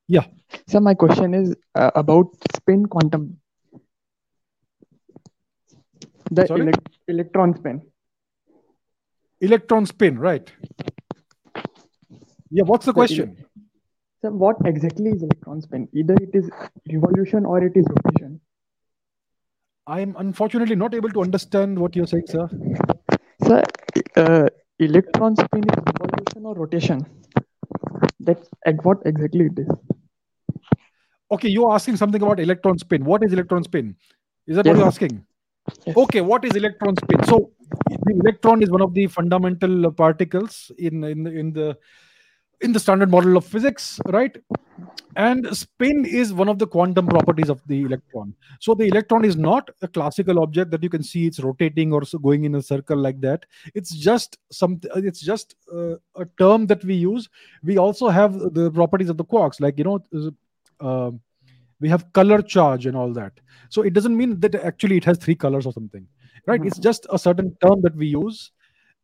Yeah. 0.08 0.24
Sir, 0.68 0.80
my 0.80 0.94
question 0.94 1.34
is 1.34 1.54
uh, 1.76 1.92
about 1.96 2.28
spin 2.56 2.86
quantum. 2.86 3.38
The 6.32 6.44
elec- 6.44 6.88
electron 7.10 7.54
spin. 7.58 7.82
Electron 9.42 9.86
spin. 9.86 10.18
Right. 10.18 10.50
Yeah. 12.52 12.64
What's 12.64 12.86
the 12.86 12.92
ele- 12.92 12.96
question? 12.96 13.38
Sir, 14.22 14.30
what 14.32 14.58
exactly 14.66 15.12
is 15.12 15.24
electron 15.24 15.62
spin? 15.62 15.88
Either 15.94 16.16
it 16.22 16.30
is 16.34 16.50
revolution 16.92 17.46
or 17.46 17.64
it 17.64 17.76
is 17.76 17.86
rotation. 17.90 18.40
I'm 19.88 20.16
unfortunately 20.18 20.76
not 20.76 20.94
able 20.94 21.10
to 21.10 21.22
understand 21.22 21.80
what 21.80 21.96
you're 21.96 22.08
saying, 22.08 22.28
sir. 22.28 22.48
Sir, 23.46 23.64
uh, 24.16 24.48
electron 24.80 25.36
spin 25.36 25.64
is 25.64 25.76
revolution 25.88 26.46
or 26.46 26.54
rotation. 26.56 27.06
That's 28.20 28.48
at 28.66 28.84
what 28.86 29.00
exactly 29.06 29.46
it 29.46 29.58
is. 29.58 29.68
Okay, 31.32 31.48
you're 31.48 31.74
asking 31.74 31.98
something 31.98 32.22
about 32.22 32.40
electron 32.40 32.78
spin. 32.78 33.04
What 33.06 33.24
is 33.24 33.34
electron 33.34 33.64
spin? 33.64 33.96
Is 34.46 34.56
that 34.58 34.66
Yes, 34.66 34.74
what 34.74 34.80
you're 34.80 34.88
asking? 34.88 35.26
Okay, 36.04 36.22
what 36.22 36.46
is 36.46 36.56
electron 36.56 36.96
spin? 36.98 37.24
So 37.24 37.52
the 37.88 38.20
electron 38.24 38.62
is 38.62 38.70
one 38.70 38.82
of 38.82 38.94
the 38.94 39.08
fundamental 39.08 39.92
particles 39.92 40.72
in 40.78 41.04
in 41.04 41.24
the- 41.24 41.32
in 41.32 41.54
the 41.54 41.78
in 42.62 42.74
the 42.74 42.80
standard 42.80 43.10
model 43.10 43.38
of 43.38 43.46
physics, 43.46 44.00
right? 44.08 44.36
And 45.16 45.46
spin 45.56 46.06
is 46.06 46.34
one 46.34 46.48
of 46.48 46.58
the 46.58 46.68
quantum 46.68 47.08
properties 47.08 47.50
of 47.50 47.62
the 47.68 47.82
electron. 47.82 48.34
So 48.60 48.74
the 48.74 48.86
electron 48.86 49.26
is 49.26 49.36
not 49.36 49.70
a 49.82 49.88
classical 49.88 50.40
object 50.40 50.72
that 50.72 50.82
you 50.82 50.90
can 50.90 51.04
see 51.04 51.28
it's 51.28 51.40
rotating 51.40 51.92
or 51.92 52.06
so 52.06 52.18
going 52.18 52.46
in 52.46 52.56
a 52.56 52.62
circle 52.62 52.98
like 52.98 53.20
that. 53.22 53.46
It's 53.76 53.94
just 53.94 54.38
some. 54.52 54.80
It's 54.96 55.20
just 55.20 55.56
uh, 55.74 55.96
a 56.16 56.26
term 56.38 56.68
that 56.68 56.84
we 56.86 56.96
use. 56.96 57.28
We 57.64 57.78
also 57.78 58.08
have 58.10 58.40
the 58.54 58.72
properties 58.72 59.10
of 59.10 59.18
the 59.18 59.26
quarks, 59.26 59.60
like 59.60 59.78
you 59.78 59.84
know, 59.84 60.00
uh, 60.80 61.12
we 61.82 61.90
have 61.90 62.12
color 62.14 62.42
charge 62.42 62.86
and 62.86 62.96
all 62.96 63.12
that. 63.14 63.34
So 63.70 63.82
it 63.82 63.94
doesn't 63.94 64.16
mean 64.16 64.40
that 64.40 64.56
actually 64.56 64.98
it 64.98 65.04
has 65.06 65.18
three 65.18 65.36
colors 65.36 65.66
or 65.66 65.74
something, 65.74 66.08
right? 66.48 66.64
It's 66.64 66.80
just 66.80 67.06
a 67.10 67.20
certain 67.20 67.56
term 67.62 67.82
that 67.82 67.96
we 67.96 68.08
use, 68.08 68.52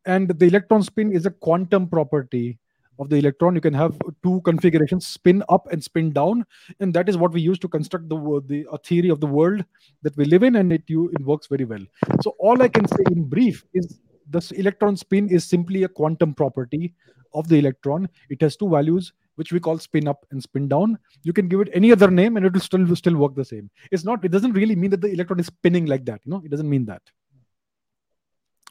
and 0.06 0.30
the 0.30 0.46
electron 0.46 0.84
spin 0.84 1.12
is 1.12 1.26
a 1.26 1.32
quantum 1.32 1.88
property 1.88 2.60
of 3.00 3.10
the 3.10 3.18
electron 3.18 3.56
you 3.56 3.62
can 3.62 3.74
have 3.74 3.96
two 4.24 4.42
configurations 4.42 5.06
spin 5.06 5.44
up 5.50 5.68
and 5.72 5.84
spin 5.84 6.12
down. 6.12 6.46
And 6.80 6.94
that 6.94 7.10
is 7.10 7.18
what 7.18 7.32
we 7.32 7.42
use 7.42 7.60
to 7.60 7.68
construct 7.68 8.10
the 8.10 8.18
the 8.48 8.66
a 8.72 8.78
theory 8.78 9.10
of 9.10 9.20
the 9.20 9.28
world 9.28 9.64
that 10.02 10.16
we 10.18 10.26
live 10.26 10.44
in 10.44 10.56
and 10.56 10.74
it 10.74 10.84
you 10.88 11.10
it 11.10 11.22
works 11.22 11.48
very 11.48 11.66
well. 11.66 11.86
So 12.22 12.36
all 12.40 12.62
i 12.62 12.68
can 12.68 12.88
say 12.88 13.04
in 13.12 13.24
brief 13.24 13.66
is 13.74 14.00
this 14.30 14.52
electron 14.52 14.98
spin 14.98 15.30
is 15.30 15.46
simply 15.46 15.84
a 15.84 15.88
quantum 15.88 16.34
property 16.34 16.94
of 17.34 17.48
the 17.48 17.58
electron. 17.60 18.10
It 18.30 18.42
has 18.42 18.56
two 18.58 18.70
values 18.70 19.14
which 19.36 19.52
we 19.54 19.60
call 19.60 19.78
spin 19.78 20.08
up 20.08 20.26
and 20.32 20.42
spin 20.42 20.68
down. 20.68 20.98
You 21.24 21.32
can 21.32 21.48
give 21.48 21.62
it 21.62 21.70
any 21.74 21.92
other 21.92 22.10
name 22.10 22.38
and 22.38 22.46
it 22.46 22.54
will 22.54 22.60
still 22.60 22.96
still 22.96 23.16
work 23.16 23.36
the 23.36 23.46
same. 23.46 23.70
It's 23.92 24.04
not 24.04 24.26
it 24.26 24.32
doesn't 24.32 24.54
really 24.54 24.76
mean 24.76 24.92
that 24.92 25.02
the 25.02 25.12
electron 25.12 25.40
is 25.40 25.48
spinning 25.48 25.86
like 25.86 26.06
that 26.06 26.22
you 26.26 26.32
know 26.32 26.42
it 26.44 26.52
doesn't 26.52 26.70
mean 26.70 26.86
that. 26.86 27.02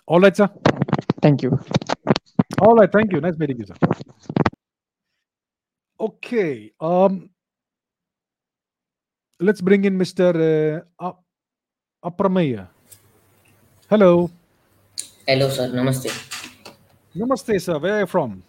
All 0.07 0.21
right 0.21 0.37
sir. 0.37 0.51
Thank 1.23 1.43
you. 1.43 1.59
all 2.61 2.75
right 2.75 2.91
thank 2.93 3.13
you. 3.13 3.21
Nice 3.21 3.39
meeting 3.39 3.59
you 3.59 3.67
sir 3.67 3.75
okay 5.99 6.73
um 6.81 7.29
let's 9.41 9.61
bring 9.61 9.85
in 9.85 9.97
mr 9.99 10.33
uh, 11.01 11.13
aprameya 12.05 12.69
hello 13.91 14.31
Hello, 15.27 15.51
sir. 15.51 15.67
Namaste. 15.75 16.11
namaste 17.15 17.59
sir 17.61 17.79
where 17.79 17.95
are 17.99 18.01
you 18.01 18.07
from 18.07 18.43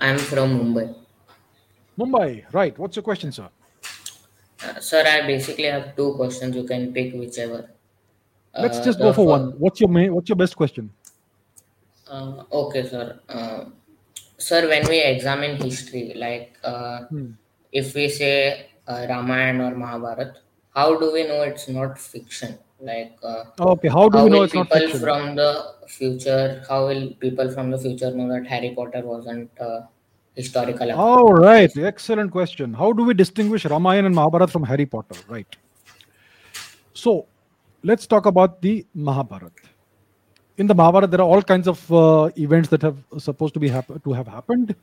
I 0.00 0.08
am 0.08 0.18
from 0.18 0.48
Mumbai. 0.72 0.94
mumbai 1.98 2.44
right 2.52 2.78
what's 2.78 2.96
your 2.96 3.02
question 3.04 3.32
sir 3.32 3.48
Uh, 4.60 4.76
sir, 4.78 5.00
I 5.08 5.24
basically 5.24 5.64
have 5.72 5.96
two 5.96 6.12
questions. 6.20 6.52
You 6.54 6.64
can 6.68 6.92
pick 6.92 7.14
whichever. 7.16 7.72
Let's 8.52 8.76
Uh, 8.76 8.84
just 8.84 8.98
go 9.00 9.08
for 9.10 9.24
one. 9.26 9.56
What's 9.56 9.80
your 9.80 9.88
main, 9.88 10.12
What's 10.12 10.28
your 10.28 10.36
best 10.36 10.52
question? 10.54 10.92
Uh, 12.04 12.44
okay, 12.52 12.84
sir. 12.84 13.16
Sir, 14.48 14.60
when 14.68 14.88
we 14.88 14.98
examine 15.14 15.56
history, 15.56 16.04
like 16.16 16.56
uh, 16.64 17.00
Hmm. 17.10 17.30
if 17.72 17.94
we 17.94 18.08
say 18.08 18.66
uh, 18.88 19.06
Ramayana 19.08 19.70
or 19.70 19.74
mahabharat 19.82 20.32
how 20.74 20.98
do 20.98 21.12
we 21.12 21.22
know 21.28 21.42
it's 21.42 21.68
not 21.68 21.98
fiction? 21.98 22.58
Like, 22.80 23.16
uh, 23.22 23.44
Okay, 23.60 23.88
how 23.88 24.08
do 24.08 24.24
we 24.24 24.30
know 24.30 24.42
it's 24.42 24.54
not 24.54 24.70
people 24.70 24.86
fiction? 24.86 25.00
from 25.00 25.34
the 25.36 25.50
future? 25.88 26.64
How 26.68 26.86
will 26.86 27.10
people 27.24 27.50
from 27.50 27.70
the 27.70 27.78
future 27.78 28.10
know 28.10 28.28
that 28.32 28.46
Harry 28.46 28.70
Potter 28.76 29.02
wasn't 29.04 29.50
uh, 29.60 29.80
historical? 30.34 30.92
All 30.92 31.32
right, 31.32 31.76
excellent 31.76 32.30
question. 32.30 32.72
How 32.72 32.92
do 32.92 33.04
we 33.04 33.14
distinguish 33.14 33.64
Ramayana 33.64 34.06
and 34.06 34.14
mahabharat 34.14 34.50
from 34.50 34.62
Harry 34.62 34.86
Potter? 34.86 35.16
Right. 35.28 35.56
So, 36.94 37.26
let's 37.82 38.06
talk 38.06 38.26
about 38.26 38.62
the 38.62 38.86
Mahabharata. 38.94 39.69
In 40.60 40.66
the 40.66 40.74
Mahabharata, 40.74 41.06
there 41.06 41.20
are 41.22 41.30
all 41.34 41.42
kinds 41.42 41.66
of 41.66 41.90
uh, 41.90 42.30
events 42.36 42.68
that 42.68 42.82
have 42.82 42.98
supposed 43.18 43.54
to 43.54 43.60
be 43.60 43.68
hap- 43.68 44.02
to 44.04 44.12
have 44.12 44.28
happened. 44.28 44.74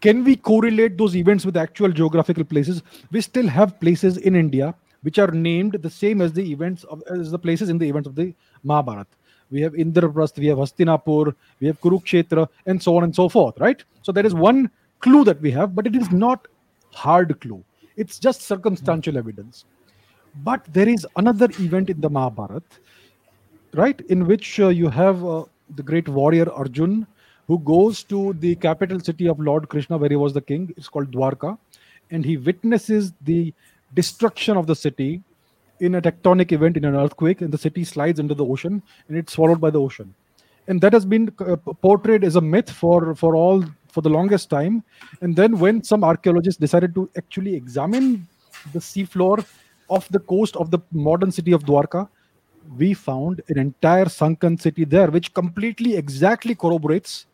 Can 0.00 0.24
we 0.24 0.34
correlate 0.34 0.98
those 0.98 1.14
events 1.14 1.46
with 1.46 1.56
actual 1.56 1.92
geographical 1.92 2.42
places? 2.42 2.82
We 3.12 3.20
still 3.20 3.46
have 3.46 3.78
places 3.78 4.16
in 4.16 4.34
India 4.34 4.74
which 5.02 5.18
are 5.18 5.30
named 5.30 5.74
the 5.86 5.90
same 5.90 6.20
as 6.26 6.32
the 6.32 6.44
events 6.50 6.82
of 6.84 7.02
as 7.14 7.30
the 7.30 7.38
places 7.38 7.68
in 7.68 7.78
the 7.78 7.88
events 7.88 8.08
of 8.08 8.16
the 8.16 8.34
Mahabharata. 8.64 9.14
We 9.50 9.60
have 9.60 9.74
Indraprasth, 9.74 10.38
we 10.38 10.46
have 10.46 10.58
Hastinapur, 10.58 11.34
we 11.60 11.66
have 11.68 11.80
Kurukshetra, 11.80 12.48
and 12.66 12.82
so 12.82 12.96
on 12.96 13.04
and 13.04 13.14
so 13.14 13.28
forth, 13.28 13.60
right? 13.60 13.84
So 14.02 14.12
there 14.12 14.26
is 14.26 14.34
one 14.34 14.70
clue 15.00 15.24
that 15.24 15.40
we 15.40 15.50
have, 15.52 15.74
but 15.76 15.86
it 15.86 15.94
is 15.94 16.10
not 16.10 16.48
hard 16.92 17.38
clue. 17.40 17.62
It's 17.96 18.18
just 18.18 18.42
circumstantial 18.42 19.18
evidence. 19.18 19.64
But 20.42 20.64
there 20.72 20.88
is 20.88 21.06
another 21.16 21.48
event 21.60 21.90
in 21.90 22.00
the 22.00 22.10
Mahabharata, 22.10 22.80
right, 23.74 24.00
in 24.08 24.26
which 24.26 24.60
uh, 24.60 24.68
you 24.68 24.88
have 24.88 25.24
uh, 25.24 25.44
the 25.76 25.82
great 25.82 26.08
warrior 26.08 26.50
Arjun 26.52 27.06
who 27.46 27.58
goes 27.58 28.02
to 28.04 28.32
the 28.34 28.54
capital 28.56 28.98
city 29.00 29.28
of 29.28 29.38
Lord 29.38 29.68
Krishna, 29.68 29.98
where 29.98 30.08
he 30.08 30.16
was 30.16 30.32
the 30.32 30.40
king. 30.40 30.72
It's 30.76 30.88
called 30.88 31.10
Dwarka, 31.10 31.58
and 32.10 32.24
he 32.24 32.36
witnesses 32.36 33.12
the 33.22 33.52
destruction 33.94 34.56
of 34.56 34.66
the 34.66 34.74
city 34.74 35.22
in 35.80 35.96
a 35.96 36.02
tectonic 36.02 36.52
event, 36.52 36.76
in 36.76 36.84
an 36.84 36.94
earthquake, 36.94 37.40
and 37.40 37.52
the 37.52 37.58
city 37.58 37.84
slides 37.84 38.18
into 38.18 38.34
the 38.34 38.44
ocean 38.44 38.82
and 39.08 39.18
it's 39.18 39.32
swallowed 39.32 39.60
by 39.60 39.70
the 39.70 39.80
ocean. 39.80 40.14
And 40.68 40.80
that 40.80 40.92
has 40.92 41.04
been 41.04 41.32
uh, 41.40 41.56
portrayed 41.56 42.24
as 42.24 42.36
a 42.36 42.40
myth 42.40 42.70
for 42.70 43.14
for 43.14 43.36
all 43.36 43.64
for 43.88 44.00
the 44.00 44.08
longest 44.08 44.48
time. 44.48 44.82
And 45.20 45.36
then 45.36 45.58
when 45.58 45.82
some 45.84 46.02
archaeologists 46.02 46.58
decided 46.58 46.94
to 46.94 47.10
actually 47.16 47.54
examine 47.54 48.26
the 48.72 48.78
seafloor 48.78 49.44
of 49.90 50.08
the 50.08 50.20
coast 50.20 50.56
of 50.56 50.70
the 50.70 50.78
modern 50.92 51.30
city 51.30 51.52
of 51.52 51.64
Dwarka, 51.64 52.08
we 52.76 52.94
found 52.94 53.42
an 53.48 53.58
entire 53.58 54.08
sunken 54.08 54.58
city 54.58 54.84
there, 54.84 55.10
which 55.10 55.34
completely 55.34 55.96
exactly 55.96 56.54
corroborates 56.54 57.26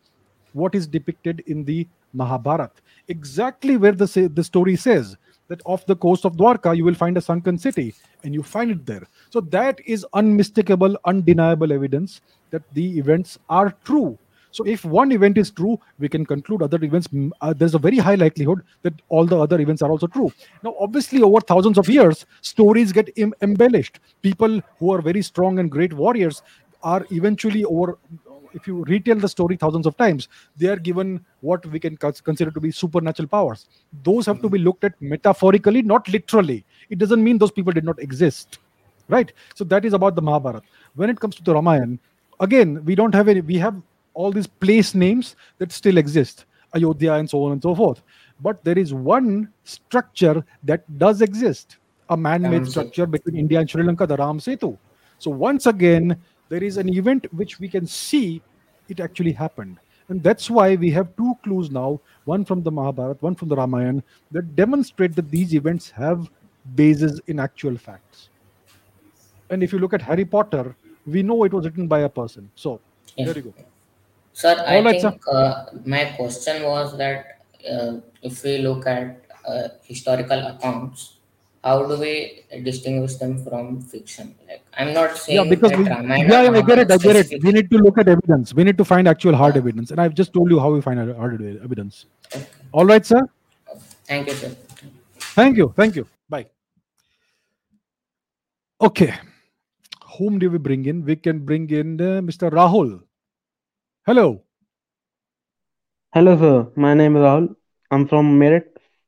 what 0.53 0.75
is 0.75 0.87
depicted 0.87 1.43
in 1.47 1.65
the 1.65 1.87
Mahabharata. 2.13 2.73
Exactly 3.09 3.77
where 3.77 3.93
the 3.93 4.31
the 4.35 4.45
story 4.45 4.77
says 4.77 5.17
that 5.49 5.61
off 5.65 5.87
the 5.87 5.97
coast 5.97 6.25
of 6.25 6.37
Dwarka 6.37 6.77
you 6.77 6.85
will 6.85 6.95
find 6.95 7.17
a 7.17 7.21
sunken 7.21 7.59
city, 7.59 7.95
and 8.25 8.35
you 8.35 8.43
find 8.43 8.71
it 8.71 8.87
there. 8.87 9.07
So 9.31 9.41
that 9.41 9.81
is 9.87 10.07
unmistakable, 10.15 10.97
undeniable 11.05 11.73
evidence 11.73 12.21
that 12.51 12.63
the 12.75 12.99
events 12.99 13.39
are 13.49 13.75
true. 13.85 14.19
So 14.53 14.65
if 14.65 14.85
one 14.85 15.13
event 15.13 15.39
is 15.39 15.51
true, 15.51 15.79
we 15.99 16.09
can 16.09 16.25
conclude 16.27 16.63
other 16.63 16.83
events. 16.83 17.09
mm, 17.09 17.31
Uh, 17.41 17.53
there's 17.53 17.75
a 17.75 17.79
very 17.79 17.99
high 17.99 18.17
likelihood 18.17 18.63
that 18.83 18.95
all 19.09 19.25
the 19.27 19.39
other 19.39 19.61
events 19.61 19.83
are 19.83 19.91
also 19.91 20.07
true. 20.07 20.33
Now, 20.63 20.75
obviously, 20.81 21.23
over 21.23 21.41
thousands 21.41 21.79
of 21.79 21.89
years, 21.89 22.27
stories 22.41 22.93
get 22.93 23.11
em- 23.17 23.35
embellished. 23.43 24.01
People 24.23 24.61
who 24.79 24.91
are 24.93 25.01
very 25.01 25.23
strong 25.23 25.59
and 25.59 25.71
great 25.71 25.93
warriors 25.93 26.43
are 26.83 27.07
eventually 27.11 27.65
over 27.65 27.99
if 28.53 28.67
you 28.67 28.83
retell 28.85 29.15
the 29.17 29.29
story 29.29 29.57
thousands 29.57 29.87
of 29.87 29.97
times, 29.97 30.29
they 30.57 30.67
are 30.67 30.77
given 30.77 31.25
what 31.41 31.65
we 31.67 31.79
can 31.79 31.97
consider 31.97 32.51
to 32.51 32.61
be 32.61 32.71
supernatural 32.73 33.29
powers. 33.29 33.69
Those 34.03 34.27
have 34.27 34.41
to 34.43 34.49
be 34.49 34.59
looked 34.59 34.83
at 34.83 35.01
metaphorically, 35.01 35.83
not 35.83 36.09
literally. 36.09 36.65
It 36.89 36.99
doesn't 36.99 37.23
mean 37.23 37.39
those 37.39 37.53
people 37.53 37.73
did 37.73 37.85
not 37.85 38.01
exist, 38.01 38.59
right? 39.09 39.33
So 39.55 39.65
that 39.65 39.85
is 39.85 39.93
about 39.93 40.17
the 40.17 40.23
Mahabharata. 40.23 40.65
When 40.95 41.11
it 41.11 41.21
comes 41.21 41.37
to 41.37 41.45
the 41.45 41.55
Ramayana, 41.55 41.99
again, 42.41 42.85
we 42.85 42.95
don't 42.97 43.15
have 43.15 43.29
any. 43.29 43.41
We 43.41 43.57
have 43.59 43.81
all 44.15 44.33
these 44.33 44.47
place 44.47 44.95
names 44.95 45.37
that 45.59 45.73
still 45.73 45.97
exist, 45.97 46.47
Ayodhya 46.75 47.15
and 47.15 47.29
so 47.29 47.45
on 47.45 47.53
and 47.53 47.63
so 47.63 47.75
forth. 47.75 48.03
But 48.41 48.63
there 48.65 48.79
is 48.79 48.95
one 48.95 49.53
structure 49.65 50.45
that 50.65 50.85
does 50.99 51.21
exist, 51.21 51.79
a 52.09 52.17
man-made 52.17 52.67
structure 52.67 53.07
between 53.07 53.37
India 53.37 53.61
and 53.61 53.69
Sri 53.69 53.83
Lanka, 53.83 54.07
the 54.07 54.17
Ram 54.17 54.39
Setu. 54.39 54.79
So 55.19 55.31
once 55.31 55.67
again, 55.67 56.21
there 56.49 56.65
is 56.65 56.77
an 56.77 56.89
event 56.95 57.27
which 57.33 57.61
we 57.61 57.69
can 57.69 57.87
see 57.87 58.43
it 58.89 59.01
actually 59.01 59.33
happened. 59.33 59.79
And 60.09 60.23
that's 60.23 60.51
why 60.51 60.75
we 60.75 60.91
have 60.91 61.15
two 61.17 61.35
clues 61.45 61.71
now, 61.71 62.01
one 62.25 62.45
from 62.45 62.63
the 62.63 62.71
Mahabharata, 62.71 63.19
one 63.21 63.37
from 63.37 63.49
the 63.49 63.55
Ramayana, 63.57 64.03
that 64.33 64.57
demonstrate 64.57 65.15
that 65.15 65.31
these 65.31 65.55
events 65.55 65.91
have 65.91 66.29
bases 66.75 67.21
in 67.29 67.39
actual 67.39 67.77
facts. 67.77 68.31
And 69.51 69.63
if 69.63 69.73
you 69.73 69.79
look 69.79 69.95
at 69.95 70.03
Harry 70.03 70.25
Potter, 70.25 70.75
we 71.07 71.23
know 71.23 71.45
it 71.45 71.53
was 71.53 71.65
written 71.65 71.87
by 71.87 72.01
a 72.01 72.09
person. 72.09 72.51
So 72.57 72.81
Yes. 73.17 73.27
there 73.27 73.37
you 73.37 73.51
go. 73.51 73.70
Sir, 74.33 74.65
I 74.67 74.77
All 74.77 74.85
right, 74.85 75.01
sir. 75.01 75.11
think 75.11 75.23
uh, 75.31 75.65
my 75.85 76.05
question 76.17 76.63
was 76.63 76.97
that 76.99 77.41
uh, 77.71 78.01
if 78.23 78.43
we 78.43 78.59
look 78.59 78.87
at 78.87 79.25
uh, 79.47 79.69
historical 79.83 80.39
accounts, 80.47 81.17
how 81.63 81.85
do 81.87 81.99
we 81.99 82.45
distinguish 82.65 83.17
them 83.17 83.45
from 83.45 83.83
fiction? 83.83 84.35
Like, 84.49 84.65
I'm 84.79 84.95
not 84.95 85.11
Yeah, 85.29 85.45
saying 85.45 85.49
because 85.49 85.73
that 85.73 85.79
we, 85.79 85.85
yeah, 85.85 86.43
yeah, 86.43 86.51
I 86.51 86.63
get 86.63 86.79
it, 86.79 86.91
I 86.91 86.97
get 86.97 87.17
it. 87.17 87.27
specific. 87.27 87.43
We 87.43 87.53
need 87.53 87.71
to 87.71 87.79
look 87.79 87.99
at 87.99 88.09
evidence. 88.09 88.55
We 88.55 88.65
need 88.65 88.79
to 88.79 88.85
find 88.85 89.07
actual 89.07 89.37
hard 89.37 89.57
evidence. 89.57 89.91
And 89.91 90.01
I've 90.01 90.15
just 90.15 90.33
told 90.33 90.51
you 90.51 90.59
how 90.59 90.71
we 90.73 90.81
find 90.81 90.99
hard 91.15 91.43
evidence. 91.63 92.07
All 92.73 92.87
right, 92.87 93.05
sir. 93.05 93.21
Thank 94.07 94.29
you, 94.29 94.35
sir. 94.35 94.57
Thank 95.19 95.57
you. 95.57 95.73
Thank 95.77 95.97
you. 95.97 96.07
Bye. 96.29 96.47
Okay. 98.81 99.15
Whom 100.19 100.39
do 100.39 100.51
we 100.51 100.59
bring 100.59 100.87
in? 100.87 101.05
We 101.05 101.17
can 101.17 101.45
bring 101.45 101.69
in 101.71 102.01
uh, 102.01 102.21
Mr. 102.21 102.51
Rahul. 102.51 103.03
Hello. 104.07 104.43
Hello, 106.15 106.37
sir. 106.39 106.73
My 106.75 106.95
name 106.95 107.17
is 107.17 107.21
Rahul. 107.21 107.55
I'm 107.91 108.09
from 108.09 108.41
Meerut. 108.41 108.65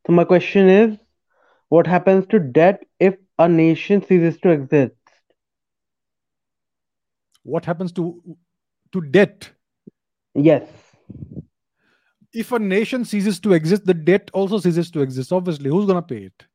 So 0.07 0.13
my 0.13 0.25
question 0.25 0.69
is, 0.69 0.99
what 1.71 1.87
happens 1.87 2.27
to 2.27 2.39
debt 2.39 2.85
if 3.01 3.15
a 3.39 3.49
nation 3.49 4.05
ceases 4.05 4.39
to 4.43 4.51
exist? 4.51 4.93
What 7.43 7.65
happens 7.65 7.91
to 7.93 8.37
to 8.93 9.01
debt? 9.01 9.51
Yes. 10.35 10.69
If 12.35 12.53
a 12.53 12.59
nation 12.59 13.07
ceases 13.07 13.41
to 13.41 13.55
exist, 13.55 13.87
the 13.87 13.95
debt 13.95 14.31
also 14.35 14.59
ceases 14.59 14.91
to 14.91 15.01
exist. 15.01 15.33
Obviously, 15.33 15.71
who's 15.71 15.87
gonna 15.87 16.03
pay 16.03 16.25
it? 16.25 16.47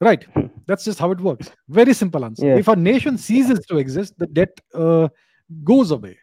Right. 0.00 0.26
That's 0.66 0.84
just 0.84 0.98
how 0.98 1.10
it 1.10 1.20
works. 1.20 1.50
Very 1.68 1.92
simple 1.92 2.24
answer. 2.24 2.46
Yes. 2.46 2.60
If 2.60 2.68
a 2.68 2.76
nation 2.76 3.18
ceases 3.18 3.60
to 3.66 3.76
exist, 3.76 4.14
the 4.18 4.26
debt 4.26 4.58
uh, 4.74 5.08
goes 5.62 5.90
away. 5.90 6.18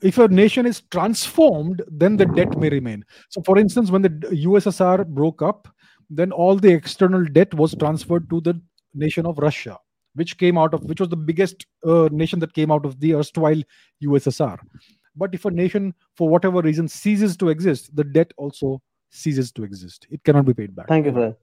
If 0.00 0.18
a 0.18 0.28
nation 0.28 0.66
is 0.66 0.82
transformed, 0.90 1.82
then 1.88 2.16
the 2.16 2.26
debt 2.26 2.56
may 2.58 2.68
remain. 2.68 3.04
So, 3.30 3.42
for 3.42 3.58
instance, 3.58 3.90
when 3.90 4.02
the 4.02 4.10
USSR 4.10 5.06
broke 5.06 5.42
up, 5.42 5.68
then 6.10 6.32
all 6.32 6.56
the 6.56 6.72
external 6.72 7.24
debt 7.24 7.52
was 7.54 7.74
transferred 7.74 8.30
to 8.30 8.40
the 8.40 8.60
nation 8.94 9.26
of 9.26 9.38
Russia, 9.38 9.76
which 10.14 10.38
came 10.38 10.56
out 10.56 10.72
of 10.72 10.84
which 10.84 11.00
was 11.00 11.08
the 11.08 11.16
biggest 11.16 11.66
uh, 11.84 12.08
nation 12.12 12.38
that 12.40 12.54
came 12.54 12.70
out 12.70 12.86
of 12.86 12.98
the 13.00 13.14
erstwhile 13.14 13.60
USSR. 14.02 14.58
But 15.16 15.34
if 15.34 15.44
a 15.44 15.50
nation, 15.50 15.94
for 16.16 16.28
whatever 16.28 16.60
reason, 16.60 16.86
ceases 16.88 17.36
to 17.38 17.48
exist, 17.48 17.94
the 17.94 18.04
debt 18.04 18.32
also 18.36 18.80
ceases 19.10 19.50
to 19.52 19.64
exist. 19.64 20.06
It 20.10 20.22
cannot 20.22 20.46
be 20.46 20.54
paid 20.54 20.74
back. 20.74 20.88
Thank 20.88 21.06
you, 21.06 21.12
sir. 21.12 21.36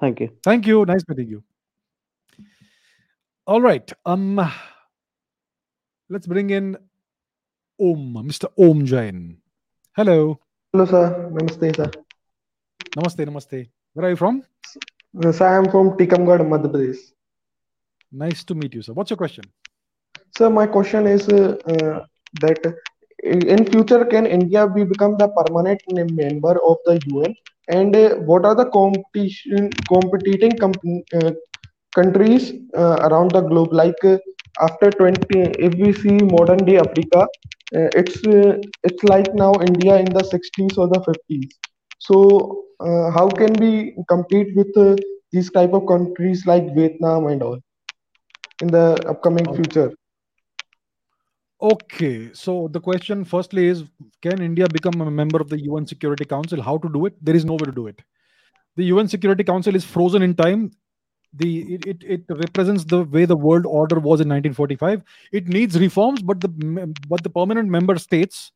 Thank 0.00 0.20
you. 0.20 0.30
Thank 0.44 0.66
you. 0.66 0.84
Nice 0.84 1.04
meeting 1.08 1.28
you. 1.28 1.42
All 3.46 3.60
right. 3.60 3.90
Um, 4.04 4.40
let's 6.08 6.26
bring 6.26 6.50
in 6.50 6.76
Om, 7.78 8.22
Mr. 8.26 8.48
Om 8.56 8.84
Jain. 8.84 9.36
Hello. 9.92 10.38
Hello, 10.72 10.86
sir. 10.86 11.30
Namaste, 11.30 11.74
sir. 11.76 11.90
Namaste. 12.96 13.24
Namaste. 13.26 13.70
Where 13.94 14.06
are 14.06 14.10
you 14.10 14.16
from? 14.16 14.42
Sir, 15.32 15.46
I 15.46 15.56
am 15.56 15.70
from 15.70 15.96
Tikamgarh, 15.96 16.46
Madhya 16.48 16.70
Pradesh. 16.72 17.00
Nice 18.10 18.44
to 18.44 18.54
meet 18.54 18.74
you, 18.74 18.82
sir. 18.82 18.92
What's 18.92 19.10
your 19.10 19.16
question? 19.16 19.44
Sir, 20.36 20.50
my 20.50 20.66
question 20.66 21.06
is 21.06 21.28
uh, 21.28 21.56
uh, 21.66 22.04
that 22.40 22.58
in 23.22 23.46
in 23.46 23.64
future 23.66 24.04
can 24.04 24.26
India 24.26 24.66
be 24.66 24.84
become 24.84 25.16
the 25.18 25.28
permanent 25.28 25.82
member 25.92 26.54
of 26.70 26.76
the 26.86 27.00
UN? 27.12 27.34
And 27.68 27.94
uh, 27.96 28.16
what 28.30 28.44
are 28.44 28.54
the 28.54 28.66
competition 28.66 29.70
competing 29.88 30.56
com- 30.58 31.04
uh, 31.14 31.32
countries 31.94 32.52
uh, 32.76 32.96
around 33.08 33.30
the 33.32 33.42
globe? 33.42 33.72
Like 33.72 34.04
uh, 34.04 34.18
after 34.60 34.90
20, 34.90 35.26
if 35.58 35.74
we 35.74 35.92
see 35.92 36.16
modern 36.24 36.64
day 36.64 36.78
Africa, 36.78 37.26
uh, 37.74 37.88
it's 37.94 38.24
uh, 38.26 38.58
it's 38.82 39.02
like 39.04 39.34
now 39.34 39.52
India 39.60 39.96
in 39.96 40.06
the 40.06 40.22
60s 40.22 40.78
or 40.78 40.88
the 40.88 41.00
50s. 41.00 41.50
So 41.98 42.64
uh, 42.80 43.10
how 43.10 43.28
can 43.28 43.52
we 43.54 43.94
compete 44.08 44.54
with 44.54 44.76
uh, 44.76 44.96
these 45.30 45.50
type 45.50 45.72
of 45.72 45.86
countries 45.86 46.44
like 46.46 46.74
Vietnam 46.74 47.26
and 47.28 47.42
all? 47.42 47.58
in 48.62 48.68
the 48.68 48.86
upcoming 49.08 49.54
future? 49.54 49.92
Okay, 51.60 52.30
so 52.32 52.68
the 52.68 52.80
question 52.80 53.24
firstly 53.24 53.66
is 53.68 53.84
Can 54.20 54.42
India 54.42 54.66
become 54.68 55.00
a 55.00 55.10
member 55.10 55.40
of 55.40 55.48
the 55.48 55.60
UN 55.64 55.86
Security 55.86 56.24
Council? 56.24 56.62
How 56.62 56.78
to 56.78 56.88
do 56.88 57.06
it? 57.06 57.14
There 57.20 57.36
is 57.36 57.44
no 57.44 57.54
way 57.54 57.66
to 57.66 57.72
do 57.72 57.86
it. 57.86 58.00
The 58.76 58.84
UN 58.84 59.08
Security 59.08 59.44
Council 59.44 59.76
is 59.76 59.84
frozen 59.84 60.22
in 60.22 60.34
time. 60.34 60.70
The 61.34 61.74
it, 61.86 62.02
it, 62.02 62.22
represents 62.28 62.84
the 62.84 63.04
way 63.04 63.24
the 63.24 63.36
world 63.36 63.64
order 63.64 63.96
was 63.96 64.20
in 64.20 64.28
1945. 64.28 65.02
It 65.32 65.48
needs 65.48 65.78
reforms, 65.78 66.20
but 66.20 66.40
the 66.40 66.48
but 67.08 67.22
the 67.22 67.30
permanent 67.30 67.70
member 67.70 67.98
states, 67.98 68.52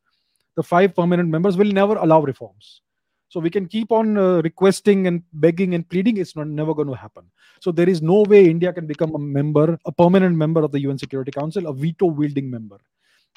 the 0.55 0.63
five 0.63 0.95
permanent 0.95 1.29
members, 1.29 1.57
will 1.57 1.71
never 1.71 1.95
allow 1.95 2.21
reforms. 2.21 2.81
So 3.29 3.39
we 3.39 3.49
can 3.49 3.65
keep 3.67 3.91
on 3.91 4.17
uh, 4.17 4.41
requesting 4.43 5.07
and 5.07 5.23
begging 5.33 5.73
and 5.73 5.89
pleading. 5.89 6.17
It's 6.17 6.35
not 6.35 6.47
never 6.47 6.73
going 6.73 6.87
to 6.87 6.93
happen. 6.93 7.25
So 7.61 7.71
there 7.71 7.89
is 7.89 8.01
no 8.01 8.21
way 8.21 8.45
India 8.45 8.71
can 8.71 8.85
become 8.85 9.15
a 9.15 9.19
member, 9.19 9.77
a 9.85 9.91
permanent 9.91 10.37
member 10.37 10.61
of 10.61 10.71
the 10.71 10.79
UN 10.81 10.97
Security 10.97 11.31
Council, 11.31 11.67
a 11.67 11.73
veto 11.73 12.05
wielding 12.05 12.49
member 12.49 12.77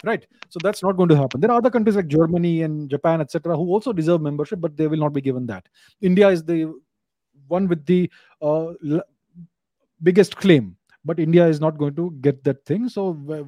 right 0.05 0.27
so 0.49 0.59
that's 0.63 0.83
not 0.83 0.97
going 0.97 1.09
to 1.09 1.17
happen 1.17 1.41
there 1.41 1.51
are 1.51 1.59
other 1.59 1.71
countries 1.71 1.97
like 1.97 2.09
germany 2.09 2.63
and 2.63 2.89
japan 2.89 3.21
etc 3.21 3.57
who 3.57 3.69
also 3.69 3.93
deserve 3.93 4.21
membership 4.21 4.61
but 4.61 4.77
they 4.77 4.87
will 4.87 4.99
not 4.99 5.13
be 5.13 5.21
given 5.21 5.47
that 5.47 5.67
india 6.01 6.29
is 6.29 6.45
the 6.45 6.73
one 7.49 7.69
with 7.69 7.85
the 7.87 8.11
uh, 8.43 8.73
biggest 10.03 10.37
claim 10.37 10.77
but 11.05 11.19
india 11.19 11.47
is 11.47 11.61
not 11.61 11.79
going 11.79 11.95
to 11.95 12.11
get 12.27 12.43
that 12.45 12.65
thing 12.65 12.89
so 12.89 13.05
uh, 13.37 13.45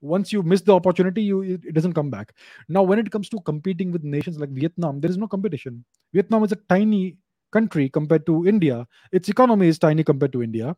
once 0.00 0.32
you 0.32 0.42
miss 0.42 0.62
the 0.62 0.74
opportunity 0.74 1.22
you 1.22 1.40
it, 1.42 1.74
doesn't 1.74 1.92
come 1.92 2.10
back 2.10 2.32
now 2.68 2.82
when 2.82 2.98
it 2.98 3.10
comes 3.10 3.28
to 3.28 3.40
competing 3.50 3.90
with 3.92 4.04
nations 4.04 4.38
like 4.38 4.50
vietnam 4.50 5.00
there 5.00 5.10
is 5.10 5.18
no 5.18 5.28
competition 5.28 5.84
vietnam 6.14 6.44
is 6.44 6.52
a 6.52 6.60
tiny 6.74 7.16
country 7.52 7.88
compared 7.88 8.24
to 8.26 8.46
india 8.46 8.86
its 9.12 9.28
economy 9.28 9.68
is 9.68 9.78
tiny 9.78 10.04
compared 10.04 10.32
to 10.32 10.42
india 10.42 10.74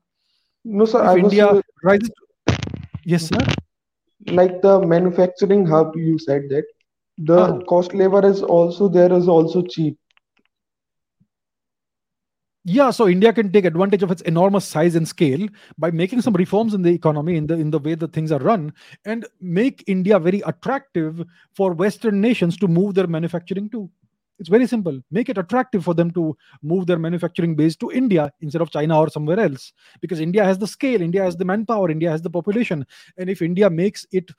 No, 0.65 0.87
sir. 0.87 1.03
if 1.05 1.15
was 1.17 1.33
india 1.33 1.47
uh, 1.51 1.63
rises 1.83 2.11
yes 3.05 3.29
sir 3.29 3.45
like 4.27 4.61
the 4.63 4.81
manufacturing 4.81 5.67
hub. 5.67 5.97
You 5.97 6.19
said 6.19 6.43
that 6.51 6.65
the 7.19 7.41
Uh-huh. 7.43 7.61
cost 7.69 7.95
labor 7.95 8.25
is 8.27 8.43
also 8.43 8.89
there 8.89 9.13
is 9.13 9.29
also 9.29 9.63
cheap. 9.63 9.97
Yeah 12.65 12.91
so 12.91 13.09
india 13.09 13.33
can 13.33 13.51
take 13.51 13.65
advantage 13.65 14.03
of 14.03 14.11
its 14.11 14.23
enormous 14.23 14.65
size 14.65 14.95
and 14.95 15.07
scale 15.09 15.47
by 15.79 15.91
making 15.91 16.21
some 16.21 16.35
reforms 16.35 16.75
in 16.75 16.83
the 16.83 16.91
economy 16.91 17.37
in 17.37 17.47
the 17.47 17.55
in 17.55 17.71
the 17.71 17.79
way 17.79 17.95
that 17.95 18.13
things 18.13 18.31
are 18.31 18.39
run 18.39 18.73
and 19.05 19.27
make 19.41 19.83
india 19.89 20.19
very 20.19 20.41
attractive 20.47 21.25
for 21.55 21.73
western 21.73 22.21
nations 22.21 22.57
to 22.57 22.69
move 22.69 22.95
their 22.95 23.07
manufacturing 23.07 23.69
to. 23.71 23.91
It's 24.39 24.49
very 24.49 24.67
simple. 24.67 24.99
Make 25.13 25.29
it 25.29 25.39
attractive 25.39 25.85
for 25.85 25.95
them 25.95 26.11
to 26.13 26.37
move 26.63 26.87
their 26.87 26.99
manufacturing 26.99 27.55
base 27.55 27.77
to 27.77 27.91
india 27.93 28.33
instead 28.41 28.63
of 28.63 28.71
china 28.71 28.99
or 28.99 29.09
somewhere 29.09 29.39
else. 29.39 29.73
Because 30.01 30.21
india 30.21 30.45
has 30.45 30.59
the 30.59 30.67
scale 30.67 31.01
india 31.01 31.23
has 31.23 31.37
the 31.37 31.45
manpower 31.45 31.91
india 31.91 32.11
has 32.11 32.23
the 32.23 32.31
population. 32.31 32.87
And 33.19 33.29
if 33.31 33.43
india 33.43 33.71
makes 33.71 34.07
it 34.13 34.31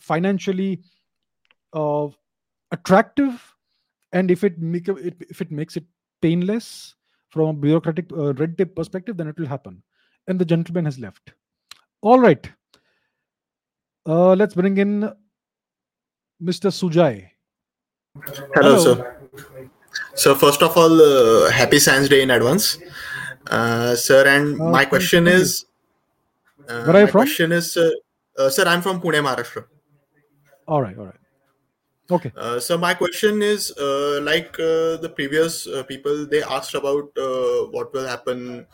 financially 0.00 0.80
uh, 1.72 2.08
attractive 2.70 3.54
and 4.12 4.30
if 4.30 4.44
it 4.44 4.58
make 4.58 4.88
if 4.88 5.40
it 5.40 5.50
makes 5.50 5.76
it 5.76 5.84
painless 6.20 6.94
from 7.34 7.48
a 7.50 7.58
bureaucratic 7.64 8.06
uh, 8.22 8.32
red 8.42 8.56
tape 8.58 8.72
perspective 8.80 9.16
then 9.18 9.28
it 9.32 9.38
will 9.42 9.50
happen 9.54 9.76
and 10.28 10.38
the 10.44 10.48
gentleman 10.52 10.84
has 10.90 10.98
left 11.04 11.32
all 12.10 12.18
right 12.28 12.50
uh, 14.12 14.32
let's 14.40 14.54
bring 14.62 14.76
in 14.86 14.94
mr 16.50 16.72
sujai 16.80 17.12
Hello, 18.54 18.72
sir. 18.84 18.94
So 20.22 20.34
first 20.40 20.62
of 20.66 20.74
all, 20.80 20.94
uh, 21.04 21.50
happy 21.58 21.78
Science 21.84 22.08
Day 22.12 22.18
in 22.24 22.30
advance, 22.34 22.66
uh, 23.58 23.94
sir. 24.02 24.18
And 24.32 24.60
Uh, 24.60 24.68
my 24.74 24.82
question 24.90 25.30
is, 25.34 25.64
uh, 26.68 26.82
Where 26.84 26.96
are 26.96 27.00
you 27.04 27.06
my 27.06 27.12
from? 27.14 27.20
question 27.22 27.52
is, 27.60 27.70
uh, 27.84 27.88
uh, 28.38 28.50
sir, 28.56 28.66
I'm 28.72 28.82
from 28.88 29.00
Pune, 29.04 29.18
Maharashtra. 29.28 29.62
all 30.74 30.82
right 30.86 30.98
all 31.02 31.08
right 31.12 31.21
okay 32.16 32.32
Uh, 32.36 32.58
so 32.60 32.76
my 32.78 32.94
question 32.94 33.42
is, 33.42 33.72
uh, 33.78 34.20
like 34.22 34.58
uh, 34.58 34.96
the 35.04 35.10
previous 35.18 35.66
uh, 35.66 35.82
people, 35.84 36.26
they 36.26 36.42
asked 36.42 36.74
about 36.74 37.20
uh, 37.26 37.66
what 37.76 37.92
will 37.92 38.06
happen. 38.06 38.66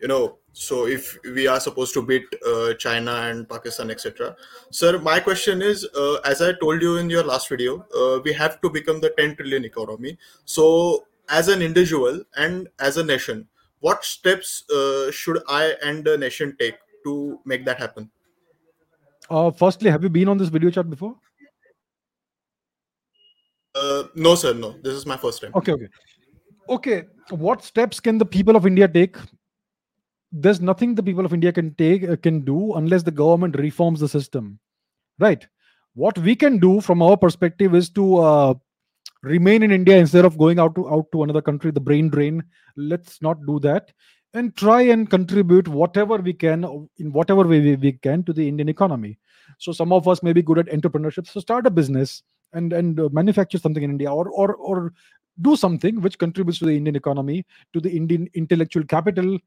You 0.00 0.08
know, 0.08 0.38
so 0.52 0.86
if 0.86 1.18
we 1.24 1.46
are 1.46 1.60
supposed 1.60 1.94
to 1.94 2.02
beat 2.02 2.24
uh, 2.46 2.74
China 2.74 3.12
and 3.28 3.48
Pakistan, 3.48 3.90
etc. 3.90 4.34
Sir, 4.70 4.98
my 4.98 5.20
question 5.20 5.62
is, 5.62 5.84
uh, 5.94 6.14
as 6.24 6.42
I 6.42 6.52
told 6.64 6.82
you 6.82 6.96
in 6.96 7.10
your 7.10 7.22
last 7.22 7.48
video, 7.48 7.86
uh, 7.94 8.20
we 8.24 8.32
have 8.32 8.60
to 8.62 8.70
become 8.70 9.00
the 9.00 9.10
10 9.18 9.36
trillion 9.36 9.64
economy. 9.64 10.16
So, 10.44 11.06
as 11.28 11.48
an 11.48 11.62
individual 11.62 12.22
and 12.36 12.68
as 12.78 12.96
a 12.96 13.04
nation, 13.04 13.46
what 13.80 14.04
steps 14.04 14.64
uh, 14.70 15.10
should 15.10 15.42
I 15.48 15.74
and 15.82 16.04
the 16.04 16.16
nation 16.18 16.56
take 16.58 16.78
to 17.04 17.40
make 17.44 17.64
that 17.66 17.78
happen? 17.78 18.10
uh, 19.30 19.50
firstly 19.50 19.90
have 19.90 20.02
you 20.02 20.08
been 20.08 20.28
on 20.28 20.38
this 20.38 20.48
video 20.48 20.70
chat 20.70 20.88
before 20.90 21.14
Uh, 23.74 24.04
no, 24.14 24.34
sir, 24.34 24.52
no. 24.52 24.76
This 24.82 24.94
is 24.94 25.06
my 25.06 25.16
first 25.16 25.40
time. 25.40 25.52
okay 25.54 25.72
okay. 25.72 25.88
Okay 26.68 27.04
what 27.30 27.64
steps 27.64 28.00
can 28.00 28.18
the 28.18 28.24
people 28.24 28.56
of 28.56 28.66
india 28.66 28.88
take? 28.88 29.16
There's 30.32 30.60
nothing 30.60 30.94
the 30.94 31.02
people 31.02 31.24
of 31.24 31.32
india 31.32 31.52
can 31.52 31.74
take 31.74 32.08
uh, 32.08 32.16
can 32.16 32.40
do 32.40 32.74
unless 32.74 33.02
the 33.02 33.10
government 33.10 33.56
reforms 33.56 34.00
the 34.00 34.08
system. 34.08 34.58
Right. 35.18 35.46
What 35.94 36.18
we 36.18 36.36
can 36.36 36.58
do 36.58 36.80
from 36.80 37.02
our 37.02 37.16
perspective 37.16 37.74
is 37.74 37.90
to 37.90 38.18
uh, 38.18 38.54
remain 39.22 39.62
in 39.62 39.70
india 39.70 39.96
instead 39.96 40.24
of 40.24 40.38
going 40.38 40.58
out 40.58 40.74
to 40.74 40.88
out 40.90 41.10
to 41.12 41.22
another 41.22 41.42
country 41.42 41.70
the 41.70 41.80
brain 41.80 42.08
drain. 42.08 42.42
Let's 42.76 43.20
not 43.22 43.44
do 43.46 43.58
that 43.60 43.92
and 44.34 44.56
try 44.56 44.82
and 44.82 45.10
contribute 45.10 45.66
whatever 45.66 46.16
we 46.16 46.32
can 46.32 46.88
in 46.98 47.12
whatever 47.12 47.42
way 47.42 47.60
we, 47.60 47.76
we 47.76 47.92
can 47.92 48.22
to 48.24 48.32
the 48.32 48.46
indian 48.46 48.68
economy. 48.68 49.18
So 49.58 49.72
some 49.72 49.92
of 49.92 50.06
us 50.06 50.22
may 50.22 50.32
be 50.32 50.42
good 50.42 50.58
at 50.58 50.66
entrepreneurship. 50.66 51.26
So 51.26 51.40
start 51.40 51.66
a 51.66 51.70
business 51.70 52.22
and 52.52 52.72
and 52.72 53.00
uh, 53.00 53.08
manufacture 53.12 53.58
something 53.58 53.82
in 53.82 53.90
india 53.90 54.12
or 54.12 54.28
or 54.30 54.54
or 54.56 54.92
do 55.42 55.56
something 55.56 56.00
which 56.00 56.18
contributes 56.18 56.58
to 56.58 56.66
the 56.66 56.76
indian 56.76 56.96
economy 56.96 57.44
to 57.72 57.80
the 57.80 57.90
indian 57.90 58.28
intellectual 58.34 58.84
capital 58.84 59.38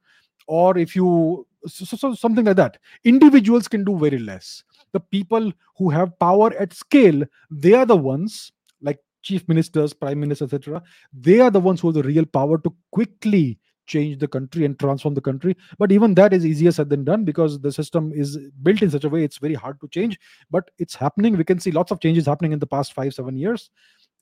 or 0.47 0.77
if 0.77 0.95
you 0.95 1.45
so, 1.65 1.85
so- 1.85 1.95
so 1.97 2.13
something 2.13 2.43
like 2.45 2.57
that. 2.57 2.77
Individuals 3.05 3.69
can 3.69 3.85
do 3.85 3.97
very 3.97 4.19
less. 4.19 4.63
The 4.91 4.99
people 4.99 5.53
who 5.77 5.89
have 5.89 6.17
power 6.19 6.53
at 6.59 6.73
scale 6.73 7.23
they 7.49 7.73
are 7.73 7.85
the 7.85 7.95
ones 7.97 8.51
like 8.81 8.99
chief 9.21 9.47
ministers 9.47 9.93
prime 9.93 10.19
ministers 10.19 10.53
etc 10.53 10.81
they 11.13 11.39
are 11.39 11.49
the 11.49 11.59
ones 11.59 11.79
who 11.79 11.87
have 11.87 11.95
the 11.95 12.03
real 12.03 12.25
power 12.25 12.57
to 12.59 12.73
quickly 12.91 13.57
change 13.85 14.19
the 14.19 14.27
country 14.27 14.65
and 14.65 14.79
transform 14.79 15.13
the 15.13 15.21
country. 15.21 15.55
But 15.77 15.91
even 15.91 16.13
that 16.15 16.33
is 16.33 16.45
easier 16.45 16.71
said 16.71 16.89
than 16.89 17.03
done 17.03 17.25
because 17.25 17.59
the 17.59 17.71
system 17.71 18.11
is 18.13 18.37
built 18.61 18.81
in 18.81 18.89
such 18.89 19.03
a 19.03 19.09
way 19.09 19.23
it's 19.23 19.37
very 19.37 19.53
hard 19.53 19.79
to 19.81 19.87
change. 19.89 20.19
But 20.49 20.69
it's 20.77 20.95
happening. 20.95 21.37
We 21.37 21.43
can 21.43 21.59
see 21.59 21.71
lots 21.71 21.91
of 21.91 21.99
changes 21.99 22.25
happening 22.25 22.51
in 22.51 22.59
the 22.59 22.67
past 22.67 22.93
5 22.93 23.13
7 23.13 23.37
years. 23.37 23.69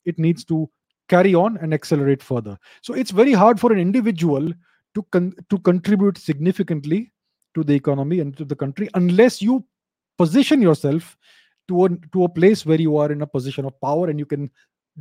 It 0.05 0.17
needs 0.17 0.43
to 0.45 0.69
carry 1.09 1.35
on 1.35 1.57
and 1.57 1.73
accelerate 1.73 2.23
further. 2.23 2.57
So 2.81 2.93
it's 2.93 3.11
very 3.11 3.33
hard 3.33 3.59
for 3.59 3.71
an 3.71 3.79
individual 3.79 4.51
to 4.95 5.03
con- 5.11 5.33
to 5.49 5.57
contribute 5.59 6.17
significantly 6.17 7.11
to 7.53 7.63
the 7.63 7.73
economy 7.73 8.19
and 8.19 8.35
to 8.37 8.45
the 8.45 8.55
country 8.55 8.89
unless 8.93 9.41
you 9.41 9.65
position 10.17 10.61
yourself 10.61 11.17
to 11.67 11.85
a, 11.85 11.89
to 12.13 12.23
a 12.23 12.29
place 12.29 12.65
where 12.65 12.79
you 12.79 12.97
are 12.97 13.11
in 13.11 13.21
a 13.21 13.27
position 13.27 13.65
of 13.65 13.79
power 13.81 14.09
and 14.09 14.19
you 14.19 14.25
can 14.25 14.49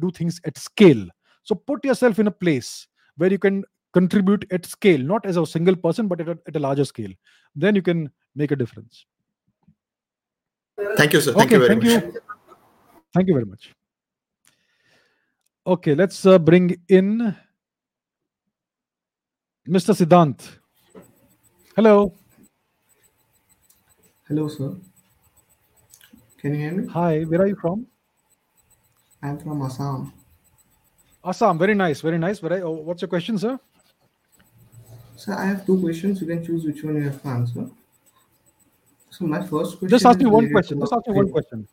do 0.00 0.10
things 0.10 0.40
at 0.44 0.56
scale. 0.56 1.06
So 1.42 1.54
put 1.54 1.84
yourself 1.84 2.18
in 2.18 2.26
a 2.26 2.30
place 2.30 2.86
where 3.16 3.30
you 3.30 3.38
can 3.38 3.64
contribute 3.92 4.44
at 4.52 4.66
scale 4.66 5.00
not 5.12 5.24
as 5.26 5.36
a 5.36 5.46
single 5.46 5.76
person 5.76 6.08
but 6.08 6.20
at 6.20 6.28
a, 6.28 6.38
at 6.46 6.56
a 6.56 6.58
larger 6.58 6.84
scale 6.84 7.12
then 7.56 7.74
you 7.74 7.82
can 7.82 8.10
make 8.34 8.50
a 8.52 8.56
difference 8.56 9.06
Thank 10.96 11.12
you, 11.12 11.20
sir. 11.20 11.32
Thank 11.34 11.52
okay 11.52 11.54
you 11.54 11.58
very 11.60 11.68
thank 11.68 11.82
much. 11.84 12.14
you 12.14 12.20
thank 13.14 13.28
you 13.28 13.34
very 13.34 13.46
much 13.46 13.74
okay 15.66 15.94
let's 15.94 16.24
uh, 16.26 16.38
bring 16.38 16.76
in 16.88 17.34
mr 19.68 19.94
siddhant 19.94 20.48
hello 21.76 22.14
Hello, 24.28 24.46
sir. 24.46 24.76
Can 26.38 26.54
you 26.54 26.60
hear 26.60 26.72
me? 26.72 26.88
hi 26.88 27.22
where 27.24 27.40
are 27.42 27.48
you 27.48 27.56
from 27.60 27.86
I'm 29.22 29.38
from 29.38 29.60
Assam. 29.62 30.12
assam 31.24 31.58
very 31.58 31.74
nice 31.74 32.00
very 32.00 32.16
nice 32.18 32.40
Where 32.42 32.52
are, 32.54 32.62
oh, 32.64 32.70
what's 32.88 33.02
your 33.02 33.08
question 33.08 33.36
sir 33.38 33.58
Sir, 35.20 35.34
I 35.34 35.44
have 35.44 35.64
two 35.66 35.80
questions. 35.80 36.20
You 36.20 36.26
can 36.26 36.44
choose 36.44 36.64
which 36.64 36.82
one 36.82 36.96
you 36.96 37.02
have 37.02 37.22
to 37.22 37.28
answer. 37.28 37.70
So 39.10 39.24
my 39.26 39.40
first 39.46 39.78
question 39.78 39.88
just 39.90 40.06
ask 40.06 40.20
me 40.20 40.26
one 40.26 40.48
question 40.48 40.78
to 40.78 40.86
just 40.86 40.92
ask 40.94 41.06
me 41.06 41.12
one 41.14 41.28
question 41.28 41.68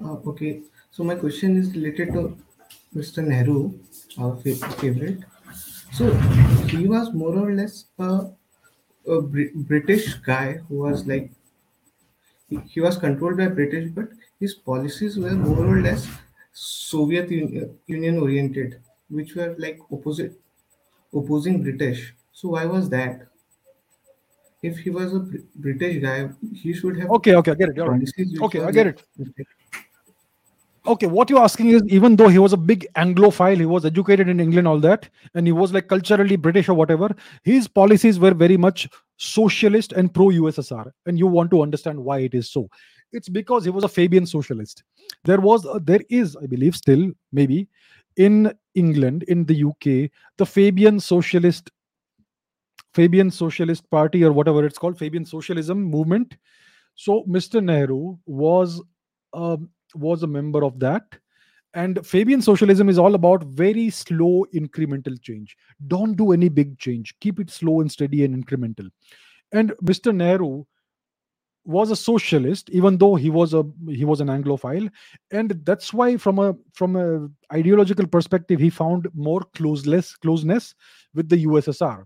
Uh, 0.00 0.14
okay. 0.30 0.62
So 0.90 1.04
my 1.04 1.14
question 1.16 1.56
is 1.56 1.74
related 1.76 2.12
to 2.14 2.36
Mr. 2.94 3.22
Nehru, 3.22 3.78
our 4.18 4.36
fa- 4.36 4.70
favorite. 4.80 5.24
So 5.92 6.12
he 6.72 6.86
was 6.88 7.12
more 7.14 7.36
or 7.38 7.52
less 7.54 7.86
a, 7.98 8.30
a 9.06 9.22
Bri- 9.22 9.52
British 9.54 10.14
guy 10.16 10.54
who 10.68 10.78
was 10.78 11.06
like 11.06 11.32
he, 12.48 12.56
he 12.72 12.80
was 12.80 12.96
controlled 12.96 13.36
by 13.36 13.48
British, 13.48 13.90
but 13.90 14.08
his 14.40 14.54
policies 14.54 15.16
were 15.18 15.32
more 15.34 15.66
or 15.66 15.80
less 15.80 16.08
Soviet 16.52 17.30
Union 17.30 18.18
oriented, 18.18 18.80
which 19.08 19.34
were 19.36 19.54
like 19.58 19.78
opposite 19.92 20.40
opposing 21.16 21.62
British. 21.62 22.14
So 22.32 22.50
why 22.50 22.66
was 22.66 22.88
that? 22.90 23.28
if 24.62 24.78
he 24.78 24.90
was 24.90 25.14
a 25.14 25.20
British 25.56 26.02
guy, 26.02 26.28
he 26.54 26.72
should 26.72 26.98
have 26.98 27.10
Okay, 27.10 27.34
okay, 27.34 27.52
I 27.52 27.54
get 27.54 27.68
it. 27.70 27.76
You're 27.76 27.90
right. 27.90 28.08
Okay, 28.42 28.62
I 28.62 28.70
get 28.70 28.86
it. 28.88 29.02
Okay, 30.86 31.06
what 31.06 31.28
you're 31.28 31.42
asking 31.42 31.70
is 31.70 31.82
even 31.88 32.14
though 32.14 32.28
he 32.28 32.38
was 32.38 32.52
a 32.52 32.56
big 32.56 32.86
Anglophile, 32.94 33.56
he 33.56 33.66
was 33.66 33.84
educated 33.84 34.28
in 34.28 34.38
England, 34.38 34.68
all 34.68 34.78
that, 34.80 35.08
and 35.34 35.46
he 35.46 35.52
was 35.52 35.72
like 35.72 35.88
culturally 35.88 36.36
British 36.36 36.68
or 36.68 36.74
whatever, 36.74 37.14
his 37.42 37.66
policies 37.66 38.20
were 38.20 38.32
very 38.32 38.56
much 38.56 38.88
socialist 39.16 39.92
and 39.92 40.14
pro 40.14 40.26
USSR. 40.26 40.92
And 41.06 41.18
you 41.18 41.26
want 41.26 41.50
to 41.50 41.62
understand 41.62 41.98
why 41.98 42.20
it 42.20 42.34
is 42.34 42.50
so. 42.50 42.68
It's 43.12 43.28
because 43.28 43.64
he 43.64 43.70
was 43.70 43.82
a 43.82 43.88
Fabian 43.88 44.26
socialist. 44.26 44.84
There 45.24 45.40
was, 45.40 45.64
a, 45.64 45.80
there 45.80 46.02
is, 46.08 46.36
I 46.36 46.46
believe, 46.46 46.76
still 46.76 47.10
maybe 47.32 47.68
in 48.16 48.52
England, 48.74 49.24
in 49.24 49.44
the 49.44 49.64
UK, 49.64 50.10
the 50.38 50.46
Fabian 50.46 51.00
socialist, 51.00 51.70
Fabian 52.94 53.30
Socialist 53.30 53.88
Party 53.90 54.24
or 54.24 54.32
whatever 54.32 54.64
it's 54.64 54.78
called, 54.78 54.98
Fabian 54.98 55.24
Socialism 55.24 55.82
movement. 55.82 56.36
So 56.94 57.24
Mr. 57.28 57.62
Nehru 57.62 58.16
was 58.26 58.82
um, 59.34 59.68
was 59.94 60.22
a 60.22 60.26
member 60.26 60.64
of 60.64 60.78
that. 60.80 61.04
And 61.74 62.06
Fabian 62.06 62.40
socialism 62.40 62.88
is 62.88 62.98
all 62.98 63.14
about 63.14 63.44
very 63.44 63.90
slow 63.90 64.46
incremental 64.54 65.20
change. 65.20 65.56
Don't 65.88 66.16
do 66.16 66.32
any 66.32 66.48
big 66.48 66.78
change. 66.78 67.14
Keep 67.20 67.38
it 67.38 67.50
slow 67.50 67.82
and 67.82 67.92
steady 67.92 68.24
and 68.24 68.34
incremental. 68.34 68.88
And 69.52 69.72
Mr. 69.84 70.14
Nehru 70.14 70.64
was 71.66 71.90
a 71.90 71.96
socialist, 71.96 72.70
even 72.70 72.96
though 72.96 73.14
he 73.16 73.28
was 73.28 73.52
a 73.52 73.64
he 73.88 74.04
was 74.04 74.20
an 74.20 74.28
Anglophile, 74.28 74.90
and 75.30 75.50
that's 75.64 75.92
why 75.92 76.16
from 76.16 76.38
a 76.38 76.54
from 76.72 76.96
a 76.96 77.28
ideological 77.52 78.06
perspective 78.06 78.60
he 78.60 78.70
found 78.70 79.08
more 79.14 79.42
closeness 79.54 80.16
closeness 80.16 80.74
with 81.14 81.28
the 81.28 81.44
USSR 81.44 82.04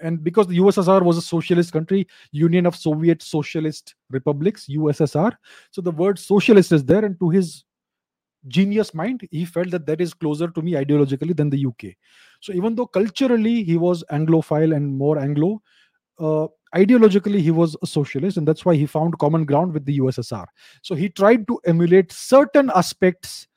and 0.00 0.22
because 0.22 0.46
the 0.46 0.58
USSR 0.58 1.02
was 1.02 1.16
a 1.16 1.22
socialist 1.22 1.72
country, 1.72 2.06
Union 2.32 2.66
of 2.66 2.76
Soviet 2.76 3.22
Socialist 3.22 3.94
Republics, 4.10 4.66
USSR, 4.66 5.32
so 5.70 5.80
the 5.80 5.90
word 5.90 6.18
socialist 6.18 6.72
is 6.72 6.84
there, 6.84 7.04
and 7.04 7.18
to 7.20 7.30
his 7.30 7.64
genius 8.48 8.94
mind, 8.94 9.26
he 9.30 9.44
felt 9.44 9.70
that 9.70 9.86
that 9.86 10.00
is 10.00 10.14
closer 10.14 10.48
to 10.48 10.62
me 10.62 10.72
ideologically 10.72 11.36
than 11.36 11.50
the 11.50 11.66
UK. 11.66 11.94
So 12.40 12.52
even 12.52 12.74
though 12.74 12.86
culturally 12.86 13.64
he 13.64 13.76
was 13.76 14.04
Anglophile 14.10 14.74
and 14.74 14.96
more 14.96 15.18
Anglo, 15.18 15.62
uh, 16.18 16.46
ideologically 16.76 17.40
he 17.40 17.50
was 17.50 17.76
a 17.82 17.86
socialist, 17.86 18.36
and 18.36 18.46
that's 18.46 18.64
why 18.64 18.74
he 18.74 18.86
found 18.86 19.18
common 19.18 19.44
ground 19.44 19.72
with 19.72 19.84
the 19.84 19.98
USSR. 19.98 20.46
So 20.82 20.94
he 20.94 21.08
tried 21.08 21.46
to 21.48 21.60
emulate 21.64 22.12
certain 22.12 22.70
aspects 22.74 23.48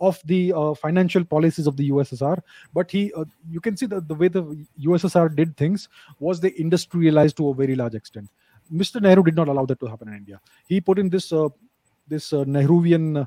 of 0.00 0.20
the 0.24 0.52
uh, 0.54 0.74
financial 0.74 1.24
policies 1.24 1.66
of 1.66 1.76
the 1.76 1.90
USSR. 1.90 2.38
But 2.72 2.90
he, 2.90 3.12
uh, 3.12 3.24
you 3.50 3.60
can 3.60 3.76
see 3.76 3.86
that 3.86 4.08
the 4.08 4.14
way 4.14 4.28
the 4.28 4.44
USSR 4.82 5.34
did 5.34 5.56
things 5.56 5.88
was 6.18 6.40
they 6.40 6.54
industrialized 6.56 7.36
to 7.36 7.50
a 7.50 7.54
very 7.54 7.74
large 7.74 7.94
extent. 7.94 8.30
Mr. 8.72 9.00
Nehru 9.02 9.22
did 9.22 9.36
not 9.36 9.48
allow 9.48 9.66
that 9.66 9.80
to 9.80 9.86
happen 9.86 10.08
in 10.08 10.14
India. 10.14 10.40
He 10.68 10.80
put 10.80 10.98
in 10.98 11.10
this 11.10 11.32
uh, 11.32 11.48
this 12.08 12.32
uh, 12.32 12.44
Nehruvian 12.44 13.26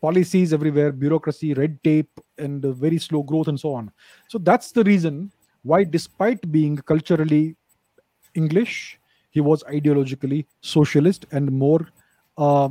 policies 0.00 0.52
everywhere, 0.52 0.92
bureaucracy, 0.92 1.54
red 1.54 1.82
tape, 1.82 2.20
and 2.38 2.64
uh, 2.64 2.72
very 2.72 2.98
slow 2.98 3.22
growth, 3.22 3.48
and 3.48 3.58
so 3.58 3.72
on. 3.72 3.90
So 4.28 4.38
that's 4.38 4.72
the 4.72 4.84
reason 4.84 5.32
why, 5.62 5.84
despite 5.84 6.50
being 6.52 6.76
culturally 6.76 7.56
English, 8.36 8.98
he 9.30 9.40
was 9.40 9.62
ideologically 9.64 10.46
socialist 10.60 11.26
and 11.32 11.50
more 11.50 11.88
uh, 12.38 12.68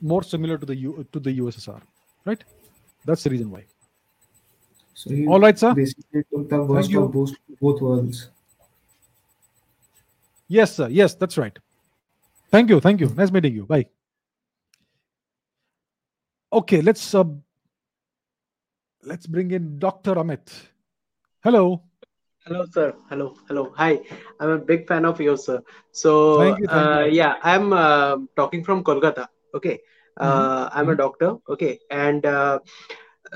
more 0.00 0.22
similar 0.22 0.58
to 0.58 0.66
the 0.66 0.76
U, 0.76 1.06
to 1.12 1.20
the 1.20 1.38
USSR, 1.38 1.80
right? 2.24 2.42
That's 3.04 3.22
the 3.24 3.30
reason 3.30 3.50
why. 3.50 3.64
So 4.94 5.10
he 5.10 5.26
All 5.26 5.40
right, 5.40 5.58
sir. 5.58 5.74
basically 5.74 6.22
took 6.32 6.48
the 6.48 6.62
worst 6.62 6.94
of 6.94 7.12
both, 7.12 7.32
both 7.60 7.80
worlds. 7.80 8.30
Yes, 10.48 10.76
sir. 10.76 10.88
Yes, 10.88 11.14
that's 11.14 11.36
right. 11.36 11.58
Thank 12.50 12.70
you. 12.70 12.80
Thank 12.80 13.00
you. 13.00 13.08
Nice 13.08 13.30
meeting 13.30 13.54
you. 13.54 13.66
Bye. 13.66 13.86
Okay, 16.52 16.80
let's 16.80 17.14
uh, 17.14 17.24
let's 19.02 19.26
bring 19.26 19.50
in 19.50 19.78
Dr. 19.78 20.14
Amit. 20.14 20.52
Hello. 21.42 21.82
Hello, 22.46 22.64
sir. 22.74 22.94
Hello, 23.10 23.34
hello. 23.48 23.72
Hi. 23.76 24.00
I'm 24.40 24.50
a 24.50 24.58
big 24.58 24.86
fan 24.88 25.04
of 25.04 25.20
yours, 25.20 25.44
sir. 25.46 25.60
So, 25.92 26.12
Thank 26.36 26.58
you, 26.60 26.68
thank 26.68 26.90
uh, 26.90 27.04
you. 27.04 27.10
yeah, 27.10 27.34
I'm 27.42 27.72
uh, 27.72 28.16
talking 28.36 28.64
from 28.64 28.84
Kolkata. 28.84 29.26
Okay. 29.54 29.80
Mm-hmm. 30.22 30.46
Uh, 30.46 30.68
I'm 30.72 30.88
a 30.88 30.96
doctor. 30.96 31.36
Okay. 31.48 31.78
And, 31.90 32.24
uh, 32.26 32.60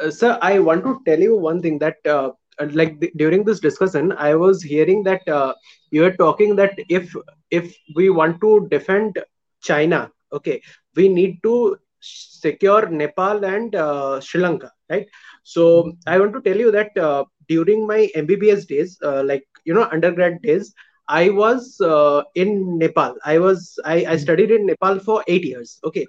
uh, 0.02 0.10
sir, 0.10 0.38
I 0.42 0.58
want 0.60 0.84
to 0.84 1.00
tell 1.06 1.18
you 1.18 1.36
one 1.36 1.60
thing 1.62 1.78
that, 1.80 1.96
uh, 2.06 2.30
like 2.72 3.00
th- 3.00 3.12
during 3.16 3.44
this 3.44 3.60
discussion, 3.60 4.12
I 4.12 4.34
was 4.34 4.62
hearing 4.62 5.02
that 5.04 5.26
uh, 5.28 5.54
you 5.90 6.02
were 6.02 6.12
talking 6.12 6.56
that 6.56 6.74
if 6.88 7.14
if 7.50 7.76
we 7.96 8.10
want 8.10 8.40
to 8.42 8.68
defend 8.70 9.18
China, 9.62 10.10
okay, 10.32 10.60
we 10.96 11.08
need 11.08 11.42
to 11.42 11.76
secure 12.00 12.88
Nepal 12.88 13.44
and 13.44 13.74
uh, 13.74 14.20
Sri 14.20 14.40
Lanka, 14.40 14.70
right? 14.90 15.06
So 15.42 15.92
I 16.06 16.18
want 16.18 16.32
to 16.34 16.40
tell 16.40 16.56
you 16.56 16.70
that 16.72 16.96
uh, 16.96 17.24
during 17.48 17.86
my 17.86 18.08
MBBS 18.14 18.66
days, 18.66 18.98
uh, 19.04 19.22
like 19.24 19.44
you 19.64 19.74
know 19.74 19.88
undergrad 19.92 20.42
days, 20.42 20.72
I 21.08 21.30
was 21.30 21.80
uh, 21.80 22.22
in 22.34 22.78
Nepal. 22.78 23.14
I 23.24 23.38
was 23.38 23.78
I, 23.84 24.04
I 24.08 24.16
studied 24.16 24.50
in 24.50 24.66
Nepal 24.66 24.98
for 25.00 25.22
eight 25.28 25.44
years. 25.44 25.78
Okay, 25.84 26.06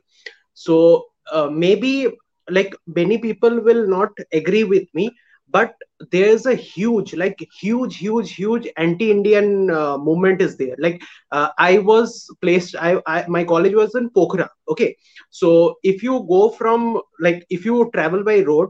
so 0.54 1.06
uh, 1.32 1.50
maybe 1.52 2.10
like 2.50 2.76
many 2.88 3.18
people 3.18 3.62
will 3.62 3.88
not 3.88 4.10
agree 4.34 4.64
with 4.64 4.84
me, 4.94 5.12
but 5.52 5.74
there's 6.12 6.46
a 6.46 6.56
huge 6.56 7.14
like 7.16 7.38
huge 7.60 7.98
huge 7.98 8.32
huge 8.36 8.68
anti-indian 8.78 9.70
uh, 9.72 9.98
movement 9.98 10.42
is 10.42 10.58
there 10.58 10.76
like 10.86 11.02
uh, 11.32 11.50
i 11.58 11.78
was 11.80 12.28
placed 12.42 12.76
I, 12.76 13.02
I 13.08 13.26
my 13.28 13.44
college 13.44 13.76
was 13.76 13.96
in 13.96 14.10
pokhara 14.10 14.50
okay 14.70 14.96
so 15.30 15.76
if 15.84 16.04
you 16.04 16.26
go 16.30 16.50
from 16.50 17.00
like 17.20 17.46
if 17.50 17.66
you 17.66 17.90
travel 17.94 18.24
by 18.24 18.40
road 18.42 18.70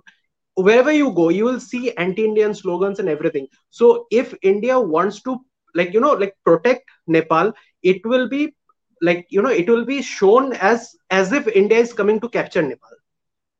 wherever 0.55 0.91
you 0.91 1.11
go 1.11 1.29
you 1.29 1.45
will 1.45 1.59
see 1.59 1.91
anti-indian 2.05 2.53
slogans 2.53 2.99
and 2.99 3.09
everything 3.09 3.47
so 3.69 4.05
if 4.11 4.33
india 4.41 4.79
wants 4.79 5.21
to 5.23 5.37
like 5.75 5.93
you 5.93 5.99
know 5.99 6.13
like 6.23 6.35
protect 6.45 6.83
nepal 7.07 7.51
it 7.83 8.05
will 8.05 8.27
be 8.29 8.43
like 9.01 9.25
you 9.29 9.41
know 9.41 9.55
it 9.63 9.69
will 9.69 9.85
be 9.85 10.01
shown 10.01 10.53
as 10.71 10.89
as 11.09 11.31
if 11.31 11.47
india 11.63 11.77
is 11.87 11.93
coming 11.93 12.19
to 12.19 12.29
capture 12.39 12.61
nepal 12.61 12.97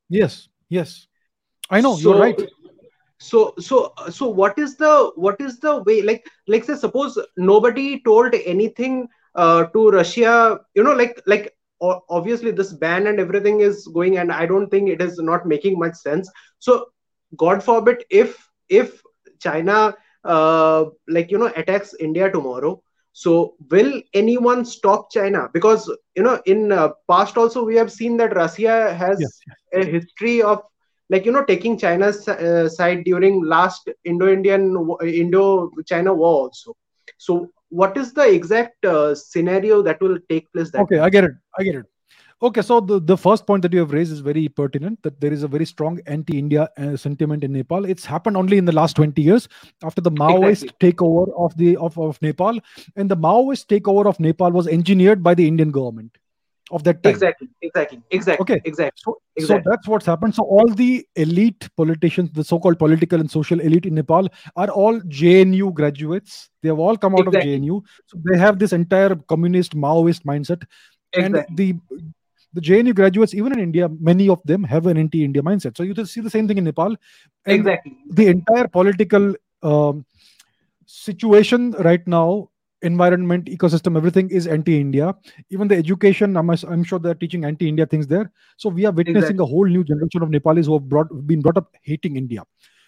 Yes, 0.08 0.48
yes. 0.68 1.06
I 1.70 1.80
know 1.80 1.96
so 1.96 2.12
you're 2.12 2.18
right. 2.18 2.40
So 3.28 3.54
so 3.58 3.92
so 4.10 4.28
what 4.28 4.58
is 4.58 4.76
the 4.76 4.92
what 5.16 5.40
is 5.40 5.58
the 5.60 5.72
way 5.86 6.02
like 6.02 6.24
like 6.48 6.64
say 6.64 6.74
suppose 6.74 7.18
nobody 7.36 8.00
told 8.02 8.34
anything 8.54 9.08
uh, 9.34 9.64
to 9.74 9.90
russia 9.90 10.58
you 10.74 10.82
know 10.82 10.94
like 10.94 11.20
like 11.26 11.52
obviously 12.10 12.50
this 12.50 12.72
ban 12.72 13.06
and 13.06 13.20
everything 13.20 13.60
is 13.60 13.86
going 13.94 14.18
and 14.18 14.32
i 14.32 14.46
don't 14.46 14.68
think 14.70 14.88
it 14.88 15.00
is 15.02 15.18
not 15.18 15.46
making 15.46 15.78
much 15.78 15.94
sense. 15.94 16.30
So 16.58 16.86
god 17.36 17.62
forbid 17.62 18.04
if 18.10 18.48
if 18.68 19.02
china 19.40 19.94
uh, 20.24 20.84
like 21.08 21.30
you 21.30 21.38
know 21.38 21.50
attacks 21.56 21.94
india 22.00 22.30
tomorrow 22.30 22.80
so 23.12 23.54
will 23.70 24.00
anyone 24.14 24.64
stop 24.64 25.10
china? 25.10 25.48
Because 25.52 25.90
you 26.16 26.22
know 26.22 26.40
in 26.46 26.72
uh, 26.72 26.88
past 27.08 27.36
also 27.36 27.64
we 27.64 27.76
have 27.76 27.90
seen 27.92 28.16
that 28.18 28.34
russia 28.36 28.94
has 28.94 29.32
Yes, 29.32 29.74
a 29.74 29.84
history 29.84 30.42
of 30.42 30.62
like 31.12 31.26
you 31.26 31.32
know 31.32 31.44
taking 31.44 31.78
china's 31.84 32.20
uh, 32.28 32.68
side 32.76 33.04
during 33.10 33.42
last 33.54 33.88
indo-indian 34.12 34.62
indo-china 35.22 36.14
war 36.22 36.34
also 36.44 36.76
so 37.26 37.48
what 37.80 37.96
is 37.96 38.12
the 38.12 38.26
exact 38.38 38.84
uh, 38.84 39.14
scenario 39.14 39.82
that 39.82 40.00
will 40.00 40.18
take 40.28 40.52
place 40.52 40.70
that 40.70 40.82
Okay, 40.82 40.98
I 40.98 41.08
get 41.08 41.24
it. 41.24 41.32
I 41.58 41.62
get 41.64 41.74
it. 41.76 41.86
Okay, 42.42 42.60
so 42.60 42.80
the, 42.80 43.00
the 43.00 43.16
first 43.16 43.46
point 43.46 43.62
that 43.62 43.72
you 43.72 43.78
have 43.78 43.92
raised 43.92 44.12
is 44.12 44.18
very 44.18 44.48
pertinent 44.48 45.02
that 45.04 45.20
there 45.20 45.32
is 45.32 45.44
a 45.44 45.48
very 45.48 45.64
strong 45.64 46.00
anti 46.06 46.38
India 46.38 46.68
uh, 46.76 46.96
sentiment 46.96 47.44
in 47.44 47.52
Nepal. 47.52 47.84
It's 47.84 48.04
happened 48.04 48.36
only 48.36 48.58
in 48.58 48.64
the 48.64 48.72
last 48.72 48.96
20 48.96 49.22
years 49.22 49.48
after 49.84 50.00
the 50.00 50.10
Maoist 50.10 50.72
takeover 50.80 51.32
of 51.38 51.56
the 51.56 51.76
of, 51.76 51.96
of 51.98 52.20
Nepal. 52.20 52.58
And 52.96 53.08
the 53.08 53.16
Maoist 53.16 53.66
takeover 53.68 54.06
of 54.06 54.18
Nepal 54.18 54.50
was 54.50 54.66
engineered 54.66 55.22
by 55.22 55.34
the 55.34 55.46
Indian 55.46 55.70
government 55.70 56.18
of 56.72 56.82
that 56.84 57.02
time. 57.02 57.12
exactly 57.12 57.48
exactly 57.60 58.00
exactly 58.10 58.42
Okay. 58.42 58.60
exactly 58.64 59.02
So, 59.04 59.18
exactly 59.36 59.62
so 59.64 59.70
that's 59.70 59.88
what's 59.88 60.06
happened. 60.06 60.34
So 60.34 60.44
all 60.44 60.68
the 60.68 61.06
elite 61.16 61.68
politicians, 61.76 62.30
the 62.32 62.44
so-called 62.44 62.78
political 62.78 63.20
and 63.20 63.30
social 63.30 63.60
elite 63.60 63.86
in 63.86 63.94
Nepal, 63.94 64.28
are 64.56 64.70
all 64.70 65.00
JNU 65.00 65.72
graduates. 65.74 66.48
They 66.62 66.68
have 66.68 66.78
all 66.78 66.96
come 66.96 67.14
out 67.14 67.26
Exactly. 67.26 67.54
of 67.54 67.60
JNU. 67.62 67.82
So 68.06 68.18
they 68.24 68.38
have 68.38 68.58
this 68.58 68.72
entire 68.72 69.14
communist 69.16 69.76
Maoist 69.76 70.24
mindset. 70.24 70.64
And 71.14 71.34
the 71.54 71.74
the 72.54 72.60
JNU 72.60 72.94
graduates, 72.94 73.34
even 73.34 73.52
in 73.54 73.60
India, 73.60 73.88
many 73.88 74.28
of 74.28 74.40
them 74.44 74.62
have 74.64 74.86
an 74.86 74.98
anti-India 74.98 75.42
mindset. 75.42 75.76
So 75.76 75.82
you 75.82 75.94
just 75.94 76.12
see 76.12 76.20
the 76.20 76.30
same 76.30 76.46
thing 76.48 76.58
in 76.58 76.64
Nepal. 76.64 76.96
Exactly. 77.46 77.96
the 78.10 78.26
entire 78.28 78.68
political 78.68 79.34
um, 79.62 80.04
situation 80.86 81.72
right 81.72 82.06
now 82.06 82.48
environment 82.82 83.46
ecosystem 83.46 83.96
everything 83.96 84.28
is 84.30 84.46
anti-india. 84.46 85.14
Even 85.50 85.68
the 85.68 85.76
education 85.76 86.36
i'm, 86.36 86.50
I'm 86.50 86.84
sure 86.84 86.98
they're 86.98 87.14
teaching 87.14 87.44
anti-india 87.44 87.86
things 87.86 88.06
there. 88.06 88.30
So 88.56 88.68
we 88.68 88.86
are 88.86 88.92
witnessing 88.92 89.20
Exactly. 89.22 89.42
a 89.44 89.46
whole 89.46 89.66
new 89.66 89.84
generation 89.84 90.22
of 90.22 90.30
nepalis 90.30 90.66
who 90.66 90.74
have 90.74 90.88
brought 90.88 91.26
been 91.26 91.40
brought 91.40 91.56
up 91.56 91.74
hating 91.82 92.16
india. 92.16 92.44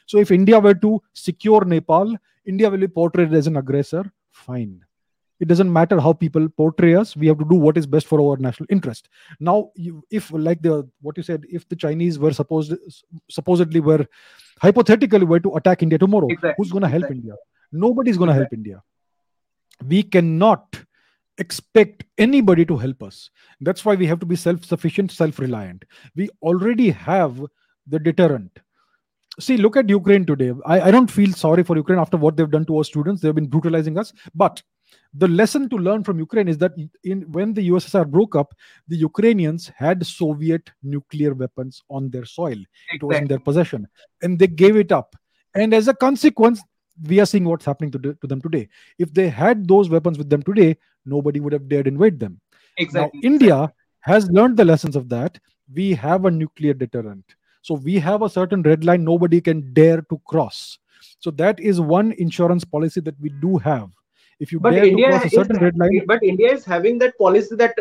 So 0.07 0.19
if 0.19 0.31
india 0.31 0.61
were 0.61 0.75
to 0.75 1.03
secure 1.12 1.65
nepal 1.65 2.16
india 2.47 2.71
will 2.71 2.79
be 2.79 2.89
portrayed 2.89 3.33
as 3.35 3.47
an 3.47 3.57
aggressor. 3.57 4.11
Fine. 4.31 4.81
It 5.41 5.49
doesn't 5.49 5.73
matter 5.73 6.01
how 6.01 6.12
people 6.12 6.49
portray 6.49 6.95
us. 6.95 7.16
We 7.16 7.27
have 7.27 7.39
to 7.39 7.45
do 7.45 7.57
what 7.57 7.77
is 7.77 7.87
best 7.87 8.07
for 8.07 8.21
our 8.21 8.37
national 8.37 8.66
interest. 8.71 9.09
Now 9.41 9.71
you, 9.75 10.05
if 10.11 10.31
like 10.33 10.62
the 10.62 10.89
what 11.01 11.16
you 11.16 11.23
said 11.23 11.45
if 11.51 11.69
the 11.69 11.77
chinese 11.77 12.19
were 12.19 12.33
supposed 12.33 12.73
supposedly 13.31 13.81
were 13.81 14.07
hypothetically 14.61 15.25
were 15.25 15.41
to 15.41 15.55
attack 15.57 15.83
india 15.83 15.99
tomorrow 15.99 16.29
Exactly, 16.31 16.55
who's 16.57 16.71
going 16.71 16.83
to 16.83 16.89
help 16.89 17.05
exactly. 17.05 17.19
india? 17.19 17.35
Nobody's 17.73 18.16
going 18.16 18.29
to 18.29 18.35
help 18.35 18.53
india 18.53 18.83
we 19.86 20.02
cannot 20.02 20.77
expect 21.39 22.05
anybody 22.19 22.65
to 22.65 22.77
help 22.77 23.02
us. 23.02 23.31
That's 23.61 23.85
why 23.85 23.94
we 23.94 24.06
have 24.06 24.20
to 24.20 24.27
be 24.27 24.36
self-sufficient 24.36 25.11
self-reliant. 25.11 25.85
We 26.15 26.28
already 26.43 26.90
have 26.90 27.40
the 27.86 27.98
deterrent. 27.98 28.59
See 29.40 29.56
look 29.56 29.77
at 29.77 29.89
ukraine 29.89 30.24
today. 30.24 30.52
I, 30.65 30.81
I 30.82 30.90
don't 30.93 31.11
feel 31.11 31.32
sorry 31.32 31.65
for 31.65 31.77
ukraine 31.77 31.98
after 31.98 32.16
what 32.16 32.36
they've 32.36 32.51
done 32.51 32.66
to 32.66 32.78
our 32.78 32.85
students. 32.85 33.20
They've 33.20 33.35
been 33.35 33.48
brutalizing 33.48 33.98
us. 33.98 34.12
But 34.32 34.62
the 35.12 35.27
lesson 35.27 35.69
to 35.70 35.77
learn 35.77 36.05
from 36.05 36.20
ukraine 36.20 36.47
is 36.47 36.59
that 36.59 36.73
in 37.02 37.23
when 37.32 37.52
the 37.52 37.69
ussr 37.70 38.09
broke 38.09 38.36
up 38.36 38.55
the 38.86 38.97
ukrainians 38.97 39.73
had 39.77 40.06
soviet 40.06 40.70
nuclear 40.82 41.35
weapons 41.35 41.82
on 41.90 42.11
their 42.11 42.24
soil. 42.24 42.56
It 42.93 43.02
was 43.02 43.16
in 43.16 43.27
their 43.27 43.40
possession. 43.40 43.89
And 44.23 44.39
they 44.39 44.47
gave 44.47 44.77
it 44.77 44.93
up. 44.93 45.16
And 45.55 45.74
as 45.74 45.89
a 45.89 45.94
consequence 45.94 46.62
we 47.03 47.21
are 47.21 47.27
seeing 47.27 47.45
what's 47.45 47.65
happening 47.65 47.91
to, 47.93 47.99
to 47.99 48.27
them 48.27 48.41
today. 48.41 48.69
If 48.99 49.12
they 49.12 49.29
had 49.29 49.66
those 49.66 49.89
weapons 49.89 50.19
with 50.19 50.31
them 50.31 50.43
today 50.43 50.77
nobody 51.05 51.41
would 51.41 51.53
have 51.53 51.69
dared 51.69 51.87
invade 51.87 52.19
them. 52.19 52.41
Exactly, 52.79 53.21
now 53.23 53.29
india 53.29 53.73
has 54.01 54.31
learned 54.31 54.57
the 54.57 54.65
lessons 54.65 54.97
of 54.97 55.09
that. 55.09 55.39
We 55.73 55.95
have 55.95 56.25
a 56.25 56.31
nuclear 56.31 56.75
deterrent. 56.75 57.25
So 57.62 57.75
we 57.75 57.99
have 57.99 58.23
a 58.23 58.29
certain 58.29 58.62
red 58.62 58.85
line 58.85 59.05
nobody 59.05 59.41
can 59.41 59.73
dare 59.73 60.03
to 60.03 60.21
cross. 60.27 60.79
So 61.19 61.31
that 61.33 61.59
is 61.61 61.81
one 61.81 62.12
insurance 62.12 62.65
policy 62.65 63.01
that 63.01 63.19
we 63.21 63.31
do 63.31 63.57
have. 63.59 63.89
If 64.41 64.53
you 64.53 64.61
but 64.61 64.73
dare 64.73 64.85
india 64.85 65.07
to 65.07 65.12
cross 65.12 65.25
a 65.25 65.27
is 65.27 65.33
certain 65.33 65.59
red 65.59 65.79
line 65.79 66.03
but 66.07 66.23
india 66.23 66.53
is 66.53 66.65
having 66.65 66.99
that 66.99 67.16
policy 67.19 67.57
that 67.57 67.75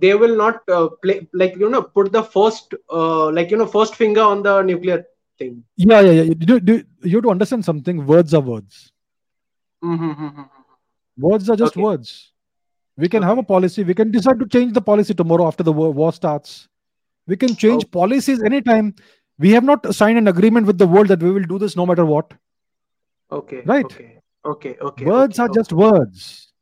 they 0.00 0.14
will 0.14 0.36
not 0.36 0.62
uh, 0.68 0.88
play 1.02 1.26
like 1.32 1.56
you 1.56 1.68
know 1.68 1.82
put 1.82 2.12
the 2.12 2.22
first 2.22 2.74
uh, 2.90 3.30
like 3.30 3.50
you 3.50 3.56
know 3.56 3.66
first 3.66 3.94
finger 3.94 4.22
on 4.22 4.42
the 4.42 4.62
nuclear 4.62 5.04
thing 5.42 5.62
yeah 5.76 6.00
yeah 6.00 6.16
yeah. 6.18 6.22
You, 6.22 6.34
do, 6.34 6.60
do, 6.60 6.82
you 7.02 7.16
have 7.16 7.24
to 7.24 7.30
understand 7.30 7.64
something 7.64 8.06
words 8.06 8.34
are 8.34 8.40
words. 8.40 8.92
Mm-hmm. 9.84 10.42
words 11.18 11.50
are 11.50 11.56
just 11.56 11.76
Okay. 11.76 11.82
words. 11.82 12.32
We 12.96 13.08
can 13.08 13.22
have 13.22 13.38
a 13.38 13.42
policy. 13.42 13.84
We 13.84 13.94
can 13.94 14.10
decide 14.10 14.38
to 14.38 14.46
change 14.46 14.74
the 14.74 14.80
policy 14.80 15.14
tomorrow 15.14 15.46
after 15.46 15.62
the 15.62 15.72
war, 15.72 15.90
war 15.92 16.12
starts. 16.12 16.68
We 17.26 17.36
can 17.36 17.56
change 17.56 17.90
policies 17.90 18.42
anytime. 18.42 18.94
We 19.38 19.50
have 19.52 19.64
not 19.64 19.94
signed 19.94 20.18
an 20.18 20.28
agreement 20.28 20.66
with 20.66 20.78
the 20.78 20.86
world 20.86 21.08
that 21.08 21.22
we 21.22 21.30
will 21.30 21.48
do 21.54 21.58
this 21.58 21.76
no 21.76 21.86
matter 21.86 22.04
what. 22.04 22.34
Okay 23.32 23.62
right? 23.64 23.84
okay 23.84 24.18
okay 24.44 24.76
okay 24.80 25.04
words 25.04 25.40
okay, 25.40 25.48
are 25.48 25.54
just 25.54 25.72
words. 25.72 26.52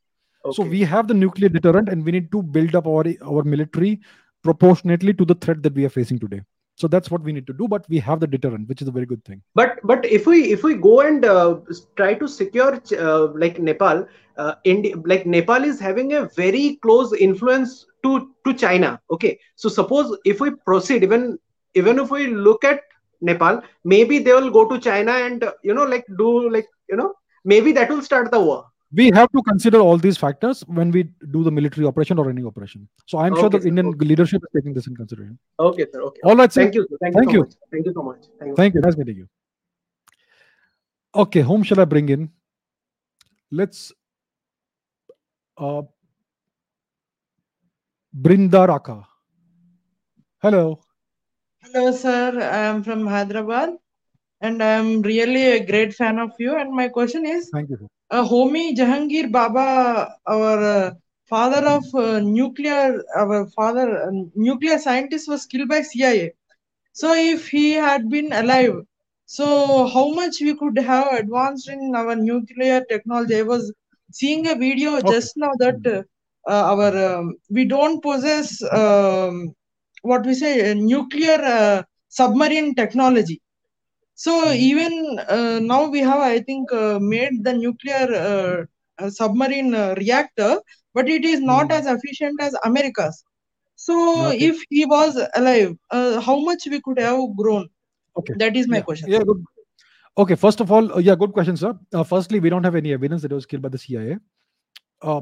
So 0.51 0.63
we 0.63 0.81
have 0.81 1.07
the 1.07 1.13
nuclear 1.13 1.49
deterrent 1.49 1.89
and 1.89 2.03
we 2.03 2.11
need 2.11 2.31
to 2.31 2.41
build 2.41 2.75
up 2.75 2.87
our 2.87 3.05
our 3.23 3.43
military 3.43 3.99
proportionately 4.43 5.13
to 5.13 5.25
the 5.25 5.35
threat 5.35 5.61
that 5.61 5.73
we 5.73 5.85
are 5.85 5.93
facing 5.99 6.17
today 6.17 6.41
so 6.81 6.87
that's 6.87 7.11
what 7.13 7.21
we 7.27 7.33
need 7.37 7.47
to 7.47 7.53
do 7.61 7.67
but 7.73 7.87
we 7.93 7.99
have 8.07 8.19
the 8.23 8.27
deterrent 8.35 8.67
which 8.67 8.81
is 8.81 8.87
a 8.87 8.95
very 8.97 9.05
good 9.05 9.23
thing. 9.23 9.41
But 9.55 9.79
but 9.83 10.05
if 10.17 10.25
we 10.25 10.51
if 10.55 10.63
we 10.63 10.75
go 10.75 11.01
and 11.01 11.25
uh, 11.25 11.59
try 11.95 12.13
to 12.15 12.27
secure 12.27 12.81
uh, 12.97 13.27
like 13.43 13.59
nepal 13.59 14.05
uh, 14.37 14.53
India, 14.63 14.95
like 15.05 15.25
nepal 15.25 15.63
is 15.71 15.79
having 15.79 16.13
a 16.13 16.25
very 16.35 16.79
close 16.81 17.13
influence 17.13 17.85
to 18.03 18.31
to 18.45 18.53
china. 18.53 18.99
Okay. 19.11 19.39
So 19.55 19.69
suppose 19.69 20.17
if 20.25 20.39
we 20.39 20.51
proceed 20.71 21.03
even 21.03 21.37
even 21.75 21.99
if 21.99 22.11
we 22.17 22.27
look 22.27 22.63
at 22.63 22.81
nepal 23.21 23.61
maybe 23.83 24.19
they 24.19 24.33
will 24.33 24.49
go 24.49 24.67
to 24.67 24.79
china 24.79 25.11
and 25.11 25.43
uh, 25.43 25.53
you 25.63 25.73
know 25.73 25.83
like 25.83 26.05
do 26.17 26.49
like 26.49 26.67
you 26.89 26.95
know 26.95 27.13
maybe 27.45 27.71
that 27.71 27.89
will 27.89 28.01
start 28.01 28.31
the 28.31 28.39
war 28.39 28.65
we 28.93 29.09
have 29.11 29.31
to 29.31 29.41
consider 29.43 29.79
all 29.79 29.97
these 29.97 30.17
factors 30.17 30.61
when 30.67 30.91
we 30.91 31.03
do 31.31 31.43
the 31.43 31.51
military 31.51 31.85
operation 31.85 32.19
or 32.19 32.29
any 32.29 32.43
operation. 32.43 32.87
So 33.05 33.19
i'm 33.19 33.35
sure 33.35 33.49
the 33.49 33.61
sir, 33.61 33.67
indian 33.67 33.91
leadership 33.91 34.41
is 34.43 34.49
taking 34.55 34.73
this 34.73 34.87
in 34.87 34.95
consideration. 34.95 35.37
Okay 35.59 35.85
sir. 35.91 36.01
Okay. 36.01 36.21
All 36.23 36.35
right 36.35 36.51
sir. 36.51 36.61
thank 36.61 36.75
you 36.75 36.87
sir. 36.89 36.97
thank, 37.01 37.15
thank 37.15 37.31
you 37.31 37.39
you. 37.39 37.43
so 37.43 37.45
much. 37.45 37.69
Thank 37.71 37.85
you 37.85 37.93
so 37.93 38.03
much. 38.03 38.19
Thank 38.39 38.49
you. 38.49 38.55
Thank 38.55 38.75
you. 38.75 38.81
Nice 38.81 38.97
meeting 38.97 39.17
you. 39.17 39.27
Okay 41.15 41.41
whom 41.41 41.63
shall 41.63 41.79
i 41.79 41.85
bring 41.85 42.09
in? 42.09 42.29
Let's 43.51 43.91
uh 45.57 45.81
brinda 48.13 48.67
raka 48.67 49.03
hello. 50.41 50.81
Hello, 51.63 51.91
sir. 51.91 52.39
I 52.41 52.61
am 52.67 52.83
from 52.83 53.05
Hyderabad, 53.05 53.75
and 54.41 54.63
I 54.63 54.71
am 54.79 55.03
really 55.03 55.43
a 55.51 55.65
great 55.65 55.93
fan 55.93 56.17
of 56.17 56.31
you. 56.39 56.55
And 56.57 56.73
my 56.73 56.87
question 56.87 57.25
is, 57.25 57.49
thank 57.53 57.69
you 57.69 57.77
sir. 57.77 57.87
Uh, 58.11 58.25
Homi 58.27 58.75
Jehangir 58.75 59.31
Bhabha, 59.31 60.13
our 60.27 60.61
uh, 60.61 60.91
father 61.29 61.65
of 61.65 61.83
uh, 61.95 62.19
nuclear, 62.19 63.01
our 63.15 63.47
father, 63.51 64.03
uh, 64.03 64.11
nuclear 64.35 64.77
scientist, 64.79 65.29
was 65.29 65.45
killed 65.45 65.69
by 65.69 65.81
CIA. 65.81 66.33
So, 66.91 67.13
if 67.13 67.47
he 67.47 67.71
had 67.71 68.09
been 68.09 68.33
alive, 68.33 68.81
so 69.25 69.87
how 69.87 70.11
much 70.13 70.41
we 70.41 70.53
could 70.55 70.77
have 70.77 71.13
advanced 71.13 71.69
in 71.69 71.95
our 71.95 72.13
nuclear 72.17 72.83
technology? 72.89 73.37
I 73.37 73.43
was 73.43 73.73
seeing 74.11 74.45
a 74.47 74.55
video 74.55 74.99
just 75.01 75.37
now 75.37 75.51
that 75.59 75.79
uh, 75.85 76.51
uh, 76.51 76.75
our 76.75 77.15
um, 77.15 77.35
we 77.49 77.63
don't 77.63 78.03
possess 78.03 78.61
um, 78.73 79.55
what 80.01 80.25
we 80.25 80.33
say 80.33 80.69
uh, 80.69 80.73
nuclear 80.73 81.39
uh, 81.41 81.83
submarine 82.09 82.75
technology. 82.75 83.39
So 84.23 84.33
even 84.53 85.19
uh, 85.35 85.59
now 85.59 85.89
we 85.89 85.99
have, 85.99 86.19
I 86.19 86.39
think, 86.41 86.71
uh, 86.71 86.99
made 86.99 87.43
the 87.43 87.53
nuclear 87.53 88.07
uh, 88.23 89.03
uh, 89.03 89.09
submarine 89.09 89.73
uh, 89.73 89.95
reactor, 89.97 90.61
but 90.93 91.09
it 91.09 91.25
is 91.25 91.39
not 91.41 91.71
as 91.71 91.87
efficient 91.87 92.39
as 92.39 92.55
America's. 92.63 93.23
So 93.75 93.95
Okay. 94.27 94.45
if 94.49 94.63
he 94.69 94.85
was 94.85 95.17
alive, 95.33 95.75
uh, 95.89 96.21
how 96.21 96.37
much 96.39 96.67
we 96.69 96.81
could 96.81 96.99
have 96.99 97.35
grown? 97.35 97.67
Okay. 98.15 98.35
That 98.37 98.55
is 98.55 98.67
my 98.67 98.77
yeah, 98.77 98.83
question. 98.83 99.11
yeah 99.11 99.23
good 99.31 99.43
okay 100.23 100.35
first 100.35 100.59
of 100.59 100.71
all 100.71 100.93
uh, 100.93 100.99
yeah 100.99 101.15
good 101.15 101.31
question 101.37 101.57
sir 101.57 101.71
uh, 101.93 102.03
firstly 102.03 102.39
we 102.45 102.49
don't 102.53 102.65
have 102.69 102.75
any 102.79 102.91
evidence 102.93 103.21
that 103.21 103.31
it 103.31 103.35
was 103.35 103.45
killed 103.45 103.61
by 103.65 103.69
the 103.69 103.77
cia 103.83 104.17
uh, 105.01 105.21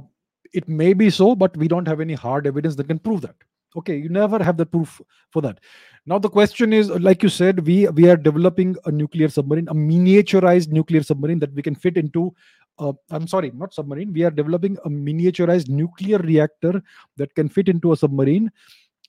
it 0.61 0.67
may 0.67 0.93
be 0.93 1.09
so 1.09 1.35
but 1.43 1.55
we 1.63 1.67
don't 1.67 1.87
have 1.87 2.01
any 2.05 2.17
hard 2.23 2.47
evidence 2.51 2.75
that 2.79 2.87
can 2.87 2.99
prove 3.07 3.21
that 3.21 3.35
okay 3.81 3.97
you 3.97 4.09
never 4.09 4.43
have 4.49 4.57
the 4.57 4.65
proof 4.65 4.99
for 5.35 5.43
that 5.47 5.59
now 6.05 6.17
the 6.17 6.29
question 6.29 6.73
is 6.73 6.89
like 6.89 7.23
you 7.23 7.29
said 7.29 7.65
we 7.65 7.87
we 7.89 8.09
are 8.09 8.17
developing 8.17 8.75
a 8.85 8.91
nuclear 8.91 9.29
submarine 9.29 9.67
a 9.67 9.73
miniaturized 9.73 10.69
nuclear 10.69 11.03
submarine 11.03 11.39
that 11.39 11.53
we 11.53 11.61
can 11.61 11.75
fit 11.75 11.97
into 11.97 12.33
uh, 12.79 12.93
i'm 13.11 13.27
sorry 13.27 13.51
not 13.55 13.73
submarine. 13.73 14.13
We 14.13 14.23
are 14.23 14.31
developing 14.31 14.77
a 14.85 14.89
miniaturized 14.89 15.69
nuclear 15.69 16.17
reactor 16.17 16.81
that 17.17 17.33
can 17.35 17.49
fit 17.49 17.69
into 17.69 17.91
a 17.91 17.97
submarine. 17.97 18.51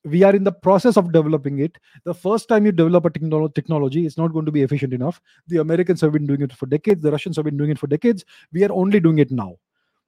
We 0.04 0.22
are 0.22 0.34
in 0.34 0.44
the 0.44 0.52
process 0.52 0.96
of 0.96 1.12
developing 1.12 1.58
it. 1.58 1.76
The 2.04 2.14
first 2.14 2.48
time 2.48 2.64
you 2.64 2.72
develop 2.72 3.04
a 3.04 3.10
technolo- 3.10 3.54
technology 3.54 4.06
it's 4.06 4.16
not 4.16 4.32
going 4.32 4.46
to 4.46 4.52
be 4.52 4.62
efficient 4.62 4.92
enough. 4.92 5.20
The 5.46 5.58
americans 5.58 6.00
have 6.00 6.12
been 6.12 6.26
doing 6.26 6.42
it 6.42 6.52
for 6.52 6.66
decades. 6.66 7.02
The 7.02 7.12
russians 7.12 7.36
have 7.36 7.44
been 7.44 7.56
doing 7.56 7.70
it 7.70 7.78
for 7.78 7.86
decades. 7.86 8.24
We 8.52 8.64
are 8.64 8.72
only 8.72 8.98
doing 8.98 9.18
it 9.18 9.30
now. 9.30 9.56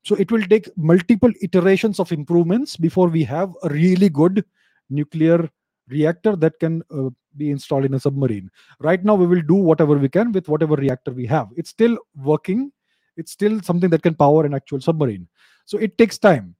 So 0.05 0.17
it 0.17 0.33
will 0.33 0.43
take 0.43 0.69
multiple 0.77 1.31
iterations 1.43 2.01
of 2.01 2.11
improvements 2.11 2.77
before 2.77 3.09
we 3.09 3.23
have 3.25 3.55
a 3.63 3.69
really 3.69 4.09
good 4.09 4.45
nuclear 4.91 5.49
reactor 5.89 6.37
that 6.37 6.59
can 6.61 6.83
uh, 6.95 7.11
be 7.37 7.51
installed 7.51 7.85
in 7.85 7.95
a 7.95 8.01
submarine. 8.01 8.51
Right 8.81 9.05
now 9.05 9.15
we 9.15 9.27
will 9.27 9.43
do 9.43 9.55
whatever 9.55 9.97
we 9.97 10.09
can 10.09 10.33
with 10.33 10.49
whatever 10.49 10.75
reactor 10.75 11.13
we 11.13 11.27
have. 11.27 11.49
It's 11.57 11.71
still 11.71 11.99
working. 12.17 12.73
It's 13.17 13.33
still 13.33 13.61
something 13.63 13.91
that 13.91 14.03
can 14.03 14.15
power 14.15 14.45
an 14.45 14.55
actual 14.55 14.81
submarine. 14.81 15.29
So 15.65 15.79
it 15.79 15.99
takes 15.99 16.19
time. 16.19 16.55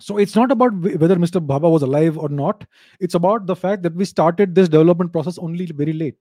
So 0.00 0.16
it's 0.16 0.34
not 0.34 0.50
about 0.50 0.72
wh- 0.72 0.98
whether 1.00 1.16
mr 1.16 1.44
bhabha 1.44 1.70
was 1.70 1.82
alive 1.82 2.18
or 2.18 2.28
not. 2.28 2.64
It's 3.00 3.14
about 3.14 3.46
the 3.46 3.56
fact 3.56 3.82
that 3.82 3.94
we 3.94 4.04
started 4.04 4.54
this 4.54 4.68
development 4.68 5.12
process 5.12 5.38
only 5.38 5.66
very 5.66 5.92
late. 5.92 6.18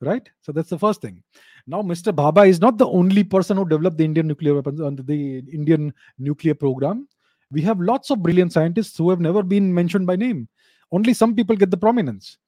Right? 0.00 0.28
So 0.42 0.52
that's 0.52 0.70
the 0.70 0.78
first 0.78 1.00
thing. 1.00 1.22
Now 1.66 1.82
mr 1.82 2.12
bhabha 2.12 2.48
is 2.48 2.60
not 2.60 2.78
the 2.78 2.86
only 2.88 3.24
person 3.24 3.56
who 3.56 3.68
developed 3.68 3.98
the 3.98 4.04
indian 4.04 4.26
nuclear 4.26 4.54
weapons 4.54 4.80
under 4.80 5.02
the 5.02 5.38
indian 5.52 5.92
nuclear 6.18 6.54
program. 6.54 7.08
We 7.50 7.62
have 7.62 7.80
lots 7.80 8.10
of 8.10 8.22
brilliant 8.22 8.52
scientists 8.52 8.98
who 8.98 9.08
have 9.10 9.20
never 9.20 9.42
been 9.42 9.72
mentioned 9.72 10.06
by 10.06 10.16
name 10.16 10.48
only 10.92 11.14
some 11.14 11.34
people 11.34 11.56
get 11.56 11.70
the 11.70 11.76
prominence. 11.76 12.38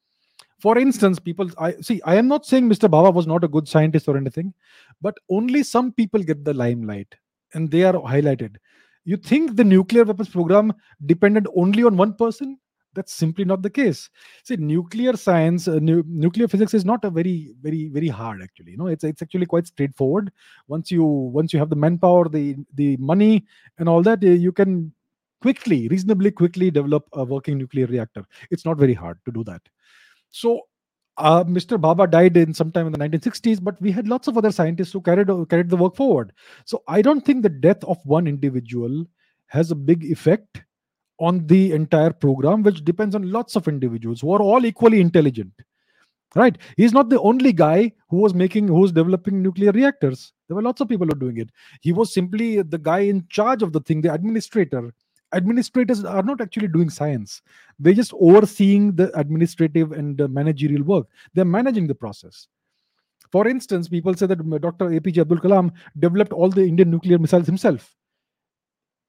For 0.60 0.76
instance 0.76 1.20
people 1.20 1.48
i 1.58 1.72
see 1.80 2.00
i 2.04 2.16
am 2.16 2.26
not 2.26 2.44
saying 2.44 2.68
mr 2.68 2.88
Bhabha 2.90 3.14
was 3.14 3.28
not 3.28 3.44
a 3.44 3.48
good 3.48 3.68
scientist 3.68 4.08
or 4.08 4.16
anything 4.16 4.52
but 5.00 5.16
only 5.30 5.62
some 5.62 5.92
people 5.92 6.20
get 6.20 6.44
the 6.44 6.52
limelight 6.52 7.14
and 7.54 7.70
they 7.70 7.84
are 7.84 7.94
highlighted. 7.94 8.56
You 9.04 9.16
think 9.16 9.56
the 9.56 9.64
nuclear 9.64 10.04
weapons 10.04 10.28
program 10.28 10.72
depended 11.06 11.46
only 11.56 11.82
on 11.82 11.96
one 11.96 12.14
person? 12.14 12.58
That's 12.94 13.12
simply 13.12 13.44
not 13.44 13.62
the 13.62 13.70
case. 13.70 14.10
See 14.42 14.56
nuclear 14.56 15.16
science 15.16 15.68
uh, 15.68 15.78
nu- 15.78 16.04
nuclear 16.06 16.48
physics 16.48 16.74
is 16.74 16.84
not 16.84 17.04
a 17.04 17.10
very 17.10 17.54
very 17.62 17.88
very 17.88 18.08
hard 18.08 18.42
actually 18.42 18.72
you 18.72 18.78
know 18.78 18.88
it's 18.88 19.04
it's 19.04 19.22
actually 19.22 19.46
quite 19.46 19.66
straightforward. 19.66 20.32
Once 20.66 20.90
you 20.90 21.04
once 21.04 21.52
you 21.52 21.58
have 21.58 21.70
the 21.70 21.76
manpower 21.76 22.28
the 22.28 22.56
the 22.74 22.96
money 22.96 23.46
and 23.78 23.88
all 23.88 24.02
that 24.02 24.24
uh, 24.24 24.26
you 24.26 24.50
can 24.50 24.92
quickly 25.40 25.88
reasonably 25.88 26.30
quickly 26.30 26.70
develop 26.70 27.06
a 27.12 27.24
working 27.24 27.58
nuclear 27.58 27.86
reactor 27.86 28.24
it's 28.50 28.64
not 28.64 28.76
very 28.76 28.94
hard 28.94 29.18
to 29.24 29.32
do 29.32 29.44
that 29.44 29.62
so 30.30 30.60
uh, 31.18 31.42
Mr. 31.44 31.76
Bhabha 31.80 32.08
died 32.10 32.36
in 32.36 32.54
sometime 32.54 32.86
in 32.86 32.92
the 32.92 32.98
1960s, 32.98 33.62
but 33.62 33.80
we 33.82 33.90
had 33.90 34.06
lots 34.06 34.28
of 34.28 34.38
other 34.38 34.52
scientists 34.52 34.92
who 34.92 35.00
carried 35.00 35.28
carried 35.48 35.68
the 35.68 35.76
work 35.76 35.96
forward. 35.96 36.32
So 36.64 36.82
I 36.86 37.02
don't 37.02 37.24
think 37.24 37.42
the 37.42 37.48
death 37.48 37.82
of 37.84 37.98
one 38.04 38.28
individual 38.28 39.04
has 39.48 39.70
a 39.70 39.74
big 39.74 40.04
effect 40.04 40.62
on 41.18 41.46
the 41.46 41.72
entire 41.72 42.12
program, 42.12 42.62
which 42.62 42.84
depends 42.84 43.14
on 43.14 43.32
lots 43.32 43.56
of 43.56 43.66
individuals 43.66 44.20
who 44.20 44.32
are 44.32 44.40
all 44.40 44.64
equally 44.64 45.00
intelligent. 45.00 45.52
Right? 46.34 46.58
He's 46.76 46.92
not 46.92 47.08
the 47.08 47.20
only 47.20 47.52
guy 47.52 47.92
who 48.10 48.18
was 48.18 48.34
making, 48.34 48.68
who 48.68 48.80
was 48.80 48.92
developing 48.92 49.42
nuclear 49.42 49.72
reactors. 49.72 50.32
There 50.46 50.54
were 50.54 50.62
lots 50.62 50.80
of 50.80 50.88
people 50.88 51.06
who 51.06 51.14
were 51.14 51.18
doing 51.18 51.38
it. 51.38 51.50
He 51.80 51.90
was 51.90 52.12
simply 52.12 52.62
the 52.62 52.78
guy 52.78 53.00
in 53.00 53.26
charge 53.28 53.62
of 53.62 53.72
the 53.72 53.80
thing, 53.80 54.02
the 54.02 54.12
administrator. 54.12 54.94
Administrators 55.32 56.04
are 56.04 56.22
not 56.22 56.40
actually 56.40 56.68
doing 56.68 56.90
science; 56.90 57.42
they're 57.78 57.92
just 57.92 58.14
overseeing 58.14 58.94
the 58.94 59.16
administrative 59.18 59.92
and 59.92 60.16
the 60.16 60.28
managerial 60.28 60.82
work. 60.82 61.06
They're 61.34 61.44
managing 61.44 61.86
the 61.86 61.94
process. 61.94 62.48
For 63.30 63.46
instance, 63.46 63.88
people 63.88 64.14
say 64.14 64.26
that 64.26 64.60
Dr. 64.60 64.86
APJ 64.88 65.18
Abdul 65.18 65.38
Kalam 65.38 65.70
developed 65.98 66.32
all 66.32 66.48
the 66.48 66.64
Indian 66.64 66.90
nuclear 66.90 67.18
missiles 67.18 67.46
himself 67.46 67.94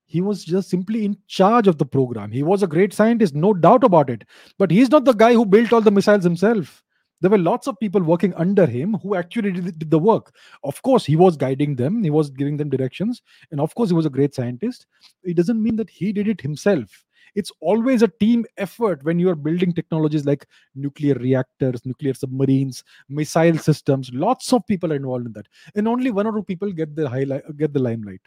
he 0.10 0.22
was 0.22 0.44
just 0.44 0.72
simply 0.72 1.06
in 1.06 1.16
charge 1.28 1.68
of 1.68 1.78
the 1.78 1.86
program. 1.86 2.32
He 2.32 2.41
was 2.41 2.64
a 2.64 2.68
great 2.68 2.94
scientist, 2.94 3.36
no 3.36 3.54
doubt 3.54 3.84
about 3.84 4.10
it. 4.10 4.24
But 4.58 4.72
he's 4.72 4.90
not 4.90 5.06
the 5.06 5.14
guy 5.14 5.34
who 5.34 5.46
built 5.46 5.72
all 5.72 5.82
the 5.82 5.91
missiles 5.91 6.24
himself. 6.24 6.84
There 7.22 7.32
were 7.32 7.38
lots 7.38 7.68
of 7.68 7.80
people 7.80 8.02
working 8.02 8.34
under 8.36 8.66
him 8.66 8.94
who 9.04 9.16
actually 9.16 9.52
did, 9.52 9.90
the 9.90 10.00
work. 10.00 10.34
Of 10.64 10.82
course, 10.82 11.06
he 11.06 11.16
was 11.16 11.36
guiding 11.36 11.76
them, 11.76 12.04
he 12.04 12.10
was 12.10 12.30
giving 12.30 12.58
them 12.58 12.70
directions, 12.70 13.22
and 13.52 13.60
of 13.60 13.76
course, 13.76 13.90
he 13.90 13.96
was 13.96 14.06
a 14.06 14.10
great 14.10 14.34
scientist. 14.34 14.86
It 15.24 15.36
doesn't 15.36 15.62
mean 15.62 15.76
that 15.76 15.90
he 15.90 16.14
did 16.14 16.28
it 16.28 16.40
himself. 16.40 17.06
It's 17.36 17.52
always 17.60 18.02
a 18.02 18.08
team 18.08 18.46
effort 18.58 19.04
when 19.04 19.20
you 19.20 19.30
are 19.30 19.36
building 19.36 19.74
technologies 19.74 20.26
like 20.26 20.48
nuclear 20.74 21.14
reactors, 21.16 21.86
nuclear 21.86 22.14
submarines, 22.14 22.84
missile 23.08 23.58
systems. 23.58 24.10
Lots 24.14 24.52
of 24.52 24.66
people 24.66 24.91
are 24.91 24.96
involved 24.96 25.28
in 25.28 25.34
that, 25.34 25.48
and 25.76 25.88
only 25.88 26.12
one 26.12 26.26
or 26.26 26.34
two 26.34 26.44
people 26.44 26.72
get 26.72 26.96
the 26.96 27.08
highlight, 27.08 27.44
get 27.58 27.74
the 27.74 27.80
limelight. 27.80 28.22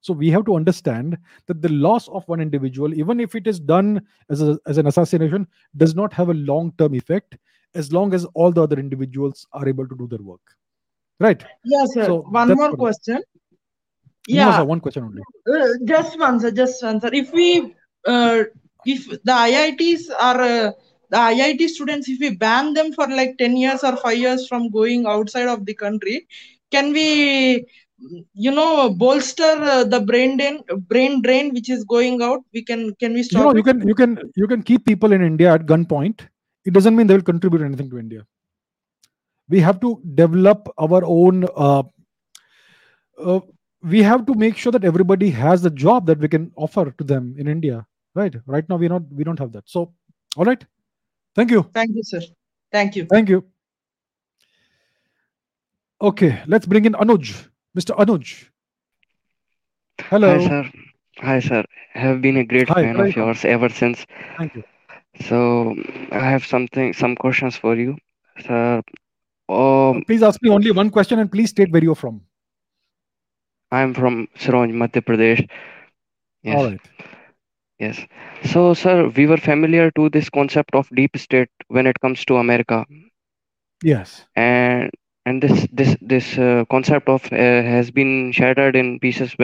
So 0.00 0.12
we 0.12 0.30
have 0.30 0.44
to 0.46 0.56
understand 0.56 1.18
that 1.46 1.60
the 1.60 1.68
loss 1.70 2.08
of 2.08 2.26
one 2.28 2.40
individual, 2.40 2.94
even 2.94 3.20
if 3.20 3.34
it 3.34 3.46
is 3.46 3.60
done 3.60 4.00
as, 4.30 4.40
a, 4.40 4.58
as 4.66 4.78
an 4.78 4.86
assassination, 4.86 5.46
does 5.76 5.94
not 5.94 6.12
have 6.12 6.28
a 6.28 6.34
long 6.34 6.72
term 6.78 6.94
effect 6.94 7.36
as 7.74 7.92
long 7.92 8.14
as 8.14 8.24
all 8.34 8.52
the 8.52 8.62
other 8.62 8.78
individuals 8.78 9.46
are 9.52 9.68
able 9.68 9.86
to 9.86 9.96
do 9.96 10.06
their 10.06 10.22
work. 10.22 10.40
Right? 11.20 11.44
Yes, 11.64 11.94
sir. 11.94 12.04
So 12.06 12.20
one 12.22 12.54
more 12.54 12.72
question. 12.76 13.22
No, 14.28 14.34
Yeah. 14.34 14.56
sir, 14.58 14.64
one 14.64 14.80
question 14.80 15.04
only. 15.04 15.22
Uh, 15.46 15.68
just 15.84 16.18
one, 16.18 16.38
sir. 16.40 16.50
Just 16.50 16.82
one, 16.82 17.00
sir. 17.00 17.10
If 17.12 17.32
we, 17.32 17.74
uh, 18.06 18.44
if 18.84 19.08
the 19.08 19.32
IITs 19.32 20.10
are 20.20 20.40
uh, 20.40 20.72
the 21.10 21.16
IIT 21.16 21.68
students, 21.68 22.08
if 22.08 22.20
we 22.20 22.36
ban 22.36 22.74
them 22.74 22.92
for 22.92 23.08
like 23.08 23.38
ten 23.38 23.56
years 23.56 23.82
or 23.82 23.96
five 23.96 24.18
years 24.18 24.46
from 24.46 24.70
going 24.70 25.06
outside 25.06 25.48
of 25.48 25.64
the 25.64 25.74
country, 25.74 26.26
can 26.70 26.92
we, 26.92 27.66
you 28.34 28.50
know, 28.50 28.90
bolster 28.90 29.42
uh, 29.42 29.84
the 29.84 30.00
brain 30.00 30.36
drain, 30.36 30.60
brain 30.88 31.22
drain 31.22 31.52
which 31.54 31.70
is 31.70 31.84
going 31.84 32.22
out? 32.22 32.40
We 32.52 32.62
can, 32.62 32.94
can 32.96 33.14
we 33.14 33.22
stop 33.22 33.40
You 33.40 33.44
know, 33.46 33.56
you 33.56 33.62
can 33.62 33.88
you 33.88 33.94
can 33.94 34.18
you 34.36 34.46
can 34.46 34.62
keep 34.62 34.84
people 34.84 35.12
in 35.12 35.22
India 35.22 35.52
at 35.54 35.66
gunpoint. 35.66 36.28
It 36.64 36.72
doesn't 36.72 36.94
mean 36.96 37.06
they 37.06 37.14
will 37.14 37.22
contribute 37.22 37.62
anything 37.62 37.90
to 37.90 37.98
India. 37.98 38.26
We 39.48 39.60
have 39.60 39.80
to 39.80 40.00
develop 40.14 40.68
our 40.78 41.02
own. 41.04 41.46
Uh, 41.56 41.82
uh, 43.22 43.40
we 43.82 44.02
have 44.02 44.26
to 44.26 44.34
make 44.34 44.56
sure 44.56 44.72
that 44.72 44.84
everybody 44.84 45.30
has 45.30 45.62
the 45.62 45.70
job 45.70 46.06
that 46.06 46.18
we 46.18 46.28
can 46.28 46.52
offer 46.56 46.90
to 46.90 47.04
them 47.04 47.34
in 47.38 47.48
India. 47.48 47.86
Right. 48.14 48.34
Right 48.46 48.68
now, 48.68 48.76
we 48.76 48.88
not 48.88 49.02
we 49.10 49.24
don't 49.24 49.38
have 49.38 49.52
that. 49.52 49.64
So, 49.66 49.92
all 50.36 50.44
right. 50.44 50.64
Thank 51.34 51.50
you. 51.50 51.62
Thank 51.72 51.90
you, 51.94 52.02
sir. 52.02 52.20
Thank 52.72 52.96
you. 52.96 53.06
Thank 53.06 53.28
you. 53.28 53.44
Okay, 56.00 56.42
let's 56.46 56.66
bring 56.66 56.84
in 56.84 56.92
Anuj. 56.92 57.48
Mr. 57.76 57.96
Anuj. 57.96 58.48
Hello. 60.00 60.38
Hi, 60.38 60.46
sir. 60.46 60.70
Hi, 61.18 61.40
sir. 61.40 61.64
I 61.94 61.98
have 61.98 62.22
been 62.22 62.36
a 62.36 62.44
great 62.44 62.68
Hi, 62.68 62.82
fan 62.82 62.96
where 62.96 63.08
of 63.08 63.16
yours 63.16 63.44
ever 63.44 63.68
since. 63.68 64.06
Thank 64.36 64.54
you. 64.54 64.62
So 65.26 65.74
I 66.12 66.20
have 66.30 66.46
something, 66.46 66.92
some 66.92 67.16
questions 67.16 67.56
for 67.56 67.74
you, 67.76 67.96
sir. 68.46 68.78
Uh, 68.78 68.82
Um, 69.50 70.04
please 70.06 70.22
ask 70.22 70.42
me 70.42 70.50
only 70.50 70.70
one 70.70 70.90
question 70.90 71.18
and 71.18 71.30
please 71.32 71.48
state 71.50 71.70
where 71.72 71.82
you're 71.82 71.94
from. 71.94 72.20
I'm 73.72 73.94
from 73.94 74.28
Sironj, 74.36 74.74
Madhya 74.80 75.00
Pradesh. 75.02 75.48
Yes. 76.42 76.56
All 76.56 76.66
right. 76.66 76.80
Yes. 77.78 78.00
So, 78.52 78.74
sir, 78.74 79.08
we 79.08 79.26
were 79.26 79.38
familiar 79.38 79.90
to 79.92 80.10
this 80.10 80.28
concept 80.28 80.74
of 80.74 80.90
deep 80.94 81.16
state 81.16 81.48
when 81.68 81.86
it 81.86 81.98
comes 82.00 82.24
to 82.26 82.36
America, 82.36 82.84
Yes. 83.82 84.26
and 84.36 84.90
and 85.28 85.42
this 85.42 85.66
this 85.80 85.96
this 86.12 86.38
uh, 86.38 86.64
concept 86.70 87.08
of 87.08 87.24
uh, 87.32 87.36
has 87.74 87.90
been 87.90 88.32
shattered 88.32 88.76
in 88.76 88.98
pieces 89.00 89.34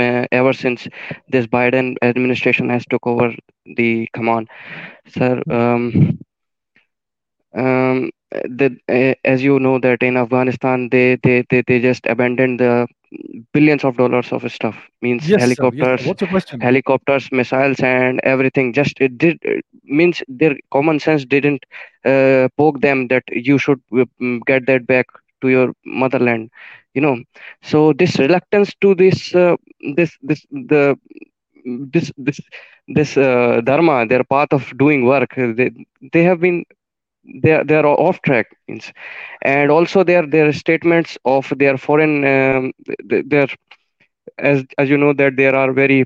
ever 0.40 0.52
since 0.52 0.88
this 1.28 1.46
Biden 1.46 1.94
administration 2.02 2.68
has 2.70 2.84
took 2.86 3.06
over 3.06 3.32
the 3.76 4.08
command. 4.14 4.48
Sir, 5.08 5.42
um, 5.50 6.18
um, 7.56 8.10
the, 8.44 8.76
uh, 8.88 9.14
as 9.24 9.42
you 9.42 9.58
know 9.60 9.78
that 9.78 10.02
in 10.02 10.16
Afghanistan 10.16 10.88
they, 10.90 11.16
they 11.22 11.44
they 11.50 11.62
they 11.66 11.80
just 11.80 12.06
abandoned 12.06 12.60
the 12.60 12.86
billions 13.52 13.84
of 13.84 13.96
dollars 13.96 14.32
of 14.32 14.50
stuff 14.52 14.76
means 15.02 15.32
Yes, 15.32 15.54
sir. 15.54 15.68
Yes, 15.72 15.94
helicopters 15.94 16.02
What's 16.02 16.20
your 16.20 16.28
question? 16.28 16.60
helicopters 16.60 17.28
missiles 17.32 17.80
and 17.80 18.20
everything 18.24 18.72
just 18.72 19.00
it 19.00 19.18
did 19.18 19.38
it 19.42 19.64
means 19.84 20.22
their 20.28 20.54
common 20.72 20.98
sense 20.98 21.24
didn't 21.24 21.64
uh, 22.04 22.48
poke 22.56 22.80
them 22.80 23.08
that 23.08 23.22
you 23.30 23.58
should 23.58 23.80
uh, 23.92 24.04
mm, 24.20 24.40
get 24.46 24.66
that 24.66 24.86
back 24.86 25.06
to 25.44 25.50
your 25.56 25.68
motherland 26.02 26.50
you 26.94 27.02
know 27.06 27.16
so 27.62 27.92
this 28.02 28.18
reluctance 28.24 28.72
to 28.80 28.94
this 29.02 29.34
uh, 29.34 29.56
this 29.98 30.16
this 30.22 30.46
the 30.72 30.82
this 31.94 32.12
this 32.16 32.40
this 32.88 33.16
uh, 33.16 33.60
dharma 33.64 34.06
their 34.06 34.24
path 34.24 34.52
of 34.52 34.64
doing 34.78 35.04
work 35.04 35.36
uh, 35.38 35.52
they, 35.58 35.70
they 36.12 36.22
have 36.22 36.40
been 36.40 36.64
they 37.42 37.52
are, 37.52 37.64
they 37.64 37.74
are 37.74 37.86
off 37.86 38.20
track 38.22 38.46
means 38.68 38.92
and 39.42 39.70
also 39.70 40.04
their 40.04 40.26
their 40.26 40.52
statements 40.52 41.16
of 41.24 41.52
their 41.56 41.76
foreign 41.78 42.24
um, 42.24 42.72
their 43.32 43.48
as 44.38 44.64
as 44.78 44.90
you 44.90 44.98
know 44.98 45.12
that 45.12 45.36
there 45.36 45.54
are 45.54 45.72
very 45.72 46.04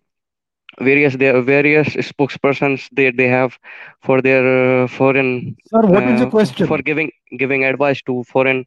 various 0.81 1.17
there 1.17 1.37
are 1.37 1.43
various 1.43 1.89
spokespersons 2.11 2.89
they 2.93 3.11
they 3.11 3.29
have 3.29 3.59
for 4.03 4.23
their 4.23 4.45
uh, 4.83 4.87
foreign 4.87 5.57
Sir, 5.67 5.83
what 5.87 6.05
is 6.09 6.21
your 6.21 6.29
uh, 6.29 6.31
question? 6.31 6.67
for 6.67 6.79
giving 6.83 7.11
giving 7.39 7.65
advice 7.65 8.01
to 8.03 8.23
foreign 8.25 8.65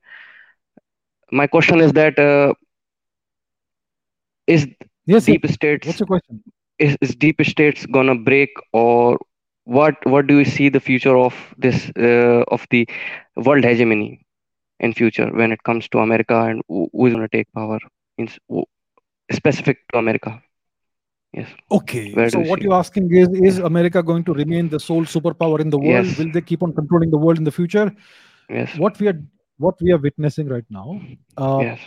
my 1.32 1.48
question 1.48 1.80
is 1.80 1.92
that 1.94 2.20
uh, 2.20 2.54
is 4.48 4.68
Yes, 5.06 5.26
sir. 5.26 5.34
deep 5.34 5.48
states 5.52 5.88
What's 5.88 6.00
your 6.00 6.08
question? 6.08 6.44
is, 6.80 6.96
is 7.02 7.16
deep 7.16 7.42
states 7.46 7.86
gonna 7.86 8.16
break 8.16 8.50
or 8.74 9.18
what 9.66 9.96
what 10.06 10.28
do 10.28 10.38
you 10.40 10.46
see 10.46 10.70
the 10.70 10.80
future 10.80 11.18
of 11.18 11.34
this 11.58 11.90
uh, 11.98 12.44
of 12.56 12.66
the 12.72 12.88
world 13.36 13.64
hegemony 13.64 14.26
in 14.80 14.94
future 14.94 15.30
when 15.42 15.52
it 15.52 15.62
comes 15.64 15.88
to 15.90 16.00
america 16.00 16.38
and 16.52 16.62
who 16.68 16.90
who 16.94 17.08
is 17.08 17.14
gonna 17.14 17.28
take 17.30 17.52
power 17.54 17.80
who- 18.50 18.66
specific 19.32 19.78
to 19.92 20.00
america 20.00 20.32
yes 21.34 21.48
Okay. 21.72 22.14
where 22.14 22.30
So 22.30 22.40
what 22.40 22.62
you're 22.62 22.74
asking 22.78 23.06
is 23.16 23.30
is 23.50 23.60
America 23.60 24.02
going 24.08 24.24
to 24.30 24.34
remain 24.34 24.70
the 24.74 24.80
sole 24.80 25.06
superpower 25.12 25.60
in 25.66 25.70
the 25.76 25.78
world? 25.80 26.06
Yes. 26.06 26.18
Will 26.18 26.32
they 26.38 26.42
keep 26.50 26.64
on 26.66 26.74
controlling 26.80 27.12
the 27.14 27.18
world 27.26 27.38
in 27.38 27.46
the 27.50 27.54
future? 27.58 27.86
Yes. 28.50 28.74
What 28.84 29.00
we 29.00 29.08
are 29.12 29.18
what 29.66 29.76
we 29.82 29.92
are 29.96 30.02
witnessing 30.10 30.48
right 30.56 30.70
now, 30.82 30.88
uh, 31.38 31.60
yes 31.70 31.80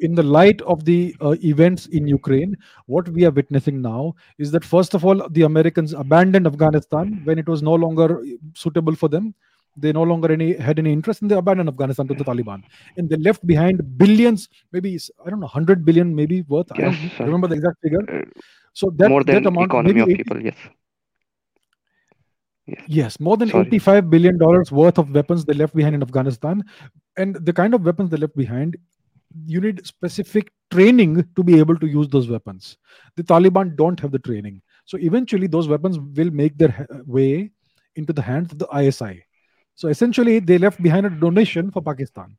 in 0.00 0.14
the 0.14 0.22
light 0.22 0.60
of 0.62 0.84
the 0.84 1.14
uh, 1.20 1.34
events 1.42 1.86
in 1.86 2.06
Ukraine, 2.06 2.56
what 2.86 3.08
we 3.08 3.24
are 3.24 3.30
witnessing 3.30 3.80
now 3.80 4.14
is 4.38 4.50
that 4.50 4.64
first 4.64 4.94
of 4.94 5.04
all, 5.04 5.28
the 5.30 5.42
Americans 5.42 5.92
abandoned 5.92 6.46
Afghanistan 6.46 7.20
when 7.24 7.38
it 7.38 7.48
was 7.48 7.62
no 7.62 7.74
longer 7.74 8.22
suitable 8.54 8.94
for 8.94 9.08
them. 9.08 9.34
They 9.78 9.92
no 9.92 10.02
longer 10.02 10.32
any 10.32 10.54
had 10.56 10.78
any 10.78 10.90
interest, 10.90 11.20
and 11.22 11.30
they 11.30 11.36
abandoned 11.36 11.68
Afghanistan 11.68 12.08
to 12.08 12.14
the 12.14 12.24
Taliban, 12.24 12.62
and 12.96 13.10
they 13.10 13.16
left 13.16 13.46
behind 13.46 13.82
billions, 13.98 14.48
maybe 14.72 14.98
I 15.24 15.28
don't 15.30 15.40
know, 15.40 15.46
hundred 15.58 15.84
billion, 15.84 16.14
maybe 16.14 16.42
worth. 16.48 16.72
I 16.72 16.80
don't 16.80 17.18
remember 17.18 17.46
the 17.52 17.56
exact 17.60 17.78
figure. 17.86 18.04
Uh, 18.20 18.24
So 18.80 18.86
that 19.00 19.08
more 19.12 19.24
that 19.24 19.32
than 19.34 19.46
amount, 19.50 19.68
economy 19.70 20.00
of 20.04 20.08
80 20.08 20.16
people 20.20 20.40
yes 20.46 20.58
Yes, 22.88 23.20
more 23.20 23.36
than 23.36 23.48
sorry 23.50 23.66
85 23.66 24.10
billion 24.10 24.38
dollars 24.38 24.72
worth 24.72 24.98
of 24.98 25.14
weapons 25.14 25.44
they 25.44 25.54
left 25.54 25.74
behind 25.74 25.94
in 25.94 26.02
Afghanistan. 26.02 26.64
And 27.16 27.36
the 27.36 27.52
kind 27.52 27.74
of 27.74 27.84
weapons 27.84 28.10
they 28.10 28.16
left 28.16 28.36
behind, 28.36 28.76
you 29.46 29.60
need 29.60 29.86
specific 29.86 30.50
training 30.70 31.24
to 31.36 31.44
be 31.44 31.58
able 31.58 31.76
to 31.76 31.86
use 31.86 32.08
those 32.08 32.28
weapons. 32.28 32.76
The 33.16 33.22
Taliban 33.22 33.76
don't 33.76 34.00
have 34.00 34.10
the 34.10 34.18
training. 34.18 34.62
So 34.84 34.98
eventually, 34.98 35.46
those 35.46 35.68
weapons 35.68 35.98
will 35.98 36.30
make 36.30 36.58
their 36.58 36.86
way 37.06 37.52
into 37.94 38.12
the 38.12 38.22
hands 38.22 38.52
of 38.52 38.58
the 38.58 38.68
ISI. 38.76 39.24
So 39.74 39.88
essentially, 39.88 40.38
they 40.38 40.58
left 40.58 40.82
behind 40.82 41.06
a 41.06 41.10
donation 41.10 41.70
for 41.70 41.82
Pakistan, 41.82 42.36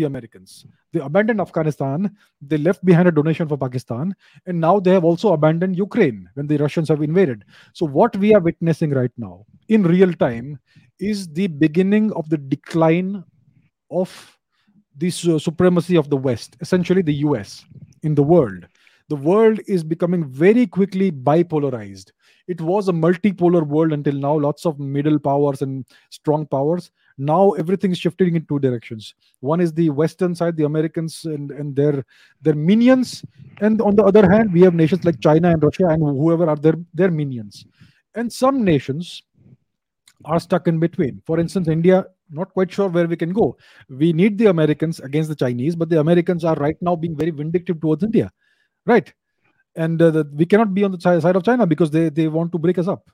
the 0.00 0.06
Americans. 0.06 0.66
They 0.92 1.00
abandoned 1.00 1.40
Afghanistan, 1.40 2.10
they 2.40 2.58
left 2.58 2.84
behind 2.84 3.08
a 3.08 3.12
donation 3.12 3.46
for 3.48 3.58
Pakistan, 3.58 4.14
and 4.46 4.60
now 4.60 4.80
they 4.80 4.92
have 4.96 5.04
also 5.04 5.32
abandoned 5.32 5.76
Ukraine 5.76 6.28
when 6.34 6.46
the 6.46 6.56
Russians 6.56 6.88
have 6.88 7.02
invaded. 7.02 7.44
So, 7.74 7.86
what 7.86 8.16
we 8.16 8.34
are 8.34 8.40
witnessing 8.40 8.90
right 8.90 9.12
now 9.16 9.44
in 9.68 9.82
real 9.82 10.12
time 10.12 10.58
is 10.98 11.28
the 11.28 11.46
beginning 11.46 12.12
of 12.12 12.28
the 12.28 12.38
decline 12.38 13.24
of 13.90 14.10
the 14.96 15.10
su- 15.10 15.38
supremacy 15.38 15.96
of 15.96 16.10
the 16.10 16.16
West, 16.16 16.56
essentially 16.60 17.02
the 17.02 17.20
US, 17.28 17.64
in 18.02 18.14
the 18.14 18.22
world. 18.22 18.66
The 19.08 19.16
world 19.16 19.60
is 19.66 19.82
becoming 19.82 20.24
very 20.24 20.66
quickly 20.66 21.10
bipolarized. 21.10 22.12
It 22.46 22.60
was 22.60 22.88
a 22.88 22.92
multipolar 22.92 23.66
world 23.66 23.92
until 23.92 24.14
now, 24.14 24.38
lots 24.38 24.64
of 24.66 24.78
middle 24.78 25.18
powers 25.18 25.62
and 25.62 25.84
strong 26.10 26.46
powers. 26.46 26.90
Now 27.20 27.50
everything 27.52 27.92
is 27.92 27.98
shifting 27.98 28.34
in 28.34 28.46
two 28.46 28.58
directions. 28.58 29.14
One 29.40 29.60
is 29.60 29.72
the 29.74 29.90
Western 29.90 30.34
side, 30.34 30.56
the 30.56 30.64
Americans 30.64 31.24
and, 31.26 31.50
and 31.50 31.76
their 31.76 32.04
their 32.40 32.54
minions, 32.54 33.22
and 33.60 33.80
on 33.82 33.94
the 33.94 34.04
other 34.04 34.28
hand, 34.30 34.52
we 34.54 34.62
have 34.62 34.74
nations 34.74 35.04
like 35.04 35.20
China 35.20 35.50
and 35.50 35.62
Russia 35.62 35.88
and 35.88 36.02
whoever 36.02 36.48
are 36.48 36.56
their 36.56 36.76
their 36.94 37.10
minions. 37.10 37.66
And 38.14 38.32
some 38.32 38.64
nations 38.64 39.22
are 40.24 40.40
stuck 40.40 40.66
in 40.66 40.78
between. 40.78 41.22
For 41.26 41.38
instance, 41.38 41.68
India, 41.68 42.06
not 42.30 42.52
quite 42.54 42.72
sure 42.72 42.88
where 42.88 43.06
we 43.06 43.16
can 43.16 43.32
go. 43.32 43.56
We 43.88 44.12
need 44.12 44.38
the 44.38 44.46
Americans 44.46 45.00
against 45.00 45.28
the 45.28 45.36
Chinese, 45.36 45.76
but 45.76 45.88
the 45.90 46.00
Americans 46.00 46.44
are 46.44 46.56
right 46.56 46.76
now 46.80 46.96
being 46.96 47.16
very 47.16 47.30
vindictive 47.30 47.80
towards 47.80 48.02
India, 48.02 48.30
right? 48.86 49.12
And 49.76 50.00
uh, 50.00 50.10
the, 50.10 50.24
we 50.34 50.46
cannot 50.46 50.74
be 50.74 50.84
on 50.84 50.92
the 50.92 51.00
side 51.00 51.36
of 51.36 51.44
China 51.44 51.66
because 51.66 51.90
they, 51.90 52.08
they 52.08 52.28
want 52.28 52.52
to 52.52 52.58
break 52.58 52.78
us 52.78 52.88
up. 52.88 53.10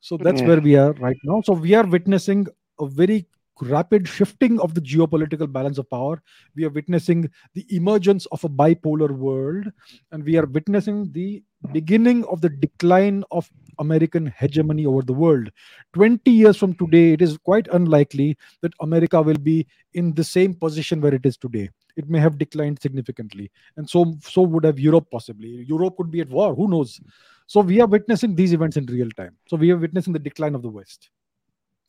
So 0.00 0.16
that's 0.16 0.40
Yeah. 0.40 0.48
where 0.48 0.60
we 0.60 0.76
are 0.76 0.92
right 0.94 1.16
now. 1.24 1.40
So 1.44 1.52
we 1.54 1.74
are 1.74 1.86
witnessing 1.86 2.46
a 2.78 2.86
very 2.86 3.26
rapid 3.60 4.06
shifting 4.06 4.60
of 4.60 4.74
the 4.74 4.80
geopolitical 4.80 5.50
balance 5.50 5.78
of 5.78 5.88
power. 5.90 6.22
We 6.54 6.64
are 6.64 6.70
witnessing 6.70 7.30
the 7.54 7.66
emergence 7.74 8.26
of 8.26 8.44
a 8.44 8.48
bipolar 8.48 9.10
world, 9.10 9.66
and 10.12 10.24
we 10.24 10.36
are 10.36 10.46
witnessing 10.46 11.12
the 11.12 11.42
beginning 11.72 12.24
of 12.26 12.40
the 12.40 12.50
decline 12.50 13.24
of 13.30 13.50
American 13.78 14.26
hegemony 14.26 14.86
over 14.86 15.02
the 15.02 15.12
world. 15.12 15.50
20 15.94 16.30
years 16.30 16.56
from 16.56 16.74
today, 16.74 17.12
it 17.12 17.22
is 17.22 17.38
quite 17.38 17.68
unlikely 17.68 18.36
that 18.62 18.72
America 18.80 19.20
will 19.20 19.38
be 19.38 19.66
in 19.94 20.14
the 20.14 20.24
same 20.24 20.54
position 20.54 21.00
where 21.00 21.14
it 21.14 21.26
is 21.26 21.36
today. 21.36 21.68
It 21.96 22.08
may 22.08 22.20
have 22.20 22.38
declined 22.38 22.80
significantly, 22.80 23.50
and 23.76 23.88
so 23.88 24.16
so 24.22 24.42
would 24.42 24.64
have 24.64 24.78
Europe 24.78 25.06
possibly. 25.10 25.64
Europe 25.66 25.96
could 25.96 26.10
be 26.10 26.20
at 26.20 26.28
war. 26.28 26.54
Who 26.54 26.68
knows? 26.68 27.00
So 27.46 27.60
we 27.60 27.80
are 27.80 27.86
witnessing 27.86 28.34
these 28.34 28.52
events 28.52 28.76
in 28.76 28.86
real 28.86 29.08
time. 29.10 29.36
So 29.48 29.56
we 29.56 29.70
are 29.70 29.78
witnessing 29.78 30.12
the 30.12 30.18
decline 30.18 30.54
of 30.54 30.62
the 30.62 30.68
West. 30.68 31.10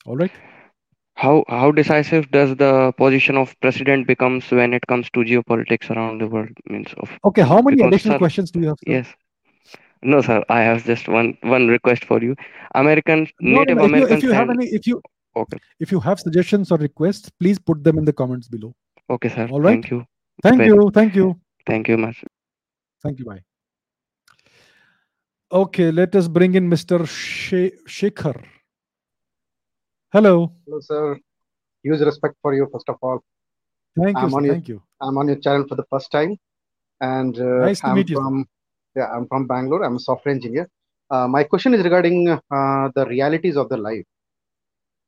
All 0.05 0.15
right. 0.15 0.31
How 1.23 1.43
how 1.49 1.71
decisive 1.71 2.29
does 2.31 2.55
the 2.57 2.93
position 2.97 3.37
of 3.37 3.53
president 3.61 4.05
becomes 4.07 4.49
when 4.51 4.73
it 4.79 4.85
comes 4.87 5.09
to 5.11 5.21
geopolitics 5.29 5.89
around 5.93 6.21
the 6.21 6.27
world? 6.27 6.49
Means 6.69 6.93
of 6.97 7.09
Okay. 7.25 7.41
How 7.41 7.61
many 7.61 7.77
because 7.77 7.87
additional 7.87 8.15
sir, 8.15 8.19
questions 8.25 8.51
do 8.51 8.59
you 8.61 8.67
have? 8.73 8.77
sir? 8.85 8.91
yes. 8.97 9.07
No, 10.03 10.21
sir. 10.21 10.43
I 10.47 10.59
have 10.61 10.83
just 10.85 11.07
one 11.07 11.29
one 11.41 11.67
request 11.67 12.05
for 12.05 12.21
you. 12.21 12.35
American 12.75 13.27
No, 13.41 13.63
no, 13.63 13.63
Native 13.63 13.77
no. 13.77 13.85
If 13.85 13.89
you, 13.89 13.95
if 13.95 14.03
Americans 14.03 14.23
you 14.23 14.31
have 14.39 14.49
any, 14.55 14.67
if 14.79 14.85
you 14.91 15.01
okay, 15.43 15.57
if 15.79 15.91
you 15.91 15.99
have 15.99 16.19
suggestions 16.19 16.71
or 16.71 16.77
requests, 16.77 17.31
please 17.39 17.57
put 17.57 17.83
them 17.83 17.97
in 17.97 18.05
the 18.05 18.13
comments 18.13 18.47
below. 18.47 18.75
okay, 19.09 19.29
sir. 19.29 19.47
All 19.51 19.61
right. 19.61 19.71
Thank 19.71 19.89
you. 19.91 20.05
Thank 20.43 20.57
Very, 20.57 20.69
you. 20.69 20.91
Thank 20.99 21.15
you. 21.15 21.25
thank 21.71 21.87
you 21.87 21.97
much. 21.97 22.23
Thank 23.01 23.17
you. 23.19 23.25
Bye. 23.25 23.41
Okay, 25.51 25.89
let 25.91 26.15
us 26.15 26.27
bring 26.27 26.53
in 26.55 26.69
Mr. 26.69 27.07
She- 27.07 27.73
Shekhar. 27.87 28.37
Hello. 30.13 30.53
Hello, 30.65 30.79
sir. 30.79 31.19
Huge 31.83 31.99
respect 31.99 32.35
for 32.41 32.53
you, 32.53 32.67
first 32.71 32.87
of 32.87 32.95
all. 33.01 33.21
Thank 33.97 34.17
you. 34.17 34.23
I'm 34.23 34.29
sir. 34.29 34.37
on 34.37 34.43
your 34.45 34.53
Thank 34.53 34.67
you. 34.69 34.81
I'm 35.01 35.17
on 35.17 35.27
your 35.27 35.35
channel 35.37 35.65
for 35.67 35.75
the 35.75 35.83
first 35.91 36.11
time, 36.11 36.37
and 37.01 37.37
uh, 37.37 37.65
Nice 37.65 37.81
to 37.81 37.87
I'm 37.87 37.95
meet 37.95 38.09
you. 38.09 38.15
from 38.15 38.47
yeah 38.95 39.11
I'm 39.13 39.27
from 39.27 39.47
Bangalore. 39.47 39.83
I'm 39.83 39.97
a 39.97 39.99
software 39.99 40.33
engineer. 40.33 40.69
Uh, 41.11 41.27
my 41.27 41.43
question 41.43 41.73
is 41.73 41.83
regarding 41.83 42.29
uh, 42.29 42.89
the 42.95 43.05
realities 43.09 43.57
of 43.57 43.67
the 43.67 43.77
life. 43.77 44.05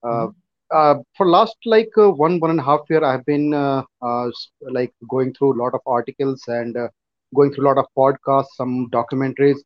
Uh, 0.03 0.27
uh, 0.71 0.95
for 1.15 1.27
last 1.27 1.55
like 1.65 1.89
uh, 1.97 2.09
one 2.09 2.39
one 2.39 2.51
and 2.51 2.59
a 2.59 2.63
half 2.63 2.81
year, 2.89 3.03
I've 3.03 3.25
been 3.25 3.53
uh, 3.53 3.83
uh, 4.01 4.29
like 4.61 4.93
going 5.09 5.33
through 5.33 5.53
a 5.53 5.59
lot 5.63 5.73
of 5.73 5.81
articles 5.85 6.43
and 6.47 6.75
uh, 6.75 6.89
going 7.33 7.53
through 7.53 7.65
a 7.65 7.69
lot 7.69 7.77
of 7.77 7.85
podcasts, 7.97 8.55
some 8.55 8.89
documentaries 8.91 9.59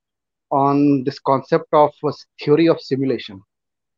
on 0.52 1.04
this 1.04 1.18
concept 1.20 1.68
of 1.74 1.92
theory 2.40 2.68
of 2.68 2.80
simulation. 2.80 3.42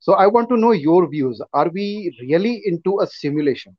So 0.05 0.15
I 0.15 0.27
want 0.27 0.49
to 0.49 0.57
know 0.57 0.73
your 0.73 1.09
views. 1.09 1.43
Are 1.53 1.69
we 1.69 2.17
really 2.21 2.63
into 2.65 3.01
a 3.01 3.07
simulation? 3.07 3.77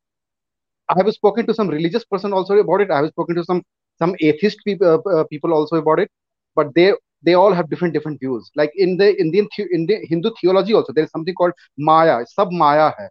I 0.90 0.94
have 0.98 1.12
spoken 1.14 1.48
to 1.48 1.54
some 1.54 1.68
religious 1.68 2.06
person 2.06 2.34
also 2.34 2.56
about 2.56 2.82
it. 2.82 2.92
I 2.92 2.98
have 2.98 3.08
spoken 3.10 3.36
to 3.36 3.44
some 3.44 3.64
some 3.98 4.16
atheist 4.20 4.60
people 4.66 4.88
uh, 4.88 5.10
uh, 5.10 5.24
people 5.26 5.54
also 5.54 5.78
about 5.78 6.00
it, 6.00 6.10
but 6.56 6.74
they 6.76 6.94
they 7.24 7.34
all 7.34 7.54
have 7.54 7.70
different 7.70 7.94
different 7.94 8.20
views. 8.20 8.52
Like 8.56 8.72
in 8.76 8.98
the 8.98 9.20
Indian 9.20 9.48
the, 9.58 9.68
in 9.72 9.86
the 9.86 10.06
Hindu 10.08 10.32
theology 10.42 10.74
also, 10.74 10.94
there 10.94 11.04
is 11.04 11.12
something 11.12 11.34
called 11.34 11.54
Maya. 11.78 12.26
Sab 12.26 12.52
Maya 12.52 12.94
hai. 12.98 13.10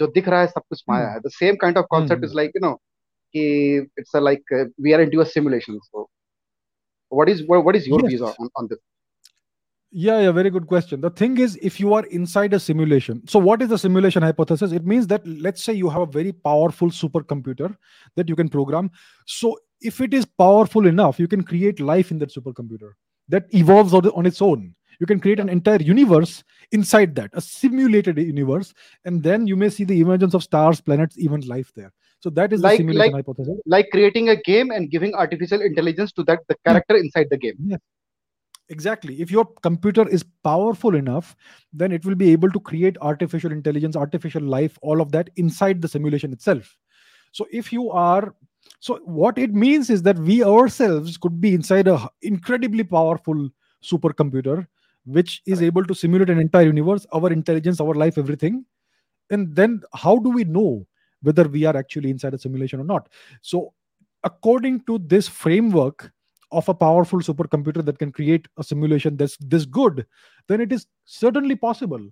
जो 0.00 0.06
दिख 0.06 0.28
रहा 0.28 0.40
है 0.40 0.46
सब 0.46 0.62
कुछ 0.68 0.82
माया 0.88 1.08
है. 1.08 1.22
The 1.22 1.30
same 1.30 1.56
kind 1.56 1.76
of 1.76 1.84
concept 1.92 2.24
is 2.24 2.34
like 2.34 2.52
you 2.54 2.60
know, 2.60 2.76
कि 3.36 3.86
it's 3.96 4.14
a 4.14 4.20
like 4.20 4.42
uh, 4.52 4.64
we 4.78 4.94
are 4.94 5.02
into 5.02 5.20
a 5.20 5.26
simulation. 5.26 5.80
So 5.92 6.08
what 7.08 7.28
is 7.28 7.46
what, 7.46 7.64
what 7.64 7.76
is 7.76 7.86
your 7.86 8.08
views 8.08 8.22
Yeah, 9.95 10.21
yeah, 10.21 10.31
very 10.31 10.49
good 10.49 10.65
question. 10.65 11.01
The 11.01 11.11
thing 11.11 11.37
is, 11.37 11.55
if 11.61 11.79
you 11.79 11.93
are 11.93 12.03
inside 12.07 12.51
a 12.53 12.59
simulation, 12.59 13.21
so 13.27 13.37
what 13.37 13.61
is 13.61 13.69
the 13.69 13.77
simulation 13.77 14.23
hypothesis? 14.23 14.71
It 14.71 14.87
means 14.87 15.05
that 15.07 15.25
let's 15.27 15.63
say 15.63 15.73
you 15.73 15.87
have 15.87 16.01
a 16.01 16.07
very 16.07 16.31
powerful 16.31 16.89
supercomputer 16.89 17.77
that 18.15 18.27
you 18.27 18.35
can 18.35 18.49
program. 18.49 18.89
So 19.27 19.59
if 19.81 20.01
it 20.01 20.15
is 20.15 20.25
powerful 20.25 20.87
enough, 20.87 21.19
you 21.19 21.27
can 21.27 21.43
create 21.43 21.79
life 21.79 22.09
in 22.09 22.17
that 22.19 22.33
supercomputer 22.33 22.93
that 23.29 23.43
evolves 23.53 23.93
on, 23.93 24.25
its 24.25 24.41
own. 24.41 24.73
You 24.99 25.05
can 25.05 25.19
create 25.19 25.39
an 25.39 25.47
entire 25.47 25.81
universe 25.81 26.43
inside 26.71 27.13
that, 27.15 27.29
a 27.33 27.41
simulated 27.41 28.17
universe, 28.17 28.73
and 29.05 29.21
then 29.21 29.45
you 29.45 29.55
may 29.55 29.69
see 29.69 29.83
the 29.83 30.01
emergence 30.01 30.33
of 30.33 30.41
stars, 30.41 30.81
planets, 30.81 31.19
even 31.19 31.41
life 31.41 31.71
there. 31.75 31.93
So 32.19 32.31
that 32.31 32.51
is 32.51 32.61
the 32.63 32.69
simulation 32.71 32.97
like 32.97 33.25
hypothesis. 33.25 33.59
like 33.67 33.89
creating 33.91 34.29
a 34.29 34.41
game 34.41 34.71
and 34.71 34.89
giving 34.89 35.13
artificial 35.13 35.61
intelligence 35.61 36.11
to 36.13 36.23
that 36.23 36.39
the 36.47 36.55
character 36.65 36.95
inside 36.95 37.27
the 37.29 37.37
game. 37.37 37.55
Yes. 37.63 37.79
Exactly. 38.69 39.21
If 39.21 39.29
your 39.29 39.45
computer 39.61 40.07
is 40.07 40.23
powerful 40.43 40.95
enough, 40.95 41.35
then 41.73 41.91
it 41.91 42.05
will 42.05 42.15
be 42.15 42.31
able 42.31 42.49
to 42.51 42.59
create 42.59 42.97
artificial 43.01 43.51
intelligence, 43.51 43.95
artificial 43.95 44.41
life, 44.41 44.79
all 44.81 45.01
of 45.01 45.11
that 45.11 45.29
inside 45.35 45.81
the 45.81 45.87
simulation 45.87 46.31
itself. 46.31 46.77
So 47.31 47.45
if 47.51 47.73
you 47.73 47.91
are 47.91 48.35
so 48.79 48.97
what 49.05 49.37
it 49.37 49.53
means 49.53 49.89
is 49.89 50.03
that 50.03 50.17
we 50.19 50.43
ourselves 50.43 51.17
could 51.17 51.41
be 51.41 51.53
inside 51.53 51.87
a 51.87 52.09
incredibly 52.21 52.83
powerful 52.83 53.49
supercomputer 53.83 54.67
which 55.05 55.41
is 55.45 55.61
able 55.61 55.83
to 55.85 55.93
simulate 55.95 56.29
an 56.29 56.39
entire 56.39 56.65
universe, 56.67 57.05
our 57.13 57.31
intelligence, 57.31 57.81
our 57.81 57.93
life, 57.93 58.17
everything. 58.17 58.65
And 59.29 59.55
then 59.55 59.81
how 59.93 60.17
do 60.17 60.29
we 60.29 60.43
know 60.45 60.85
whether 61.21 61.45
we 61.47 61.65
are 61.65 61.75
actually 61.77 62.09
inside 62.09 62.33
a 62.33 62.37
simulation 62.39 62.79
or 62.79 62.85
not? 62.85 63.09
So 63.41 63.73
according 64.23 64.81
to 64.85 64.99
this 64.99 65.27
framework 65.27 66.11
of 66.53 66.69
a 66.69 66.73
powerful 66.73 67.19
supercomputer 67.19 67.83
that 67.85 67.99
can 67.99 68.11
create 68.11 68.47
a 68.57 68.63
simulation 68.63 69.17
that's 69.17 69.37
this 69.37 69.65
good, 69.65 70.05
then 70.47 70.61
it 70.61 70.71
is 70.71 70.87
certainly 71.05 71.55
possible 71.55 72.05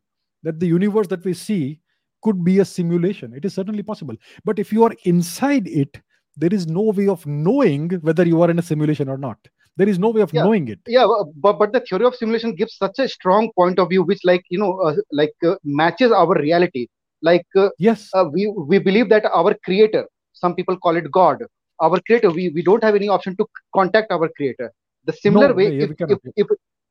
that 0.44 0.60
the 0.60 0.68
universe 0.68 1.08
that 1.08 1.24
we 1.24 1.34
see 1.34 1.80
could 2.22 2.44
be 2.44 2.60
a 2.60 2.66
simulation. 2.66 3.34
It 3.34 3.46
is 3.46 3.54
certainly 3.54 3.84
possible. 3.84 4.16
But 4.46 4.60
if 4.60 4.72
you 4.72 4.84
are 4.84 4.94
inside 5.06 5.68
it, 5.68 6.00
there 6.36 6.54
is 6.54 6.68
no 6.68 6.82
way 6.82 7.08
of 7.08 7.26
knowing 7.26 7.90
whether 8.02 8.26
you 8.26 8.42
are 8.42 8.50
in 8.50 8.60
a 8.60 8.62
simulation 8.62 9.10
or 9.10 9.18
not. 9.18 9.38
There 9.78 9.90
is 9.90 10.00
no 10.00 10.10
way 10.10 10.22
of 10.22 10.34
yeah 10.34 10.44
knowing 10.44 10.68
it. 10.68 10.80
yeah 10.86 11.08
but 11.38 11.54
but 11.54 11.72
the 11.72 11.80
theory 11.80 12.06
of 12.06 12.16
simulation 12.16 12.54
gives 12.56 12.76
such 12.76 13.00
a 13.00 13.08
strong 13.08 13.52
point 13.56 13.80
of 13.80 13.90
view 13.90 14.04
which 14.04 14.20
like 14.24 14.44
you 14.50 14.60
know 14.60 14.78
uh, 14.80 14.96
like 15.12 15.34
uh, 15.46 15.56
matches 15.64 16.12
our 16.12 16.36
reality 16.36 16.88
like 17.22 17.46
uh, 17.56 17.70
yes 17.78 18.10
uh, 18.14 18.26
we 18.32 18.48
we 18.72 18.80
believe 18.80 19.08
that 19.10 19.26
our 19.34 19.54
creator 19.64 20.06
some 20.34 20.56
people 20.56 20.78
call 20.78 20.98
it 20.98 21.10
god 21.10 21.38
our 21.82 22.00
creator 22.08 22.32
we 22.38 22.44
we 22.58 22.64
don't 22.70 22.84
have 22.88 22.96
any 23.00 23.10
option 23.16 23.36
to 23.38 23.46
contact 23.80 24.12
our 24.12 24.30
creator. 24.38 24.72
The 25.06 25.14
similar 25.14 25.54
No, 25.54 25.60
way 25.60 25.68
yeah, 25.68 25.86
if 25.86 25.92
if, 26.14 26.20
if 26.42 26.48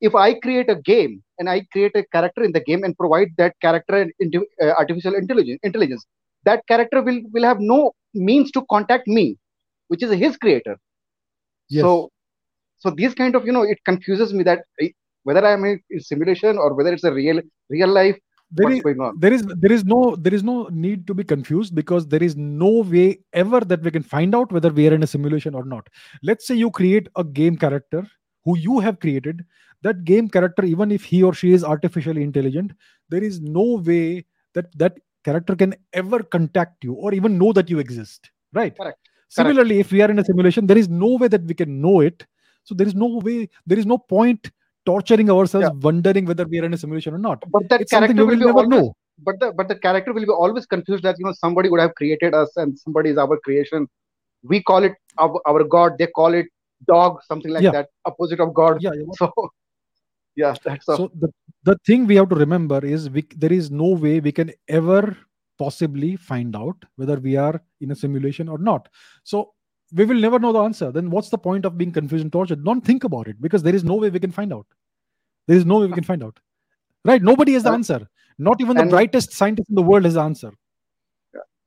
if 0.09 0.15
i 0.15 0.29
create 0.45 0.69
a 0.75 0.77
game 0.91 1.13
and 1.39 1.49
i 1.55 1.57
create 1.73 1.95
a 2.01 2.05
character 2.15 2.43
in 2.49 2.53
the 2.57 2.63
game 2.69 2.83
and 2.85 2.97
provide 3.03 3.31
that 3.43 3.55
character 3.67 3.99
into 4.25 4.41
uh, 4.63 4.73
artificial 4.83 5.15
intelligence 5.23 5.61
intelligence 5.71 6.07
that 6.49 6.67
character 6.73 7.03
will 7.09 7.21
will 7.35 7.47
have 7.51 7.61
no 7.61 7.81
means 8.31 8.51
to 8.57 8.63
contact 8.75 9.07
me 9.19 9.27
which 9.89 10.03
is 10.03 10.13
his 10.25 10.37
creator. 10.37 10.77
Yes. 11.69 11.97
so 11.97 12.11
so 12.79 12.91
these 12.91 13.15
kind 13.15 13.35
of 13.37 13.47
you 13.47 13.53
know 13.53 13.63
it 13.63 13.79
confuses 13.85 14.33
me 14.35 14.43
that 14.45 14.61
whether 15.25 15.45
i'm 15.47 15.65
in 15.65 15.79
in 15.91 16.01
simulation 16.01 16.59
or 16.59 16.75
whether 16.75 16.93
it's 16.93 17.05
a 17.05 17.13
real 17.13 17.41
real 17.69 17.89
life 18.01 18.19
there 18.53 18.71
is 18.71 18.83
there 19.19 19.33
is 19.33 19.43
there 19.59 19.73
is 19.73 19.85
no 19.85 20.17
there 20.17 20.35
is 20.35 20.43
no 20.43 20.69
need 20.71 21.07
to 21.07 21.15
be 21.15 21.23
confused 21.23 21.75
because 21.75 22.07
there 22.09 22.23
is 22.23 22.37
no 22.37 22.83
way 22.83 23.21
ever 23.33 23.61
that 23.61 23.83
we 23.83 23.91
can 23.91 24.03
find 24.03 24.35
out 24.35 24.51
whether 24.51 24.71
we 24.71 24.89
are 24.89 24.95
in 24.95 25.03
a 25.03 25.07
simulation 25.07 25.55
or 25.55 25.65
not. 25.65 25.89
Let's 26.23 26.47
say 26.47 26.55
you 26.55 26.71
create 26.71 27.09
a 27.17 27.25
game 27.25 27.57
character 27.57 28.07
who 28.45 28.59
you 28.59 28.81
have 28.81 28.99
created. 29.01 29.45
That 29.83 30.05
game 30.05 30.29
character 30.29 30.65
even 30.65 30.91
if 30.91 31.05
he 31.05 31.23
or 31.23 31.33
she 31.33 31.53
is 31.53 31.65
artificially 31.65 32.23
intelligent 32.23 32.73
there 33.09 33.23
is 33.23 33.41
no 33.41 33.81
way 33.85 34.27
that 34.55 34.67
that 34.77 34.99
character 35.25 35.57
can 35.57 35.75
ever 35.93 36.23
contact 36.23 36.85
you 36.85 36.95
or 36.95 37.15
even 37.15 37.39
know 37.39 37.53
that 37.53 37.71
you 37.71 37.79
exist 37.79 38.31
right? 38.53 38.77
Correct. 38.77 38.99
Correct. 38.99 39.09
Similarly 39.29 39.81
if 39.81 39.93
we 39.93 40.03
are 40.03 40.11
in 40.11 40.19
a 40.19 40.25
simulation 40.25 40.67
there 40.67 40.77
is 40.77 40.89
no 40.89 41.17
way 41.17 41.29
that 41.29 41.45
we 41.45 41.55
can 41.55 41.81
know 41.81 42.01
it. 42.01 42.27
So 42.65 42.75
there 42.75 42.87
is 42.87 42.95
no 42.95 43.07
way 43.07 43.49
there 43.67 43.79
is 43.79 43.87
no 43.87 43.97
point 43.97 44.51
torturing 44.91 45.31
ourselves 45.37 45.67
yeah 45.67 45.77
wondering 45.91 46.25
whether 46.33 46.47
we 46.55 46.61
are 46.61 46.67
in 46.71 46.75
a 46.79 46.83
simulation 46.85 47.15
or 47.19 47.23
not 47.29 47.45
but 47.57 47.69
that 47.71 47.87
it's 47.87 47.97
character 47.97 48.25
will 48.25 48.33
will 48.33 48.47
never 48.49 48.65
always 48.65 48.75
know 48.77 48.87
but 49.23 49.39
the 49.41 49.53
but 49.53 49.69
the 49.69 49.77
character 49.77 50.13
will 50.13 50.27
be 50.27 50.33
always 50.45 50.67
confused 50.67 51.03
that 51.03 51.19
you 51.19 51.25
know 51.25 51.33
somebody 51.33 51.69
would 51.69 51.81
have 51.81 51.95
created 51.95 52.35
us 52.35 52.57
and 52.57 52.79
somebody 52.79 53.11
is 53.11 53.19
our 53.19 53.39
creation. 53.39 53.89
We 54.43 54.63
call 54.63 54.85
it 54.85 54.95
our, 55.19 55.41
our 55.47 55.65
god. 55.65 55.99
They 55.99 56.07
call 56.07 56.35
it 56.35 56.47
dog, 56.87 57.23
something 57.25 57.53
like 57.53 57.63
Yeah. 57.63 57.73
that, 57.73 57.89
opposite 58.05 58.41
of 58.41 58.55
God. 58.55 58.83
Yeah, 58.83 58.93
So 59.19 59.31
yeah, 60.37 60.55
that's 60.65 60.89
a, 60.89 60.97
So 60.97 61.11
the 61.15 61.31
the 61.65 61.77
thing 61.87 62.07
we 62.07 62.17
have 62.17 62.31
to 62.31 62.37
remember 62.37 62.85
is 62.85 63.11
we, 63.11 63.27
there 63.37 63.53
is 63.53 63.71
no 63.71 63.89
way 63.89 64.21
we 64.21 64.33
can 64.33 64.51
ever 64.69 65.17
possibly 65.59 66.17
find 66.17 66.57
out 66.57 66.85
whether 66.97 67.17
we 67.17 67.37
are 67.37 67.63
in 67.83 67.91
a 67.91 67.95
simulation 67.95 68.49
or 68.49 68.57
not. 68.57 68.89
So 69.25 69.53
we 69.93 70.07
will 70.07 70.19
never 70.19 70.39
know 70.39 70.53
the 70.53 70.63
answer. 70.63 70.91
Then 70.91 71.11
what's 71.11 71.29
the 71.29 71.37
point 71.37 71.67
of 71.67 71.77
being 71.77 71.93
confused 71.93 72.23
and 72.23 72.33
tortured? 72.33 72.65
Don't 72.65 72.83
think 72.83 73.05
about 73.05 73.29
it 73.29 73.43
because 73.43 73.63
there 73.63 73.75
is 73.75 73.85
no 73.85 73.97
way 73.97 74.09
we 74.09 74.21
can 74.21 74.31
find 74.31 74.55
out. 74.55 74.67
There 75.51 75.59
is 75.61 75.67
no 75.75 75.81
way 75.81 75.87
we 75.93 75.95
can 75.99 76.05
find 76.13 76.23
out. 76.27 76.39
Right? 77.11 77.23
Nobody 77.29 77.55
has 77.59 77.65
the 77.69 77.73
answer. 77.77 78.01
Not 78.49 78.61
even 78.65 78.77
the 78.77 78.83
and- 78.83 78.91
brightest 78.97 79.33
scientist 79.39 79.69
in 79.71 79.75
the 79.81 79.87
world 79.93 80.05
has 80.09 80.15
the 80.19 80.25
answer. 80.31 80.51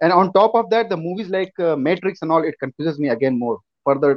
and 0.06 0.14
on 0.20 0.30
top 0.36 0.54
of 0.60 0.70
that, 0.74 0.90
the 0.94 0.98
movies 1.06 1.30
like 1.36 1.52
uh, 1.68 1.76
Matrix 1.88 2.22
and 2.24 2.32
all, 2.36 2.44
it 2.52 2.56
confuses 2.64 2.98
me 3.04 3.10
again 3.16 3.38
more. 3.44 3.58
Further, 3.88 4.12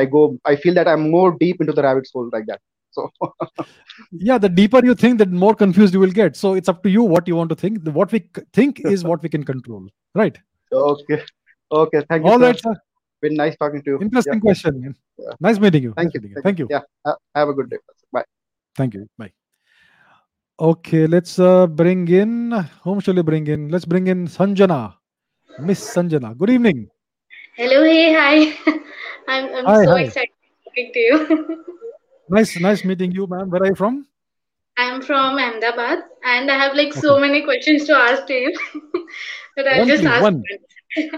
I 0.00 0.04
go, 0.14 0.22
I 0.52 0.56
feel 0.64 0.74
that 0.78 0.88
I'm 0.92 1.04
more 1.16 1.30
deep 1.44 1.60
into 1.64 1.74
the 1.78 1.82
rabbit 1.86 2.08
hole 2.14 2.28
like 2.36 2.46
that. 2.50 2.60
So 2.96 3.08
Yeah, 4.28 4.38
the 4.44 4.48
deeper 4.60 4.80
you 4.90 4.94
think, 5.02 5.18
the 5.22 5.26
more 5.44 5.54
confused 5.64 5.94
you 5.98 6.00
will 6.04 6.16
get. 6.20 6.36
So 6.42 6.54
it's 6.60 6.68
up 6.74 6.82
to 6.84 6.90
you 6.96 7.02
what 7.14 7.28
you 7.32 7.36
want 7.40 7.50
to 7.54 7.58
think. 7.64 7.86
What 8.00 8.12
we 8.16 8.20
think 8.60 8.80
is 8.94 9.04
what 9.12 9.22
we 9.26 9.28
can 9.36 9.44
control. 9.52 9.86
Right? 10.22 10.36
okay, 10.72 11.22
okay, 11.82 12.00
thank 12.08 12.24
you. 12.24 12.30
All 12.32 12.38
sir. 12.38 12.46
right, 12.46 12.60
sir. 12.66 12.74
Been 13.22 13.34
nice 13.44 13.56
talking 13.62 13.82
to 13.86 13.90
you. 13.92 13.98
Interesting 14.08 14.34
Yeah. 14.40 14.48
question. 14.48 14.94
Yeah. 15.18 15.32
Nice 15.48 15.58
meeting 15.66 15.82
you. 15.88 15.92
Thank 15.96 16.08
Nice 16.08 16.14
you. 16.14 16.20
meeting 16.22 16.36
you. 16.36 16.42
Thank 16.48 16.58
you. 16.64 16.66
Yeah. 16.70 16.80
ha- 17.06 17.16
Have 17.34 17.48
a 17.50 17.54
good 17.60 17.70
day. 17.70 17.80
Bye. 18.12 18.24
Thank 18.76 18.94
you. 18.94 19.08
Bye. 19.18 19.32
Okay, 20.58 21.06
let's 21.06 21.38
uh, 21.38 21.66
bring 21.66 22.06
in. 22.08 22.52
Whom 22.84 23.00
shall 23.00 23.14
we 23.14 23.22
bring 23.22 23.46
in? 23.46 23.70
Let's 23.70 23.84
bring 23.84 24.06
in 24.06 24.26
Sanjana. 24.26 24.94
Miss 25.58 25.80
Sanjana. 25.80 26.36
Good 26.36 26.50
evening. 26.50 26.88
Hello, 27.56 27.82
hey, 27.84 28.12
hi. 28.12 28.56
I'm, 29.28 29.54
I'm 29.54 29.64
Hi, 29.64 29.84
so 29.84 29.90
hi. 29.92 30.00
excited 30.02 30.30
talking 30.64 30.92
to 30.92 30.98
you. 30.98 31.64
Nice, 32.32 32.60
nice 32.60 32.84
meeting 32.84 33.10
you, 33.10 33.26
ma'am. 33.26 33.50
Where 33.50 33.60
are 33.60 33.66
you 33.66 33.74
from? 33.74 34.06
I'm 34.76 35.02
from 35.02 35.36
Ahmedabad 35.36 35.98
and 36.24 36.48
I 36.48 36.56
have 36.56 36.76
like 36.76 36.94
so 36.94 37.18
many 37.18 37.42
questions 37.42 37.86
to 37.86 37.96
ask 37.96 38.24
to 38.26 38.32
you. 38.32 38.56
but 39.56 39.66
I'll 39.66 39.84
just 39.84 40.04
ask 40.04 40.22
one. 40.22 40.44
one. 40.96 41.10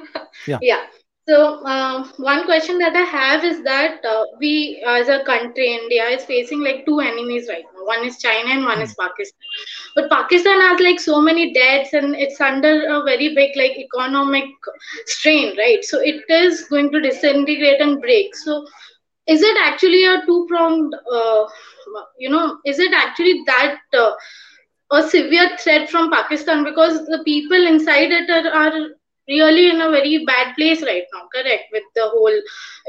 Yeah. 0.47 0.59
yeah. 0.62 0.87
So, 1.28 1.65
um, 1.65 2.12
one 2.19 2.44
question 2.44 2.78
that 2.78 2.94
I 2.97 3.03
have 3.03 3.44
is 3.44 3.62
that 3.65 4.05
uh, 4.05 4.24
we, 4.40 4.82
as 4.86 5.09
a 5.09 5.23
country, 5.24 5.73
India, 5.74 6.05
is 6.09 6.24
facing 6.24 6.61
like 6.61 6.85
two 6.85 7.01
enemies 7.01 7.47
right 7.49 7.65
now. 7.74 7.85
One 7.85 8.05
is 8.05 8.19
China 8.20 8.51
and 8.51 8.65
one 8.65 8.81
is 8.82 8.94
Pakistan. 8.99 9.39
But 9.94 10.11
Pakistan 10.11 10.61
has 10.61 10.81
like 10.81 10.99
so 11.01 11.20
many 11.20 11.53
debts 11.53 11.93
and 11.93 12.15
it's 12.16 12.40
under 12.40 12.74
a 12.89 13.03
very 13.05 13.35
big 13.35 13.57
like 13.57 13.77
economic 13.78 14.44
strain, 15.07 15.57
right? 15.57 15.85
So 15.85 16.01
it 16.01 16.24
is 16.28 16.65
going 16.69 16.90
to 16.93 17.01
disintegrate 17.01 17.81
and 17.81 18.01
break. 18.01 18.35
So 18.36 18.66
is 19.27 19.43
it 19.43 19.57
actually 19.62 20.05
a 20.05 20.23
two 20.27 20.47
pronged, 20.49 20.94
uh, 21.12 21.44
you 22.19 22.31
know, 22.31 22.59
is 22.65 22.78
it 22.78 22.93
actually 22.93 23.43
that 23.47 23.78
uh, 23.97 24.12
a 24.93 25.03
severe 25.09 25.51
threat 25.59 25.89
from 25.90 26.11
Pakistan 26.11 26.65
because 26.65 27.05
the 27.07 27.23
people 27.24 27.66
inside 27.66 28.11
it 28.12 28.28
are, 28.31 28.49
are 28.53 28.89
really 29.28 29.70
in 29.70 29.81
a 29.81 29.90
very 29.90 30.24
bad 30.27 30.55
place 30.57 30.82
right 30.82 31.05
now, 31.12 31.23
correct? 31.35 31.65
With 31.73 31.85
the 31.94 32.09
whole 32.09 32.39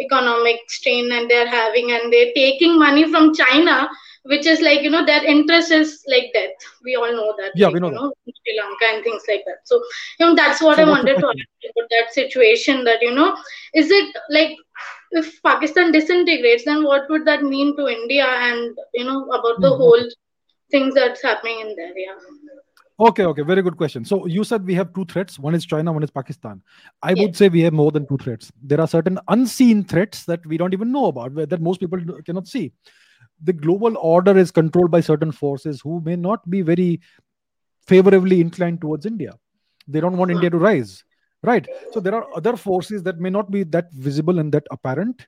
economic 0.01 0.59
strain 0.67 1.11
and 1.11 1.29
they're 1.29 1.47
having, 1.47 1.91
and 1.91 2.11
they're 2.11 2.33
taking 2.35 2.77
money 2.79 3.09
from 3.11 3.33
China, 3.33 3.89
which 4.23 4.45
is 4.45 4.61
like, 4.61 4.81
you 4.81 4.89
know, 4.89 5.05
their 5.05 5.23
interest 5.23 5.71
is 5.71 6.03
like 6.07 6.31
death. 6.33 6.55
We 6.83 6.95
all 6.95 7.11
know 7.11 7.33
that. 7.37 7.51
Yeah, 7.53 7.67
like, 7.67 7.75
we 7.75 7.79
know 7.79 7.89
you 7.89 7.93
that. 7.93 8.01
know, 8.01 8.13
Sri 8.25 8.59
Lanka 8.59 8.95
and 8.95 9.03
things 9.03 9.23
like 9.27 9.43
that. 9.45 9.59
So, 9.65 9.81
you 10.19 10.25
know, 10.27 10.35
that's 10.35 10.61
what 10.61 10.79
So 10.79 10.81
I 10.81 10.85
wanted 10.89 11.19
to 11.19 11.27
ask 11.27 11.71
about 11.77 11.89
that 11.91 12.13
situation 12.13 12.83
that, 12.85 13.01
you 13.01 13.13
know, 13.13 13.35
is 13.73 13.91
it 13.91 14.15
like 14.29 14.55
if 15.11 15.41
Pakistan 15.43 15.91
disintegrates, 15.91 16.65
then 16.65 16.83
what 16.83 17.03
would 17.09 17.25
that 17.25 17.43
mean 17.43 17.75
to 17.77 17.87
India 17.87 18.25
and, 18.27 18.75
you 18.93 19.05
know, 19.05 19.25
about 19.31 19.61
the 19.61 19.69
Hmm, 19.69 19.75
whole 19.75 20.03
things 20.71 20.95
that's 20.95 21.21
happening 21.23 21.59
in 21.61 21.75
there? 21.75 21.93
Yeah. 21.97 22.15
Okay, 23.03 23.25
okay, 23.25 23.41
very 23.41 23.61
good 23.61 23.75
question. 23.75 24.05
So 24.05 24.25
you 24.27 24.45
said 24.45 24.65
we 24.65 24.75
have 24.75 24.93
two 24.93 25.03
threats. 25.03 25.37
One 25.37 25.53
is 25.53 25.65
China, 25.65 25.91
one 25.91 26.03
is 26.03 26.09
Pakistan. 26.09 26.61
I 27.01 27.13
would 27.15 27.35
say 27.35 27.49
we 27.49 27.59
have 27.61 27.73
more 27.73 27.91
than 27.91 28.07
two 28.07 28.17
threats. 28.17 28.49
There 28.61 28.79
are 28.79 28.87
certain 28.87 29.19
unseen 29.27 29.83
threats 29.83 30.23
that 30.23 30.45
we 30.45 30.55
don't 30.55 30.73
even 30.73 30.89
know 30.89 31.07
about, 31.07 31.35
that 31.35 31.59
most 31.59 31.81
people 31.81 31.99
cannot 32.25 32.47
see. 32.47 32.71
The 33.43 33.51
global 33.51 33.97
order 33.97 34.37
is 34.37 34.51
controlled 34.51 34.89
by 34.89 35.01
certain 35.01 35.33
forces 35.33 35.81
who 35.81 35.99
may 36.05 36.15
not 36.15 36.49
be 36.49 36.61
very 36.61 37.01
favorably 37.87 38.39
inclined 38.39 38.79
towards 38.79 39.05
India. 39.05 39.33
They 39.85 39.99
don't 39.99 40.15
want 40.15 40.31
India 40.31 40.49
hmm. 40.49 40.57
to 40.57 40.63
rise, 40.63 41.03
right? 41.41 41.67
So 41.91 41.99
there 41.99 42.15
are 42.15 42.25
other 42.33 42.55
forces 42.55 43.03
that 43.03 43.19
may 43.19 43.29
not 43.29 43.51
be 43.51 43.63
that 43.63 43.91
visible 43.91 44.39
and 44.39 44.49
that 44.53 44.63
apparent. 44.71 45.27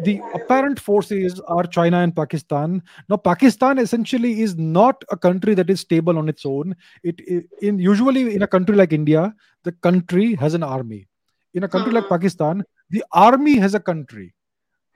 The 0.00 0.20
apparent 0.34 0.80
forces 0.80 1.40
are 1.46 1.64
China 1.64 1.98
and 1.98 2.14
Pakistan. 2.14 2.82
Now, 3.08 3.16
Pakistan 3.16 3.78
essentially 3.78 4.40
is 4.40 4.56
not 4.56 5.04
a 5.10 5.16
country 5.16 5.54
that 5.54 5.70
is 5.70 5.80
stable 5.80 6.18
on 6.18 6.28
its 6.28 6.44
own. 6.44 6.74
It 7.04 7.20
in 7.62 7.78
usually 7.78 8.34
in 8.34 8.42
a 8.42 8.46
country 8.48 8.74
like 8.74 8.92
India, 8.92 9.32
the 9.62 9.72
country 9.72 10.34
has 10.34 10.54
an 10.54 10.64
army. 10.64 11.06
In 11.54 11.62
a 11.62 11.68
country 11.68 11.92
like 11.92 12.04
hmm. 12.04 12.14
Pakistan, 12.14 12.64
the 12.90 13.04
army 13.12 13.56
has 13.58 13.74
a 13.74 13.80
country. 13.80 14.34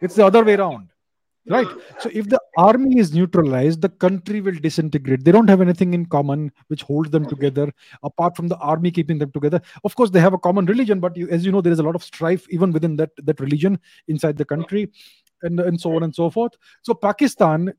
It's 0.00 0.16
the 0.16 0.26
other 0.26 0.44
way 0.44 0.54
around. 0.54 0.88
Right. 1.48 1.66
So 1.98 2.10
if 2.12 2.28
the 2.28 2.40
army 2.58 2.98
is 2.98 3.14
neutralized, 3.14 3.80
the 3.80 3.88
country 3.88 4.42
will 4.42 4.54
disintegrate. 4.54 5.24
They 5.24 5.32
don't 5.32 5.48
have 5.48 5.62
anything 5.62 5.94
in 5.94 6.04
common 6.04 6.52
which 6.66 6.82
holds 6.82 7.10
them 7.10 7.26
together, 7.26 7.72
apart 8.02 8.36
from 8.36 8.48
the 8.48 8.56
army 8.58 8.90
keeping 8.90 9.18
them 9.18 9.32
together. 9.32 9.60
Of 9.82 9.96
course, 9.96 10.10
they 10.10 10.20
have 10.20 10.34
a 10.34 10.38
common 10.38 10.66
religion, 10.66 11.00
but 11.00 11.16
you, 11.16 11.26
as 11.30 11.46
you 11.46 11.52
know, 11.52 11.62
there 11.62 11.72
is 11.72 11.78
a 11.78 11.82
lot 11.82 11.94
of 11.94 12.04
strife 12.04 12.46
even 12.50 12.70
within 12.70 12.96
that 12.96 13.10
that 13.24 13.40
religion 13.40 13.78
inside 14.08 14.36
the 14.36 14.44
country, 14.44 14.90
and 15.42 15.58
and 15.60 15.80
so 15.80 15.96
on 15.96 16.02
and 16.02 16.14
so 16.14 16.28
forth. 16.28 16.52
So 16.82 16.92
Pakistan, 16.92 17.72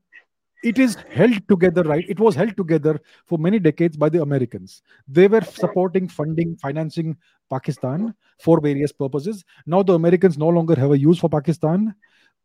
it 0.64 0.78
is 0.78 0.96
held 1.08 1.46
together, 1.48 1.84
right? 1.84 2.04
It 2.08 2.18
was 2.18 2.34
held 2.34 2.56
together 2.56 3.00
for 3.26 3.38
many 3.38 3.60
decades 3.60 3.96
by 3.96 4.08
the 4.08 4.22
Americans. 4.22 4.82
They 5.06 5.28
were 5.28 5.42
supporting, 5.42 6.08
funding, 6.08 6.56
financing 6.56 7.16
Pakistan 7.50 8.14
for 8.40 8.60
various 8.60 8.92
purposes. 8.92 9.44
Now 9.66 9.82
the 9.82 9.94
Americans 9.94 10.38
no 10.38 10.48
longer 10.48 10.74
have 10.74 10.90
a 10.90 10.98
use 10.98 11.18
for 11.18 11.30
Pakistan. 11.30 11.94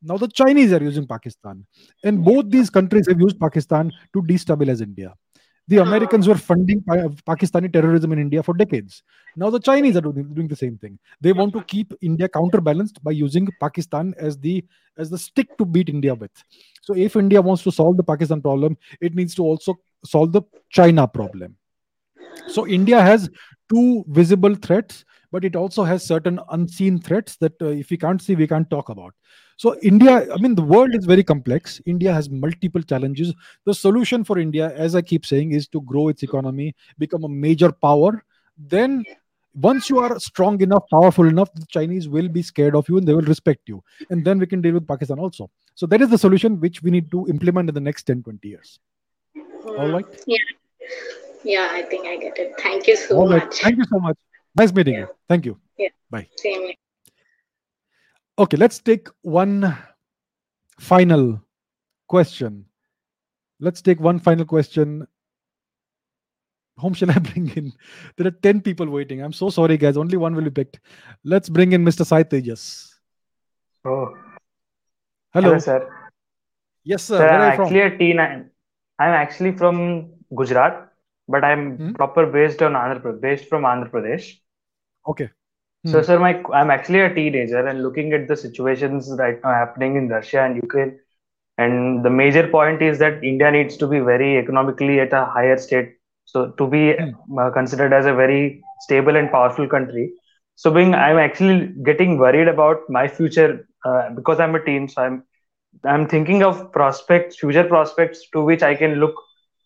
Now 0.01 0.17
the 0.17 0.27
Chinese 0.27 0.73
are 0.73 0.83
using 0.83 1.07
Pakistan. 1.07 1.65
And 2.03 2.23
both 2.23 2.49
these 2.49 2.69
countries 2.69 3.07
have 3.07 3.19
used 3.19 3.39
Pakistan 3.39 3.91
to 4.13 4.21
destabilize 4.21 4.81
India. 4.81 5.13
The 5.67 5.77
Americans 5.77 6.27
were 6.27 6.35
funding 6.35 6.81
Pakistani 6.81 7.73
terrorism 7.73 8.11
in 8.11 8.19
India 8.19 8.43
for 8.43 8.53
decades. 8.53 9.01
Now 9.35 9.49
the 9.49 9.59
Chinese 9.59 9.97
are 9.97 10.01
doing, 10.01 10.47
the 10.47 10.55
same 10.55 10.77
thing. 10.77 10.99
They 11.21 11.33
want 11.33 11.53
to 11.53 11.63
keep 11.63 11.91
India 12.01 12.29
counterbalanced 12.29 13.03
by 13.03 13.11
using 13.11 13.47
Pakistan 13.59 14.13
as 14.19 14.37
the 14.37 14.63
as 14.99 15.09
the 15.09 15.17
stick 15.17 15.57
to 15.57 15.65
beat 15.65 15.89
India 15.89 16.13
with. 16.13 16.31
So 16.83 16.95
if 16.95 17.15
India 17.15 17.41
wants 17.41 17.63
to 17.63 17.71
solve 17.71 17.97
the 17.97 18.03
Pakistan 18.03 18.41
problem, 18.41 18.77
it 19.01 19.15
needs 19.15 19.33
to 19.35 19.41
also 19.41 19.73
solve 20.05 20.33
the 20.33 20.43
China 20.69 21.07
problem. 21.07 21.55
So 22.47 22.67
India 22.67 23.01
has 23.01 23.27
two 23.67 24.05
visible 24.07 24.53
threats, 24.53 25.03
but 25.31 25.45
it 25.45 25.55
also 25.55 25.83
has 25.83 26.05
certain 26.05 26.39
unseen 26.51 26.99
threats 26.99 27.35
that 27.37 27.53
uh, 27.61 27.67
if 27.67 27.89
we 27.89 27.97
can't 27.97 28.21
see, 28.21 28.35
we 28.35 28.47
can't 28.47 28.69
talk 28.69 28.89
about. 28.89 29.13
So 29.57 29.77
India, 29.81 30.27
I 30.33 30.37
mean, 30.37 30.55
the 30.55 30.61
world 30.61 30.93
is 30.93 31.05
very 31.05 31.23
complex. 31.23 31.81
India 31.85 32.13
has 32.13 32.29
multiple 32.29 32.81
challenges. 32.81 33.33
The 33.65 33.73
solution 33.73 34.23
for 34.23 34.37
India, 34.37 34.73
as 34.75 34.95
I 34.95 35.01
keep 35.01 35.25
saying, 35.25 35.51
is 35.51 35.67
to 35.69 35.81
grow 35.81 36.09
its 36.09 36.23
economy, 36.23 36.75
become 36.97 37.23
a 37.23 37.29
major 37.29 37.71
power. 37.71 38.23
Then, 38.57 39.05
once 39.53 39.89
you 39.89 39.99
are 39.99 40.19
strong 40.19 40.61
enough, 40.61 40.83
powerful 40.91 41.25
enough, 41.25 41.53
the 41.53 41.65
Chinese 41.67 42.09
will 42.09 42.27
be 42.27 42.41
scared 42.41 42.75
of 42.75 42.89
you 42.89 42.97
and 42.97 43.07
they 43.07 43.13
will 43.13 43.21
respect 43.21 43.69
you. 43.69 43.81
And 44.09 44.25
then 44.25 44.39
we 44.39 44.47
can 44.47 44.61
deal 44.61 44.73
with 44.73 44.85
Pakistan 44.87 45.19
also. 45.19 45.49
So 45.75 45.85
that 45.87 46.01
is 46.01 46.09
the 46.09 46.17
solution 46.17 46.59
which 46.59 46.83
we 46.83 46.91
need 46.91 47.09
to 47.11 47.25
implement 47.27 47.69
in 47.69 47.75
the 47.75 47.81
next 47.81 48.03
10, 48.03 48.23
20 48.23 48.47
years. 48.47 48.79
All 49.65 49.89
right. 49.89 50.05
Yeah. 50.27 50.37
Yeah, 51.43 51.69
I 51.71 51.83
think 51.83 52.07
I 52.07 52.17
get 52.17 52.37
it. 52.39 52.53
Thank 52.59 52.87
you 52.87 52.95
so 52.95 53.17
All 53.17 53.29
right. 53.29 53.45
much. 53.45 53.61
Thank 53.61 53.77
you 53.77 53.85
so 53.85 53.99
much. 53.99 54.17
Nice 54.55 54.73
meeting 54.73 54.95
you. 54.95 55.07
Thank 55.27 55.45
you. 55.45 55.59
Yeah. 55.77 55.89
Bye. 56.09 56.27
Same 56.37 56.61
here. 56.61 56.73
Okay, 58.37 58.57
let's 58.57 58.79
take 58.79 59.07
one 59.21 59.75
final 60.79 61.41
question. 62.07 62.65
Let's 63.59 63.81
take 63.81 63.99
one 63.99 64.19
final 64.19 64.45
question. 64.45 65.07
Whom 66.77 66.93
shall 66.93 67.09
I 67.11 67.19
bring 67.29 67.49
in? 67.55 67.71
There 68.17 68.27
are 68.27 68.31
10 68.31 68.61
people 68.61 68.89
waiting. 68.89 69.21
I'm 69.21 69.31
so 69.33 69.49
sorry, 69.49 69.77
guys. 69.77 69.95
Only 69.97 70.17
one 70.17 70.35
will 70.35 70.43
be 70.43 70.49
picked. 70.51 70.79
Let's 71.23 71.47
bring 71.49 71.71
in 71.71 71.83
Mr. 71.85 72.05
Sai 72.05 72.23
Tejas. 72.23 72.93
Oh, 73.85 74.13
Hello. 75.33 75.49
hello, 75.49 75.57
sir. 75.59 75.89
Yes, 76.83 77.03
sir. 77.03 77.17
Sir, 77.17 77.25
Where 77.27 77.33
I'm 77.33 77.41
are 77.41 77.49
you 77.51 77.55
from? 77.55 77.65
actually 77.65 77.81
a 77.81 78.13
T9. 78.15 78.49
I'm 78.99 79.09
actually 79.13 79.51
from 79.53 80.11
Gujarat, 80.35 80.89
but 81.27 81.43
I'm 81.43 81.77
Hmm? 81.77 81.91
proper 81.93 82.25
based 82.25 82.61
on 82.61 82.73
Andhra 82.73 83.01
Pradesh, 83.01 83.21
based 83.21 83.45
from 83.49 83.63
Andhra 83.63 83.89
Pradesh. 83.91 84.39
Okay. 85.05 85.29
So, 85.83 86.01
Hmm. 86.01 86.01
sir, 86.01 86.19
my 86.19 86.41
I'm 86.53 86.71
actually 86.71 87.01
a 87.01 87.13
teenager 87.13 87.65
and 87.65 87.83
looking 87.83 88.13
at 88.13 88.27
the 88.27 88.35
situations 88.35 89.11
right 89.19 89.39
now 89.43 89.51
happening 89.53 89.95
in 89.97 90.09
Russia 90.09 90.41
and 90.43 90.55
Ukraine. 90.57 90.99
And 91.57 92.03
the 92.03 92.09
major 92.09 92.47
point 92.47 92.81
is 92.81 92.99
that 92.99 93.23
India 93.23 93.51
needs 93.51 93.77
to 93.77 93.87
be 93.87 93.99
very 93.99 94.37
economically 94.37 94.99
at 94.99 95.13
a 95.13 95.25
higher 95.25 95.57
state 95.57 95.93
So 96.25 96.51
to 96.59 96.67
be 96.67 96.83
uh, 97.39 97.49
considered 97.51 97.93
as 97.93 98.05
a 98.05 98.13
very 98.13 98.61
stable 98.81 99.15
and 99.15 99.29
powerful 99.31 99.67
country. 99.67 100.11
So 100.55 100.71
being, 100.71 100.93
I'm 100.95 101.17
actually 101.17 101.73
getting 101.85 102.17
worried 102.17 102.47
about 102.47 102.81
my 102.89 103.07
future 103.07 103.67
uh, 103.85 104.09
because 104.15 104.39
I'm 104.39 104.55
a 104.55 104.63
teen. 104.63 104.87
So 104.89 105.01
I'm, 105.03 105.23
I'm 105.85 106.07
thinking 106.07 106.43
of 106.43 106.71
prospects, 106.71 107.37
future 107.39 107.63
prospects 107.63 108.27
to 108.33 108.43
which 108.43 108.63
I 108.63 108.75
can 108.75 108.95
look 108.95 109.15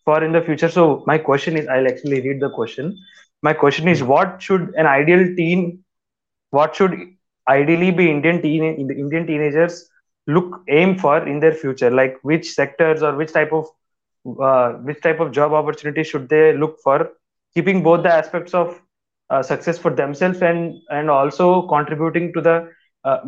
for 0.04 0.22
in 0.24 0.32
the 0.32 0.40
future. 0.42 0.68
So 0.68 1.02
my 1.06 1.18
question 1.18 1.56
is, 1.56 1.66
I'll 1.68 1.86
actually 1.88 2.20
read 2.20 2.40
the 2.40 2.50
question. 2.50 2.96
My 3.42 3.52
question 3.52 3.88
is, 3.88 4.02
what 4.02 4.42
should 4.42 4.72
an 4.76 4.86
ideal 4.86 5.34
teen, 5.36 5.84
what 6.50 6.74
should 6.74 6.94
ideally 7.48 7.90
be 7.90 8.10
Indian 8.10 8.40
teen, 8.42 8.62
Indian 8.64 9.26
teenagers 9.26 9.88
look 10.26 10.62
aim 10.68 10.96
for 10.98 11.26
in 11.26 11.40
their 11.40 11.52
future? 11.52 11.90
Like 11.90 12.18
which 12.22 12.50
sectors 12.52 13.02
or 13.02 13.14
which 13.16 13.32
type 13.32 13.52
of 13.52 13.66
uh, 14.40 14.72
which 14.88 15.00
type 15.02 15.20
of 15.20 15.32
job 15.32 15.52
opportunity 15.52 16.02
should 16.04 16.28
they 16.28 16.52
look 16.56 16.78
for 16.82 17.10
keeping 17.54 17.82
both 17.82 18.02
the 18.02 18.12
aspects 18.12 18.54
of 18.54 18.80
uh, 19.30 19.42
success 19.42 19.78
for 19.78 19.90
themselves 19.90 20.42
and 20.42 20.74
and 20.90 21.10
also 21.10 21.62
contributing 21.68 22.32
to 22.32 22.40
the 22.40 22.56
uh, 23.04 23.18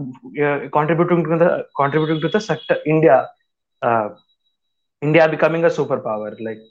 uh, 0.45 0.69
contributing 0.73 1.25
to 1.25 1.39
the 1.39 1.67
contributing 1.77 2.21
to 2.21 2.29
the 2.29 2.41
sector 2.41 2.77
india 2.87 3.29
uh, 3.83 4.09
india 5.07 5.29
becoming 5.35 5.65
a 5.65 5.73
superpower 5.79 6.31
like 6.49 6.63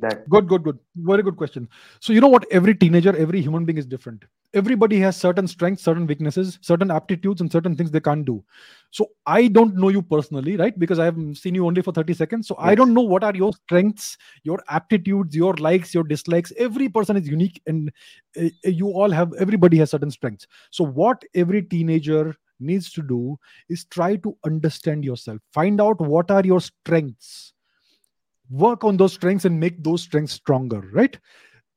that 0.00 0.28
Good, 0.28 0.48
good, 0.48 0.62
good. 0.62 0.78
Very 0.96 1.22
good 1.22 1.36
question. 1.36 1.68
So, 2.00 2.12
you 2.12 2.20
know 2.20 2.28
what? 2.28 2.44
Every 2.50 2.74
teenager, 2.74 3.16
every 3.16 3.40
human 3.40 3.64
being 3.64 3.78
is 3.78 3.86
different. 3.86 4.24
Everybody 4.54 4.98
has 5.00 5.16
certain 5.16 5.46
strengths, 5.46 5.82
certain 5.82 6.06
weaknesses, 6.06 6.58
certain 6.62 6.90
aptitudes, 6.90 7.40
and 7.40 7.50
certain 7.50 7.76
things 7.76 7.90
they 7.90 8.00
can't 8.00 8.24
do. 8.24 8.44
So, 8.90 9.06
I 9.26 9.48
don't 9.48 9.76
know 9.76 9.88
you 9.88 10.02
personally, 10.02 10.56
right? 10.56 10.78
Because 10.78 10.98
I 10.98 11.04
have 11.06 11.16
seen 11.34 11.54
you 11.54 11.66
only 11.66 11.82
for 11.82 11.92
30 11.92 12.14
seconds. 12.14 12.48
So, 12.48 12.56
I 12.58 12.74
don't 12.74 12.94
know 12.94 13.00
what 13.02 13.24
are 13.24 13.34
your 13.34 13.52
strengths, 13.52 14.16
your 14.44 14.62
aptitudes, 14.68 15.34
your 15.34 15.54
likes, 15.54 15.94
your 15.94 16.04
dislikes. 16.04 16.52
Every 16.58 16.88
person 16.88 17.16
is 17.16 17.28
unique, 17.28 17.60
and 17.66 17.90
uh, 18.40 18.48
you 18.64 18.88
all 18.88 19.10
have, 19.10 19.32
everybody 19.38 19.78
has 19.78 19.90
certain 19.90 20.10
strengths. 20.10 20.46
So, 20.70 20.84
what 20.84 21.22
every 21.34 21.62
teenager 21.62 22.36
needs 22.60 22.92
to 22.92 23.02
do 23.02 23.38
is 23.68 23.84
try 23.86 24.16
to 24.16 24.36
understand 24.44 25.04
yourself, 25.04 25.40
find 25.54 25.80
out 25.80 26.00
what 26.00 26.30
are 26.30 26.44
your 26.44 26.60
strengths 26.60 27.54
work 28.50 28.84
on 28.84 28.96
those 28.96 29.12
strengths 29.12 29.44
and 29.44 29.58
make 29.58 29.82
those 29.82 30.02
strengths 30.02 30.32
stronger 30.32 30.80
right? 30.92 31.18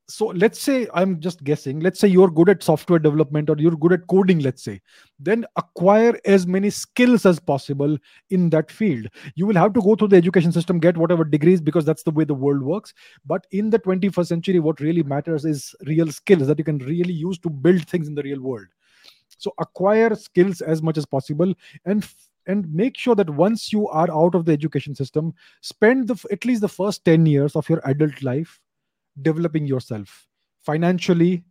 So 0.09 0.27
let's 0.27 0.59
say 0.59 0.85
i'm 0.93 1.21
just 1.21 1.43
guessing 1.45 1.79
let's 1.79 1.97
say 1.97 2.09
you're 2.09 2.29
good 2.29 2.49
at 2.49 2.61
software 2.61 2.99
development 2.99 3.49
or 3.49 3.55
you're 3.57 3.77
good 3.77 3.93
at 3.93 4.05
coding 4.07 4.39
let's 4.39 4.61
say 4.61 4.81
then 5.17 5.45
acquire 5.55 6.19
as 6.25 6.45
many 6.45 6.69
skills 6.69 7.25
as 7.25 7.39
possible 7.39 7.97
in 8.29 8.49
that 8.49 8.69
field. 8.69 9.07
You 9.35 9.47
will 9.47 9.55
have 9.55 9.71
to 9.73 9.81
go 9.81 9.95
through 9.95 10.09
the 10.09 10.17
education 10.17 10.51
system 10.51 10.79
get 10.79 10.97
whatever 10.97 11.23
degrees 11.23 11.61
because 11.61 11.85
that's 11.85 12.03
the 12.03 12.11
way 12.11 12.25
the 12.25 12.33
world 12.33 12.61
works. 12.61 12.93
But 13.25 13.47
in 13.51 13.69
the 13.69 13.79
21st 13.79 14.27
century 14.27 14.59
what 14.59 14.81
really 14.81 15.03
matters 15.03 15.45
is 15.45 15.73
real 15.85 16.11
skills 16.11 16.47
that 16.47 16.59
you 16.59 16.65
can 16.65 16.79
really 16.79 17.13
use 17.13 17.39
to 17.39 17.49
build 17.49 17.87
things 17.87 18.09
in 18.09 18.15
the 18.15 18.23
real 18.23 18.41
world. 18.41 18.67
So 19.37 19.53
acquire 19.59 20.13
skills 20.15 20.61
as 20.61 20.81
much 20.81 20.97
as 20.97 21.05
possible 21.05 21.53
and 21.85 22.03
f- 22.03 22.15
and 22.48 22.72
make 22.74 22.98
sure 22.98 23.15
that 23.15 23.30
once 23.30 23.72
you 23.72 23.88
are 23.88 24.10
out 24.11 24.36
of 24.36 24.45
the 24.45 24.52
education 24.52 24.95
system 24.95 25.34
spend 25.61 26.07
the 26.07 26.26
at 26.32 26.45
least 26.45 26.61
the 26.61 26.68
first 26.68 27.03
10 27.06 27.26
years 27.26 27.56
of 27.56 27.70
your 27.70 27.82
adult 27.86 28.22
life 28.22 28.60
developing 29.22 29.65
yourself 29.65 30.28
financially 30.61 31.44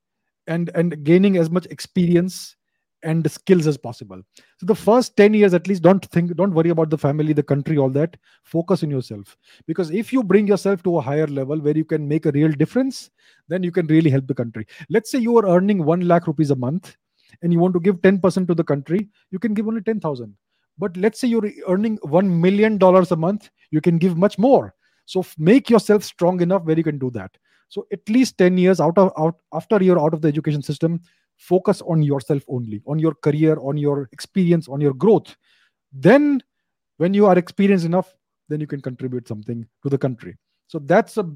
and 0.47 0.71
and 0.75 1.05
gaining 1.05 1.37
as 1.37 1.51
much 1.51 1.67
experience 1.67 2.57
and 3.05 3.29
skills 3.29 3.67
as 3.67 3.77
possible. 3.77 4.23
So 4.59 4.67
the 4.67 4.77
first 4.77 5.17
10 5.17 5.35
years 5.35 5.55
at 5.55 5.67
least 5.67 5.83
don't 5.83 6.05
think 6.07 6.37
don't 6.37 6.55
worry 6.55 6.71
about 6.71 6.91
the 6.91 6.99
family 6.99 7.33
the 7.33 7.43
country 7.43 7.77
all 7.77 7.91
that. 7.91 8.17
Focus 8.45 8.83
on 8.85 8.91
yourself. 8.91 9.37
Because 9.67 9.91
if 9.91 10.13
you 10.13 10.23
bring 10.23 10.47
yourself 10.47 10.83
to 10.85 10.99
a 10.99 11.01
higher 11.01 11.27
level 11.27 11.59
where 11.61 11.77
you 11.77 11.85
can 11.85 12.07
make 12.07 12.27
a 12.27 12.33
real 12.33 12.53
difference 12.53 13.11
then 13.49 13.63
you 13.63 13.73
can 13.73 13.87
really 13.89 14.11
help 14.11 14.27
the 14.27 14.35
country. 14.35 14.67
Let's 14.89 15.11
say 15.11 15.19
you 15.19 15.37
are 15.39 15.47
earning 15.47 15.85
1 15.85 16.03
lakh 16.03 16.27
rupees 16.27 16.51
a 16.51 16.57
month 16.57 16.97
and 17.43 17.53
you 17.53 17.59
want 17.59 17.75
to 17.75 17.81
give 17.81 17.97
10% 18.03 18.47
to 18.47 18.55
the 18.55 18.65
country 18.65 19.09
you 19.31 19.39
can 19.39 19.55
give 19.55 19.67
only 19.67 19.83
10000 19.83 20.37
but 20.79 20.97
let's 20.97 21.21
say 21.21 21.29
you're 21.29 21.51
earning 21.69 21.99
1 22.03 22.41
million 22.41 22.79
dollars 22.79 23.13
a 23.13 23.17
month 23.17 23.51
you 23.71 23.81
can 23.81 23.99
give 23.99 24.17
much 24.17 24.39
more. 24.39 24.75
So 25.07 25.25
make 25.39 25.69
yourself 25.69 26.05
strong 26.05 26.41
enough 26.41 26.65
where 26.65 26.77
you 26.77 26.85
can 26.85 26.99
do 26.99 27.11
that. 27.11 27.37
So 27.69 27.87
at 27.93 28.07
least 28.09 28.39
10 28.39 28.59
years 28.59 28.81
out 28.81 28.97
of 28.99 29.13
out 29.19 29.37
after 29.53 29.83
you're 29.83 30.01
out 30.01 30.15
of 30.15 30.21
the 30.21 30.29
education 30.29 30.63
system 30.63 31.01
focus 31.39 31.83
on 31.83 32.03
yourself 32.03 32.43
only 32.49 32.83
on 32.87 32.99
your 32.99 33.15
career 33.15 33.57
on 33.61 33.77
your 33.77 34.09
experience 34.13 34.69
on 34.69 34.81
your 34.81 34.95
growth. 34.95 35.35
Then 35.93 36.43
when 36.99 37.15
you 37.15 37.27
are 37.27 37.39
experienced 37.39 37.87
enough 37.87 38.15
then 38.49 38.61
you 38.61 38.67
can 38.67 38.81
contribute 38.81 39.27
something 39.27 39.67
to 39.83 39.89
the 39.89 39.99
country. 39.99 40.37
So 40.69 40.79
that's 40.79 41.17
a, 41.17 41.27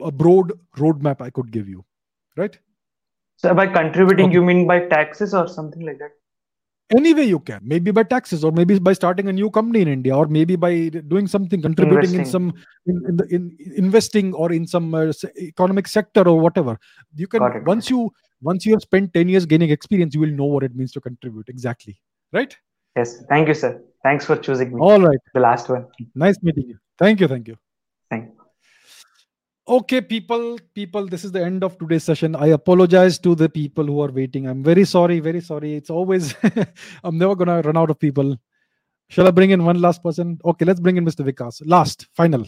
a 0.00 0.10
broad 0.10 0.52
roadmap 0.76 1.20
i 1.20 1.30
could 1.30 1.50
give 1.50 1.68
you 1.68 1.84
right? 2.36 2.58
So 3.36 3.54
by 3.54 3.66
contributing 3.66 4.26
Okay. 4.26 4.34
you 4.34 4.42
mean 4.42 4.66
by 4.66 4.80
taxes 4.86 5.34
or 5.34 5.48
something 5.48 5.84
like 5.84 5.98
that 5.98 6.12
any 6.96 7.14
way 7.14 7.24
you 7.24 7.40
can. 7.40 7.60
Maybe 7.62 7.90
by 7.90 8.02
taxes 8.02 8.44
or 8.44 8.52
maybe 8.52 8.78
by 8.78 8.92
starting 8.92 9.28
a 9.28 9.32
new 9.32 9.50
company 9.50 9.82
in 9.82 9.88
india 9.88 10.16
or 10.16 10.26
maybe 10.26 10.56
by 10.56 10.88
doing 11.12 11.26
something 11.26 11.62
contributing 11.62 12.14
in 12.14 12.24
some 12.24 12.52
in, 12.86 13.02
in, 13.08 13.16
the, 13.16 13.26
in 13.34 13.56
investing 13.76 14.32
or 14.34 14.52
in 14.52 14.66
some 14.66 14.94
uh, 14.94 15.12
economic 15.38 15.88
sector 15.88 16.26
or 16.28 16.38
whatever. 16.38 16.78
You 17.14 17.26
can 17.26 17.40
Got 17.40 17.56
it, 17.56 17.60
got 17.60 17.66
once 17.66 17.90
you 17.90 18.12
once 18.40 18.66
you 18.66 18.72
have 18.74 18.82
spent 18.82 19.14
10 19.14 19.28
years 19.28 19.46
gaining 19.46 19.70
experience 19.70 20.14
you 20.14 20.20
will 20.20 20.36
know 20.42 20.44
what 20.44 20.64
it 20.64 20.74
means 20.74 20.92
to 20.92 21.00
contribute. 21.00 21.48
Exactly. 21.48 21.98
Right? 22.32 22.56
Yes. 22.96 23.22
Thank 23.28 23.48
you 23.48 23.54
sir. 23.54 23.82
Thanks 24.02 24.26
for 24.26 24.36
choosing 24.36 24.74
me. 24.74 24.80
All 24.80 25.00
right. 25.00 25.18
The 25.34 25.40
last 25.40 25.68
one. 25.68 25.86
Nice 26.14 26.36
meeting 26.42 26.68
you. 26.68 26.78
Thank 26.98 27.20
you. 27.20 27.28
Thank 27.28 27.48
you. 27.48 27.56
Thank 28.10 28.26
you 28.26 28.41
okay 29.68 30.00
people 30.00 30.58
people 30.74 31.06
this 31.06 31.24
is 31.24 31.32
the 31.32 31.42
end 31.42 31.62
of 31.62 31.78
today's 31.78 32.04
session. 32.04 32.34
I 32.36 32.48
apologize 32.48 33.18
to 33.20 33.34
the 33.34 33.48
people 33.48 33.84
who 33.84 34.00
are 34.02 34.10
waiting. 34.10 34.46
I'm 34.46 34.62
very 34.62 34.84
sorry 34.84 35.20
very 35.20 35.40
sorry. 35.40 35.74
It's 35.74 35.90
always 35.90 36.34
i'm 37.04 37.18
never 37.18 37.36
gonna 37.36 37.60
run 37.62 37.76
out 37.76 37.90
of 37.90 37.98
people. 37.98 38.36
Shall 39.08 39.28
i 39.28 39.30
bring 39.30 39.50
in 39.50 39.64
one 39.64 39.80
last 39.80 40.02
person? 40.02 40.38
Okay 40.44 40.64
let's 40.64 40.80
bring 40.80 40.96
in 40.96 41.04
mr 41.04 41.24
vikas. 41.24 41.62
Last 41.64 42.08
final. 42.14 42.46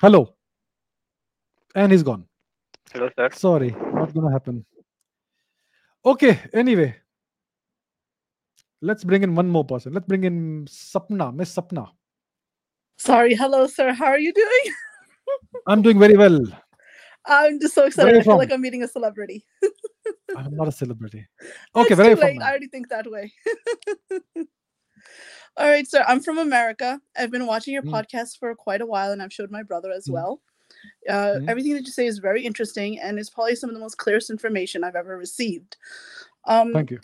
Hello. 0.00 0.34
And 1.74 1.92
he's 1.92 2.02
gone. 2.02 2.26
Hello, 2.92 3.08
sir. 3.16 3.30
sorry 3.32 3.70
not 3.94 4.12
gonna 4.12 4.32
happen. 4.32 4.64
Okay 6.04 6.38
anyway. 6.52 6.96
Let's 8.82 9.04
bring 9.04 9.22
in 9.22 9.34
one 9.34 9.48
more 9.48 9.64
person. 9.64 9.92
Let's 9.92 10.06
bring 10.06 10.24
in 10.24 10.66
sapna 10.66 11.34
miss 11.34 11.54
sapna. 11.54 11.90
Sorry, 12.96 13.34
hello, 13.34 13.66
sir. 13.66 13.94
How 13.94 14.06
are 14.06 14.18
you 14.18 14.32
doing? 14.32 14.74
i'm 15.66 15.82
doing 15.82 15.98
very 15.98 16.16
well 16.16 16.40
I'm 17.26 17.60
just 17.60 17.74
so 17.74 17.84
excited. 17.84 18.16
I 18.18 18.22
feel 18.22 18.38
like 18.38 18.50
I'm 18.50 18.62
meeting 18.62 18.82
a 18.82 18.88
celebrity. 18.88 19.44
i'm 20.36 20.56
not 20.56 20.68
a 20.68 20.72
celebrity 20.72 21.26
okay 21.76 21.94
where 21.94 22.14
too 22.14 22.20
late. 22.20 22.40
I 22.40 22.48
already 22.48 22.68
think 22.68 22.88
that 22.88 23.10
way. 23.10 23.32
All 25.56 25.68
right, 25.68 25.86
sir. 25.86 26.04
I'm 26.06 26.20
from 26.20 26.38
America. 26.38 27.00
I've 27.16 27.30
been 27.30 27.46
watching 27.46 27.74
your 27.74 27.82
Mm. 27.82 27.90
podcast 27.92 28.38
for 28.38 28.54
quite 28.54 28.80
a 28.80 28.86
while, 28.86 29.12
and 29.12 29.22
I've 29.22 29.32
showed 29.32 29.50
my 29.50 29.62
brother 29.62 29.90
as 29.90 30.06
Mm. 30.06 30.12
well. 30.12 30.42
Uh, 31.08 31.34
Mm. 31.36 31.48
Everything 31.48 31.74
that 31.74 31.84
you 31.84 31.90
say 31.92 32.06
is 32.06 32.18
very 32.18 32.44
interesting, 32.44 32.98
and 33.00 33.18
it's 33.18 33.28
probably 33.28 33.56
some 33.56 33.68
of 33.68 33.74
the 33.74 33.80
most 33.80 33.98
clearest 33.98 34.30
information 34.30 34.84
I've 34.84 34.96
ever 34.96 35.16
received. 35.18 35.76
Um, 36.44 36.72
thank 36.72 36.90
you 36.92 37.00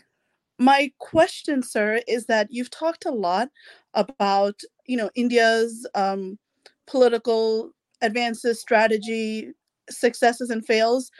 my 0.58 0.90
question, 0.98 1.62
sir, 1.62 2.00
is 2.08 2.26
that 2.26 2.48
you've 2.50 2.70
talked 2.70 3.04
a 3.04 3.10
lot 3.10 3.50
about 3.94 4.60
you 4.86 4.96
know 4.96 5.10
India's 5.14 5.86
um, 5.94 6.38
political 6.86 7.72
advances, 8.02 8.60
strategy, 8.60 9.52
successes 9.90 10.50
and 10.50 10.66
fails 10.66 11.10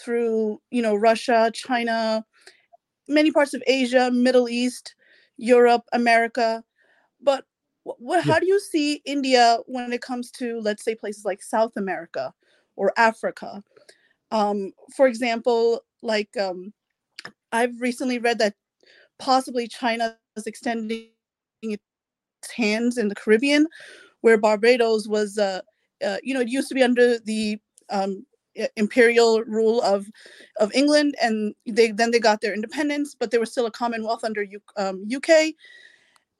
through 0.00 0.60
you 0.70 0.82
know 0.82 0.94
Russia, 0.94 1.50
China, 1.54 2.24
many 3.08 3.30
parts 3.30 3.54
of 3.54 3.62
Asia, 3.66 4.10
Middle 4.10 4.48
East, 4.48 4.94
Europe, 5.36 5.84
America. 5.92 6.62
But 7.20 7.44
what, 7.84 8.24
how 8.24 8.38
do 8.38 8.46
you 8.46 8.60
see 8.60 9.02
India 9.04 9.58
when 9.66 9.92
it 9.92 10.00
comes 10.00 10.30
to, 10.32 10.58
let's 10.60 10.84
say, 10.84 10.94
places 10.94 11.24
like 11.24 11.42
South 11.42 11.72
America 11.76 12.32
or 12.76 12.92
Africa? 12.96 13.62
Um, 14.30 14.72
for 14.96 15.06
example, 15.06 15.84
like 16.02 16.34
um, 16.36 16.72
I've 17.52 17.80
recently 17.80 18.18
read 18.18 18.38
that 18.38 18.54
possibly 19.18 19.68
China 19.68 20.16
is 20.36 20.46
extending 20.46 21.10
its 21.62 21.82
hands 22.56 22.98
in 22.98 23.08
the 23.08 23.14
Caribbean, 23.14 23.66
where 24.22 24.38
Barbados 24.38 25.06
was, 25.06 25.38
uh, 25.38 25.60
uh, 26.04 26.18
you 26.22 26.34
know, 26.34 26.40
it 26.40 26.48
used 26.48 26.68
to 26.68 26.74
be 26.74 26.82
under 26.82 27.18
the 27.18 27.58
um, 27.90 28.24
imperial 28.76 29.42
rule 29.44 29.80
of 29.82 30.06
of 30.60 30.72
England, 30.74 31.14
and 31.20 31.54
they 31.66 31.90
then 31.90 32.10
they 32.10 32.20
got 32.20 32.40
their 32.40 32.54
independence, 32.54 33.14
but 33.18 33.30
they 33.30 33.38
were 33.38 33.46
still 33.46 33.66
a 33.66 33.70
Commonwealth 33.70 34.24
under 34.24 34.42
U, 34.42 34.60
um, 34.76 35.04
UK, 35.14 35.54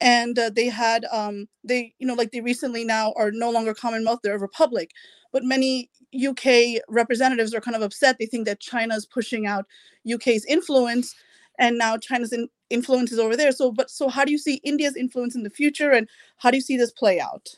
and 0.01 0.37
uh, 0.39 0.49
they 0.49 0.67
had 0.67 1.05
um, 1.11 1.47
they 1.63 1.93
you 1.99 2.07
know 2.07 2.13
like 2.13 2.31
they 2.31 2.41
recently 2.41 2.83
now 2.83 3.13
are 3.17 3.31
no 3.31 3.51
longer 3.51 3.73
Commonwealth, 3.73 4.19
they're 4.23 4.35
a 4.35 4.39
republic, 4.39 4.91
but 5.31 5.43
many 5.43 5.89
UK 6.15 6.81
representatives 6.87 7.53
are 7.53 7.61
kind 7.61 7.75
of 7.75 7.81
upset. 7.81 8.17
They 8.19 8.25
think 8.25 8.45
that 8.45 8.59
China 8.59 8.95
is 8.95 9.05
pushing 9.05 9.45
out 9.45 9.65
UK's 10.11 10.45
influence, 10.45 11.13
and 11.59 11.77
now 11.77 11.97
China's 11.97 12.31
in, 12.31 12.47
influence 12.69 13.11
is 13.11 13.19
over 13.19 13.35
there. 13.35 13.51
So, 13.51 13.71
but 13.71 13.89
so 13.89 14.07
how 14.09 14.25
do 14.25 14.31
you 14.31 14.37
see 14.37 14.55
India's 14.63 14.95
influence 14.95 15.35
in 15.35 15.43
the 15.43 15.49
future, 15.49 15.91
and 15.91 16.07
how 16.37 16.51
do 16.51 16.57
you 16.57 16.61
see 16.61 16.77
this 16.77 16.91
play 16.91 17.19
out? 17.19 17.49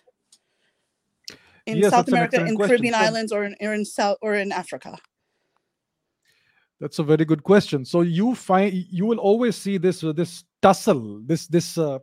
In 1.68 1.78
Yes, 1.78 1.92
South 1.92 2.08
America, 2.08 2.44
in. 2.46 2.58
Caribbean 2.58 2.94
So 2.94 3.00
islands, 3.00 3.32
or 3.32 3.44
in, 3.44 3.56
or 3.62 3.74
in 3.74 3.86
South 3.86 4.18
or 4.22 4.36
in 4.36 4.52
Africa? 4.52 4.98
that's 6.80 7.00
a 7.00 7.04
very 7.04 7.26
good 7.26 7.44
question. 7.44 7.86
So 7.86 8.02
you 8.02 8.36
find 8.36 8.74
you 8.74 9.06
will 9.06 9.18
always 9.20 9.56
see 9.56 9.78
this 9.78 10.04
uh, 10.04 10.14
this 10.14 10.44
tussle, 10.62 11.22
this 11.26 11.48
this 11.48 11.78
uh, 11.78 12.00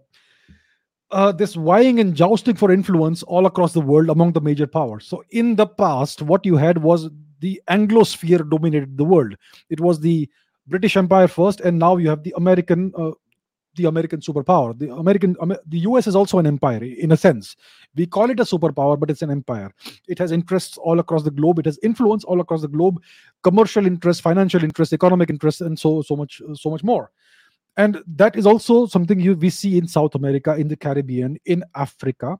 uh, 1.11 1.33
this 1.33 1.55
vying 1.55 2.01
and 2.01 2.15
jousting 2.15 2.57
for 2.57 2.73
influence 2.73 3.23
all 3.23 3.47
across 3.47 3.73
the 3.73 3.81
world 3.81 4.11
among 4.11 4.33
the 4.33 4.41
major 4.41 4.67
powers. 4.67 5.07
So 5.07 5.23
in 5.31 5.57
the 5.57 5.67
past, 5.67 6.23
what 6.23 6.45
you 6.45 6.57
had 6.57 6.79
was 6.79 7.09
the 7.41 7.61
Anglosphere 7.69 8.49
dominated 8.49 8.97
the 8.97 9.05
world. 9.05 9.37
It 9.71 9.81
was 9.81 10.01
the 10.01 10.29
British 10.67 10.97
Empire 10.97 11.29
first, 11.29 11.61
and 11.61 11.79
now 11.79 11.97
you 11.97 12.09
have 12.09 12.23
the 12.23 12.35
American. 12.37 12.93
Uh, 12.97 13.13
the 13.77 13.87
American 13.87 14.21
superpower. 14.21 14.79
The 14.79 14.93
American, 14.93 15.37
the 15.67 15.79
US 15.81 16.07
is 16.07 16.17
also 16.17 16.39
an 16.39 16.47
empire 16.47 16.83
in 16.83 17.13
a 17.13 17.17
sense. 17.17 17.57
We 17.95 18.07
call 18.07 18.31
it 18.31 18.41
a 18.41 18.45
superpower, 18.45 18.99
but 18.99 19.11
it's 19.11 19.23
an 19.23 19.31
empire. 19.31 19.73
It 20.09 20.19
has 20.19 20.33
interests 20.33 20.79
all 20.79 21.01
across 21.01 21.23
the 21.23 21.31
globe. 21.31 21.59
It 21.59 21.67
has 21.67 21.79
influence 21.83 22.25
all 22.25 22.41
across 22.41 22.63
the 22.63 22.69
globe, 22.69 23.03
commercial 23.43 23.87
interests, 23.87 24.21
financial 24.21 24.65
interests, 24.65 24.93
economic 24.93 25.31
interests, 25.31 25.61
and 25.61 25.79
so 25.79 26.03
so 26.03 26.17
much 26.17 26.41
so 26.55 26.71
much 26.71 26.83
more. 26.83 27.11
And 27.77 28.03
that 28.07 28.37
is 28.37 28.47
also 28.47 28.87
something 28.87 29.19
you 29.19 29.35
we 29.35 29.51
see 29.51 29.79
in 29.79 29.89
South 29.89 30.15
America, 30.15 30.55
in 30.55 30.69
the 30.69 30.77
Caribbean, 30.77 31.39
in 31.45 31.65
Africa. 31.75 32.39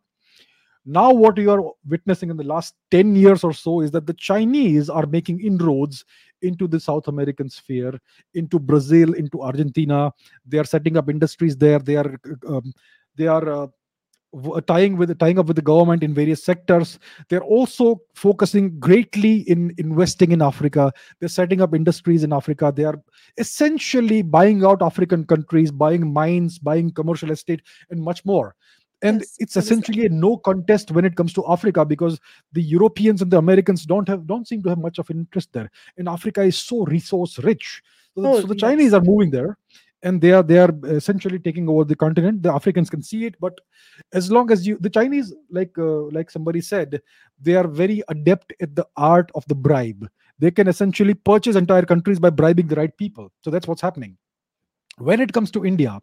Now, 0.87 1.13
what 1.13 1.39
you 1.39 1.51
are 1.51 1.63
witnessing 1.89 2.29
in 2.29 2.37
the 2.37 2.45
last 2.45 2.75
10 2.91 3.17
years 3.17 3.43
or 3.43 3.55
so 3.55 3.81
is 3.81 3.91
that 3.93 4.07
the 4.07 4.13
Chinese 4.13 4.91
are 4.91 5.07
making 5.07 5.41
inroads 5.41 6.05
into 6.45 6.69
the 6.69 6.79
South 6.79 7.09
American 7.09 7.49
sphere, 7.49 7.99
into 8.35 8.59
Brazil, 8.59 9.15
into 9.15 9.43
Argentina. 9.43 10.13
They 10.47 10.59
are 10.59 10.65
setting 10.65 10.97
up 10.97 11.11
industries 11.11 11.57
there. 11.57 11.79
They 11.79 11.97
are 11.97 12.19
um, 12.47 12.73
they 13.17 13.27
are 13.27 13.49
uh, 13.49 13.67
tying 14.67 14.97
with 14.97 15.17
tying 15.19 15.39
up 15.39 15.47
with 15.47 15.57
the 15.57 15.63
government 15.63 16.03
in 16.03 16.15
various 16.15 16.43
sectors. 16.43 16.99
They're 17.29 17.45
also 17.45 18.01
focusing 18.15 18.79
greatly 18.79 19.49
in 19.49 19.75
investing 19.79 20.33
in 20.33 20.43
Africa. 20.43 20.93
They're 21.21 21.29
setting 21.29 21.61
up 21.61 21.75
industries 21.75 22.25
in 22.25 22.33
Africa. 22.33 22.73
They 22.75 22.85
are 22.85 23.01
essentially 23.39 24.23
buying 24.23 24.65
out 24.65 24.83
African 24.83 25.25
countries, 25.25 25.71
buying 25.71 26.13
mines, 26.13 26.59
buying 26.59 26.93
commercial 26.93 27.31
estate, 27.31 27.63
and 27.91 28.03
much 28.03 28.25
more 28.25 28.55
and 29.05 29.21
Yes, 29.21 29.37
it's 29.39 29.57
essentially 29.57 30.07
a 30.07 30.09
no 30.09 30.37
contest 30.49 30.91
when 30.91 31.05
it 31.05 31.15
comes 31.15 31.33
to 31.35 31.45
africa 31.55 31.85
because 31.85 32.19
the 32.53 32.63
europeans 32.63 33.23
and 33.23 33.31
the 33.31 33.39
americans 33.39 33.85
don't 33.93 34.09
have 34.09 34.27
don't 34.27 34.49
seem 34.49 34.63
to 34.63 34.71
have 34.71 34.79
much 34.79 34.99
of 34.99 35.11
an 35.11 35.19
interest 35.25 35.53
there. 35.53 35.71
And 35.99 36.09
africa 36.09 36.43
is 36.43 36.57
so 36.59 36.85
resource 36.87 37.39
rich. 37.51 37.83
So, 38.15 38.23
the- 38.23 38.29
Oh, 38.29 38.41
so 38.41 38.47
the 38.47 38.55
yes. 38.55 38.61
chinese 38.67 38.95
are 38.95 39.03
moving 39.11 39.31
there 39.31 39.59
and 40.03 40.21
they 40.21 40.33
are 40.33 40.43
they 40.43 40.59
are 40.59 40.73
essentially 40.85 41.39
taking 41.39 41.69
over 41.69 41.85
the 41.85 41.97
continent. 41.97 42.43
The 42.43 42.53
africans 42.53 42.91
can 42.91 43.03
see 43.03 43.25
it 43.27 43.37
but 43.41 43.61
as 44.13 44.31
long 44.31 44.51
as 44.51 44.67
you 44.67 44.79
the 44.81 44.91
chinese 44.91 45.33
like 45.51 45.77
uh, 45.79 46.03
like 46.19 46.31
somebody 46.31 46.61
said 46.73 47.01
they 47.41 47.55
are 47.63 47.69
very 47.69 48.03
adept 48.09 48.53
at 48.61 48.75
the 48.75 48.87
art 48.97 49.31
of 49.35 49.45
the 49.49 49.55
bribe. 49.55 50.09
They 50.39 50.51
can 50.51 50.67
essentially 50.69 51.15
purchase 51.15 51.57
entire 51.57 51.85
countries 51.95 52.19
by 52.19 52.31
bribing 52.31 52.67
the 52.67 52.75
right 52.75 52.97
people. 52.99 53.31
So 53.45 53.51
that's 53.51 53.69
what's 53.69 53.81
happening 53.81 54.17
when 54.99 55.21
it 55.21 55.33
comes 55.33 55.51
to 55.53 55.65
India, 55.65 56.01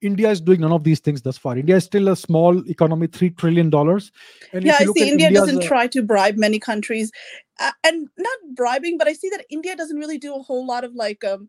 India 0.00 0.30
is 0.30 0.40
doing 0.40 0.60
none 0.60 0.72
of 0.72 0.84
these 0.84 1.00
things 1.00 1.22
thus 1.22 1.38
far. 1.38 1.56
India 1.56 1.76
is 1.76 1.84
still 1.84 2.08
a 2.08 2.16
small 2.16 2.58
economy, 2.68 3.06
three 3.06 3.30
trillion 3.30 3.70
dollars. 3.70 4.10
Yeah, 4.52 4.76
I 4.80 4.84
see. 4.86 5.08
India 5.08 5.28
India's, 5.28 5.46
doesn't 5.46 5.64
uh, 5.64 5.66
try 5.66 5.86
to 5.88 6.02
bribe 6.02 6.36
many 6.36 6.58
countries, 6.58 7.12
uh, 7.60 7.72
and 7.84 8.08
not 8.18 8.38
bribing, 8.54 8.98
but 8.98 9.06
I 9.06 9.12
see 9.12 9.30
that 9.30 9.44
India 9.50 9.76
doesn't 9.76 9.96
really 9.96 10.18
do 10.18 10.34
a 10.34 10.42
whole 10.42 10.66
lot 10.66 10.84
of 10.84 10.94
like 10.94 11.22
um, 11.24 11.48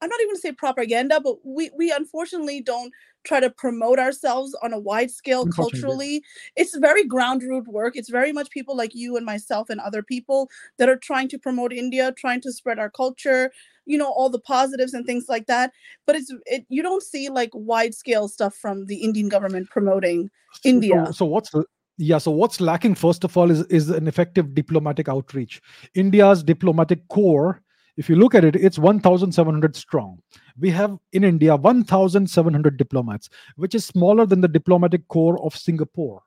I'm 0.00 0.08
not 0.08 0.20
even 0.20 0.34
gonna 0.34 0.40
say 0.40 0.52
propaganda, 0.52 1.20
but 1.20 1.36
we 1.44 1.70
we 1.76 1.90
unfortunately 1.90 2.60
don't 2.60 2.92
try 3.24 3.40
to 3.40 3.50
promote 3.50 3.98
ourselves 3.98 4.54
on 4.62 4.72
a 4.72 4.78
wide 4.78 5.10
scale 5.10 5.46
culturally. 5.46 6.22
It's 6.56 6.76
very 6.76 7.04
ground 7.04 7.42
root 7.42 7.66
work. 7.66 7.96
It's 7.96 8.10
very 8.10 8.32
much 8.32 8.50
people 8.50 8.76
like 8.76 8.94
you 8.94 9.16
and 9.16 9.24
myself 9.24 9.70
and 9.70 9.80
other 9.80 10.02
people 10.02 10.50
that 10.78 10.88
are 10.88 10.96
trying 10.96 11.28
to 11.28 11.38
promote 11.38 11.72
India, 11.72 12.12
trying 12.12 12.42
to 12.42 12.52
spread 12.52 12.78
our 12.78 12.90
culture, 12.90 13.50
you 13.86 13.96
know, 13.96 14.12
all 14.12 14.28
the 14.28 14.40
positives 14.40 14.92
and 14.94 15.06
things 15.06 15.26
like 15.28 15.46
that. 15.46 15.72
But 16.06 16.16
it's 16.16 16.32
it 16.46 16.66
you 16.68 16.82
don't 16.82 17.02
see 17.02 17.28
like 17.30 17.50
wide 17.54 17.94
scale 17.94 18.28
stuff 18.28 18.54
from 18.54 18.86
the 18.86 18.96
Indian 18.96 19.28
government 19.28 19.70
promoting 19.70 20.30
India. 20.64 21.06
So, 21.06 21.12
so 21.12 21.24
what's 21.24 21.50
the 21.50 21.64
yeah? 21.96 22.18
So 22.18 22.30
what's 22.30 22.60
lacking 22.60 22.94
first 22.96 23.24
of 23.24 23.36
all 23.36 23.50
is 23.50 23.64
is 23.66 23.90
an 23.90 24.06
effective 24.06 24.54
diplomatic 24.54 25.08
outreach. 25.08 25.62
India's 25.94 26.42
diplomatic 26.42 27.06
corps, 27.08 27.62
if 27.96 28.08
you 28.08 28.16
look 28.16 28.34
at 28.34 28.44
it, 28.44 28.56
it's 28.56 28.78
1,700 28.78 29.76
strong. 29.76 30.18
We 30.58 30.70
have 30.70 30.98
in 31.12 31.24
India 31.24 31.54
1,700 31.56 32.76
diplomats, 32.76 33.28
which 33.56 33.74
is 33.74 33.84
smaller 33.84 34.26
than 34.26 34.40
the 34.40 34.48
diplomatic 34.48 35.06
corps 35.08 35.42
of 35.44 35.56
Singapore. 35.56 36.22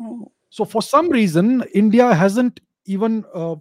Oh. 0.00 0.30
So 0.50 0.64
for 0.64 0.82
some 0.82 1.08
reason, 1.08 1.64
India 1.74 2.14
hasn't 2.14 2.60
even 2.86 3.24
uh, 3.34 3.56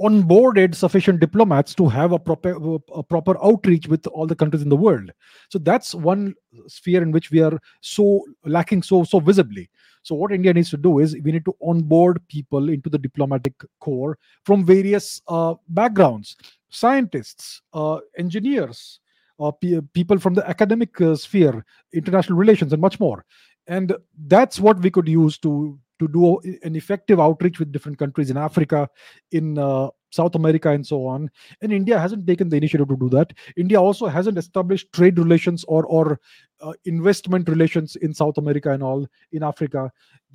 onboarded 0.00 0.74
sufficient 0.74 1.20
diplomats 1.20 1.74
to 1.74 1.88
have 1.88 2.12
a 2.12 2.18
proper 2.18 2.78
a 2.94 3.02
proper 3.02 3.42
outreach 3.42 3.88
with 3.88 4.06
all 4.08 4.26
the 4.26 4.36
countries 4.36 4.62
in 4.62 4.68
the 4.68 4.76
world. 4.76 5.10
So 5.48 5.58
that's 5.58 5.94
one 5.94 6.34
sphere 6.66 7.02
in 7.02 7.12
which 7.12 7.30
we 7.30 7.40
are 7.40 7.58
so 7.80 8.22
lacking 8.44 8.82
so 8.82 9.04
so 9.04 9.20
visibly. 9.20 9.70
So 10.02 10.14
what 10.14 10.30
India 10.30 10.54
needs 10.54 10.70
to 10.70 10.76
do 10.76 11.00
is 11.00 11.16
we 11.24 11.32
need 11.32 11.44
to 11.46 11.56
onboard 11.60 12.20
people 12.28 12.68
into 12.68 12.88
the 12.88 12.98
diplomatic 12.98 13.54
corps 13.80 14.16
from 14.44 14.64
various 14.64 15.20
uh, 15.26 15.54
backgrounds, 15.70 16.36
scientists, 16.76 17.62
uh, 17.72 17.98
engineers, 18.18 19.00
uh, 19.40 19.50
pe- 19.50 19.80
people 19.92 20.18
from 20.18 20.34
the 20.34 20.48
academic 20.48 21.00
uh, 21.00 21.16
sphere, 21.16 21.64
international 21.92 22.38
relations, 22.38 22.72
and 22.72 22.80
much 22.80 23.00
more. 23.00 23.24
And 23.66 23.94
that's 24.26 24.60
what 24.60 24.78
we 24.80 24.90
could 24.90 25.08
use 25.08 25.38
to 25.38 25.78
to 25.98 26.08
do 26.08 26.38
an 26.62 26.76
effective 26.76 27.18
outreach 27.18 27.58
with 27.58 27.72
different 27.72 27.98
countries 27.98 28.28
in 28.28 28.36
Africa, 28.36 28.86
in 29.32 29.58
uh, 29.58 29.88
South 30.10 30.34
America, 30.34 30.70
and 30.70 30.86
so 30.86 31.06
on. 31.06 31.30
And 31.62 31.72
India 31.72 31.98
hasn't 31.98 32.26
taken 32.26 32.50
the 32.50 32.58
initiative 32.58 32.88
to 32.88 32.96
do 32.96 33.08
that. 33.10 33.32
India 33.56 33.80
also 33.80 34.06
hasn't 34.06 34.36
established 34.36 34.92
trade 34.92 35.18
relations 35.18 35.64
or 35.64 35.86
or 35.86 36.20
uh, 36.60 36.74
investment 36.84 37.48
relations 37.48 37.96
in 37.96 38.12
South 38.12 38.38
America 38.38 38.70
and 38.70 38.82
all 38.82 39.06
in 39.32 39.42
Africa. 39.42 39.90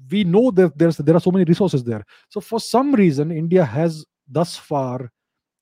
We 0.09 0.23
know 0.23 0.51
that 0.51 0.77
there's 0.77 0.97
there 0.97 1.15
are 1.15 1.21
so 1.21 1.31
many 1.31 1.45
resources 1.45 1.83
there. 1.83 2.03
So 2.29 2.41
for 2.41 2.59
some 2.59 2.93
reason, 2.95 3.31
India 3.31 3.63
has 3.63 4.05
thus 4.27 4.57
far 4.57 5.11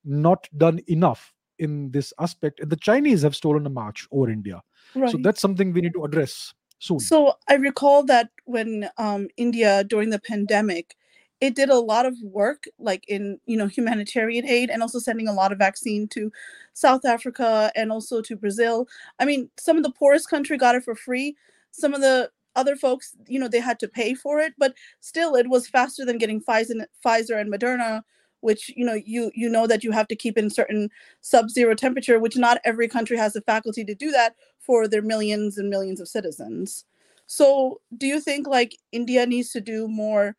not 0.04 0.48
done 0.56 0.80
enough 0.88 1.32
in 1.58 1.90
this 1.90 2.12
aspect, 2.18 2.60
and 2.60 2.70
the 2.70 2.76
Chinese 2.76 3.22
have 3.22 3.36
stolen 3.36 3.66
a 3.66 3.70
march 3.70 4.08
over 4.10 4.30
India. 4.30 4.62
So 4.94 5.18
that's 5.22 5.40
something 5.40 5.72
we 5.72 5.82
need 5.82 5.92
to 5.92 6.04
address 6.04 6.52
soon. 6.78 6.98
So 6.98 7.34
I 7.48 7.54
recall 7.54 8.02
that 8.04 8.30
when 8.46 8.88
um, 8.96 9.28
India 9.36 9.84
during 9.84 10.10
the 10.10 10.18
pandemic, 10.18 10.96
it 11.40 11.54
did 11.54 11.70
a 11.70 11.78
lot 11.78 12.06
of 12.06 12.14
work, 12.22 12.64
like 12.78 13.04
in 13.08 13.38
you 13.46 13.56
know 13.56 13.66
humanitarian 13.66 14.46
aid, 14.46 14.70
and 14.70 14.82
also 14.82 14.98
sending 14.98 15.28
a 15.28 15.32
lot 15.32 15.52
of 15.52 15.58
vaccine 15.58 16.08
to 16.08 16.32
South 16.74 17.04
Africa 17.04 17.70
and 17.76 17.92
also 17.92 18.20
to 18.22 18.36
Brazil. 18.36 18.88
I 19.18 19.24
mean, 19.24 19.50
some 19.58 19.76
of 19.76 19.82
the 19.82 19.92
poorest 19.92 20.28
country 20.28 20.58
got 20.58 20.74
it 20.74 20.84
for 20.84 20.94
free. 20.94 21.36
Some 21.70 21.94
of 21.94 22.00
the 22.00 22.30
other 22.56 22.74
folks, 22.74 23.16
you 23.28 23.38
know, 23.38 23.48
they 23.48 23.60
had 23.60 23.78
to 23.78 23.88
pay 23.88 24.14
for 24.14 24.40
it, 24.40 24.54
but 24.58 24.74
still, 25.00 25.34
it 25.34 25.48
was 25.48 25.68
faster 25.68 26.04
than 26.04 26.18
getting 26.18 26.42
Pfizer, 26.42 26.84
Pfizer 27.04 27.40
and 27.40 27.52
Moderna, 27.52 28.02
which 28.40 28.72
you 28.76 28.84
know 28.84 28.94
you 28.94 29.30
you 29.34 29.48
know 29.48 29.66
that 29.66 29.84
you 29.84 29.92
have 29.92 30.08
to 30.08 30.16
keep 30.16 30.36
in 30.38 30.50
certain 30.50 30.90
sub-zero 31.20 31.74
temperature, 31.74 32.18
which 32.18 32.36
not 32.36 32.58
every 32.64 32.88
country 32.88 33.16
has 33.16 33.32
the 33.32 33.40
faculty 33.42 33.84
to 33.84 33.94
do 33.94 34.10
that 34.10 34.34
for 34.58 34.88
their 34.88 35.02
millions 35.02 35.58
and 35.58 35.68
millions 35.68 36.00
of 36.00 36.08
citizens. 36.08 36.84
So, 37.26 37.80
do 37.96 38.06
you 38.06 38.20
think 38.20 38.46
like 38.46 38.76
India 38.92 39.26
needs 39.26 39.50
to 39.50 39.60
do 39.60 39.88
more? 39.88 40.36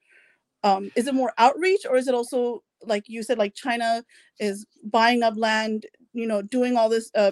Um, 0.64 0.92
is 0.96 1.08
it 1.08 1.16
more 1.16 1.34
outreach, 1.38 1.86
or 1.90 1.98
is 1.98 2.08
it 2.08 2.16
also 2.16 2.64
like 2.84 3.08
you 3.08 3.24
said, 3.24 3.38
like 3.38 3.54
China 3.54 4.04
is 4.40 4.66
buying 4.84 5.24
up 5.24 5.36
land, 5.38 5.86
you 6.14 6.28
know, 6.28 6.42
doing 6.42 6.76
all 6.76 6.90
this 6.90 7.12
uh, 7.16 7.32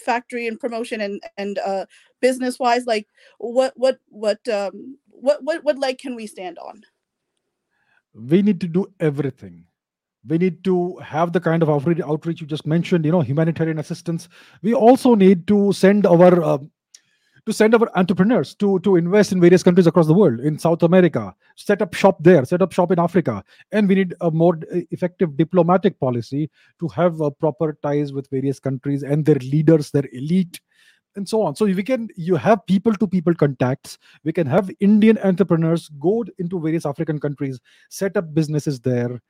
factory 0.00 0.46
and 0.46 0.58
promotion 0.58 1.00
and 1.00 1.22
and 1.36 1.58
uh, 1.58 1.86
business 2.20 2.58
wise? 2.58 2.86
Like, 2.86 3.06
what 3.38 3.72
what 3.76 3.98
what 4.08 4.46
um, 4.48 4.98
what 5.06 5.42
what 5.42 5.64
what 5.64 5.78
leg 5.78 5.98
can 5.98 6.14
we 6.14 6.26
stand 6.26 6.58
on? 6.58 6.82
we 8.14 8.42
need 8.42 8.60
to 8.60 8.66
do 8.66 8.86
everything 9.00 9.64
we 10.26 10.38
need 10.38 10.64
to 10.64 10.96
have 10.98 11.32
the 11.32 11.40
kind 11.40 11.62
of 11.62 11.70
outreach, 11.70 12.00
outreach 12.00 12.40
you 12.40 12.46
just 12.46 12.66
mentioned 12.66 13.04
you 13.04 13.12
know 13.12 13.20
humanitarian 13.20 13.78
assistance. 13.78 14.28
We 14.62 14.74
also 14.74 15.14
need 15.14 15.46
to 15.48 15.72
send 15.72 16.06
our 16.06 16.42
uh, 16.42 16.58
to 17.48 17.52
send 17.52 17.74
our 17.74 17.88
entrepreneurs 17.96 18.54
to 18.56 18.78
to 18.80 18.96
invest 18.96 19.32
in 19.32 19.40
various 19.40 19.62
countries 19.62 19.86
across 19.86 20.06
the 20.06 20.12
world 20.12 20.40
in 20.40 20.58
south 20.58 20.82
america 20.82 21.34
set 21.56 21.80
up 21.80 21.94
shop 21.94 22.22
there 22.22 22.44
set 22.44 22.60
up 22.60 22.72
shop 22.72 22.92
in 22.92 22.98
africa. 22.98 23.42
And 23.72 23.88
we 23.88 23.94
need 23.94 24.14
a 24.20 24.30
more 24.30 24.58
uh, 24.74 24.80
effective 24.90 25.36
diplomatic 25.36 25.98
policy 25.98 26.50
to 26.80 26.88
have 26.88 27.18
proper 27.40 27.78
ties 27.82 28.12
with 28.12 28.28
various 28.30 28.60
countries 28.60 29.02
and 29.02 29.24
their 29.24 29.36
leaders 29.36 29.90
their 29.90 30.08
elite 30.12 30.60
and 31.16 31.26
so 31.26 31.40
on. 31.42 31.56
So 31.56 31.64
we 31.64 31.82
can 31.82 32.08
you 32.16 32.36
have 32.36 32.64
people 32.66 32.94
to 32.94 33.06
people 33.06 33.34
contacts. 33.34 33.96
We 34.24 34.32
can 34.32 34.46
have 34.46 34.70
indian 34.80 35.18
entrepreneurs 35.24 35.88
go 35.98 36.24
into 36.38 36.60
various 36.60 36.84
african 36.84 37.18
countries 37.18 37.58
set 37.88 38.18
up 38.18 38.34
businesses 38.34 38.78
there 38.80 39.22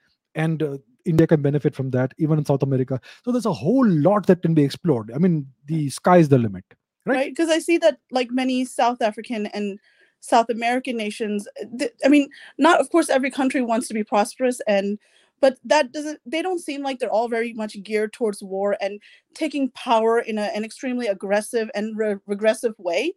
and 0.45 0.63
uh, 0.63 0.79
india 1.13 1.27
can 1.27 1.43
benefit 1.43 1.75
from 1.75 1.91
that 1.91 2.13
even 2.19 2.39
in 2.39 2.45
south 2.45 2.63
america. 2.63 3.01
So 3.25 3.33
there's 3.33 3.53
a 3.53 3.61
whole 3.61 3.89
lot 4.09 4.27
that 4.27 4.43
can 4.43 4.55
be 4.55 4.65
explored. 4.65 5.13
I 5.15 5.19
mean 5.19 5.47
the 5.67 5.91
sky 5.91 6.19
is 6.19 6.29
the 6.29 6.39
limit 6.39 6.65
right? 7.07 7.31
Because 7.31 7.51
i 7.51 7.59
see 7.59 7.79
that 7.79 7.99
like 8.11 8.31
many 8.43 8.65
south 8.65 9.03
african 9.13 9.47
and 9.47 9.79
South 10.21 10.49
American 10.51 10.97
nations. 10.97 11.47
th- 11.79 11.93
I 12.05 12.09
mean, 12.09 12.29
not 12.59 12.81
of 12.81 12.91
course 12.91 13.09
every 13.09 13.31
country 13.31 13.63
wants 13.63 13.89
to 13.89 13.95
be 13.95 14.05
prosperous 14.05 14.61
and 14.67 14.99
but 15.41 15.59
that 15.65 15.93
doesn't 15.93 16.21
they 16.27 16.43
don't 16.43 16.59
seem 16.59 16.83
like 16.83 16.99
they're 16.99 17.13
all 17.13 17.29
very 17.29 17.53
much 17.53 17.81
geared 17.83 18.13
towards 18.13 18.43
war 18.43 18.77
and 18.81 19.01
taking 19.35 19.71
power 19.71 20.19
in 20.19 20.39
a, 20.39 20.43
an 20.43 20.65
extremely 20.65 21.07
aggressive 21.07 21.71
and 21.75 21.97
re- 21.97 22.17
regressive 22.27 22.75
way 22.79 23.13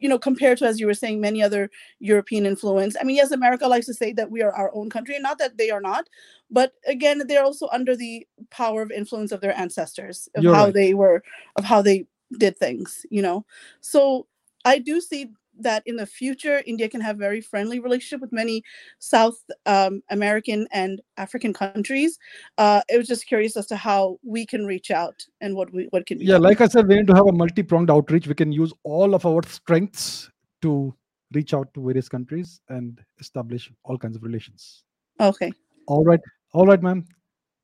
you 0.00 0.08
know 0.08 0.18
compared 0.18 0.58
to 0.58 0.66
as 0.66 0.80
you 0.80 0.86
were 0.86 0.94
saying 0.94 1.20
many 1.20 1.42
other 1.42 1.70
european 1.98 2.46
influence 2.46 2.96
i 3.00 3.04
mean 3.04 3.16
yes 3.16 3.30
america 3.30 3.66
likes 3.66 3.86
to 3.86 3.94
say 3.94 4.12
that 4.12 4.30
we 4.30 4.42
are 4.42 4.52
our 4.52 4.74
own 4.74 4.90
country 4.90 5.14
and 5.14 5.22
not 5.22 5.38
that 5.38 5.56
they 5.56 5.70
are 5.70 5.80
not 5.80 6.08
but 6.50 6.72
again 6.86 7.22
they're 7.26 7.44
also 7.44 7.68
under 7.72 7.96
the 7.96 8.26
power 8.50 8.82
of 8.82 8.90
influence 8.90 9.32
of 9.32 9.40
their 9.40 9.56
ancestors 9.58 10.28
of 10.34 10.42
You're 10.42 10.54
how 10.54 10.64
right. 10.66 10.74
they 10.74 10.94
were 10.94 11.22
of 11.56 11.64
how 11.64 11.82
they 11.82 12.06
did 12.38 12.58
things 12.58 13.06
you 13.10 13.22
know 13.22 13.44
so 13.80 14.26
i 14.64 14.78
do 14.78 15.00
see 15.00 15.30
that 15.58 15.82
in 15.86 15.96
the 15.96 16.06
future 16.06 16.62
india 16.66 16.88
can 16.88 17.00
have 17.00 17.16
very 17.16 17.40
friendly 17.40 17.78
relationship 17.80 18.20
with 18.20 18.32
many 18.32 18.62
south 18.98 19.36
um, 19.66 20.02
american 20.10 20.66
and 20.72 21.00
african 21.16 21.52
countries 21.52 22.18
uh, 22.58 22.80
it 22.88 22.96
was 22.98 23.06
just 23.06 23.26
curious 23.26 23.56
as 23.56 23.66
to 23.66 23.76
how 23.76 24.18
we 24.22 24.44
can 24.46 24.66
reach 24.66 24.90
out 24.90 25.24
and 25.40 25.54
what 25.54 25.72
we 25.72 25.86
what 25.90 26.06
can 26.06 26.18
be 26.18 26.24
Yeah, 26.24 26.34
done. 26.34 26.42
like 26.42 26.60
I 26.60 26.66
said, 26.66 26.88
we 26.88 26.96
need 26.96 27.06
to 27.08 27.14
have 27.14 27.26
a 27.26 27.32
multi-pronged 27.32 27.90
outreach. 27.90 28.26
We 28.26 28.34
can 28.34 28.52
use 28.52 28.72
all 28.82 29.14
of 29.14 29.26
our 29.26 29.42
strengths 29.46 30.30
to 30.62 30.94
reach 31.32 31.52
out 31.54 31.72
to 31.74 31.84
various 31.84 32.08
countries 32.08 32.60
and 32.68 33.00
establish 33.18 33.70
all 33.84 33.98
kinds 33.98 34.16
of 34.16 34.22
relations. 34.22 34.84
okay 35.20 35.52
All 35.86 36.04
right, 36.04 36.20
all 36.52 36.66
right, 36.66 36.82
ma'am. 36.82 37.04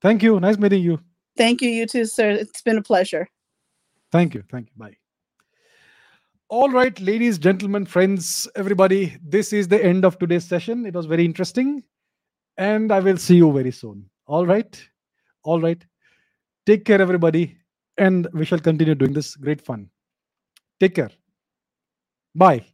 Thank 0.01 0.23
you. 0.23 0.39
Nice 0.39 0.57
meeting 0.57 0.83
you. 0.83 0.99
thank 1.37 1.61
you 1.61 1.69
you 1.69 1.85
too 1.87 2.05
sir 2.05 2.29
it's 2.29 2.61
been 2.61 2.77
a 2.77 2.83
pleasure 2.93 3.27
Thank 4.11 4.33
you. 4.35 4.43
Thank 4.51 4.67
you. 4.67 4.73
Bye. 4.77 4.95
All 6.51 6.69
right, 6.69 6.99
ladies, 6.99 7.37
gentlemen, 7.37 7.85
friends, 7.85 8.45
everybody, 8.57 9.15
this 9.23 9.53
is 9.53 9.69
the 9.69 9.81
end 9.81 10.03
of 10.03 10.19
today's 10.19 10.43
session. 10.43 10.85
It 10.85 10.93
was 10.93 11.05
very 11.05 11.23
interesting, 11.23 11.81
and 12.57 12.91
I 12.91 12.99
will 12.99 13.15
see 13.15 13.37
you 13.37 13.53
very 13.53 13.71
soon. 13.71 14.09
All 14.27 14.45
right. 14.45 14.75
All 15.45 15.61
right. 15.61 15.81
Take 16.65 16.83
care, 16.83 17.01
everybody, 17.01 17.55
and 17.97 18.27
we 18.33 18.43
shall 18.43 18.59
continue 18.59 18.95
doing 18.95 19.13
this 19.13 19.37
great 19.37 19.61
fun. 19.61 19.89
Take 20.81 20.95
care. 20.95 21.11
Bye. 22.35 22.65